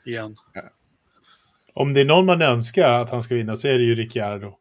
Igen. 0.05 0.35
Ja. 0.53 0.61
Om 1.73 1.93
det 1.93 2.01
är 2.01 2.05
någon 2.05 2.25
man 2.25 2.41
önskar 2.41 2.99
att 2.99 3.09
han 3.09 3.23
ska 3.23 3.35
vinna 3.35 3.55
så 3.55 3.67
är 3.67 3.77
det 3.77 3.83
ju 3.83 3.95
Ricciardo. 3.95 4.57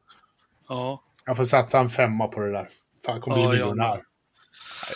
Ja. 0.69 1.03
Jag 1.25 1.37
får 1.37 1.45
satsa 1.45 1.79
en 1.79 1.89
femma 1.89 2.29
på 2.29 2.41
det 2.41 2.53
där. 2.53 2.69
Fan, 3.07 3.21
kommer 3.21 3.37
ja, 3.37 3.49
bli 3.49 3.59
miljonär. 3.59 4.03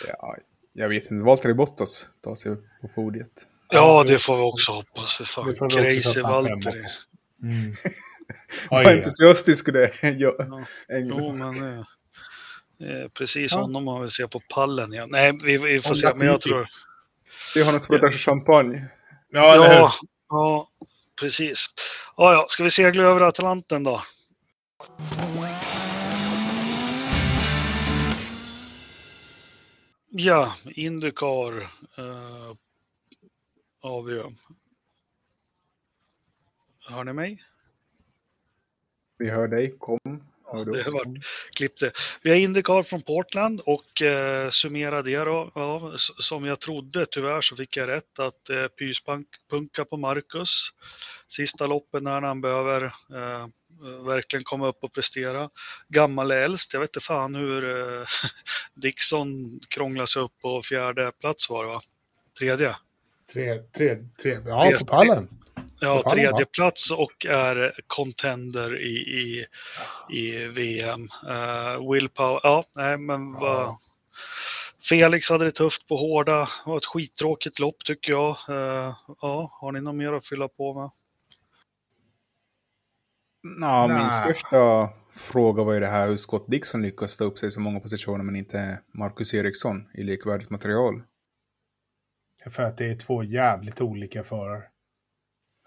Ja, 0.07 0.35
jag 0.73 0.89
vet 0.89 1.11
inte. 1.11 1.25
Valtteri 1.25 1.53
Bottas 1.53 2.09
tar 2.21 2.35
sig 2.35 2.55
på 2.81 2.87
podiet. 2.87 3.47
Ja, 3.69 4.03
det 4.03 4.19
får 4.19 4.37
vi 4.37 4.43
också 4.43 4.71
hoppas. 4.71 5.13
För 5.13 5.23
fan. 5.23 5.69
Crazy 5.69 6.21
Valtteri. 6.21 6.83
Mm. 7.43 7.73
Vad 8.69 8.87
entusiastisk 8.87 9.73
du 9.73 9.83
är. 9.83 9.91
ja. 10.01 10.33
Jo, 10.89 11.33
men, 11.33 11.79
eh, 12.79 13.07
precis 13.17 13.51
ja. 13.51 13.61
honom 13.61 13.87
har 13.87 14.03
vi 14.03 14.09
se 14.09 14.27
på 14.27 14.41
pallen 14.49 14.93
igen. 14.93 15.09
Nej, 15.11 15.37
vi, 15.43 15.57
vi 15.57 15.81
får 15.81 15.95
se, 15.95 16.13
men 16.19 16.27
jag 16.27 16.41
tror... 16.41 16.67
Det 17.53 17.59
är 17.59 17.65
honom 17.65 17.79
som 17.79 17.99
ja. 18.01 18.11
champagne. 18.11 18.87
Ja, 19.29 19.55
ja, 19.55 19.93
ja, 20.29 20.69
precis. 21.19 21.65
Ja, 22.17 22.33
ja, 22.33 22.45
ska 22.49 22.63
vi 22.63 22.71
segla 22.71 23.03
över 23.03 23.21
Atlanten 23.21 23.83
då? 23.83 24.01
Ja, 30.09 30.53
Indycar 30.65 31.61
eh, 31.97 32.55
har 33.81 34.03
vi. 34.03 34.23
Hör 36.87 37.03
ni 37.03 37.13
mig? 37.13 37.43
Vi 39.17 39.29
hör 39.29 39.47
dig, 39.47 39.75
kom. 39.79 39.99
Hör 40.51 40.65
det 40.65 40.71
har 40.71 41.05
varit 41.05 41.23
klippte. 41.55 41.91
Vi 42.23 42.29
har 42.29 42.37
Indycar 42.37 42.83
från 42.83 43.01
Portland 43.01 43.61
och 43.65 44.01
eh, 44.01 44.49
summera 44.49 45.01
det 45.01 45.17
då. 45.17 45.51
Ja, 45.55 45.93
som 45.97 46.45
jag 46.45 46.59
trodde, 46.59 47.05
tyvärr 47.05 47.41
så 47.41 47.55
fick 47.55 47.77
jag 47.77 47.89
rätt 47.89 48.19
att 48.19 48.49
eh, 48.49 48.67
pyspunka 48.67 49.85
på 49.85 49.97
Marcus. 49.97 50.49
Sista 51.27 51.67
loppen 51.67 52.03
när 52.03 52.21
han 52.21 52.41
behöver 52.41 52.83
eh, 52.85 53.47
verkligen 54.05 54.43
komma 54.43 54.67
upp 54.67 54.83
och 54.83 54.93
prestera. 54.93 55.49
Gammal 55.87 56.31
är 56.31 56.41
äldst, 56.41 56.73
jag 56.73 56.79
vet 56.79 56.89
inte 56.89 57.05
fan 57.05 57.35
hur 57.35 57.77
eh, 57.99 58.07
Dixon 58.73 59.59
krånglar 59.69 60.05
sig 60.05 60.21
upp 60.21 60.41
på 60.41 60.61
fjärde 60.61 61.11
plats 61.19 61.49
var 61.49 61.63
det 61.63 61.69
va? 61.69 61.81
Tredje? 62.39 62.75
Tre, 63.33 63.55
tre, 63.77 63.97
tre. 64.21 64.37
ja 64.45 64.67
tre, 64.69 64.77
på 64.77 64.85
pallen. 64.85 65.29
Ja, 65.79 66.11
tredje 66.11 66.45
plats 66.45 66.91
och 66.91 67.25
är 67.25 67.79
contender 67.87 68.81
i, 68.81 68.95
i, 68.95 69.45
i 70.09 70.47
VM. 70.47 71.07
Uh, 71.27 71.31
eh, 71.31 71.91
Willpower, 71.91 72.39
ja, 72.43 72.65
nej 72.75 72.97
men 72.97 73.33
vad... 73.33 73.77
Felix 74.89 75.29
hade 75.29 75.45
det 75.45 75.51
tufft 75.51 75.87
på 75.87 75.97
hårda. 75.97 76.39
Det 76.39 76.69
var 76.69 76.77
ett 76.77 76.85
skittråkigt 76.85 77.59
lopp 77.59 77.85
tycker 77.85 78.11
jag. 78.11 78.37
Uh, 78.49 78.95
ja, 79.21 79.49
har 79.51 79.71
ni 79.71 79.81
något 79.81 79.95
mer 79.95 80.13
att 80.13 80.25
fylla 80.25 80.47
på 80.47 80.73
med? 80.73 80.89
Nå, 83.43 83.87
min 83.87 84.11
största 84.11 84.89
fråga 85.11 85.63
var 85.63 85.73
ju 85.73 85.79
det 85.79 85.87
här 85.87 86.07
hur 86.07 86.17
Scott 86.17 86.45
Dixon 86.47 86.81
lyckas 86.81 87.17
ta 87.17 87.23
upp 87.23 87.37
sig 87.37 87.51
så 87.51 87.59
många 87.59 87.79
positioner 87.79 88.23
men 88.23 88.35
inte 88.35 88.79
Marcus 88.93 89.33
Eriksson 89.33 89.89
i 89.93 90.03
likvärdigt 90.03 90.49
material. 90.49 91.03
För 92.49 92.63
att 92.63 92.77
det 92.77 92.85
är 92.85 92.95
två 92.95 93.23
jävligt 93.23 93.81
olika 93.81 94.23
förare. 94.23 94.63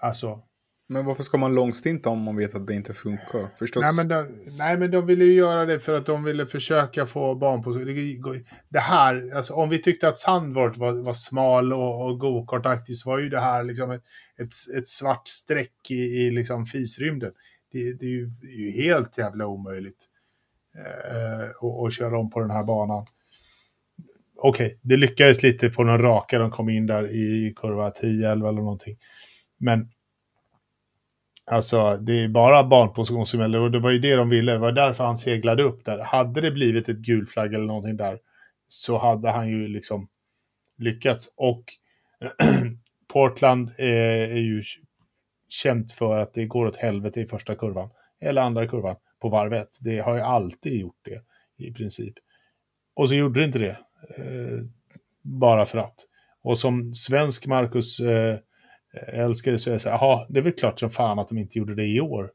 Alltså, 0.00 0.42
Men 0.88 1.04
varför 1.04 1.22
ska 1.22 1.38
man 1.38 1.54
långstinta 1.54 2.10
om 2.10 2.22
man 2.22 2.36
vet 2.36 2.54
att 2.54 2.66
det 2.66 2.74
inte 2.74 2.94
funkar? 2.94 3.48
Förstås. 3.58 3.82
Nej 3.82 4.06
men, 4.06 4.08
de, 4.08 4.52
nej, 4.58 4.76
men 4.76 4.90
de 4.90 5.06
ville 5.06 5.24
ju 5.24 5.32
göra 5.32 5.66
det 5.66 5.80
för 5.80 5.94
att 5.94 6.06
de 6.06 6.24
ville 6.24 6.46
försöka 6.46 7.06
få 7.06 7.34
barn 7.34 7.62
på... 7.62 7.72
Det, 7.72 8.44
det 8.68 8.78
här, 8.78 9.32
alltså 9.36 9.54
om 9.54 9.68
vi 9.68 9.82
tyckte 9.82 10.08
att 10.08 10.18
Sandvort 10.18 10.76
var, 10.76 10.92
var 10.92 11.14
smal 11.14 11.72
och, 11.72 12.06
och 12.06 12.18
gokartaktig 12.18 12.96
så 12.96 13.10
var 13.10 13.18
ju 13.18 13.28
det 13.28 13.40
här 13.40 13.64
liksom 13.64 13.90
ett, 13.90 14.02
ett, 14.40 14.76
ett 14.78 14.88
svart 14.88 15.28
streck 15.28 15.90
i, 15.90 15.94
i 15.94 16.30
liksom 16.30 16.66
fisrymden. 16.66 17.32
Det, 17.72 17.92
det, 17.92 18.06
är 18.06 18.10
ju, 18.10 18.26
det, 18.26 18.46
är 18.46 18.72
ju, 18.72 18.82
helt 18.82 19.18
jävla 19.18 19.46
omöjligt 19.46 20.06
eh, 20.76 21.84
att 21.86 21.94
köra 21.94 22.18
om 22.18 22.30
på 22.30 22.40
den 22.40 22.50
här 22.50 22.64
banan. 22.64 23.06
Okej, 24.36 24.66
okay, 24.66 24.78
det 24.82 24.96
lyckades 24.96 25.42
lite 25.42 25.70
på 25.70 25.84
den 25.84 25.98
raka. 25.98 26.38
De 26.38 26.50
kom 26.50 26.68
in 26.68 26.86
där 26.86 27.10
i 27.10 27.54
kurva 27.56 27.90
10-11 27.90 28.32
eller 28.32 28.52
någonting. 28.52 28.96
Men 29.58 29.90
Alltså, 31.50 31.96
det 31.96 32.24
är 32.24 32.28
bara 32.28 32.64
barnposition 32.64 33.26
som 33.26 33.40
gäller 33.40 33.60
och 33.60 33.70
det 33.70 33.78
var 33.78 33.90
ju 33.90 33.98
det 33.98 34.16
de 34.16 34.28
ville. 34.28 34.52
Det 34.52 34.58
var 34.58 34.72
därför 34.72 35.04
han 35.04 35.18
seglade 35.18 35.62
upp 35.62 35.84
där. 35.84 35.98
Hade 35.98 36.40
det 36.40 36.50
blivit 36.50 36.88
ett 36.88 36.96
gul 36.96 37.26
flagg 37.26 37.54
eller 37.54 37.66
någonting 37.66 37.96
där 37.96 38.18
så 38.68 38.98
hade 38.98 39.30
han 39.30 39.48
ju 39.48 39.68
liksom 39.68 40.08
lyckats. 40.78 41.32
Och 41.36 41.64
Portland 43.12 43.70
är, 43.78 44.30
är 44.30 44.40
ju 44.40 44.64
känt 45.48 45.92
för 45.92 46.20
att 46.20 46.34
det 46.34 46.46
går 46.46 46.66
åt 46.66 46.76
helvete 46.76 47.20
i 47.20 47.26
första 47.26 47.54
kurvan. 47.54 47.90
Eller 48.20 48.42
andra 48.42 48.68
kurvan 48.68 48.96
på 49.20 49.28
varvet. 49.28 49.68
Det 49.80 49.98
har 49.98 50.14
ju 50.14 50.20
alltid 50.20 50.80
gjort 50.80 51.00
det 51.04 51.22
i 51.66 51.72
princip. 51.72 52.14
Och 52.94 53.08
så 53.08 53.14
gjorde 53.14 53.40
det 53.40 53.46
inte 53.46 53.58
det. 53.58 53.78
Eh, 54.18 54.64
bara 55.22 55.66
för 55.66 55.78
att. 55.78 55.94
Och 56.42 56.58
som 56.58 56.94
svensk 56.94 57.46
Marcus 57.46 58.00
eh, 58.00 58.38
älskare 58.92 59.58
så 59.58 59.70
är 59.70 59.74
det 59.74 59.80
så 59.80 59.88
här, 59.88 59.96
jaha, 59.96 60.26
det 60.28 60.38
är 60.38 60.42
väl 60.42 60.52
klart 60.52 60.80
som 60.80 60.90
fan 60.90 61.18
att 61.18 61.28
de 61.28 61.38
inte 61.38 61.58
gjorde 61.58 61.74
det 61.74 61.86
i 61.86 62.00
år. 62.00 62.30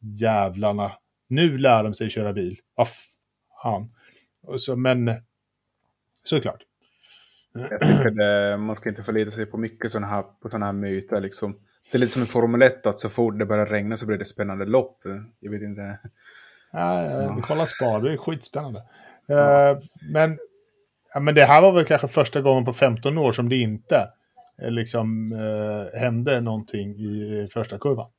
Jävlarna. 0.00 0.92
Nu 1.28 1.58
lär 1.58 1.84
de 1.84 1.94
sig 1.94 2.10
köra 2.10 2.32
bil. 2.32 2.60
Vad 2.74 2.88
fan. 3.62 3.90
Så, 4.56 4.76
men 4.76 5.10
såklart. 6.24 6.62
Jag 7.52 7.80
tycker 7.80 8.10
det, 8.10 8.56
man 8.56 8.76
ska 8.76 8.88
inte 8.88 9.02
förlita 9.02 9.30
sig 9.30 9.46
på 9.46 9.56
mycket 9.56 9.92
såna 9.92 10.06
här, 10.06 10.22
på 10.22 10.48
sådana 10.48 10.66
här 10.66 10.72
myter. 10.72 11.20
Liksom. 11.20 11.58
Det 11.92 11.98
är 11.98 12.00
lite 12.00 12.12
som 12.12 12.22
i 12.22 12.26
Formel 12.26 12.62
1, 12.62 12.86
att 12.86 12.98
så 12.98 13.08
fort 13.08 13.38
det 13.38 13.46
börjar 13.46 13.66
regna 13.66 13.96
så 13.96 14.06
blir 14.06 14.18
det 14.18 14.24
spännande 14.24 14.64
lopp. 14.64 15.00
Jag 15.40 15.50
vet 15.50 15.62
inte. 15.62 15.98
Ja, 16.72 17.04
ja. 17.04 17.38
kolla 17.42 17.66
Spa, 17.66 17.98
det 17.98 18.12
är 18.12 18.16
skitspännande. 18.16 18.82
Ja. 19.26 19.70
Uh, 19.70 19.78
men, 20.14 20.38
ja, 21.14 21.20
men 21.20 21.34
det 21.34 21.44
här 21.44 21.60
var 21.60 21.72
väl 21.72 21.84
kanske 21.84 22.08
första 22.08 22.40
gången 22.40 22.64
på 22.64 22.72
15 22.72 23.18
år 23.18 23.32
som 23.32 23.48
det 23.48 23.56
inte 23.56 23.96
Eh, 23.96 24.17
liksom 24.58 25.32
eh, 25.32 26.00
hände 26.00 26.40
någonting 26.40 26.90
i 26.90 27.48
första 27.52 27.78
kurvan. 27.78 28.10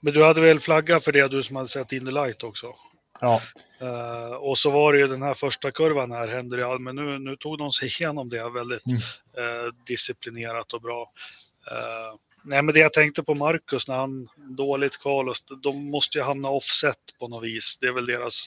Men 0.00 0.14
du 0.14 0.24
hade 0.24 0.40
väl 0.40 0.60
flagga 0.60 1.00
för 1.00 1.12
det, 1.12 1.28
du 1.28 1.42
som 1.42 1.56
hade 1.56 1.68
sett 1.68 1.92
in 1.92 2.04
the 2.04 2.10
light 2.10 2.42
också? 2.42 2.74
Ja. 3.20 3.40
Uh, 3.82 4.34
och 4.34 4.58
så 4.58 4.70
var 4.70 4.92
det 4.92 4.98
ju 4.98 5.06
den 5.06 5.22
här 5.22 5.34
första 5.34 5.70
kurvan 5.70 6.12
här, 6.12 6.28
hände 6.28 6.56
det 6.56 6.78
men 6.78 6.96
nu, 6.96 7.18
nu 7.18 7.36
tog 7.36 7.58
de 7.58 7.72
sig 7.72 7.88
igenom 7.88 8.28
det 8.28 8.50
väldigt 8.50 8.86
mm. 8.86 8.98
uh, 8.98 9.72
disciplinerat 9.86 10.72
och 10.72 10.80
bra. 10.80 11.12
Uh, 11.72 12.18
nej, 12.42 12.62
men 12.62 12.74
det 12.74 12.80
jag 12.80 12.92
tänkte 12.92 13.22
på 13.22 13.34
Marcus 13.34 13.88
när 13.88 13.96
han 13.96 14.28
dåligt 14.36 15.02
kval, 15.02 15.32
de 15.62 15.90
måste 15.90 16.18
ju 16.18 16.24
hamna 16.24 16.48
offset 16.48 16.98
på 17.18 17.28
något 17.28 17.44
vis. 17.44 17.78
Det 17.80 17.86
är 17.86 17.92
väl 17.92 18.06
deras 18.06 18.46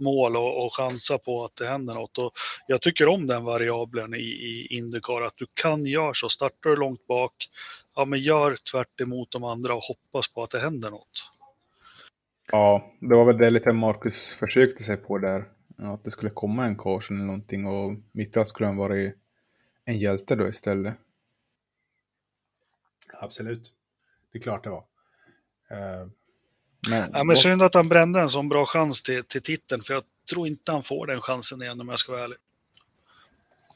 mål 0.00 0.36
och, 0.36 0.66
och 0.66 0.76
chansa 0.76 1.18
på 1.18 1.44
att 1.44 1.56
det 1.56 1.66
händer 1.66 1.94
något. 1.94 2.18
Och 2.18 2.32
jag 2.66 2.82
tycker 2.82 3.08
om 3.08 3.26
den 3.26 3.44
variabeln 3.44 4.14
i, 4.14 4.18
i 4.18 4.66
Indycar, 4.70 5.22
att 5.22 5.36
du 5.36 5.46
kan 5.54 5.86
göra 5.86 6.14
så. 6.14 6.28
Startar 6.28 6.70
du 6.70 6.76
långt 6.76 7.06
bak, 7.06 7.32
ja 7.94 8.04
men 8.04 8.20
gör 8.20 8.56
tvärt 8.72 9.00
emot 9.00 9.30
de 9.30 9.44
andra 9.44 9.74
och 9.74 9.82
hoppas 9.82 10.32
på 10.32 10.42
att 10.42 10.50
det 10.50 10.60
händer 10.60 10.90
något. 10.90 11.30
Ja, 12.52 12.92
det 13.00 13.14
var 13.14 13.24
väl 13.24 13.38
det 13.38 13.50
lite 13.50 13.72
Marcus 13.72 14.34
försökte 14.34 14.82
sig 14.82 14.96
på 14.96 15.18
där. 15.18 15.44
Att 15.78 16.04
det 16.04 16.10
skulle 16.10 16.30
komma 16.30 16.64
en 16.64 16.76
caution 16.78 17.16
eller 17.16 17.26
någonting 17.26 17.66
och 17.66 17.92
mitt 18.12 18.48
skulle 18.48 18.66
han 18.66 18.76
vara 18.76 18.94
en 19.84 19.98
hjälte 19.98 20.36
då 20.36 20.48
istället. 20.48 20.94
Absolut. 23.20 23.74
Det 24.32 24.38
är 24.38 24.42
klart 24.42 24.64
det 24.64 24.70
var. 24.70 24.84
Men, 26.88 27.10
ja, 27.12 27.24
men 27.24 27.36
synd 27.36 27.62
att 27.62 27.74
han 27.74 27.88
brände 27.88 28.20
en 28.20 28.28
sån 28.28 28.48
bra 28.48 28.66
chans 28.66 29.02
till, 29.02 29.24
till 29.24 29.42
titeln, 29.42 29.82
för 29.82 29.94
jag 29.94 30.02
tror 30.30 30.48
inte 30.48 30.72
han 30.72 30.82
får 30.82 31.06
den 31.06 31.20
chansen 31.20 31.62
igen 31.62 31.80
om 31.80 31.88
jag 31.88 31.98
ska 31.98 32.12
vara 32.12 32.24
ärlig. 32.24 32.38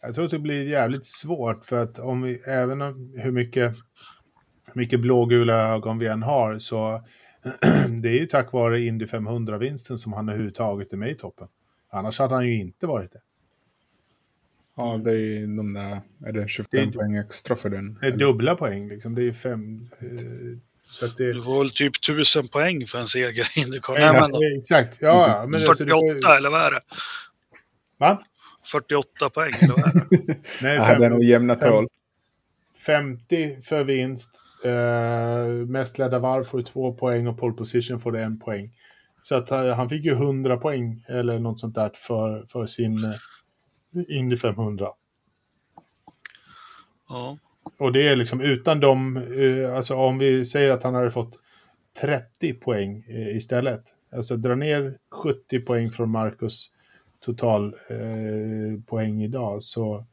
Jag 0.02 0.14
tror 0.14 0.24
att 0.24 0.30
det 0.30 0.38
blir 0.38 0.68
jävligt 0.68 1.06
svårt, 1.06 1.64
för 1.64 1.82
att 1.82 1.98
om 1.98 2.22
vi, 2.22 2.34
även 2.34 2.82
om 2.82 3.14
hur 3.16 3.32
mycket, 3.32 3.74
hur 4.66 4.80
mycket 4.80 5.00
blågula 5.00 5.54
ögon 5.54 5.98
vi 5.98 6.06
än 6.06 6.22
har, 6.22 6.58
så 6.58 7.04
det 8.02 8.08
är 8.08 8.20
ju 8.20 8.26
tack 8.26 8.52
vare 8.52 8.80
Indy 8.80 9.04
500-vinsten 9.04 9.96
som 9.96 10.12
han 10.12 10.28
överhuvudtaget 10.28 10.92
är 10.92 10.96
med 10.96 11.10
i 11.10 11.14
toppen. 11.14 11.48
Annars 11.90 12.18
hade 12.18 12.34
han 12.34 12.46
ju 12.46 12.60
inte 12.60 12.86
varit 12.86 13.12
det. 13.12 13.20
Ja, 14.76 15.00
det 15.04 15.10
är 15.10 15.56
de 15.56 15.72
där, 15.72 16.00
är 16.26 16.32
det 16.32 16.48
25 16.48 16.68
det 16.70 16.80
är, 16.80 16.92
poäng 16.92 17.16
extra 17.16 17.56
för 17.56 17.70
den? 17.70 17.98
Det 18.00 18.06
är 18.06 18.16
dubbla 18.16 18.56
poäng 18.56 18.88
liksom, 18.88 19.14
det 19.14 19.22
är 19.22 19.32
fem, 19.32 19.88
eh, 19.98 20.58
så 20.94 21.06
det... 21.06 21.32
Du 21.32 21.42
får 21.42 21.58
väl 21.58 21.70
typ 21.70 22.02
tusen 22.02 22.48
poäng 22.48 22.86
för 22.86 22.98
en 22.98 23.08
seger 23.08 23.48
i 23.54 23.60
Indycar. 23.60 23.98
Ja, 23.98 24.12
men, 24.12 24.58
exakt. 24.58 24.98
Ja, 25.00 25.44
men 25.48 25.60
48 25.60 25.88
får... 26.22 26.36
eller 26.36 26.50
vad 26.50 26.60
är 26.60 26.70
det? 26.70 26.80
Va? 27.98 28.22
48 28.72 29.30
poäng 29.30 29.52
eller 29.60 29.68
vad 29.68 29.86
är 29.86 30.26
det? 30.26 30.36
Nej, 30.62 30.76
ja, 30.76 30.98
det 30.98 31.06
är 31.06 31.10
nog 31.10 31.24
jämna 31.24 31.54
tal. 31.54 31.88
50 32.86 33.62
för 33.62 33.84
vinst. 33.84 34.40
Uh, 34.64 35.66
mest 35.66 35.98
ledda 35.98 36.18
varv 36.18 36.44
får 36.44 36.58
du 36.58 36.64
två 36.64 36.92
poäng 36.92 37.26
och 37.26 37.38
pole 37.38 37.54
position 37.54 38.00
får 38.00 38.12
du 38.12 38.20
en 38.20 38.38
poäng. 38.38 38.70
Så 39.22 39.34
att 39.34 39.52
uh, 39.52 39.72
han 39.72 39.88
fick 39.88 40.04
ju 40.04 40.12
100 40.12 40.56
poäng 40.56 41.04
eller 41.08 41.38
något 41.38 41.60
sånt 41.60 41.74
där 41.74 41.90
för, 41.94 42.46
för 42.48 42.66
sin 42.66 43.04
uh, 43.04 43.14
Indy 44.08 44.36
500. 44.36 44.88
Ja. 47.08 47.38
Och 47.78 47.92
det 47.92 48.08
är 48.08 48.16
liksom 48.16 48.40
utan 48.40 48.80
dem, 48.80 49.16
eh, 49.16 49.76
alltså 49.76 49.96
om 49.96 50.18
vi 50.18 50.44
säger 50.44 50.70
att 50.70 50.82
han 50.82 50.94
hade 50.94 51.10
fått 51.10 51.40
30 52.00 52.54
poäng 52.54 53.04
eh, 53.08 53.36
istället. 53.36 53.82
Alltså 54.16 54.36
dra 54.36 54.54
ner 54.54 54.98
70 55.10 55.60
poäng 55.60 55.90
från 55.90 56.10
Marcus 56.10 56.70
total 57.20 57.74
eh, 57.88 58.80
poäng 58.86 59.22
idag. 59.22 59.62
Så 59.62 60.04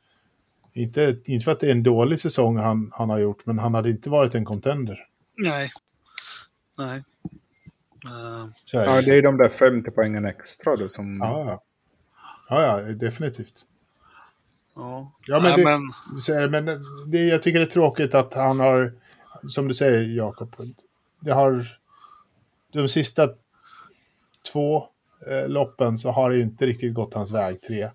inte, 0.74 1.18
inte 1.26 1.44
för 1.44 1.52
att 1.52 1.60
det 1.60 1.68
är 1.68 1.72
en 1.72 1.84
dålig 1.84 2.20
säsong 2.20 2.58
han, 2.58 2.92
han 2.94 3.10
har 3.10 3.20
gjort, 3.20 3.46
men 3.46 3.60
han 3.60 3.74
hade 3.74 3.90
inte 3.90 4.10
varit 4.10 4.36
en 4.36 4.46
contender. 4.46 5.00
Nej. 5.38 5.72
Nej. 6.78 7.04
Uh, 8.06 8.50
ja, 8.72 9.02
det 9.02 9.18
är 9.18 9.22
de 9.22 9.38
där 9.38 9.50
50 9.50 9.92
poängen 9.92 10.26
extra 10.26 10.76
då 10.76 10.90
som... 10.90 11.18
Ja, 11.20 11.46
ja. 11.48 11.64
ja, 12.50 12.82
ja 12.82 12.94
definitivt. 12.94 13.66
Ja, 14.82 15.12
ja 15.28 15.40
men, 15.40 15.60
det, 15.60 15.64
men... 16.52 16.66
men 16.66 16.84
det, 17.12 17.18
jag 17.18 17.44
tycker 17.44 17.60
det 17.60 17.66
är 17.66 17.70
tråkigt 17.70 18.16
att 18.16 18.34
han 18.34 18.60
har, 18.60 18.94
som 19.50 19.68
du 19.68 19.74
säger 19.74 20.02
Jakob, 20.02 20.56
det 21.20 21.32
har 21.32 21.68
de 22.74 22.90
sista 22.90 23.30
två 24.52 24.88
eh, 25.28 25.50
loppen 25.50 25.98
så 25.98 26.12
har 26.12 26.30
det 26.30 26.36
ju 26.36 26.44
inte 26.44 26.66
riktigt 26.66 26.94
gått 26.94 27.14
hans 27.14 27.32
väg, 27.32 27.62
tre 27.62 27.90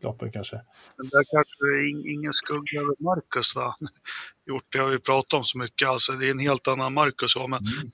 loppen 0.00 0.32
kanske. 0.32 0.56
Men 0.96 1.06
där 1.06 1.24
kanske 1.30 1.64
är 1.64 2.12
ingen 2.12 2.32
skugga 2.32 2.80
över 2.80 2.94
Marcus 2.98 3.56
va? 3.56 3.76
Gjort 4.46 4.64
det 4.68 4.78
har 4.78 4.90
vi 4.90 4.98
pratat 4.98 5.32
om 5.32 5.44
så 5.44 5.58
mycket, 5.58 5.88
alltså 5.88 6.12
det 6.12 6.26
är 6.26 6.30
en 6.30 6.38
helt 6.38 6.68
annan 6.68 6.94
Marcus 6.94 7.36
va? 7.36 7.46
men 7.46 7.66
mm. 7.66 7.90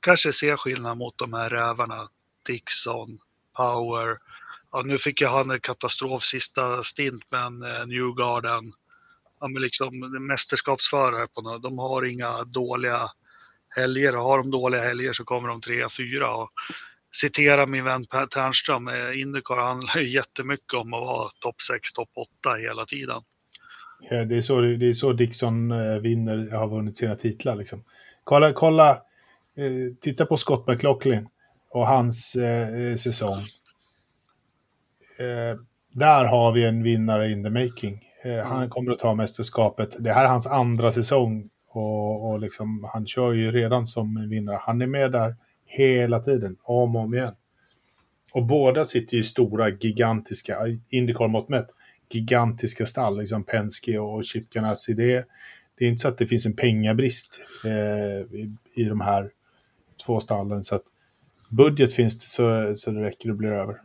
kanske 0.00 0.32
ser 0.32 0.56
skillnad 0.56 0.98
mot 0.98 1.18
de 1.18 1.32
här 1.32 1.50
rävarna, 1.50 2.08
Dixon, 2.46 3.18
Power, 3.56 4.18
ja, 4.74 4.82
nu 4.82 4.98
fick 4.98 5.20
ju 5.20 5.26
han 5.26 5.50
en 5.50 5.60
katastrof 5.60 6.22
sista 6.22 6.82
stint 6.82 7.30
med 7.30 7.40
en 7.40 7.62
eh, 7.62 7.86
Newgarden. 7.86 8.72
Ja, 9.40 9.48
men 9.48 9.62
liksom 9.62 9.98
mästerskapsförare 10.26 11.26
på 11.26 11.42
något. 11.42 11.62
De 11.62 11.78
har 11.78 12.04
inga 12.04 12.44
dåliga 12.44 13.10
helger 13.68 14.16
och 14.16 14.24
har 14.24 14.38
de 14.38 14.50
dåliga 14.50 14.82
helger 14.82 15.12
så 15.12 15.24
kommer 15.24 15.48
de 15.48 15.60
trea, 15.60 15.88
fyra. 15.88 16.34
Och 16.34 16.50
citera 17.12 17.66
min 17.66 17.84
vän 17.84 18.06
Per 18.06 18.26
Ternström, 18.26 18.88
eh, 18.88 19.20
Indycar 19.20 19.56
handlar 19.56 19.96
ju 20.00 20.08
jättemycket 20.10 20.74
om 20.74 20.94
att 20.94 21.00
vara 21.00 21.30
topp 21.40 21.60
6, 21.60 21.92
topp 21.92 22.10
8 22.40 22.54
hela 22.54 22.86
tiden. 22.86 23.22
Ja, 24.10 24.24
det, 24.24 24.36
är 24.36 24.42
så, 24.42 24.60
det 24.60 24.88
är 24.88 24.92
så 24.92 25.12
Dixon 25.12 25.72
eh, 25.72 25.98
vinner, 25.98 26.56
har 26.56 26.68
vunnit 26.68 26.96
sina 26.96 27.16
titlar. 27.16 27.56
Liksom. 27.56 27.84
Kolla, 28.24 28.52
kolla 28.52 28.90
eh, 29.56 29.94
titta 30.00 30.26
på 30.26 30.36
Scott 30.36 30.66
McLaughlin 30.66 31.28
och 31.70 31.86
hans 31.86 32.36
eh, 32.36 32.90
eh 32.90 32.96
säsong 32.96 33.46
eh, 35.18 35.58
där 35.92 36.24
har 36.24 36.52
vi 36.52 36.64
en 36.64 36.82
vinnare 36.82 37.30
in 37.30 37.44
the 37.44 37.50
making. 37.50 38.04
Eh, 38.24 38.44
han 38.44 38.56
mm. 38.56 38.70
kommer 38.70 38.92
att 38.92 38.98
ta 38.98 39.14
mästerskapet. 39.14 39.96
Det 39.98 40.12
här 40.12 40.24
är 40.24 40.28
hans 40.28 40.46
andra 40.46 40.92
säsong 40.92 41.50
och, 41.68 42.30
och 42.30 42.40
liksom, 42.40 42.88
han 42.92 43.06
kör 43.06 43.32
ju 43.32 43.52
redan 43.52 43.86
som 43.86 44.28
vinnare. 44.28 44.58
Han 44.60 44.82
är 44.82 44.86
med 44.86 45.12
där 45.12 45.36
hela 45.66 46.20
tiden, 46.20 46.56
om 46.62 46.96
och 46.96 47.02
om 47.02 47.14
igen. 47.14 47.34
Och 48.32 48.44
båda 48.44 48.84
sitter 48.84 49.14
ju 49.14 49.20
i 49.20 49.24
stora, 49.24 49.68
gigantiska, 49.68 50.58
Indycar 50.90 51.28
mått 51.28 51.48
mätt, 51.48 51.68
gigantiska 52.10 52.86
stall, 52.86 53.18
liksom 53.18 53.44
Penske 53.44 53.98
och 53.98 54.24
Chip 54.24 54.50
Ganassi. 54.50 54.92
Det 54.92 55.26
det 55.78 55.84
är 55.84 55.88
inte 55.88 56.02
så 56.02 56.08
att 56.08 56.18
det 56.18 56.26
finns 56.26 56.46
en 56.46 56.56
pengabrist 56.56 57.40
eh, 57.64 58.38
i, 58.40 58.56
i 58.74 58.84
de 58.84 59.00
här 59.00 59.30
två 60.06 60.20
stallen. 60.20 60.64
Så 60.64 60.74
att 60.74 60.84
budget 61.48 61.92
finns 61.92 62.18
det 62.18 62.26
så, 62.26 62.74
så 62.76 62.90
det 62.90 63.04
räcker 63.04 63.30
och 63.30 63.36
blir 63.36 63.52
över. 63.52 63.80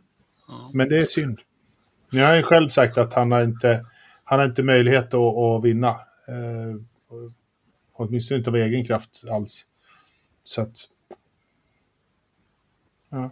Ja. 0.50 0.70
Men 0.74 0.88
det 0.88 0.98
är 0.98 1.06
synd. 1.06 1.40
Nu 2.10 2.22
har 2.22 2.34
ju 2.34 2.42
själv 2.42 2.68
sagt 2.68 2.98
att 2.98 3.14
han 3.14 3.32
har 3.32 3.42
inte, 3.42 3.86
han 4.24 4.38
har 4.38 4.46
inte 4.46 4.62
möjlighet 4.62 5.14
att, 5.14 5.36
att 5.36 5.64
vinna. 5.64 5.88
Eh, 6.28 6.76
åtminstone 7.92 8.38
inte 8.38 8.50
av 8.50 8.56
egen 8.56 8.86
kraft 8.86 9.24
alls. 9.30 9.66
Så 10.44 10.62
att... 10.62 10.76
Ja. 13.10 13.30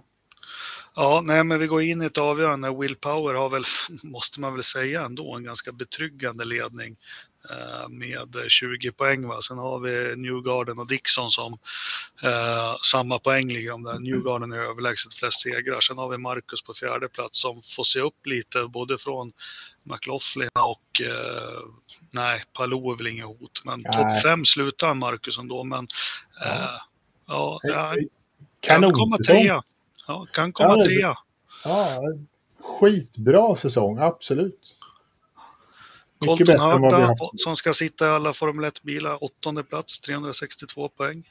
Ja, 0.94 1.22
nej, 1.24 1.44
men 1.44 1.58
vi 1.58 1.66
går 1.66 1.82
in 1.82 2.02
i 2.02 2.04
ett 2.04 2.18
avgörande. 2.18 2.70
Will 2.70 2.96
Power 2.96 3.34
har 3.34 3.48
väl, 3.48 3.64
måste 4.02 4.40
man 4.40 4.54
väl 4.54 4.64
säga 4.64 5.04
ändå, 5.04 5.34
en 5.34 5.44
ganska 5.44 5.72
betryggande 5.72 6.44
ledning 6.44 6.96
med 7.88 8.36
20 8.48 8.92
poäng. 8.92 9.26
Va? 9.26 9.40
Sen 9.40 9.58
har 9.58 9.78
vi 9.78 10.16
Newgarden 10.16 10.78
och 10.78 10.86
Dixon 10.86 11.30
som 11.30 11.58
eh, 12.22 12.76
samma 12.92 13.18
poäng 13.18 13.52
ligger 13.52 13.70
de 13.70 13.82
där. 13.82 13.98
Newgarden 13.98 14.52
är 14.52 14.56
överlägset 14.56 15.14
flest 15.14 15.40
segrar. 15.40 15.80
Sen 15.80 15.98
har 15.98 16.08
vi 16.08 16.18
Marcus 16.18 16.62
på 16.62 16.74
fjärde 16.74 17.08
plats 17.08 17.40
som 17.40 17.62
får 17.76 17.84
se 17.84 18.00
upp 18.00 18.26
lite 18.26 18.64
både 18.64 18.98
från 18.98 19.32
McLaughlin 19.82 20.50
och 20.54 21.00
eh, 21.00 21.60
nej, 22.10 22.44
Palou 22.52 22.92
är 22.92 22.96
väl 22.96 23.06
inget 23.06 23.26
hot, 23.26 23.62
men 23.64 23.82
topp 23.82 24.22
fem 24.22 24.44
slutar 24.44 24.94
Marcus 24.94 25.38
ändå. 25.38 25.64
Men 25.64 25.88
eh, 26.44 26.80
ja, 27.26 27.60
ja, 27.62 27.94
kan 28.60 28.82
komma 28.82 29.18
trea. 29.26 29.62
Ja, 30.06 30.26
kan 30.32 30.52
komma 30.52 30.76
Ja, 30.78 30.84
trea. 30.84 31.16
Ja, 31.64 32.00
skitbra 32.60 33.56
säsong, 33.56 33.98
absolut. 33.98 34.77
Mycket 36.20 36.46
Colton 36.46 37.02
haft. 37.02 37.20
som 37.36 37.56
ska 37.56 37.74
sitta 37.74 38.06
i 38.06 38.08
alla 38.08 38.32
Formel 38.32 38.64
1-bilar, 38.70 39.24
åttonde 39.24 39.64
plats, 39.64 40.00
362 40.00 40.88
poäng. 40.88 41.28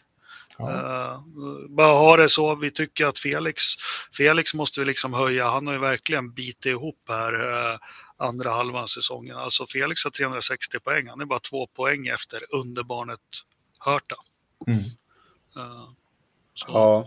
Ja. 0.57 0.71
Eh, 0.71 1.21
bara 1.69 1.93
ha 1.93 2.17
det 2.17 2.29
så, 2.29 2.55
vi 2.55 2.71
tycker 2.71 3.07
att 3.07 3.19
Felix, 3.19 3.63
Felix 4.17 4.53
måste 4.53 4.79
vi 4.79 4.85
liksom 4.85 5.13
höja, 5.13 5.49
han 5.49 5.67
har 5.67 5.73
ju 5.73 5.79
verkligen 5.79 6.31
bitit 6.31 6.65
ihop 6.65 6.99
här 7.07 7.33
eh, 7.73 7.79
andra 8.17 8.49
halvan 8.51 8.83
av 8.83 8.87
säsongen. 8.87 9.37
Alltså 9.37 9.65
Felix 9.65 10.03
har 10.03 10.11
360 10.11 10.79
poäng, 10.79 11.07
han 11.07 11.21
är 11.21 11.25
bara 11.25 11.39
två 11.39 11.67
poäng 11.67 12.07
efter 12.07 12.55
underbarnet 12.55 13.19
Hörta. 13.79 14.15
Mm. 14.67 14.83
Så- 16.53 16.65
Ja. 16.67 17.05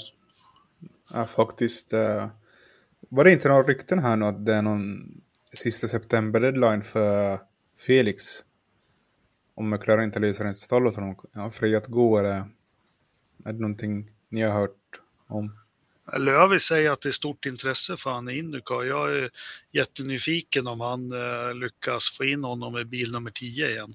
Ja, 1.12 1.26
faktiskt. 1.26 1.92
var 3.08 3.24
det 3.24 3.32
inte 3.32 3.48
några 3.48 3.62
rykten 3.62 3.98
här 3.98 4.16
nu 4.16 4.24
att 4.26 4.46
det 4.46 4.54
är 4.54 4.62
någon 4.62 4.98
sista 5.52 5.86
september-deadline 5.86 6.82
för 6.82 7.40
Felix? 7.86 8.22
Om 9.54 9.70
McLaren 9.70 10.04
inte 10.04 10.18
löser 10.18 10.44
ett 10.44 10.56
stall 10.56 10.86
åt 10.86 10.94
honom. 10.94 11.16
Ja, 11.32 11.50
fri 11.50 11.76
att 11.76 11.86
gå 11.86 12.18
eller 12.18 12.30
är 13.44 13.52
det 13.52 13.60
någonting 13.60 14.10
ni 14.28 14.42
har 14.42 14.60
hört 14.60 15.00
om? 15.26 15.56
Lövis 16.18 16.62
säger 16.62 16.90
att 16.90 17.00
det 17.00 17.08
är 17.08 17.12
stort 17.12 17.46
intresse 17.46 17.96
för 17.96 18.10
han 18.10 18.28
i 18.28 18.38
Indycar. 18.38 18.82
Jag 18.82 19.16
är 19.16 19.30
jättenyfiken 19.70 20.66
om 20.66 20.80
han 20.80 21.12
eh, 21.12 21.54
lyckas 21.54 22.16
få 22.16 22.24
in 22.24 22.44
honom 22.44 22.78
i 22.78 22.84
bil 22.84 23.12
nummer 23.12 23.30
10 23.30 23.68
igen. 23.68 23.94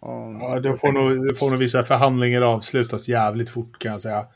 Ja, 0.00 0.60
då 0.62 0.76
får 0.76 0.92
nog, 0.92 1.28
då 1.28 1.34
får 1.34 1.50
nog 1.50 1.58
vissa 1.58 1.82
förhandlingar 1.82 2.42
avslutas 2.42 3.08
jävligt 3.08 3.50
fort 3.50 3.78
kan 3.78 3.92
jag 3.92 4.00
säga. 4.00 4.26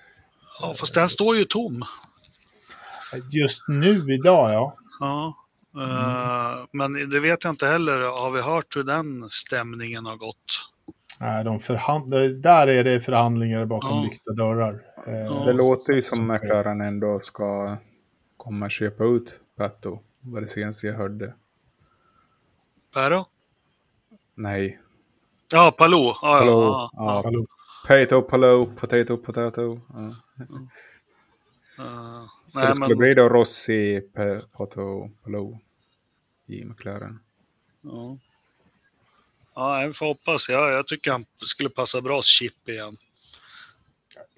Ja, 0.60 0.74
fast 0.78 0.94
den 0.94 1.08
står 1.08 1.36
ju 1.36 1.44
tom. 1.44 1.84
Just 3.30 3.68
nu, 3.68 4.14
idag, 4.14 4.52
ja. 4.52 4.76
Ja, 5.00 5.41
eh, 5.76 6.64
men 6.72 7.10
det 7.10 7.20
vet 7.20 7.44
jag 7.44 7.52
inte 7.52 7.66
heller. 7.66 7.98
Har 8.00 8.30
vi 8.30 8.40
hört 8.40 8.76
hur 8.76 8.82
den 8.84 9.28
stämningen 9.30 10.06
har 10.06 10.16
gått? 10.16 10.68
Nej, 11.20 11.44
de 11.44 11.60
förhand- 11.60 12.42
där 12.42 12.66
är 12.66 12.84
det 12.84 13.00
förhandlingar 13.00 13.64
bakom 13.64 13.90
Ja. 13.96 14.02
lyckta 14.02 14.32
dörrar. 14.32 14.82
Eh, 15.06 15.14
Ja. 15.14 15.44
Det 15.46 15.52
låter 15.52 15.92
ju 15.92 16.02
som 16.02 16.26
McLaren 16.26 16.80
ändå 16.80 17.20
ska 17.20 17.76
komma 18.36 18.64
och 18.66 18.70
köpa 18.70 19.04
ut 19.04 19.40
Pato. 19.56 19.98
Var 20.20 20.40
det 20.40 20.48
senaste 20.48 20.86
jag 20.86 20.94
hörde. 20.94 21.34
Pero? 22.94 23.26
Nej. 24.34 24.80
Ja, 25.54 25.70
Palou. 25.78 26.06
Ja, 26.06 26.38
Palou. 26.38 26.62
ja, 26.62 26.90
Ja. 26.92 27.22
Hallå. 27.24 27.46
Potato, 27.88 28.22
Palou, 28.22 28.66
potato, 28.76 29.16
potato. 29.16 29.78
Ja. 29.94 30.14
Eh, 31.78 32.24
Så 32.46 32.58
nej, 32.60 32.68
det 32.68 32.74
skulle 32.74 32.88
men- 32.88 32.98
bli 32.98 33.14
då 33.14 33.28
Rossi, 33.28 34.00
Pato, 34.52 35.10
Palou 35.24 35.58
i 36.46 36.64
McLaren. 36.64 37.18
Ja. 37.80 38.18
Ja, 39.54 39.84
vi 39.86 39.92
får 39.92 40.06
hoppas. 40.06 40.48
Ja, 40.48 40.70
jag 40.70 40.86
tycker 40.86 41.12
han 41.12 41.24
skulle 41.46 41.68
passa 41.70 42.00
bra 42.00 42.22
chip 42.22 42.68
igen. 42.68 42.96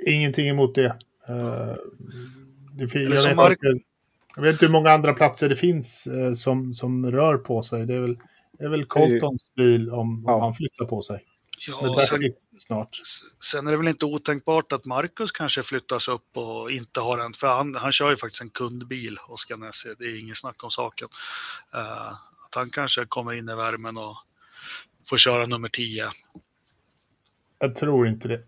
Ingenting 0.07 0.49
emot 0.49 0.75
det. 0.75 0.87
Eh, 1.29 1.75
det 2.73 2.89
fin- 2.89 3.03
jag, 3.13 3.23
vet 3.23 3.37
Mark- 3.37 3.59
inte, 3.65 3.85
jag 4.37 4.43
vet 4.43 4.53
inte 4.53 4.67
hur 4.67 4.73
många 4.73 4.91
andra 4.91 5.13
platser 5.15 5.49
det 5.49 5.57
finns 5.57 6.07
eh, 6.07 6.33
som, 6.35 6.75
som 6.75 7.11
rör 7.11 7.37
på 7.37 7.63
sig. 7.63 7.87
Det 7.87 7.95
är 7.95 8.01
väl, 8.01 8.19
det 8.53 8.65
är 8.65 8.69
väl 8.69 8.85
Coltons 8.85 9.55
bil 9.55 9.91
om, 9.91 9.99
om 10.01 10.25
Ja. 10.27 10.41
han 10.41 10.55
flyttar 10.55 10.85
på 10.85 11.03
sig. 11.03 11.25
Ja, 11.67 12.01
sen, 12.01 12.19
snart. 12.57 13.01
sen 13.51 13.67
är 13.67 13.71
det 13.71 13.77
väl 13.77 13.89
inte 13.89 14.05
otänkbart 14.05 14.73
att 14.73 14.85
Marcus 14.85 15.33
kanske 15.33 15.63
flyttas 15.63 16.09
upp 16.09 16.37
och 16.37 16.71
inte 16.71 17.01
har 17.01 17.19
en, 17.19 17.33
för 17.33 17.47
han, 17.47 17.75
han 17.75 17.93
kör 17.93 18.11
ju 18.11 18.17
faktiskt 18.17 18.43
en 18.43 18.51
kundbil, 18.51 19.19
Oskar 19.29 19.57
Nesse, 19.57 19.95
det 19.99 20.05
är 20.05 20.21
inget 20.21 20.39
snack 20.39 20.65
om 20.65 20.71
saken. 20.71 21.09
Eh, 21.75 22.13
att 22.47 22.55
han 22.55 22.71
kanske 22.71 23.07
kommer 23.07 23.33
in 23.33 23.49
i 23.49 23.55
värmen 23.55 23.97
och 23.97 24.17
får 25.09 25.19
köra 25.19 25.47
nummer 25.47 25.69
10. 25.69 26.11
Jag 27.59 27.77
tror 27.77 28.07
inte 28.07 28.29
det. 28.29 28.43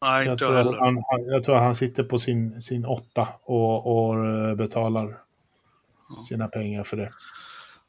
Nej, 0.00 0.24
Jag 0.24 0.32
inte 0.32 0.44
tror, 0.44 0.56
jag 0.56 0.72
han, 0.72 1.02
jag 1.26 1.44
tror 1.44 1.56
att 1.56 1.62
han 1.62 1.74
sitter 1.74 2.04
på 2.04 2.18
sin, 2.18 2.62
sin 2.62 2.84
åtta 2.84 3.28
och, 3.42 3.86
och 3.86 4.26
eh, 4.26 4.54
betalar 4.54 5.18
sina 6.28 6.48
pengar 6.48 6.84
för 6.84 6.96
det. 6.96 7.12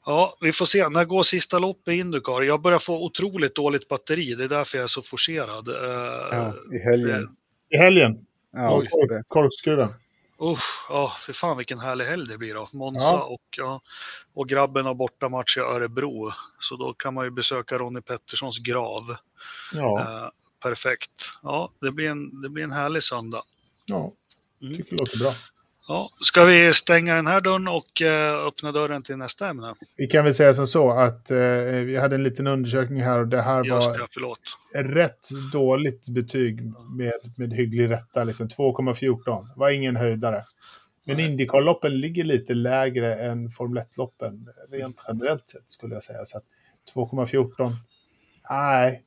Ja, 0.10 0.38
vi 0.42 0.52
får 0.54 0.66
se. 0.66 0.90
När 0.90 1.06
går 1.06 1.24
sista 1.24 1.60
loppet 1.60 1.88
i 1.94 1.98
Indycar? 1.98 2.42
Jag 2.42 2.62
börjar 2.62 2.80
få 2.80 3.04
otroligt 3.06 3.56
dåligt 3.56 3.88
batteri, 3.88 4.36
det 4.36 4.44
är 4.44 4.48
därför 4.48 4.78
jag 4.78 4.84
är 4.84 4.88
så 4.88 5.02
forcerad. 5.02 5.68
Eh, 5.68 6.38
Ja, 6.38 6.54
i 6.74 6.80
helgen. 6.80 7.36
I 7.70 7.78
helgen, 7.78 8.26
Ja, 8.52 8.70
kork, 8.92 9.28
korkskruven. 9.28 9.90
Usch, 10.42 10.86
ja, 10.90 11.14
för 11.20 11.34
fan 11.34 11.58
vilken 11.58 11.80
härlig 11.80 12.06
helg 12.06 12.28
det 12.28 12.38
blir 12.38 12.54
då. 12.54 12.70
Monza 12.74 13.06
Ja. 13.06 13.24
och, 13.24 13.42
ja, 13.58 13.82
och 14.34 14.50
grabben 14.50 14.86
har 14.86 14.94
bortamatch 14.94 15.58
i 15.58 15.60
Örebro. 15.60 16.32
Så 16.60 16.76
då 16.76 16.94
kan 16.94 17.14
man 17.14 17.26
ju 17.26 17.32
besöka 17.32 17.78
Ronnie 17.78 18.02
Petterssons 18.02 18.58
grav. 18.60 19.16
Ja, 19.74 20.00
Eh, 20.02 20.30
perfekt. 20.64 21.12
Ja, 21.44 21.72
det 21.82 21.92
blir, 21.92 22.10
en, 22.10 22.42
det 22.42 22.50
blir 22.50 22.64
en 22.64 22.72
härlig 22.72 23.04
söndag. 23.04 23.44
ja, 23.86 24.12
Mm. 24.62 24.76
tycker 24.78 24.92
det 24.92 24.98
låter 25.00 25.18
bra. 25.20 25.34
Ja, 25.90 26.12
ska 26.22 26.46
vi 26.46 26.74
stänga 26.74 27.16
den 27.16 27.28
här 27.28 27.42
dörren 27.42 27.68
och 27.68 28.02
eh, 28.02 28.48
öppna 28.48 28.72
dörren 28.72 29.04
till 29.04 29.18
nästa 29.18 29.50
ämne? 29.50 29.76
Vi 29.96 30.08
kan 30.08 30.24
väl 30.24 30.34
säga 30.34 30.54
som 30.54 30.68
så 30.68 30.92
att 30.92 31.32
eh, 31.32 31.38
vi 31.86 31.98
hade 31.98 32.16
en 32.16 32.24
liten 32.24 32.48
undersökning 32.48 33.02
här 33.02 33.20
och 33.20 33.28
det 33.28 33.42
här 33.42 33.64
Just 33.64 33.88
var 33.88 33.98
det, 33.98 34.08
förlåt. 34.12 34.40
rätt 34.74 35.30
dåligt 35.52 36.10
betyg 36.10 36.62
med, 36.98 37.14
med 37.36 37.54
hygglig 37.54 37.90
rätta, 37.90 38.24
liksom 38.24 38.48
2,14. 38.48 39.48
var 39.56 39.70
ingen 39.70 39.96
höjdare. 39.96 40.46
Men. 41.04 41.20
Indycar-loppen 41.20 42.00
ligger 42.00 42.24
lite 42.24 42.54
lägre 42.54 43.16
än 43.16 43.50
Formel 43.50 43.84
1-loppen, 43.84 44.50
rent 44.72 45.04
generellt 45.08 45.50
sett 45.50 45.72
skulle 45.72 45.94
jag 45.94 46.04
säga. 46.04 46.26
Så 46.26 46.38
att 46.38 46.46
2,14, 46.96 47.76
nej, 48.50 49.04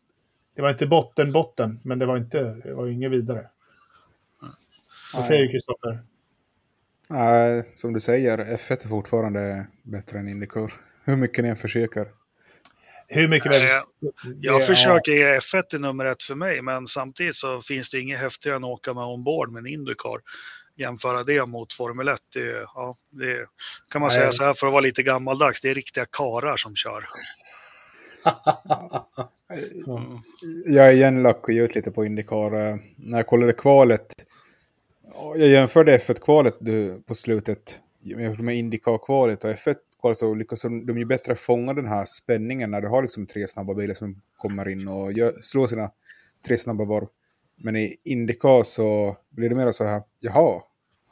det 0.57 0.63
var 0.63 0.71
inte 0.71 0.87
botten, 0.87 1.33
botten, 1.33 1.81
men 1.83 1.99
det 1.99 2.07
var 2.07 2.17
inte, 2.17 2.43
det 2.65 2.75
var 2.75 2.87
inget 2.87 3.11
vidare. 3.11 3.47
Vad 5.15 5.25
säger 5.25 5.43
du, 5.43 5.49
Kristoffer? 5.49 6.12
Nej, 7.13 7.63
som 7.75 7.93
du 7.93 8.01
säger, 8.01 8.39
F1 8.39 8.85
är 8.85 8.89
fortfarande 8.89 9.67
bättre 9.83 10.19
än 10.19 10.29
Indycar. 10.29 10.73
Hur 11.05 11.17
mycket 11.17 11.45
ni 11.45 11.51
än 11.51 11.57
försöker. 11.57 12.07
Hur 13.09 13.29
mycket? 13.29 13.53
Eh, 13.53 13.83
Jag 14.41 14.61
Det- 14.61 14.67
försöker 14.67 15.13
ge 15.13 15.39
F1 15.39 15.75
är 15.75 15.79
nummer 15.79 16.05
ett 16.05 16.23
för 16.23 16.35
mig, 16.35 16.63
men 16.63 16.87
samtidigt 16.87 17.37
så 17.37 17.61
finns 17.63 17.91
det 17.91 18.01
inget 18.01 18.21
häftigare 18.21 18.57
än 18.57 18.65
att 18.65 18.71
åka 18.71 18.95
med 18.95 19.05
ombord 19.05 19.53
med 19.53 19.61
en 19.61 19.67
Indycar. 19.67 20.21
Jämföra 20.77 21.25
det 21.25 21.47
mot 21.47 21.73
Formel 21.73 22.09
1, 22.09 22.21
det, 22.35 22.41
är- 22.41 22.67
ja, 22.75 22.95
det 23.11 23.47
kan 23.93 24.01
man 24.01 24.09
Nej. 24.09 24.19
säga 24.19 24.33
så 24.33 24.45
här 24.45 24.55
för 24.55 24.67
att 24.67 24.73
vara 24.73 24.81
lite 24.81 25.03
gammaldags, 25.03 25.61
det 25.61 25.71
är 25.71 25.75
riktiga 25.75 26.07
karar 26.13 26.57
som 26.57 26.77
kör. 26.77 27.07
Mm. 29.87 30.19
Jag 30.67 30.89
är 30.89 30.93
igen 30.93 31.23
lack 31.23 31.43
och 31.49 31.51
lite 31.51 31.91
på 31.91 32.05
Indycar. 32.05 32.69
Eh, 32.71 32.77
När 32.97 33.19
jag 33.19 33.27
kollade 33.27 33.53
kvalet. 33.53 34.07
Ja, 35.15 35.37
Jag 35.37 35.49
jämförde 35.49 35.99
F1-kvalet 35.99 36.55
du, 36.61 37.03
på 37.07 37.15
slutet 37.15 37.81
med 38.39 38.57
Indycar-kvalet 38.57 39.45
och 39.45 39.51
F1-kvalet 39.51 40.19
så 40.19 40.35
lyckas 40.35 40.63
de 40.63 40.99
ju 40.99 41.05
bättre 41.05 41.35
fånga 41.35 41.75
den 41.75 41.87
här 41.87 42.05
spänningen 42.05 42.71
när 42.71 42.81
du 42.81 42.89
har 42.89 43.03
liksom 43.03 43.27
tre 43.27 43.47
snabba 43.47 43.75
bilar 43.75 43.95
som 43.95 44.23
kommer 44.37 44.69
in 44.69 44.89
och 44.89 45.13
gör, 45.13 45.35
slår 45.41 45.67
sina 45.67 45.91
tre 46.47 46.57
snabba 46.59 46.85
varv. 46.85 47.07
Men 47.57 47.77
i 47.77 47.97
Indycar 48.05 48.63
så 48.63 49.17
blir 49.31 49.49
det 49.49 49.55
mer 49.55 49.73
så 49.73 49.85
här, 49.85 50.03
jaha, 50.21 50.63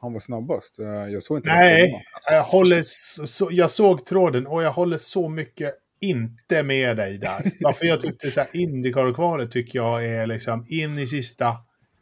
han 0.01 0.13
var 0.13 0.21
snabbast. 0.21 0.79
Jag 1.13 1.23
såg 1.23 1.39
inte. 1.39 1.49
Nej, 1.49 2.05
jag, 2.27 2.45
håller 2.45 2.83
så, 3.27 3.49
jag 3.51 3.71
såg 3.71 4.07
tråden 4.07 4.47
och 4.47 4.63
jag 4.63 4.73
håller 4.73 4.99
så 4.99 5.29
mycket 5.29 5.75
inte 6.01 6.63
med 6.63 6.97
dig 6.97 7.19
där. 7.19 7.43
Varför 7.61 7.87
jag 7.87 8.01
tyckte 8.01 8.31
så 8.31 8.41
här, 8.41 8.49
Indycar-kvalet 8.57 9.51
tycker 9.51 9.79
jag 9.79 10.07
är 10.07 10.27
liksom 10.27 10.67
in 10.69 10.99
i 10.99 11.07
sista. 11.07 11.57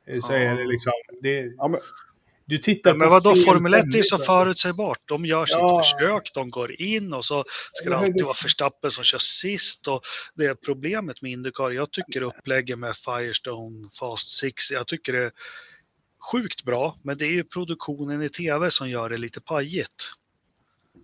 Eh, 0.08 0.20
Så 0.20 0.32
är 0.32 0.54
det 0.54 0.64
liksom, 0.64 0.92
det, 1.22 1.52
Ja, 1.58 1.68
men, 1.68 1.80
du 2.44 2.58
tittar 2.58 2.90
Ja, 2.90 2.96
men 2.96 3.08
på 3.08 3.14
vadå, 3.14 3.34
Formel 3.34 3.74
1 3.74 3.84
är 3.84 3.96
ju 3.96 4.02
så 4.02 4.18
förutsägbart. 4.18 4.98
De 5.04 5.24
gör 5.26 5.46
sitt 5.46 5.56
Ja. 5.58 5.84
försök, 5.84 6.30
de 6.34 6.50
går 6.50 6.80
in 6.80 7.12
och 7.14 7.24
så 7.24 7.44
ska 7.72 7.88
det 7.88 7.94
Ja, 7.94 7.98
alltid 8.00 8.14
det- 8.16 8.24
vara 8.24 8.36
Verstappen 8.42 8.90
som 8.90 9.04
kör 9.04 9.18
sist. 9.18 9.88
Och 9.88 10.02
det 10.34 10.44
är 10.46 10.54
problemet 10.54 11.22
med 11.22 11.32
Indycar. 11.32 11.70
Jag 11.70 11.90
tycker 11.90 12.22
upplägget 12.22 12.78
med 12.78 12.96
Firestone 12.96 13.88
Fast 13.98 14.38
Six, 14.38 14.70
jag 14.70 14.86
tycker 14.86 15.12
det 15.12 15.24
är 15.24 15.32
sjukt 16.32 16.64
bra. 16.64 16.96
Men 17.02 17.18
det 17.18 17.24
är 17.26 17.30
ju 17.32 17.44
produktionen 17.44 18.22
i 18.22 18.28
tv 18.28 18.70
som 18.70 18.90
gör 18.90 19.08
det 19.08 19.16
lite 19.18 19.40
pajigt. 19.40 20.12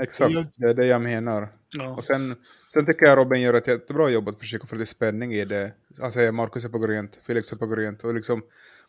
exakt, 0.00 0.34
det 0.56 0.66
är 0.68 0.74
det 0.74 0.86
jag 0.86 1.00
menar. 1.00 1.48
Ja. 1.70 1.88
Och 1.96 2.04
sen, 2.04 2.36
sen 2.72 2.86
tycker 2.86 3.06
jag 3.06 3.18
Robin 3.18 3.40
gör 3.42 3.54
ett 3.54 3.66
jättebra 3.68 4.10
jobb 4.10 4.28
att 4.28 4.40
försöka 4.40 4.66
få 4.66 4.74
lite 4.76 4.90
spänning 4.90 5.34
i 5.34 5.44
det. 5.44 5.72
Alltså 6.02 6.32
Marcus 6.32 6.64
är 6.64 6.68
på 6.68 6.78
grönt, 6.78 7.20
Felix 7.26 7.52
är 7.52 7.56
på 7.56 7.66
grönt 7.66 8.04
och 8.04 8.14
liksom 8.14 8.42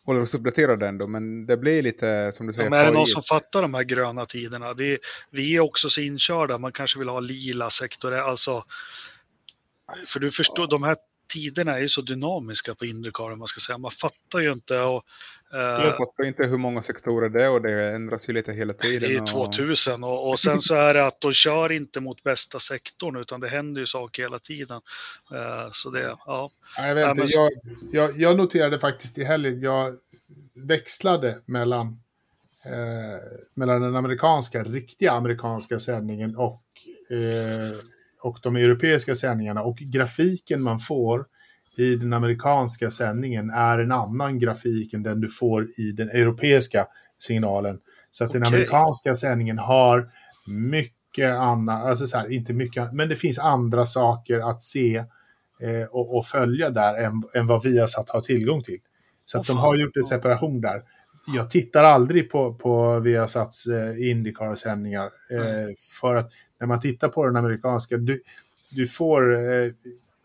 håller 0.06 0.20
oss 0.20 0.34
uppdaterade 0.34 0.88
ändå. 0.88 1.06
Men 1.06 1.46
det 1.46 1.56
blir 1.56 1.82
lite, 1.82 2.32
som 2.32 2.46
du 2.46 2.52
säger, 2.52 2.66
Ja, 2.66 2.70
men 2.70 2.80
är 2.80 2.84
det 2.84 2.92
någon 2.92 3.06
som 3.06 3.22
fattar 3.22 3.62
de 3.62 3.74
här 3.74 3.82
gröna 3.82 4.26
tiderna? 4.26 4.74
Det 4.74 4.92
är, 4.92 4.98
vi 5.30 5.56
är 5.56 5.60
också 5.60 5.90
så 5.90 6.00
inkörda, 6.00 6.58
man 6.58 6.72
kanske 6.72 6.98
vill 6.98 7.08
ha 7.08 7.20
lila 7.20 7.70
sektorer. 7.70 8.18
Alltså, 8.18 8.64
för 10.06 10.20
du 10.20 10.30
förstår, 10.30 10.66
de 10.66 10.82
här 10.82 10.96
tiderna 11.28 11.74
är 11.76 11.78
ju 11.80 11.88
så 11.88 12.00
dynamiska 12.00 12.74
på 12.74 12.86
Indycar, 12.86 13.36
man 13.36 13.48
ska 13.48 13.60
säga. 13.60 13.78
Man 13.78 13.90
fattar 13.90 14.38
ju 14.38 14.52
inte. 14.52 14.78
Och, 14.80 15.04
eh, 15.52 15.58
Jag 15.60 15.96
fattar 15.96 16.24
inte 16.24 16.44
hur 16.46 16.58
många 16.58 16.82
sektorer 16.82 17.28
det 17.28 17.44
är 17.44 17.50
och 17.50 17.62
det 17.62 17.90
ändras 17.94 18.28
ju 18.28 18.32
lite 18.32 18.52
hela 18.52 18.72
tiden. 18.72 19.00
det 19.10 19.16
är 19.16 19.20
och- 19.22 19.28
2000 19.52 20.04
och, 20.04 20.30
och 20.30 20.40
sen 20.40 20.60
så 20.60 20.74
är 20.74 20.94
det 20.94 21.06
att 21.06 21.20
de 21.20 21.32
kör 21.32 21.72
inte 21.72 22.00
mot 22.00 22.22
bästa 22.22 22.60
sektorn 22.60 23.16
utan 23.16 23.40
det 23.40 23.48
händer 23.48 23.80
ju 23.80 23.86
saker 23.86 24.22
hela 24.22 24.38
tiden. 24.38 24.80
Eh, 25.34 25.68
så 25.72 25.90
det, 25.90 26.00
ja. 26.02 26.50
Ja, 26.76 26.86
Jag, 26.86 26.94
vet 26.94 27.08
inte, 27.08 27.20
men- 27.22 27.28
jag, 27.30 27.50
jag, 27.92 28.20
jag 28.20 28.36
noterade 28.36 28.78
faktiskt 28.78 29.18
i 29.18 29.24
helgen, 29.24 29.60
jag 29.60 29.96
växlade 30.54 31.38
mellan, 31.46 31.86
eh, 32.64 33.38
mellan 33.54 33.82
den 33.82 33.96
amerikanska, 33.96 34.62
riktiga 34.62 35.12
amerikanska 35.12 35.78
sändningen 35.78 36.36
och, 36.36 36.62
eh, 37.10 37.76
och 38.20 38.38
de 38.42 38.56
europeiska 38.56 39.14
sändningarna. 39.14 39.62
Och 39.62 39.76
grafiken 39.76 40.62
man 40.62 40.80
får 40.80 41.26
i 41.76 41.96
den 41.96 42.12
amerikanska 42.12 42.90
sändningen 42.90 43.50
är 43.50 43.78
en 43.78 43.92
annan 43.92 44.38
grafik 44.38 44.94
än 44.94 45.02
den 45.02 45.20
du 45.20 45.28
får 45.30 45.68
i 45.80 45.92
den 45.92 46.08
europeiska 46.08 46.86
signalen. 47.18 47.78
Så 48.12 48.24
att 48.24 48.32
den 48.32 48.42
Okej. 48.42 48.54
amerikanska 48.54 49.14
sändningen 49.14 49.58
har 49.58 50.08
mycket 50.46 51.34
annat, 51.34 51.86
alltså 51.86 52.06
så 52.06 52.18
här, 52.18 52.32
inte 52.32 52.52
mycket, 52.52 52.92
men 52.92 53.08
det 53.08 53.16
finns 53.16 53.38
andra 53.38 53.86
saker 53.86 54.50
att 54.50 54.62
se 54.62 54.96
eh, 55.60 55.86
och, 55.90 56.16
och 56.16 56.26
följa 56.26 56.70
där 56.70 56.94
än, 56.94 57.22
än 57.34 57.46
vad 57.46 57.62
Viasat 57.62 58.10
har 58.10 58.20
tillgång 58.20 58.62
till. 58.62 58.78
Så 59.24 59.40
att 59.40 59.46
de 59.46 59.58
har 59.58 59.76
gjort 59.76 59.96
en 59.96 60.04
separation 60.04 60.60
där. 60.60 60.82
Jag 61.34 61.50
tittar 61.50 61.84
aldrig 61.84 62.30
på, 62.30 62.54
på 62.54 63.00
Viasats 63.00 63.66
eh, 63.66 64.10
Indycar-sändningar. 64.10 65.10
Eh, 65.30 65.38
Nej. 65.38 65.76
för 66.00 66.16
att 66.16 66.32
när 66.60 66.66
man 66.66 66.80
tittar 66.80 67.08
på 67.08 67.26
den 67.26 67.36
amerikanska, 67.36 67.96
du, 67.96 68.22
du 68.70 68.88
får... 68.88 69.34
Eh, 69.34 69.70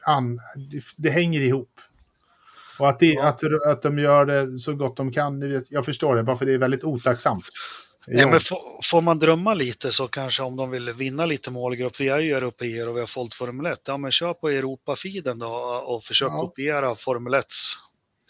an, 0.03 0.41
det, 0.71 0.83
det 0.97 1.09
hänger 1.09 1.41
ihop. 1.41 1.81
Och 2.79 2.89
att, 2.89 2.99
det, 2.99 3.17
att, 3.17 3.39
att 3.67 3.81
de 3.81 3.99
gör 3.99 4.25
det 4.25 4.57
så 4.57 4.75
gott 4.75 4.97
de 4.97 5.11
kan, 5.11 5.51
vet, 5.51 5.71
jag 5.71 5.85
förstår 5.85 6.15
det, 6.15 6.23
bara 6.23 6.37
för 6.37 6.45
det 6.45 6.53
är 6.53 6.57
väldigt 6.57 6.83
otacksamt. 6.83 7.45
Ja, 8.07 8.27
men 8.27 8.39
får, 8.39 8.79
får 8.83 9.01
man 9.01 9.19
drömma 9.19 9.53
lite 9.53 9.91
så 9.91 10.07
kanske 10.07 10.43
om 10.43 10.55
de 10.55 10.69
vill 10.69 10.93
vinna 10.93 11.25
lite 11.25 11.51
målgrupp, 11.51 11.99
vi 11.99 12.07
är 12.07 12.19
ju 12.19 12.33
europeer 12.33 12.87
och 12.87 12.95
vi 12.95 12.99
har 12.99 13.07
följt 13.07 13.33
Formel 13.33 13.65
1, 13.65 13.79
ja 13.85 13.97
men 13.97 14.11
kör 14.11 14.33
på 14.33 14.49
Europa-feeden 14.49 15.39
då 15.39 15.47
och 15.85 16.03
försök 16.03 16.31
Ja. 16.31 16.41
kopiera 16.41 16.95
Formel 16.95 17.33
1. 17.33 17.45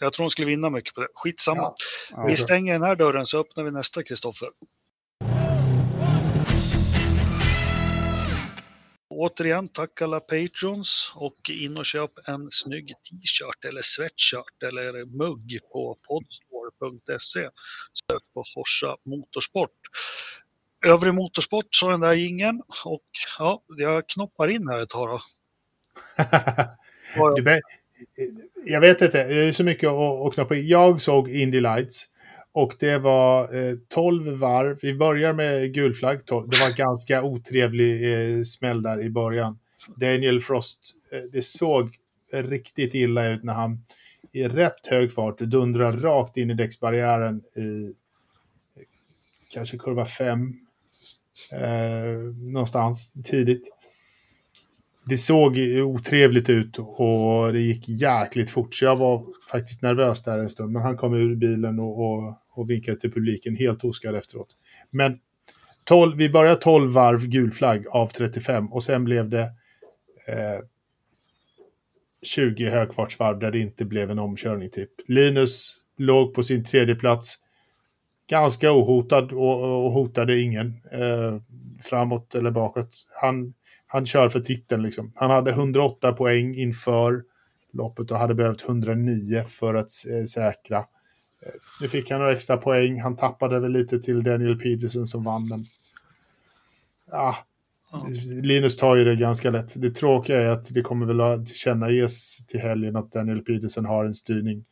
Jag 0.00 0.12
tror 0.12 0.24
de 0.24 0.30
skulle 0.30 0.46
vinna 0.46 0.70
mycket 0.70 0.94
på 0.94 1.00
det. 1.00 1.08
Skitsamma. 1.14 1.60
Ja. 1.60 1.74
Ja. 2.10 2.26
Vi 2.26 2.36
stänger 2.36 2.72
den 2.72 2.82
här 2.82 2.96
dörren 2.96 3.26
så 3.26 3.40
öppnar 3.40 3.64
vi 3.64 3.70
nästa, 3.70 4.02
Kristoffer. 4.02 4.48
Återigen, 9.12 9.68
tack 9.68 10.02
alla 10.02 10.20
patrons 10.20 11.12
och 11.14 11.50
in 11.50 11.76
och 11.76 11.86
köp 11.86 12.10
en 12.26 12.50
snygg 12.50 12.88
t-shirt 12.88 13.64
eller 13.64 13.80
sweatshirt 13.82 14.62
eller 14.62 15.04
mugg 15.04 15.60
på 15.72 15.98
podstore.se. 16.08 17.48
Sök 18.08 18.22
på 18.34 18.44
Forsa 18.54 18.96
Motorsport. 19.04 19.70
Övrig 20.86 21.14
motorsport 21.14 21.66
så 21.70 21.90
den 21.90 22.00
där 22.00 22.26
ingen 22.26 22.62
och 22.84 23.06
ja, 23.38 23.62
jag 23.76 24.08
knoppar 24.08 24.48
in 24.48 24.68
här 24.68 24.82
ett 24.82 24.88
tag 24.88 25.08
då. 25.08 25.20
Jag 28.64 28.80
vet 28.80 29.02
inte, 29.02 29.24
det 29.28 29.34
är 29.34 29.52
så 29.52 29.64
mycket 29.64 29.88
att, 29.88 29.94
knoppa 29.94 30.34
knappa 30.34 30.56
in. 30.56 30.68
Jag 30.68 31.00
såg 31.00 31.30
Indy 31.30 31.60
Lights 31.60 32.08
och 32.52 32.74
det 32.78 32.98
var 32.98 33.54
eh, 33.54 33.76
12 33.88 34.38
varv. 34.38 34.78
Vi 34.82 34.94
börjar 34.94 35.32
med 35.32 35.74
gul 35.74 35.94
flagg. 35.94 36.26
12. 36.26 36.48
Det 36.48 36.60
var 36.60 36.76
ganska 36.76 37.22
otrevlig 37.22 38.12
eh, 38.12 38.42
smäll 38.42 38.82
där 38.82 39.00
i 39.00 39.10
början. 39.10 39.58
Daniel 39.96 40.40
Frost, 40.40 40.94
eh, 41.12 41.20
det 41.32 41.42
såg 41.42 41.96
riktigt 42.32 42.94
illa 42.94 43.26
ut 43.26 43.42
när 43.42 43.54
han 43.54 43.84
i 44.32 44.48
rätt 44.48 44.86
hög 44.86 45.12
fart 45.12 45.38
dundrar 45.38 45.92
rakt 45.92 46.36
in 46.36 46.50
i 46.50 46.54
däcksbarriären 46.54 47.42
i 47.56 47.84
eh, 47.84 48.84
kanske 49.52 49.78
kurva 49.78 50.04
5 50.04 50.54
eh, 51.52 52.18
någonstans 52.52 53.12
tidigt 53.24 53.68
det 55.04 55.18
såg 55.18 55.58
otrevligt 55.84 56.50
ut 56.50 56.78
och 56.78 57.52
det 57.52 57.60
gick 57.60 57.88
jäkligt 57.88 58.50
fort. 58.50 58.74
Så 58.74 58.84
jag 58.84 58.96
var 58.96 59.26
faktiskt 59.50 59.82
nervös 59.82 60.22
där 60.22 60.38
en 60.38 60.50
stund. 60.50 60.72
Men 60.72 60.82
han 60.82 60.96
kom 60.96 61.14
ur 61.14 61.34
bilen 61.34 61.78
och, 61.78 62.00
och, 62.00 62.38
och 62.50 62.70
vinkade 62.70 63.00
till 63.00 63.12
publiken 63.12 63.56
helt 63.56 63.84
oskadd 63.84 64.14
efteråt. 64.14 64.48
Men 64.90 65.18
12, 65.84 66.16
vi 66.16 66.28
började 66.28 66.60
12 66.60 66.92
varv 66.92 67.26
gul 67.26 67.50
flagg 67.50 67.86
av 67.88 68.06
35 68.06 68.72
och 68.72 68.84
sen 68.84 69.04
blev 69.04 69.28
det 69.28 69.42
eh, 70.28 70.60
20 72.22 72.70
högfartsvarv 72.70 73.38
där 73.38 73.50
det 73.50 73.58
inte 73.58 73.84
blev 73.84 74.10
en 74.10 74.18
omkörning 74.18 74.70
typ. 74.70 74.90
Linus 75.06 75.76
låg 75.96 76.34
på 76.34 76.42
sin 76.42 76.64
tredje 76.64 76.94
plats 76.94 77.38
ganska 78.26 78.72
ohotad 78.72 79.32
och, 79.32 79.84
och 79.84 79.92
hotade 79.92 80.40
ingen 80.40 80.80
eh, 80.92 81.40
framåt 81.82 82.34
eller 82.34 82.50
bakåt. 82.50 83.06
Han, 83.22 83.54
han 83.92 84.06
kör 84.06 84.28
för 84.28 84.40
titeln 84.40 84.82
liksom. 84.82 85.12
Han 85.14 85.30
hade 85.30 85.50
108 85.50 86.12
poäng 86.12 86.54
inför 86.54 87.24
loppet 87.72 88.10
och 88.10 88.18
hade 88.18 88.34
behövt 88.34 88.64
109 88.64 89.44
för 89.48 89.74
att 89.74 89.90
eh, 90.10 90.24
säkra. 90.24 90.78
Eh, 90.78 91.52
nu 91.80 91.88
fick 91.88 92.10
han 92.10 92.20
några 92.20 92.32
extra 92.32 92.56
poäng. 92.56 93.00
Han 93.00 93.16
tappade 93.16 93.60
väl 93.60 93.72
lite 93.72 93.98
till 93.98 94.22
Daniel 94.22 94.58
Peterson 94.58 95.06
som 95.06 95.24
vann, 95.24 95.48
men 95.48 95.64
ah. 97.20 97.34
Linus 98.42 98.76
tar 98.76 98.96
ju 98.96 99.04
det 99.04 99.16
ganska 99.16 99.50
lätt. 99.50 99.74
Det 99.76 99.90
tråkiga 99.90 100.42
är 100.42 100.48
att 100.48 100.74
det 100.74 100.82
kommer 100.82 101.06
väl 101.06 101.20
att 101.20 101.46
tillkännages 101.46 102.46
till 102.46 102.60
helgen 102.60 102.96
att 102.96 103.12
Daniel 103.12 103.40
Peterson 103.40 103.84
har 103.84 104.04
en 104.04 104.14
styrning 104.14 104.64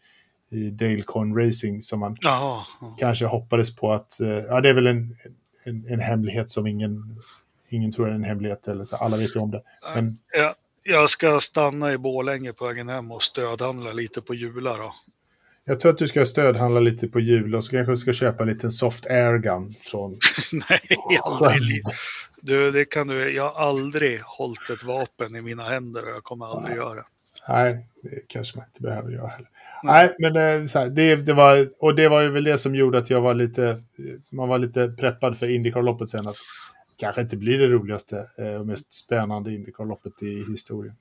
i 0.51 0.71
Dale 0.71 1.03
Coin 1.03 1.37
Racing 1.37 1.83
som 1.83 2.01
man 2.01 2.17
Jaha. 2.21 2.65
ja. 2.81 2.97
kanske 2.99 3.27
hoppades 3.27 3.77
på 3.77 3.93
att, 3.93 4.21
eh, 4.21 4.29
ja 4.29 4.61
det 4.61 4.69
är 4.69 4.75
väl 4.75 4.87
en, 4.87 5.17
en, 5.65 5.87
en 5.89 6.01
hemlighet 6.01 6.51
som 6.51 6.67
ingen, 6.67 7.21
ingen 7.71 7.93
tror 7.93 8.09
är 8.09 8.13
en 8.13 8.25
hemlighet, 8.25 8.69
eller 8.69 8.85
så, 8.85 8.97
alla 8.97 9.17
vet 9.17 9.37
ju 9.37 9.41
om 9.41 9.51
det. 9.51 9.63
Men 9.95 10.19
Ja, 10.33 10.55
jag 10.83 11.11
ska 11.11 11.41
stanna 11.41 11.93
i 11.93 11.99
Borlänge 11.99 12.53
på 12.53 12.67
vägen 12.67 12.89
hem 12.89 13.13
och 13.13 13.23
stödhandla 13.23 13.93
lite 13.93 14.21
på 14.23 14.35
Jula 14.35 14.77
då. 14.77 14.95
jag 15.65 15.81
tror 15.81 15.93
att 15.93 15.99
du 15.99 16.09
ska 16.09 16.27
stödhandla 16.27 16.81
lite 16.81 17.09
på 17.09 17.21
jul 17.21 17.55
och 17.55 17.65
så 17.65 17.71
kanske 17.71 17.93
du 17.93 17.97
ska 17.97 18.13
köpa 18.13 18.43
en 18.43 18.49
liten 18.49 18.71
soft 18.71 19.07
air 19.07 19.39
gun 19.39 19.75
från 19.81 20.19
Nej, 20.53 20.81
aldrig. 21.23 21.83
Du, 22.41 22.71
det 22.71 22.85
kan 22.85 23.07
du. 23.07 23.33
Jag 23.35 23.51
har 23.51 23.69
aldrig 23.69 24.21
hållit 24.21 24.71
ett 24.71 24.85
vapen 24.85 25.37
i 25.37 25.41
mina 25.41 25.69
händer 25.69 26.03
och 26.03 26.11
jag 26.11 26.25
kommer 26.25 26.47
aldrig 26.47 26.77
göra 26.77 26.95
det. 26.95 27.05
Nej, 27.49 27.87
det 28.03 28.29
kanske 28.29 28.59
man 28.59 28.67
inte 28.67 28.83
behöver 28.83 29.11
göra 29.11 29.29
heller. 29.29 29.49
Nej, 29.83 30.15
men 30.19 30.37
eh, 30.37 30.67
så 30.67 30.79
här, 30.79 30.89
det, 30.89 31.17
det 31.17 31.33
var, 31.33 31.69
och 31.79 31.95
det 31.95 32.09
var 32.09 32.21
ju 32.21 32.29
väl 32.29 32.45
det 32.45 32.59
som 32.59 32.75
gjorde 32.75 32.99
att 32.99 33.11
jag 33.11 33.21
var 33.21 33.35
lite, 33.35 33.83
man 34.31 34.49
var 34.49 34.59
lite 34.59 34.89
preppad 34.89 35.39
för 35.39 35.47
Indycar-loppet 35.51 36.11
sen. 36.11 36.29
Att 36.29 36.37
kanske 37.01 37.21
inte 37.21 37.37
blir 37.37 37.59
det 37.59 37.69
roligaste 37.69 38.31
eh, 38.39 38.55
och 38.55 38.67
mest 38.67 38.93
spännande 38.93 39.53
Indycar-loppet 39.53 40.23
i 40.23 40.45
historien. 40.53 40.95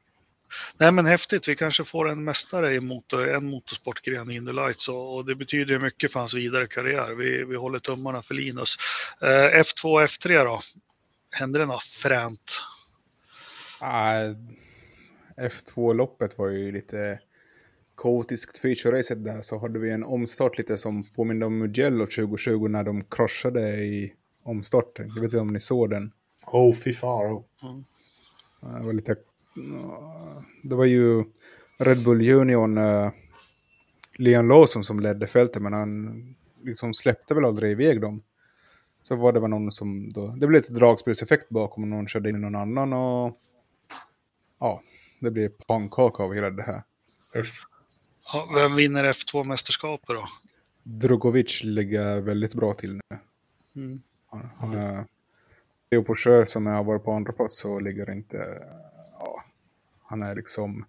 Nej 0.77 0.91
men 0.91 1.05
häftigt, 1.05 1.47
vi 1.47 1.55
kanske 1.55 1.83
får 1.85 2.09
en 2.09 2.23
mästare 2.23 2.75
i 2.75 2.79
motor, 2.79 3.29
en 3.29 3.45
motorsportgren 3.49 4.31
i 4.31 4.35
Indy 4.35 4.51
Lights 4.51 4.87
och, 4.87 5.15
och 5.15 5.25
det 5.25 5.35
betyder 5.35 5.73
ju 5.73 5.79
mycket 5.79 6.13
för 6.13 6.19
hans 6.19 6.33
vidare 6.33 6.67
karriär. 6.67 7.15
Vi, 7.15 7.43
vi 7.43 7.55
håller 7.55 7.79
tummarna 7.79 8.21
för 8.21 8.33
Linus. 8.33 8.75
Eh, 9.21 9.61
F2 9.61 9.83
och 9.83 10.01
F3 10.01 10.43
då? 10.43 10.61
Händer 11.31 11.59
det 11.59 11.65
något 11.65 11.83
fränt? 11.83 12.51
Ah, 13.79 14.13
F2-loppet 15.37 16.37
var 16.37 16.47
ju 16.47 16.71
lite 16.71 17.19
kaotiskt 17.97 18.61
feature-racet 18.61 19.23
där. 19.23 19.41
Så 19.41 19.59
hade 19.59 19.79
vi 19.79 19.91
en 19.91 20.03
omstart 20.03 20.57
lite 20.57 20.77
som 20.77 21.03
påminner 21.03 21.45
om 21.45 21.57
Mugello 21.57 22.05
2020 22.05 22.67
när 22.67 22.83
de 22.83 23.03
kraschade 23.03 23.69
i 23.75 24.13
omstarten. 24.49 25.07
Jag 25.07 25.21
vet 25.21 25.23
inte 25.23 25.39
om 25.39 25.53
ni 25.53 25.59
såg 25.59 25.89
den. 25.89 26.11
Oh, 26.47 26.75
fy 26.75 26.93
faro. 26.93 27.45
Det 28.61 28.83
var 28.85 28.93
lite 28.93 29.15
det 30.63 30.75
var 30.75 30.85
ju 30.85 31.23
Red 31.77 32.03
Bull 32.03 32.29
Union, 32.29 32.77
uh, 32.77 33.11
Leon 34.17 34.47
Lawson 34.47 34.83
som 34.83 34.99
ledde 34.99 35.27
fältet, 35.27 35.61
men 35.61 35.73
han 35.73 36.23
liksom 36.63 36.93
släppte 36.93 37.35
väl 37.35 37.45
aldrig 37.45 37.71
iväg 37.71 38.01
dem. 38.01 38.23
Så 39.01 39.15
var 39.15 39.33
det 39.33 39.39
väl 39.39 39.49
någon 39.49 39.71
som 39.71 40.09
då, 40.09 40.27
det 40.27 40.47
blev 40.47 40.51
lite 40.51 40.73
dragspelseffekt 40.73 41.49
bakom 41.49 41.83
och 41.83 41.89
någon 41.89 42.07
körde 42.07 42.29
in 42.29 42.41
någon 42.41 42.55
annan 42.55 42.93
och 42.93 43.35
ja, 44.59 44.81
det 45.19 45.31
blev 45.31 45.49
pannkaka 45.49 46.23
av 46.23 46.33
hela 46.33 46.49
det 46.49 46.63
här. 46.63 46.83
Usch. 47.35 47.63
Ja, 48.33 48.49
vem 48.55 48.75
vinner 48.75 49.13
F2-mästerskapet 49.13 50.13
då? 50.13 50.29
Drogovic 50.83 51.63
ligger 51.63 52.21
väldigt 52.21 52.53
bra 52.53 52.73
till 52.73 52.93
nu. 52.93 53.17
Mm. 53.75 54.01
Han, 54.29 54.49
han 54.57 54.73
är, 54.73 55.05
Theo 55.89 56.03
Porsche 56.03 56.47
som 56.47 56.65
har 56.65 56.83
varit 56.83 57.03
på 57.03 57.11
andra 57.11 57.33
plats 57.33 57.59
så 57.59 57.79
ligger 57.79 58.11
inte, 58.11 58.63
ja, 59.19 59.43
han 60.03 60.23
är 60.23 60.35
liksom, 60.35 60.85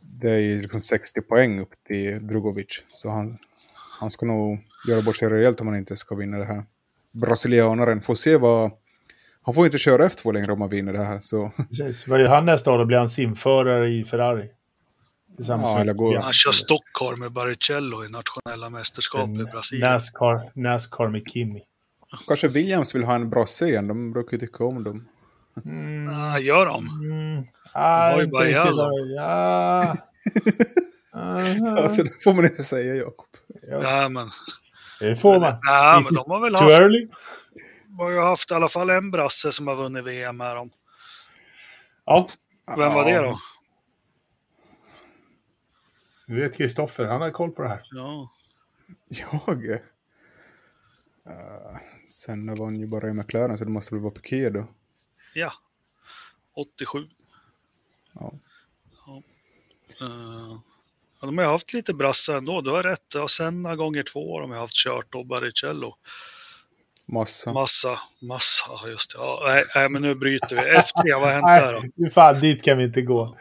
det 0.00 0.30
är 0.30 0.38
ju 0.38 0.62
liksom 0.62 0.80
60 0.80 1.22
poäng 1.22 1.60
upp 1.60 1.72
till 1.86 2.26
Drogovic. 2.26 2.84
Så 2.88 3.10
han, 3.10 3.38
han 4.00 4.10
ska 4.10 4.26
nog 4.26 4.58
göra 4.88 5.02
bort 5.02 5.16
sig 5.16 5.28
rejält 5.28 5.60
om 5.60 5.66
han 5.66 5.76
inte 5.76 5.96
ska 5.96 6.14
vinna 6.14 6.38
det 6.38 6.44
här. 6.44 6.62
Brasilianaren 7.12 8.00
får 8.00 8.14
se 8.14 8.36
vad, 8.36 8.70
han 9.42 9.54
får 9.54 9.66
inte 9.66 9.78
köra 9.78 10.08
F2 10.08 10.32
längre 10.32 10.52
om 10.52 10.60
han 10.60 10.70
vinner 10.70 10.92
det 10.92 11.04
här. 11.04 11.20
Så. 11.20 11.50
Precis. 11.68 12.08
Vad 12.08 12.20
gör 12.20 12.28
han 12.28 12.46
nästa 12.46 12.72
år? 12.72 12.78
Då 12.78 12.84
blir 12.84 12.98
han 12.98 13.08
simförare 13.08 13.90
i 13.90 14.04
Ferrari. 14.04 14.50
Tillsammans 15.40 15.70
Ja, 15.78 15.84
med 15.84 15.96
Bianchi. 15.96 16.16
Han 16.22 16.32
kör 16.32 16.52
Stockholm 16.52 17.20
med 17.20 17.32
Barrichello 17.32 18.04
i 18.04 18.08
nationella 18.08 18.70
mästerskap 18.70 19.28
i 19.28 19.44
Brasilien. 19.52 19.92
Nascar, 19.92 20.50
Nascar 20.54 21.08
med 21.08 21.22
Kimi. 21.32 21.62
Kanske 22.26 22.48
Williams 22.48 22.94
vill 22.94 23.04
ha 23.04 23.14
en 23.14 23.30
brasse 23.30 23.66
igen, 23.68 23.88
de 23.88 24.12
brukar 24.12 24.32
ju 24.32 24.38
tycka 24.38 24.64
om 24.64 24.84
dem. 24.84 25.08
Mm. 25.64 26.08
Ah, 26.20 26.38
gör 26.38 26.66
de? 26.66 26.86
Mm. 26.86 27.44
Ah, 27.72 28.16
ju 28.16 28.20
inte 28.22 28.32
bara 28.32 28.44
riktigt. 28.44 29.16
Ja. 29.16 29.94
Alltså 31.82 32.02
det 32.02 32.22
får 32.24 32.34
man 32.34 32.44
inte 32.44 32.62
säga 32.62 32.94
Jakob. 32.94 33.26
Ja, 33.70 33.82
Ja, 34.00 34.08
men, 34.08 34.30
det 35.00 35.16
får 35.16 35.40
man. 35.40 35.54
nej, 35.62 36.00
Is 36.00 36.10
men 36.10 36.16
de 36.22 36.30
har 36.30 36.40
väl 36.40 36.54
haft, 36.54 36.70
early? 36.70 37.08
de 37.86 37.98
har 37.98 38.10
ju 38.10 38.20
haft 38.20 38.50
i 38.50 38.54
alla 38.54 38.68
fall 38.68 38.90
en 38.90 39.10
brasse 39.10 39.52
som 39.52 39.66
har 39.66 39.76
vunnit 39.76 40.04
VM 40.04 40.40
här. 40.40 40.56
Om. 40.56 40.70
Ja, 42.06 42.28
Vem 42.76 42.92
var 42.92 43.04
det 43.04 43.10
Ja, 43.10 43.22
då? 43.22 43.38
Du 46.30 46.40
vet 46.40 46.56
Kristoffer. 46.56 47.04
Han 47.04 47.20
har 47.20 47.30
koll 47.30 47.50
på 47.50 47.62
det 47.62 47.68
här. 47.68 47.82
Ja. 47.90 48.30
Jag? 49.08 49.64
Uh, 51.26 51.78
sen 52.06 52.54
vann 52.54 52.80
ju 52.80 52.86
bara 52.86 53.08
i 53.08 53.12
McLaren 53.12 53.58
så 53.58 53.64
det 53.64 53.70
måste 53.70 53.94
väl 53.94 54.02
vara 54.02 54.14
Piqué 54.14 54.50
då. 54.50 54.66
ja. 55.34 55.52
87. 56.54 57.08
Ja. 58.12 58.32
Uh, 60.02 60.60
ja, 61.20 61.26
de 61.26 61.38
har 61.38 61.44
ju 61.44 61.50
haft 61.50 61.72
lite 61.72 61.94
brassar 61.94 62.34
ändå, 62.34 62.60
du 62.60 62.70
har 62.70 62.82
rätt. 62.82 63.06
Ja, 63.14 63.28
Senna 63.28 63.76
gånger 63.76 64.02
två 64.02 64.34
har 64.34 64.40
de 64.40 64.50
haft 64.50 64.74
kört 64.74 65.14
och 65.14 65.26
Barrichello. 65.26 65.96
Massa. 67.06 67.52
Massa, 67.52 68.00
massa, 68.20 68.64
ja, 68.68 68.88
just 68.88 69.10
det. 69.10 69.18
Ja, 69.18 69.42
nej, 69.46 69.64
nej, 69.74 69.88
men 69.88 70.02
nu 70.02 70.14
bryter 70.14 70.56
vi. 70.56 70.62
F3, 70.62 71.20
vad 71.20 71.22
har 71.22 71.32
hänt 71.32 71.46
där 71.46 72.04
då? 72.04 72.10
Fan, 72.10 72.40
dit 72.40 72.64
kan 72.64 72.78
vi 72.78 72.84
inte 72.84 73.02
gå. 73.02 73.36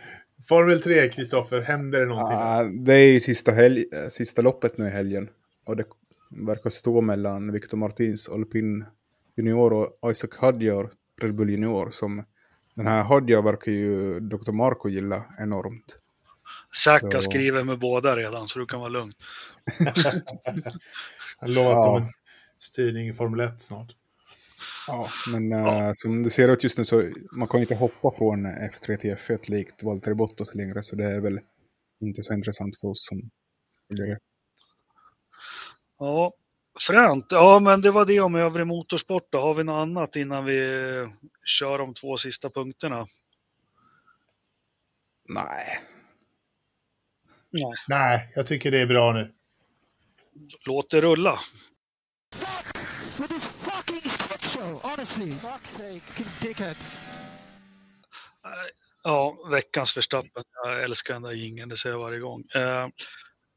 Formel 0.50 0.82
3, 0.82 1.10
Kristoffer. 1.10 1.62
Händer 1.62 2.00
det 2.00 2.06
någonting? 2.06 2.38
Ah, 2.42 2.64
det 2.64 2.94
är 2.94 3.12
ju 3.14 3.20
sista, 3.20 3.52
helg, 3.52 3.86
eh, 3.94 4.08
sista 4.10 4.42
loppet 4.42 4.78
nu 4.78 4.86
i 4.88 4.90
helgen. 4.90 5.30
Och 5.66 5.76
det 5.78 5.84
verkar 6.30 6.70
stå 6.70 7.02
mellan 7.02 7.52
Victor 7.52 7.78
Martins 7.78 8.30
Alpin 8.30 8.86
Junior 9.38 9.74
och 10.02 10.12
Isaac 10.12 10.30
Hadjar 10.40 10.90
Red 11.22 11.36
Bull 11.36 11.50
Junior. 11.50 11.90
Som 11.90 12.24
den 12.76 12.88
här 12.88 13.04
Hadjar 13.04 13.42
verkar 13.42 13.72
ju 13.72 14.20
Dr. 14.20 14.52
Marco 14.52 14.90
gilla 14.90 15.24
enormt. 15.40 16.00
Zack 16.84 17.02
har 17.04 17.12
Så- 17.12 17.22
skrivit 17.32 17.66
med 17.66 17.80
båda 17.80 18.16
redan, 18.16 18.48
så 18.48 18.60
du 18.60 18.66
kan 18.66 18.80
vara 18.80 18.90
lugn. 18.90 19.14
Han 21.38 21.54
lovat 21.54 21.72
Ja. 21.72 21.90
om 21.90 22.02
en 22.04 22.10
styrning 22.60 23.08
i 23.10 23.14
Formel 23.14 23.40
1 23.40 23.62
snart. 23.62 23.96
Ja, 24.90 25.10
men 25.32 25.52
eh, 25.52 25.92
som 25.94 26.24
det 26.24 26.30
ser 26.30 26.50
ut 26.50 26.64
just 26.64 26.78
nu 26.78 26.84
så 26.84 27.12
man 27.32 27.48
kan 27.48 27.60
inte 27.60 27.76
hoppa 27.76 28.12
från 28.18 28.46
F3 28.48 28.98
till 28.98 29.16
F1 29.16 29.52
likt 29.52 29.84
Valtteri 29.84 30.16
Bottas 30.16 30.56
längre. 30.56 30.84
Så 30.84 30.96
det 30.96 31.12
är 31.12 31.22
väl 31.22 31.40
inte 32.02 32.24
så 32.24 32.34
intressant 32.34 32.80
för 32.80 32.88
oss 32.88 33.06
som 33.06 33.30
följer 33.88 34.08
det. 34.08 34.20
Ja, 36.00 36.34
fränt. 36.88 37.26
Ja, 37.30 37.60
men 37.60 37.82
det 37.82 37.92
var 37.92 38.06
det 38.06 38.20
om 38.20 38.36
övrig 38.36 38.68
motorsport. 38.68 39.28
Då. 39.30 39.42
Har 39.42 39.54
vi 39.54 39.64
något 39.64 39.82
annat 39.82 40.16
innan 40.16 40.46
vi 40.46 40.58
kör 41.46 41.78
de 41.78 41.94
två 41.94 42.18
sista 42.18 42.50
punkterna? 42.50 43.06
Nej. 45.30 45.66
Nej. 47.50 47.74
Nej, 47.88 48.32
jag 48.36 48.48
tycker 48.48 48.72
det 48.72 48.80
är 48.80 48.88
bra 48.88 49.14
nu. 49.14 49.34
Låt 50.66 50.90
det 50.90 51.02
rulla. 51.02 51.40
Honestly, 54.76 55.32
fuck's 55.32 55.66
sake, 55.66 56.48
dickheads. 56.48 57.02
Ja, 59.04 59.38
veckans 59.52 59.98
Verstappen. 59.98 60.44
Jag 60.64 60.84
älskar 60.84 61.14
den 61.14 61.24
där 61.24 61.32
jingeln, 61.32 61.70
det 61.70 61.78
säger 61.78 61.96
jag 61.96 62.00
varje 62.04 62.20
gång. 62.20 62.44
Eh, 62.56 62.88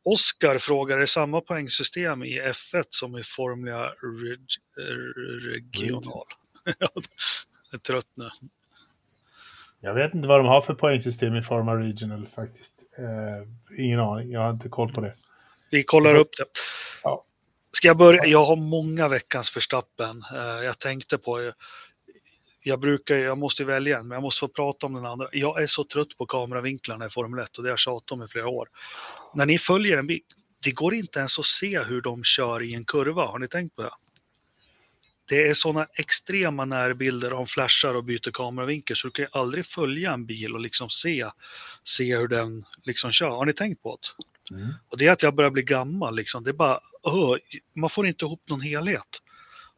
Oskar 0.05 0.59
frågar, 0.59 0.98
är 0.98 1.06
samma 1.06 1.40
poängsystem 1.40 2.24
i 2.24 2.40
F1 2.40 2.84
som 2.90 3.18
i 3.18 3.24
Formula 3.24 3.89
reg, 3.89 4.47
eh, 4.78 5.52
Regional? 5.52 6.26
jag 6.78 6.90
är 7.72 7.78
trött 7.78 8.10
nu. 8.14 8.30
Jag 9.80 9.94
vet 9.94 10.14
inte 10.14 10.28
vad 10.28 10.40
de 10.40 10.47
har 10.47 10.60
för 10.60 10.74
poängsystem 10.74 11.36
i 11.36 11.43
Forma 11.43 11.76
Regional 11.76 12.28
faktiskt. 12.34 12.74
Eh, 12.98 13.84
ingen 13.84 14.01
aning, 14.01 14.30
jag 14.30 14.40
har 14.40 14.51
inte 14.51 14.68
koll 14.68 14.93
på 14.93 15.01
det. 15.01 15.14
Vi 15.70 15.84
kollar 15.84 16.14
upp 16.14 16.36
det. 16.36 16.44
Ja. 17.02 17.24
Ska 17.77 17.89
jag 17.89 17.97
börja? 17.97 18.27
Jag 18.27 18.44
har 18.44 18.57
många 18.57 19.09
veckans 19.09 19.57
Verstappen. 19.57 20.24
Eh, 20.35 20.65
Jag 20.65 20.78
tänkte 20.78 21.19
på, 21.19 21.53
jag 22.62 22.81
brukar, 22.81 23.15
jag 23.16 23.39
måste 23.39 23.65
välja 23.65 23.99
en, 23.99 24.09
men 24.09 24.16
jag 24.16 24.23
måste 24.23 24.40
få 24.40 24.49
prata 24.49 24.86
om 24.86 24.94
den 24.94 25.07
andra. 25.07 25.28
Jag 25.32 25.62
är 25.62 25.66
så 25.66 25.85
trött 25.85 26.16
på 26.19 26.27
kameravinklarna 26.27 27.07
i 27.07 27.11
Formel 27.11 27.44
1 27.44 27.57
och 27.57 27.62
det 27.62 27.69
har 27.69 27.73
jag 27.73 27.78
tjatat 27.78 28.12
om 28.12 28.23
i 28.23 28.28
flera 28.28 28.49
år. 28.49 28.69
När 29.35 29.47
ni 29.47 29.59
följer 29.59 29.99
en 29.99 30.07
bil, 30.07 30.20
det 30.65 30.70
går 30.70 30.94
inte 30.94 31.19
ens 31.19 31.39
att 31.39 31.44
se 31.44 31.82
hur 31.82 32.01
de 32.01 32.24
kör 32.24 32.62
i 32.62 32.74
en 32.74 32.85
kurva. 32.85 33.27
Har 33.27 33.39
ni 33.39 33.49
tänkt 33.49 33.77
på 33.77 33.82
det? 33.82 33.90
Det 35.28 35.49
är 35.49 35.55
sådana 35.55 35.86
extrema 35.94 36.65
närbilder 36.65 37.31
de 37.31 37.47
flashar 37.47 37.94
och 37.94 38.05
byter 38.05 38.31
kameravinkel 38.31 38.97
så 38.97 39.07
du 39.07 39.11
kan 39.11 39.23
ju 39.23 39.28
aldrig 39.32 39.66
följa 39.66 40.12
en 40.12 40.27
bil 40.27 40.55
och 40.55 40.61
liksom 40.61 40.90
se, 40.90 41.27
se 41.85 42.16
hur 42.16 42.28
den 42.28 42.65
liksom 42.85 43.12
kör. 43.12 43.28
Har 43.28 43.47
ni 43.47 43.53
tänkt 43.53 43.82
på 43.82 43.99
det? 44.01 44.55
Mm. 44.55 44.74
Och 44.89 44.99
det 44.99 45.07
är 45.07 45.12
att 45.12 45.23
jag 45.23 45.35
börjar 45.35 45.51
bli 45.51 45.62
gammal 45.62 46.16
liksom. 46.16 46.44
Det 46.44 46.51
är 46.51 46.55
bara, 46.55 46.81
man 47.74 47.91
får 47.91 48.07
inte 48.07 48.24
ihop 48.24 48.43
någon 48.49 48.61
helhet. 48.61 49.20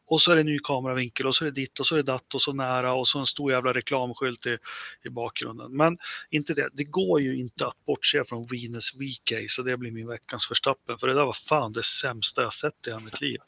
Och 0.06 0.20
så 0.20 0.32
är 0.32 0.36
det 0.36 0.42
ny 0.42 0.58
kameravinkel 0.58 1.26
och 1.26 1.36
så 1.36 1.44
är 1.44 1.50
det 1.50 1.60
ditt 1.60 1.80
och 1.80 1.86
så 1.86 1.94
är 1.94 1.96
det 1.96 2.12
datt 2.12 2.34
och 2.34 2.42
så 2.42 2.52
nära 2.52 2.94
och 2.94 3.08
så 3.08 3.18
en 3.18 3.26
stor 3.26 3.52
jävla 3.52 3.72
reklamskylt 3.72 4.46
i, 4.46 4.58
i 5.04 5.08
bakgrunden. 5.08 5.76
Men 5.76 5.98
inte 6.30 6.54
det, 6.54 6.68
det 6.72 6.84
går 6.84 7.20
ju 7.20 7.36
inte 7.36 7.66
att 7.66 7.84
bortse 7.86 8.24
från 8.24 8.46
Venus 8.50 8.94
VK 8.94 9.50
så 9.50 9.62
det 9.62 9.76
blir 9.76 9.90
min 9.90 10.08
veckans 10.08 10.46
förstappen. 10.46 10.98
För 10.98 11.06
det 11.06 11.14
där 11.14 11.24
var 11.24 11.32
fan 11.48 11.72
det 11.72 11.82
sämsta 11.82 12.42
jag 12.42 12.52
sett 12.52 12.86
i 12.86 12.90
hela 12.90 13.00
mitt 13.00 13.20
liv. 13.20 13.38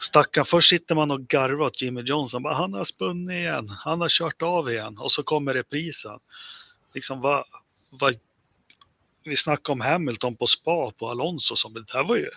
Stackarn, 0.00 0.44
först 0.44 0.70
sitter 0.70 0.94
man 0.94 1.10
och 1.10 1.20
garvar 1.20 1.66
åt 1.66 1.82
Jimmy 1.82 2.02
Johnson. 2.02 2.42
Bara, 2.42 2.54
han 2.54 2.74
har 2.74 2.84
spunnit 2.84 3.34
igen, 3.34 3.68
han 3.68 4.00
har 4.00 4.08
kört 4.08 4.42
av 4.42 4.70
igen 4.70 4.98
och 4.98 5.12
så 5.12 5.22
kommer 5.22 5.54
reprisen. 5.54 6.18
Liksom 6.94 7.20
vad, 7.20 7.44
vad 7.90 8.18
vi 9.24 9.36
snackade 9.36 9.72
om 9.72 9.80
Hamilton 9.80 10.36
på 10.36 10.46
spa 10.46 10.90
på 10.90 11.10
Alonso 11.10 11.56
som 11.56 11.74
det 11.74 11.92
här 11.92 12.04
var 12.04 12.16
ju... 12.16 12.30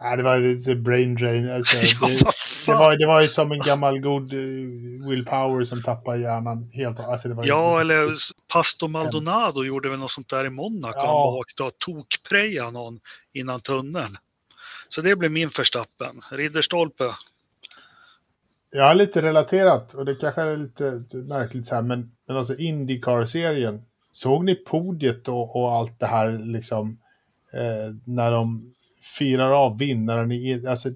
Nej, 0.00 0.16
det 0.16 0.22
var 0.22 0.38
lite 0.38 0.74
brain 0.74 1.14
drain. 1.14 1.50
Alltså, 1.50 1.76
Ja, 2.00 2.08
det, 2.08 2.18
det, 2.66 2.72
var, 2.72 2.96
det 2.96 3.06
var 3.06 3.20
ju 3.22 3.28
som 3.28 3.52
en 3.52 3.60
gammal 3.60 4.00
god 4.00 4.32
uh, 4.32 5.08
Will 5.08 5.24
Power 5.24 5.64
som 5.64 5.82
tappade 5.82 6.18
hjärnan 6.20 6.70
helt. 6.72 7.00
Alltså, 7.00 7.28
det 7.28 7.34
var 7.34 7.44
ju- 7.44 7.48
Ja, 7.48 7.80
eller 7.80 8.14
Pastor 8.52 8.88
Maldonado 8.88 9.64
gjorde 9.64 9.88
väl 9.90 9.98
något 9.98 10.10
sånt 10.10 10.28
där 10.28 10.44
i 10.46 10.50
Monaco. 10.50 10.98
Ja. 10.98 11.06
Han 11.06 11.38
åkte 11.38 11.62
och 11.62 11.78
tokprejade 11.78 12.70
någon 12.70 13.00
innan 13.32 13.60
tunneln. 13.60 14.16
Så 14.88 15.00
det 15.02 15.16
blev 15.16 15.30
min 15.30 15.50
förstappen. 15.50 16.20
Ridderstolpe. 16.30 17.04
Jag 18.70 18.84
har 18.84 18.94
lite 18.94 19.22
relaterat, 19.22 19.94
och 19.94 20.04
det 20.04 20.14
kanske 20.14 20.42
är 20.42 20.56
lite 20.56 21.02
märkligt 21.16 21.66
så 21.66 21.74
här, 21.74 21.82
men, 21.82 22.12
men 22.26 22.36
alltså 22.36 22.54
Indycar-serien. 22.54 23.82
Såg 24.12 24.44
ni 24.44 24.54
podiet 24.54 25.28
och, 25.28 25.56
och 25.56 25.72
allt 25.72 26.00
det 26.00 26.06
här 26.06 26.30
liksom 26.44 26.98
eh, 27.52 27.94
när 28.04 28.30
de 28.30 28.74
firar 29.00 29.50
av 29.50 29.78
vinnaren 29.78 30.32
i... 30.32 30.66
Alltså, 30.66 30.88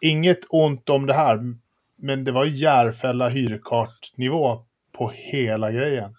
inget 0.00 0.40
ont 0.48 0.90
om 0.90 1.06
det 1.06 1.14
här, 1.14 1.54
men 1.96 2.24
det 2.24 2.32
var 2.32 2.44
Järfälla 2.44 3.28
hyrkartnivå 3.28 4.64
på 4.92 5.10
hela 5.14 5.72
grejen. 5.72 6.16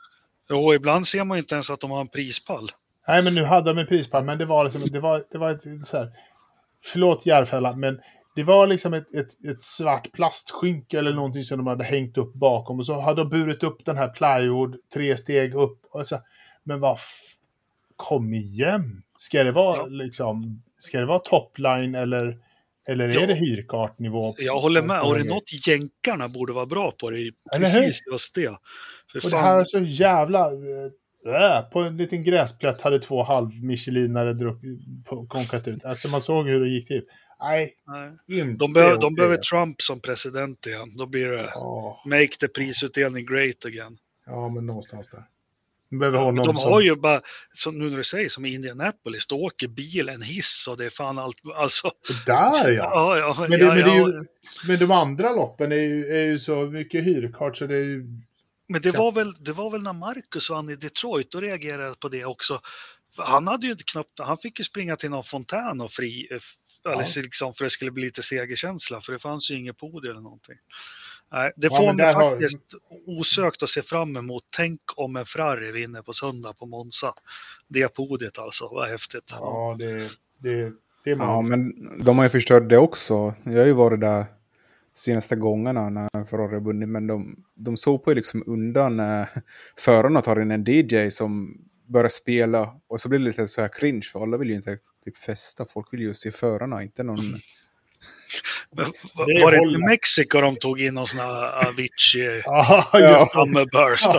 Jo, 0.49 0.73
ibland 0.73 1.07
ser 1.07 1.23
man 1.23 1.37
inte 1.37 1.55
ens 1.55 1.69
att 1.69 1.79
de 1.79 1.91
har 1.91 2.01
en 2.01 2.07
prispall. 2.07 2.71
Nej, 3.07 3.23
men 3.23 3.35
nu 3.35 3.43
hade 3.43 3.73
de 3.73 3.79
en 3.79 3.87
prispall, 3.87 4.23
men 4.23 4.37
det 4.37 4.45
var 4.45 4.63
liksom, 4.63 4.81
det 4.91 4.99
var, 4.99 5.23
det 5.31 5.37
var 5.37 5.51
ett 5.51 5.63
så 5.83 5.97
här, 5.97 6.09
förlåt 6.83 7.25
Järfälla, 7.25 7.75
men 7.75 8.01
det 8.35 8.43
var 8.43 8.67
liksom 8.67 8.93
ett, 8.93 9.13
ett, 9.13 9.45
ett 9.45 9.63
svart 9.63 10.11
plastskynke 10.11 10.99
eller 10.99 11.13
någonting 11.13 11.43
som 11.43 11.57
de 11.57 11.67
hade 11.67 11.83
hängt 11.83 12.17
upp 12.17 12.33
bakom. 12.33 12.79
Och 12.79 12.85
så 12.85 13.01
hade 13.01 13.21
de 13.21 13.29
burit 13.29 13.63
upp 13.63 13.85
den 13.85 13.97
här 13.97 14.07
plywood 14.07 14.75
tre 14.93 15.17
steg 15.17 15.55
upp. 15.55 15.79
Och 15.91 16.07
så, 16.07 16.17
men 16.63 16.79
vad... 16.79 16.99
Kom 17.95 18.33
igen! 18.33 19.03
Ska 19.17 19.43
det 19.43 19.51
vara 19.51 19.77
Ja. 19.77 19.85
liksom... 19.85 20.61
Ska 20.77 20.99
det 20.99 21.05
vara 21.05 21.19
topline 21.19 21.95
eller, 21.95 22.37
eller 22.87 23.09
är 23.09 23.13
Ja. 23.13 23.25
det 23.25 23.33
hyrkartnivå? 23.33 24.35
Jag 24.37 24.59
håller 24.59 24.81
med. 24.81 25.01
Och 25.01 25.13
det 25.15 25.19
är 25.21 25.25
något 25.25 25.67
jänkarna 25.67 26.27
borde 26.29 26.53
vara 26.53 26.65
bra 26.65 26.91
på. 26.91 27.09
Det 27.09 27.19
är 27.19 27.31
precis 27.59 28.03
just 28.11 28.35
det. 28.35 28.57
För 29.11 29.17
Och 29.19 29.23
det 29.23 29.29
fan, 29.29 29.43
här 29.43 29.59
är 29.59 29.63
så 29.63 29.79
jävla... 29.79 30.39
Äh, 31.25 31.69
på 31.71 31.79
en 31.79 31.97
liten 31.97 32.23
gräsplätt 32.23 32.81
hade 32.81 32.99
två 32.99 33.23
halv 33.23 33.63
michelinare 33.63 34.33
druckit, 34.33 34.79
på- 35.05 35.25
konkat 35.27 35.67
ut. 35.67 35.85
Alltså 35.85 36.07
man 36.09 36.21
såg 36.21 36.47
hur 36.47 36.59
det 36.59 36.69
gick 36.69 36.87
till. 36.87 37.03
Nej, 37.39 37.73
nej. 37.87 38.39
inte 38.39 38.57
De, 38.57 38.73
behöver, 38.73 38.97
de 38.97 39.15
behöver 39.15 39.37
Trump 39.37 39.81
som 39.81 39.99
president 40.01 40.65
igen. 40.67 40.97
Då 40.97 41.05
blir 41.05 41.27
det 41.27 41.51
Ja, 41.53 42.01
make 42.05 42.37
the 42.39 42.47
prisutdelning 42.47 43.25
great 43.25 43.65
again. 43.65 43.97
ja, 44.25 44.49
men 44.49 44.65
någonstans 44.65 45.09
där. 45.09 45.23
De 45.89 45.99
behöver 45.99 46.17
ha 46.17 46.31
någon 46.31 46.47
de 46.47 46.55
som... 46.55 46.71
har 46.71 46.81
ju 46.81 46.95
bara, 46.95 47.21
som 47.53 47.79
nu 47.79 47.89
när 47.89 47.97
du 47.97 48.03
säger, 48.03 48.29
som 48.29 48.45
i 48.45 48.53
Indianapolis, 48.53 49.27
då 49.27 49.35
åker 49.35 49.67
bil 49.67 50.09
en 50.09 50.21
hiss 50.21 50.65
och 50.69 50.77
det 50.77 50.85
är 50.85 50.89
fan 50.89 51.19
allt, 51.19 51.37
alltså. 51.55 51.91
Där 52.25 52.71
ja! 52.71 52.91
Ja, 52.93 53.17
ja, 53.17 53.35
Men, 53.39 53.51
det, 53.51 53.57
ja, 53.57 53.73
men, 53.73 53.83
det 53.83 53.91
är 53.91 53.99
ja. 53.99 54.07
ju, 54.07 54.25
men 54.67 54.79
de 54.79 54.91
andra 54.91 55.29
loppen 55.29 55.71
är 55.71 55.75
ju, 55.75 56.05
är 56.05 56.23
ju 56.23 56.39
så 56.39 56.55
mycket 56.55 57.05
hyrkart 57.05 57.57
så 57.57 57.67
det 57.67 57.75
är 57.75 57.83
ju... 57.83 58.05
Men 58.67 58.81
det 58.81 58.91
var, 58.91 59.11
väl, 59.11 59.33
det 59.39 59.51
var 59.51 59.71
väl 59.71 59.81
när 59.81 59.93
Marcus 59.93 60.49
vann 60.49 60.69
i 60.69 60.75
Detroit, 60.75 61.31
då 61.31 61.41
reagerade 61.41 61.83
jag 61.83 61.99
på 61.99 62.09
det 62.09 62.25
också. 62.25 62.61
Han 63.17 63.47
hade 63.47 63.65
ju 63.65 63.71
inte 63.71 63.83
knappt, 63.83 64.19
han 64.19 64.37
fick 64.37 64.59
ju 64.59 64.63
springa 64.63 64.95
till 64.95 65.09
någon 65.09 65.23
fontän 65.23 65.81
och 65.81 65.91
fri, 65.91 66.27
eh, 66.31 67.03
så 67.03 67.21
liksom 67.21 67.53
för 67.53 67.65
att 67.65 67.69
det 67.69 67.73
skulle 67.73 67.91
bli 67.91 68.03
lite 68.03 68.23
segerkänsla, 68.23 69.01
för 69.01 69.13
det 69.13 69.19
fanns 69.19 69.51
ju 69.51 69.59
inget 69.59 69.77
podium 69.77 70.11
eller 70.11 70.21
någonting. 70.21 70.55
Nej, 71.31 71.51
det 71.55 71.67
Ja, 71.71 71.77
får 71.77 71.85
men 71.85 71.95
mig 71.95 72.05
där 72.05 72.13
har- 72.13 72.31
faktiskt 72.31 72.59
osökt 73.07 73.63
att 73.63 73.69
se 73.69 73.81
fram 73.81 74.17
emot. 74.17 74.43
Tänk 74.55 74.79
om 74.95 75.15
en 75.15 75.25
Ferrari 75.25 75.71
vinner 75.71 76.01
på 76.01 76.13
söndag 76.13 76.53
på 76.53 76.65
Monza. 76.65 77.13
Det 77.67 77.87
podiet 77.95 78.37
alltså, 78.37 78.67
vad 78.71 78.89
häftigt. 78.89 79.23
Ja, 79.29 79.75
det, 79.79 80.09
det, 80.37 80.71
det 81.03 81.11
är 81.11 81.15
Ja, 81.17 81.41
man. 81.41 81.49
men 81.49 81.73
de 82.03 82.17
har 82.17 82.25
ju 82.25 82.29
förstört 82.29 82.69
det 82.69 82.77
också. 82.77 83.33
Jag 83.43 83.59
har 83.59 83.65
ju 83.65 83.73
varit 83.73 84.01
där 84.01 84.25
senaste 84.93 85.35
gångerna 85.35 85.89
när 85.89 86.25
Ferrari 86.25 86.53
har 86.53 86.61
vunnit, 86.61 86.89
men 86.89 87.07
de, 87.07 87.43
de 87.55 87.77
såg 87.77 88.03
på 88.03 88.11
ju 88.11 88.15
liksom 88.15 88.43
undan 88.47 88.99
eh, 88.99 89.27
förarna 89.77 90.21
tar 90.21 90.41
in 90.41 90.51
en 90.51 90.63
DJ 90.67 91.09
som 91.11 91.57
börjar 91.87 92.09
spela 92.09 92.75
och 92.87 93.01
så 93.01 93.09
blir 93.09 93.19
det 93.19 93.25
lite 93.25 93.47
så 93.47 93.61
här 93.61 93.69
cringe 93.79 94.01
för 94.13 94.21
alla 94.23 94.37
vill 94.37 94.49
ju 94.49 94.55
inte 94.55 94.77
typ 95.05 95.17
festa, 95.17 95.65
folk 95.65 95.93
vill 95.93 96.01
ju 96.01 96.13
se 96.13 96.31
förarna, 96.31 96.83
inte 96.83 97.03
någon... 97.03 97.19
Är 97.19 97.23
var 99.15 99.51
det 99.51 99.57
inte. 99.57 99.85
Mexiko 99.85 100.41
de 100.41 100.55
tog 100.55 100.81
in 100.81 100.93
någon 100.93 101.07
sån 101.07 101.19
här 101.19 101.67
Avicii 101.67 102.41
Ja, 102.45 102.89
just 102.93 103.33
det. 103.33 103.39
Summerburst? 103.39 104.05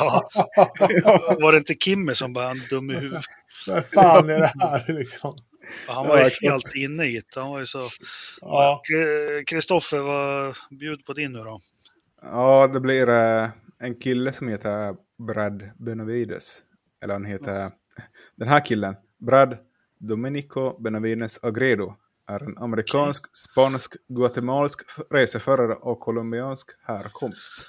Ja. 1.04 1.36
Var 1.40 1.52
det 1.52 1.58
inte 1.58 1.74
Kimmy 1.74 2.14
som 2.14 2.32
bara 2.32 2.50
en 2.50 2.56
dum 2.70 2.90
i 2.90 2.94
huvudet? 2.94 3.24
Vad 3.66 3.86
fan 3.86 4.30
är 4.30 4.38
det 4.38 4.52
här 4.60 4.92
liksom? 4.98 5.38
Han 5.88 6.08
var 6.08 6.18
ju 6.18 6.30
Ja, 6.40 6.50
helt 6.52 6.74
inne 6.74 7.04
i 7.04 7.12
det. 7.12 7.40
Han 7.40 7.48
var 7.50 7.60
ju 7.60 7.66
så... 7.66 7.82
Ja, 8.40 8.82
Kristoffer, 9.46 9.98
vad 9.98 10.56
bjud 10.70 11.04
på 11.04 11.12
din 11.12 11.32
nu 11.32 11.38
då? 11.38 11.60
Ja, 12.22 12.70
det 12.72 12.80
blir 12.80 13.08
eh, 13.08 13.48
en 13.78 13.94
kille 13.94 14.32
som 14.32 14.48
heter 14.48 14.96
Brad 15.18 15.70
Benavides. 15.78 16.60
Eller 17.02 17.14
han 17.14 17.24
heter... 17.24 17.70
Den 18.36 18.48
här 18.48 18.64
killen, 18.64 18.96
Brad 19.18 19.58
Domenico 19.98 20.82
Benavides 20.82 21.44
Agredo, 21.44 21.94
är 22.26 22.42
en 22.42 22.58
amerikansk, 22.58 23.36
spansk, 23.36 23.96
guatemalsk 24.08 24.80
reseförare 25.10 25.74
av 25.74 25.94
colombiansk 25.94 26.70
härkomst. 26.82 27.66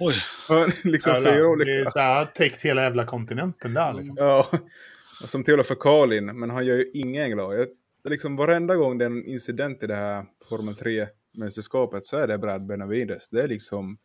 Oj, 0.00 0.18
liksom 0.84 1.14
fyra 1.14 1.22
jävlar. 1.22 1.32
det 1.32 1.44
olika... 1.44 1.70
är 1.70 1.90
så 1.90 1.98
här, 1.98 2.08
han 2.08 2.16
har 2.16 2.24
täckt 2.24 2.62
hela 2.62 2.82
jävla 2.82 3.06
kontinenten 3.06 3.74
där 3.74 3.92
liksom. 3.92 4.16
Ja, 4.18 4.46
och 5.22 5.30
som 5.30 5.44
till 5.44 5.60
och 5.60 5.66
för 5.66 5.74
Karlin, 5.74 6.38
men 6.38 6.50
han 6.50 6.66
gör 6.66 6.76
ju 6.76 6.90
ingen 6.94 7.30
glad. 7.30 7.58
Jag, 7.58 7.66
det 8.02 8.08
är 8.08 8.10
liksom 8.10 8.36
varenda 8.36 8.76
gång 8.76 8.98
det 8.98 9.04
är 9.04 9.10
en 9.10 9.24
incident 9.24 9.82
i 9.82 9.86
det 9.86 9.94
här 9.94 10.26
Formel 10.48 10.74
3-mästerskapet 10.74 12.00
så 12.02 12.16
är 12.16 12.26
det 12.26 12.38
Brad 12.38 12.66
Benavides. 12.66 13.28
Det 13.28 13.42
är 13.42 13.48
liksom... 13.48 13.98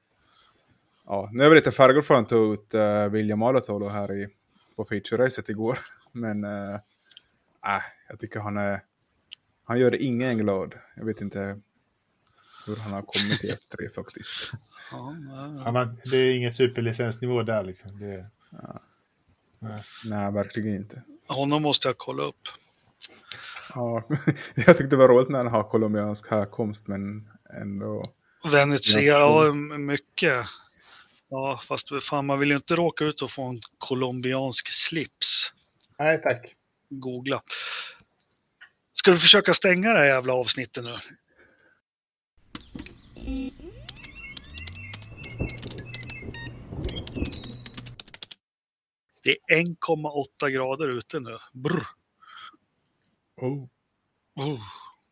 Ja, 1.05 1.29
nu 1.33 1.43
är 1.43 1.49
vi 1.49 1.55
lite 1.55 1.71
färgor 1.71 2.01
för 2.01 2.13
att 2.13 2.17
han 2.17 2.25
tog 2.25 2.53
ut 2.53 2.75
uh, 2.75 3.07
William 3.07 3.43
Alatolo 3.43 3.87
här 3.87 4.11
i, 4.13 4.27
på 4.75 4.85
feature-racet 4.85 5.49
igår. 5.49 5.79
Men 6.11 6.43
äh, 6.43 6.73
äh, 6.73 7.81
jag 8.09 8.19
tycker 8.19 8.39
han 8.39 8.57
är... 8.57 8.81
Han 9.67 9.79
gör 9.79 10.01
ingen 10.01 10.37
glad. 10.37 10.75
Jag 10.95 11.05
vet 11.05 11.21
inte 11.21 11.59
hur 12.65 12.75
han 12.75 12.93
har 12.93 13.01
kommit 13.01 13.39
till 13.39 13.49
F3 13.55 13.89
faktiskt. 13.95 14.51
ja, 14.91 15.15
ja. 15.29 15.61
Han 15.63 15.75
har, 15.75 15.95
det 16.11 16.17
är 16.17 16.35
ingen 16.35 16.51
superlicensnivå 16.51 17.43
där 17.43 17.63
liksom. 17.63 17.99
Det, 17.99 18.25
Nej, 20.05 20.31
verkligen 20.31 20.75
inte. 20.75 21.01
honom 21.27 21.61
måste 21.61 21.87
jag 21.87 21.97
kolla 21.97 22.23
upp. 22.23 22.47
Ja, 23.73 24.03
jag 24.55 24.77
tyckte 24.77 24.95
det 24.95 24.95
var 24.95 25.07
roligt 25.07 25.29
när 25.29 25.37
han 25.37 25.47
har 25.47 25.63
colombiansk 25.63 26.31
härkomst, 26.31 26.87
men 26.87 27.29
ändå... 27.61 28.13
Venezuela, 28.51 29.17
ja, 29.17 29.53
mycket. 29.77 30.45
Ja, 31.29 31.61
fast 31.67 31.87
fan, 32.09 32.25
man 32.25 32.39
vill 32.39 32.49
ju 32.49 32.55
inte 32.55 32.75
råka 32.75 33.05
ut 33.05 33.21
och 33.21 33.31
få 33.31 33.43
en 33.43 33.61
colombiansk 33.77 34.71
slips. 34.71 35.53
nej, 35.99 36.21
tack. 36.21 36.55
Googla. 36.89 37.41
Ska 38.99 39.11
vi 39.11 39.17
försöka 39.17 39.53
stänga 39.53 39.93
det 39.93 39.99
här 39.99 40.05
jävla 40.05 40.33
avsnittet 40.33 40.83
nu? 40.83 40.97
Det 49.23 49.37
är 49.47 49.61
1,8 49.61 50.49
grader 50.49 50.87
ute 50.87 51.19
nu. 51.19 51.37
Brr. 51.53 51.87
Oh. 53.41 53.67
Oh. 54.35 54.59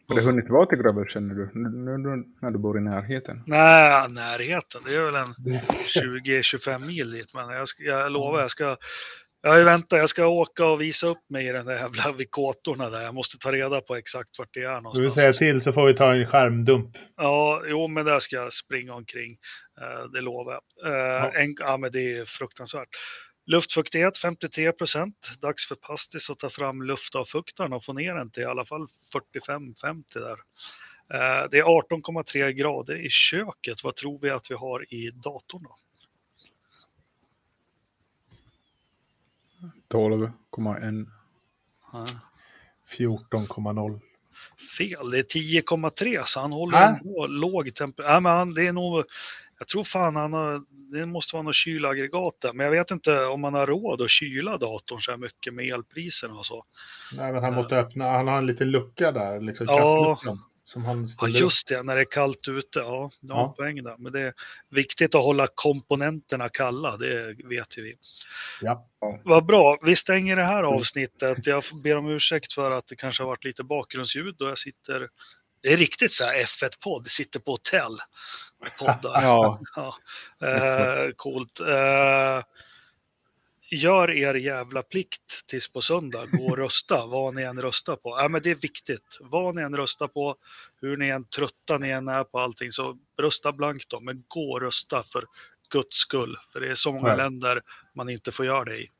Har 0.07 0.15
du 0.15 0.21
hunnit 0.21 0.49
vara 0.49 0.65
till 0.65 0.77
Grabber 0.77 1.05
känner 1.07 1.35
du? 1.35 1.51
Nu, 1.53 1.97
nu, 1.97 2.23
när 2.41 2.51
du 2.51 2.59
bor 2.59 2.77
i 2.77 2.81
närheten? 2.81 3.43
Nej, 3.47 4.09
närheten. 4.09 4.81
Det 4.85 4.95
är 4.95 5.01
väl 5.01 5.15
en 5.15 5.35
Det, 5.37 5.63
20-25 6.23 6.87
mil 6.87 7.11
dit. 7.11 7.33
Men 7.33 7.49
jag, 7.49 7.67
ska, 7.67 7.83
jag 7.83 8.11
lovar, 8.11 8.41
jag 8.41 8.51
ska... 8.51 8.77
Jag 9.47 9.65
väntat, 9.65 9.99
jag 9.99 10.09
ska 10.09 10.25
åka 10.27 10.65
och 10.65 10.81
visa 10.81 11.07
upp 11.07 11.29
mig 11.29 11.47
i 11.47 11.51
den 11.51 11.65
där 11.65 11.75
jävla 11.75 12.11
vikotorna 12.11 12.89
där. 12.89 13.01
Jag 13.01 13.13
måste 13.13 13.37
ta 13.37 13.51
reda 13.51 13.81
på 13.81 13.95
exakt 13.95 14.39
vart 14.39 14.49
det 14.53 14.59
är 14.59 14.63
du 14.63 14.73
vill 14.75 14.83
någonstans. 14.83 15.13
säga 15.13 15.33
till 15.33 15.61
så 15.61 15.73
får 15.73 15.85
vi 15.85 15.93
ta 15.93 16.13
en 16.13 16.27
skärmdump. 16.27 16.97
Ja, 17.17 17.63
jo, 17.67 17.87
men 17.87 18.05
där 18.05 18.19
ska 18.19 18.35
jag 18.35 18.53
springa 18.53 18.93
omkring. 18.93 19.37
Eh, 19.81 20.09
det 20.13 20.21
lovar 20.21 20.53
jag. 20.53 20.93
Eh, 20.93 20.99
Ja. 21.25 21.31
en, 21.41 21.55
ja, 21.59 21.77
men 21.77 21.91
det 21.91 22.17
är 22.17 22.25
fruktansvärt. 22.25 22.89
Luftfuktighet 23.45 24.17
53 24.17 24.71
procent. 24.71 25.15
Dags 25.41 25.67
för 25.67 25.75
Pastis 25.75 26.29
att 26.29 26.39
ta 26.39 26.49
fram 26.49 26.81
luftavfuktaren 26.83 27.73
och 27.73 27.85
få 27.85 27.93
ner 27.93 28.13
den 28.15 28.31
till 28.31 28.43
i 28.43 28.45
alla 28.45 28.65
fall 28.65 28.87
45-50 29.13 30.03
där. 30.13 30.37
Eh, 31.13 31.49
det 31.51 31.57
är 31.59 31.63
18,3 31.63 32.51
grader 32.51 33.05
i 33.05 33.09
köket. 33.09 33.83
Vad 33.83 33.95
tror 33.95 34.19
vi 34.21 34.29
att 34.29 34.51
vi 34.51 34.55
har 34.55 34.93
i 34.93 35.09
datorn 35.11 35.63
då? 35.63 35.75
12,1. 39.93 41.05
Ja. 41.93 42.05
14,0. 42.97 43.99
Fel, 44.77 45.09
det 45.11 45.17
är 45.19 45.23
10,3 45.23 46.23
så 46.25 46.39
han 46.39 46.51
håller 46.51 46.77
Äh? 46.77 46.87
ändå 46.87 47.27
låg 47.27 47.75
temperatur. 47.75 48.13
Ja, 48.13 48.19
men 48.19 48.31
han, 48.31 48.53
det 48.53 48.67
är 48.67 48.71
nog, 48.73 49.05
jag 49.59 49.67
tror 49.67 49.83
fan 49.83 50.15
han 50.15 50.33
har, 50.33 50.63
det 50.91 51.05
måste 51.05 51.35
vara 51.35 51.43
något 51.43 51.55
kylaggregat 51.55 52.35
där. 52.41 52.53
Men 52.53 52.63
jag 52.63 52.71
vet 52.71 52.91
inte 52.91 53.25
om 53.25 53.41
man 53.41 53.53
har 53.53 53.67
råd 53.67 54.01
att 54.01 54.09
kyla 54.09 54.57
datorn 54.57 55.01
så 55.01 55.11
här 55.11 55.17
mycket 55.17 55.53
med 55.53 55.65
elpriserna 55.71 56.33
och 56.33 56.45
så. 56.45 56.65
Nej, 57.17 57.33
men 57.33 57.43
han 57.43 57.53
måste 57.53 57.77
öppna. 57.77 58.09
Han 58.09 58.27
har 58.27 58.37
en 58.37 58.45
liten 58.45 58.71
lucka 58.71 59.11
där, 59.11 59.41
liksom 59.41 59.67
Ja. 59.69 60.19
Som 60.67 60.85
han 60.85 60.99
Ja, 61.01 61.07
ställer 61.07 61.39
just 61.39 61.67
det, 61.67 61.83
när 61.83 61.95
det 61.95 62.01
är 62.01 62.05
kallt 62.11 62.47
ute. 62.47 62.79
Ja, 62.79 63.09
det 63.21 63.33
har 63.33 63.41
Ja. 63.41 63.53
poäng 63.57 63.83
där. 63.83 63.95
Men 63.97 64.11
det 64.11 64.19
är 64.21 64.33
viktigt 64.69 65.15
att 65.15 65.23
hålla 65.23 65.47
komponenterna 65.55 66.49
kalla, 66.49 66.97
det 66.97 67.35
vet 67.43 67.77
ju 67.77 67.83
vi. 67.83 67.95
Ja. 68.61 68.87
Vad 69.23 69.45
bra, 69.45 69.77
vi 69.81 69.95
stänger 69.95 70.35
det 70.35 70.43
här 70.43 70.63
avsnittet. 70.63 71.45
Jag 71.47 71.63
ber 71.83 71.95
om 71.97 72.09
ursäkt 72.09 72.53
för 72.53 72.71
att 72.71 72.87
det 72.87 72.95
kanske 72.95 73.23
har 73.23 73.27
varit 73.27 73.43
lite 73.43 73.63
bakgrundsljud 73.63 74.35
då 74.39 74.47
jag 74.47 74.57
sitter 74.57 75.09
det 75.61 75.73
är 75.73 75.77
riktigt 75.77 76.13
så 76.13 76.23
här 76.23 76.33
F1-podd, 76.43 77.07
sitter 77.07 77.39
på 77.39 77.51
hotell. 77.51 77.97
Poddar. 78.79 79.21
Ja, 79.23 79.59
Ja, 79.75 79.97
eh, 80.47 81.11
coolt. 81.15 81.59
Eh, 81.59 82.43
gör 83.75 84.11
er 84.11 84.33
jävla 84.33 84.83
plikt 84.83 85.45
tills 85.47 85.73
på 85.73 85.81
söndag. 85.81 86.25
Gå 86.31 86.45
och 86.51 86.57
rösta, 86.57 87.05
vad 87.11 87.35
ni 87.35 87.41
än 87.41 87.61
röstar 87.61 87.95
på. 87.95 88.09
Ja, 88.09 88.27
men 88.29 88.41
det 88.41 88.51
är 88.51 88.55
viktigt. 88.55 89.17
Vad 89.21 89.55
ni 89.55 89.61
än 89.61 89.77
röstar 89.77 90.07
på, 90.07 90.35
hur 90.81 90.97
ni 90.97 91.09
än 91.09 91.25
trötta 91.25 91.77
ni 91.77 91.89
än 91.89 92.07
är 92.07 92.23
på 92.23 92.39
allting, 92.39 92.71
så 92.71 92.97
rösta 93.21 93.51
blankt 93.51 93.89
då. 93.89 93.99
Men 93.99 94.23
gå 94.27 94.51
och 94.51 94.61
rösta 94.61 95.03
för 95.03 95.25
guds 95.69 95.97
skull. 95.97 96.37
För 96.53 96.59
det 96.59 96.71
är 96.71 96.75
så 96.75 96.91
många 96.91 97.09
Ja. 97.09 97.15
länder 97.15 97.61
man 97.95 98.09
inte 98.09 98.31
får 98.31 98.45
göra 98.45 98.63
det 98.65 98.77
i. 98.77 98.91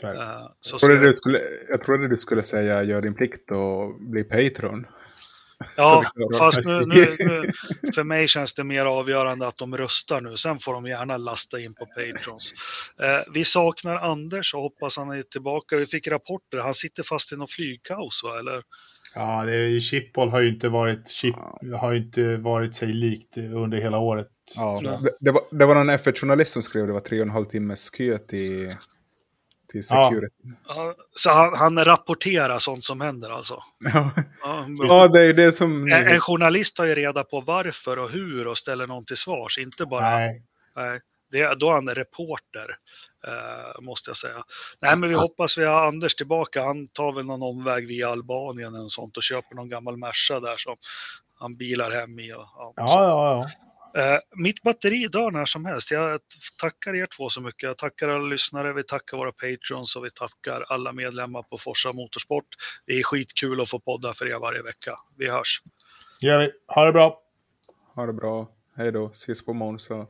Så 0.00 0.74
jag 0.74 0.80
trodde, 0.80 0.98
du 0.98 1.12
skulle, 1.12 1.40
jag 1.68 1.82
trodde 1.82 2.08
du 2.08 2.18
skulle 2.18 2.42
säga 2.42 2.82
gör 2.82 3.00
din 3.02 3.14
plikt 3.14 3.50
och 3.50 4.00
bli 4.00 4.24
Patreon. 4.24 4.86
Ja, 5.76 6.12
fast 6.38 6.68
nu, 6.68 6.86
nu, 6.86 7.06
nu, 7.18 7.92
för 7.92 8.04
mig 8.04 8.28
känns 8.28 8.54
det 8.54 8.64
mer 8.64 8.86
avgörande 8.86 9.48
att 9.48 9.58
de 9.58 9.76
röstar 9.76 10.20
nu. 10.20 10.36
Sen 10.36 10.58
får 10.58 10.72
de 10.72 10.86
gärna 10.86 11.16
lasta 11.16 11.60
in 11.60 11.74
på 11.74 11.86
Patrons. 11.86 12.52
Eh, 13.02 13.32
vi 13.34 13.44
saknar 13.44 13.96
Anders 13.96 14.54
och 14.54 14.60
hoppas 14.60 14.96
han 14.96 15.10
är 15.10 15.22
tillbaka. 15.22 15.76
Vi 15.76 15.86
fick 15.86 16.08
rapporter. 16.08 16.58
Han 16.58 16.74
sitter 16.74 17.02
fast 17.02 17.32
i 17.32 17.36
någon 17.36 17.48
flygkaos, 17.48 18.20
va? 18.24 18.38
Eller? 18.38 18.62
Ja, 19.14 19.44
det 19.44 19.54
är, 19.54 19.80
Chipboll 19.80 20.28
har 20.28 20.40
ju 20.40 20.48
inte 20.48 20.68
varit, 20.68 21.08
chip, 21.08 21.34
har 21.80 21.92
ju 21.92 21.98
inte 21.98 22.36
varit 22.36 22.74
sig 22.74 22.88
likt 22.88 23.36
under 23.36 23.78
hela 23.78 23.98
året. 23.98 24.28
Ja, 24.56 24.80
det, 24.82 25.12
det, 25.20 25.30
var, 25.30 25.42
det 25.50 25.66
var 25.66 25.74
någon 25.74 25.90
F1-journalist 25.90 26.52
som 26.52 26.62
skrev 26.62 26.86
det 26.86 26.92
var 26.92 27.00
tre 27.00 27.18
och 27.18 27.26
en 27.26 27.30
halv 27.30 27.44
timmes 27.44 27.90
kö 27.90 28.18
till, 28.18 28.76
till 29.72 29.82
Ja. 29.90 30.10
Security. 30.10 30.34
Ja, 30.68 30.94
Så 31.16 31.30
han, 31.30 31.54
han 31.54 31.84
rapporterar 31.84 32.58
sånt 32.58 32.84
som 32.84 33.00
händer 33.00 33.30
alltså? 33.30 33.62
Ja, 33.92 34.10
Ja, 34.78 35.08
det 35.08 35.20
är 35.20 35.34
det 35.34 35.52
som... 35.52 35.82
en, 35.92 36.08
en 36.08 36.20
journalist 36.20 36.76
tar 36.76 36.84
ju 36.84 36.94
reda 36.94 37.24
på 37.24 37.40
varför 37.40 37.98
och 37.98 38.10
hur 38.10 38.46
och 38.46 38.58
ställer 38.58 38.86
någon 38.86 39.04
till 39.04 39.16
svars, 39.16 39.58
inte 39.58 39.86
bara... 39.86 40.10
Nej, 40.10 40.42
Nej, 40.76 41.00
det, 41.30 41.54
då 41.54 41.68
är 41.68 41.72
han 41.72 41.88
reporter, 41.88 42.76
eh, 43.26 43.80
måste 43.80 44.10
jag 44.10 44.16
säga. 44.16 44.44
Nej, 44.80 44.96
men 44.96 45.08
vi 45.08 45.14
hoppas 45.14 45.58
vi 45.58 45.64
har 45.64 45.86
Anders 45.86 46.14
tillbaka. 46.14 46.62
Han 46.62 46.88
tar 46.88 47.12
väl 47.12 47.24
någon 47.24 47.42
omväg 47.42 47.88
via 47.88 48.08
Albanien 48.08 48.74
eller 48.74 48.88
sånt 48.88 49.16
och 49.16 49.22
köper 49.22 49.54
någon 49.54 49.68
gammal 49.68 49.96
Merca 49.96 50.40
där 50.40 50.56
som 50.56 50.76
han 51.38 51.56
bilar 51.56 51.90
hem 51.90 52.18
i. 52.18 52.32
Och, 52.32 52.46
ja, 52.56 52.74
ja, 52.76 53.04
ja. 53.06 53.50
Eh, 53.94 54.18
mitt 54.36 54.62
batteri 54.62 55.08
dör 55.08 55.30
när 55.30 55.44
som 55.44 55.64
helst. 55.64 55.90
Jag 55.90 56.20
tackar 56.60 56.94
er 56.94 57.06
två 57.16 57.30
så 57.30 57.40
mycket. 57.40 57.62
Jag 57.62 57.78
tackar 57.78 58.08
alla 58.08 58.28
lyssnare, 58.28 58.72
vi 58.72 58.84
tackar 58.84 59.16
våra 59.16 59.32
patrons 59.32 59.96
och 59.96 60.04
vi 60.04 60.10
tackar 60.10 60.64
alla 60.68 60.92
medlemmar 60.92 61.42
på 61.42 61.58
Forsa 61.58 61.92
Motorsport. 61.92 62.46
Det 62.86 62.92
är 62.92 63.02
skitkul 63.02 63.60
att 63.60 63.70
få 63.70 63.78
podda 63.78 64.14
för 64.14 64.26
er 64.26 64.38
varje 64.38 64.62
vecka. 64.62 64.98
Vi 65.16 65.30
hörs. 65.30 65.62
gör 66.20 66.38
vi. 66.38 66.50
Ha 66.66 66.84
det 66.84 66.92
bra. 66.92 67.22
Ha 67.94 68.06
det 68.06 68.12
bra. 68.12 68.48
Hej 68.76 68.92
då. 68.92 69.10
Ses 69.10 69.44
på 69.44 69.52
Monza. 69.52 70.06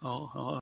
Ja, 0.00 0.32
ja. 0.34 0.60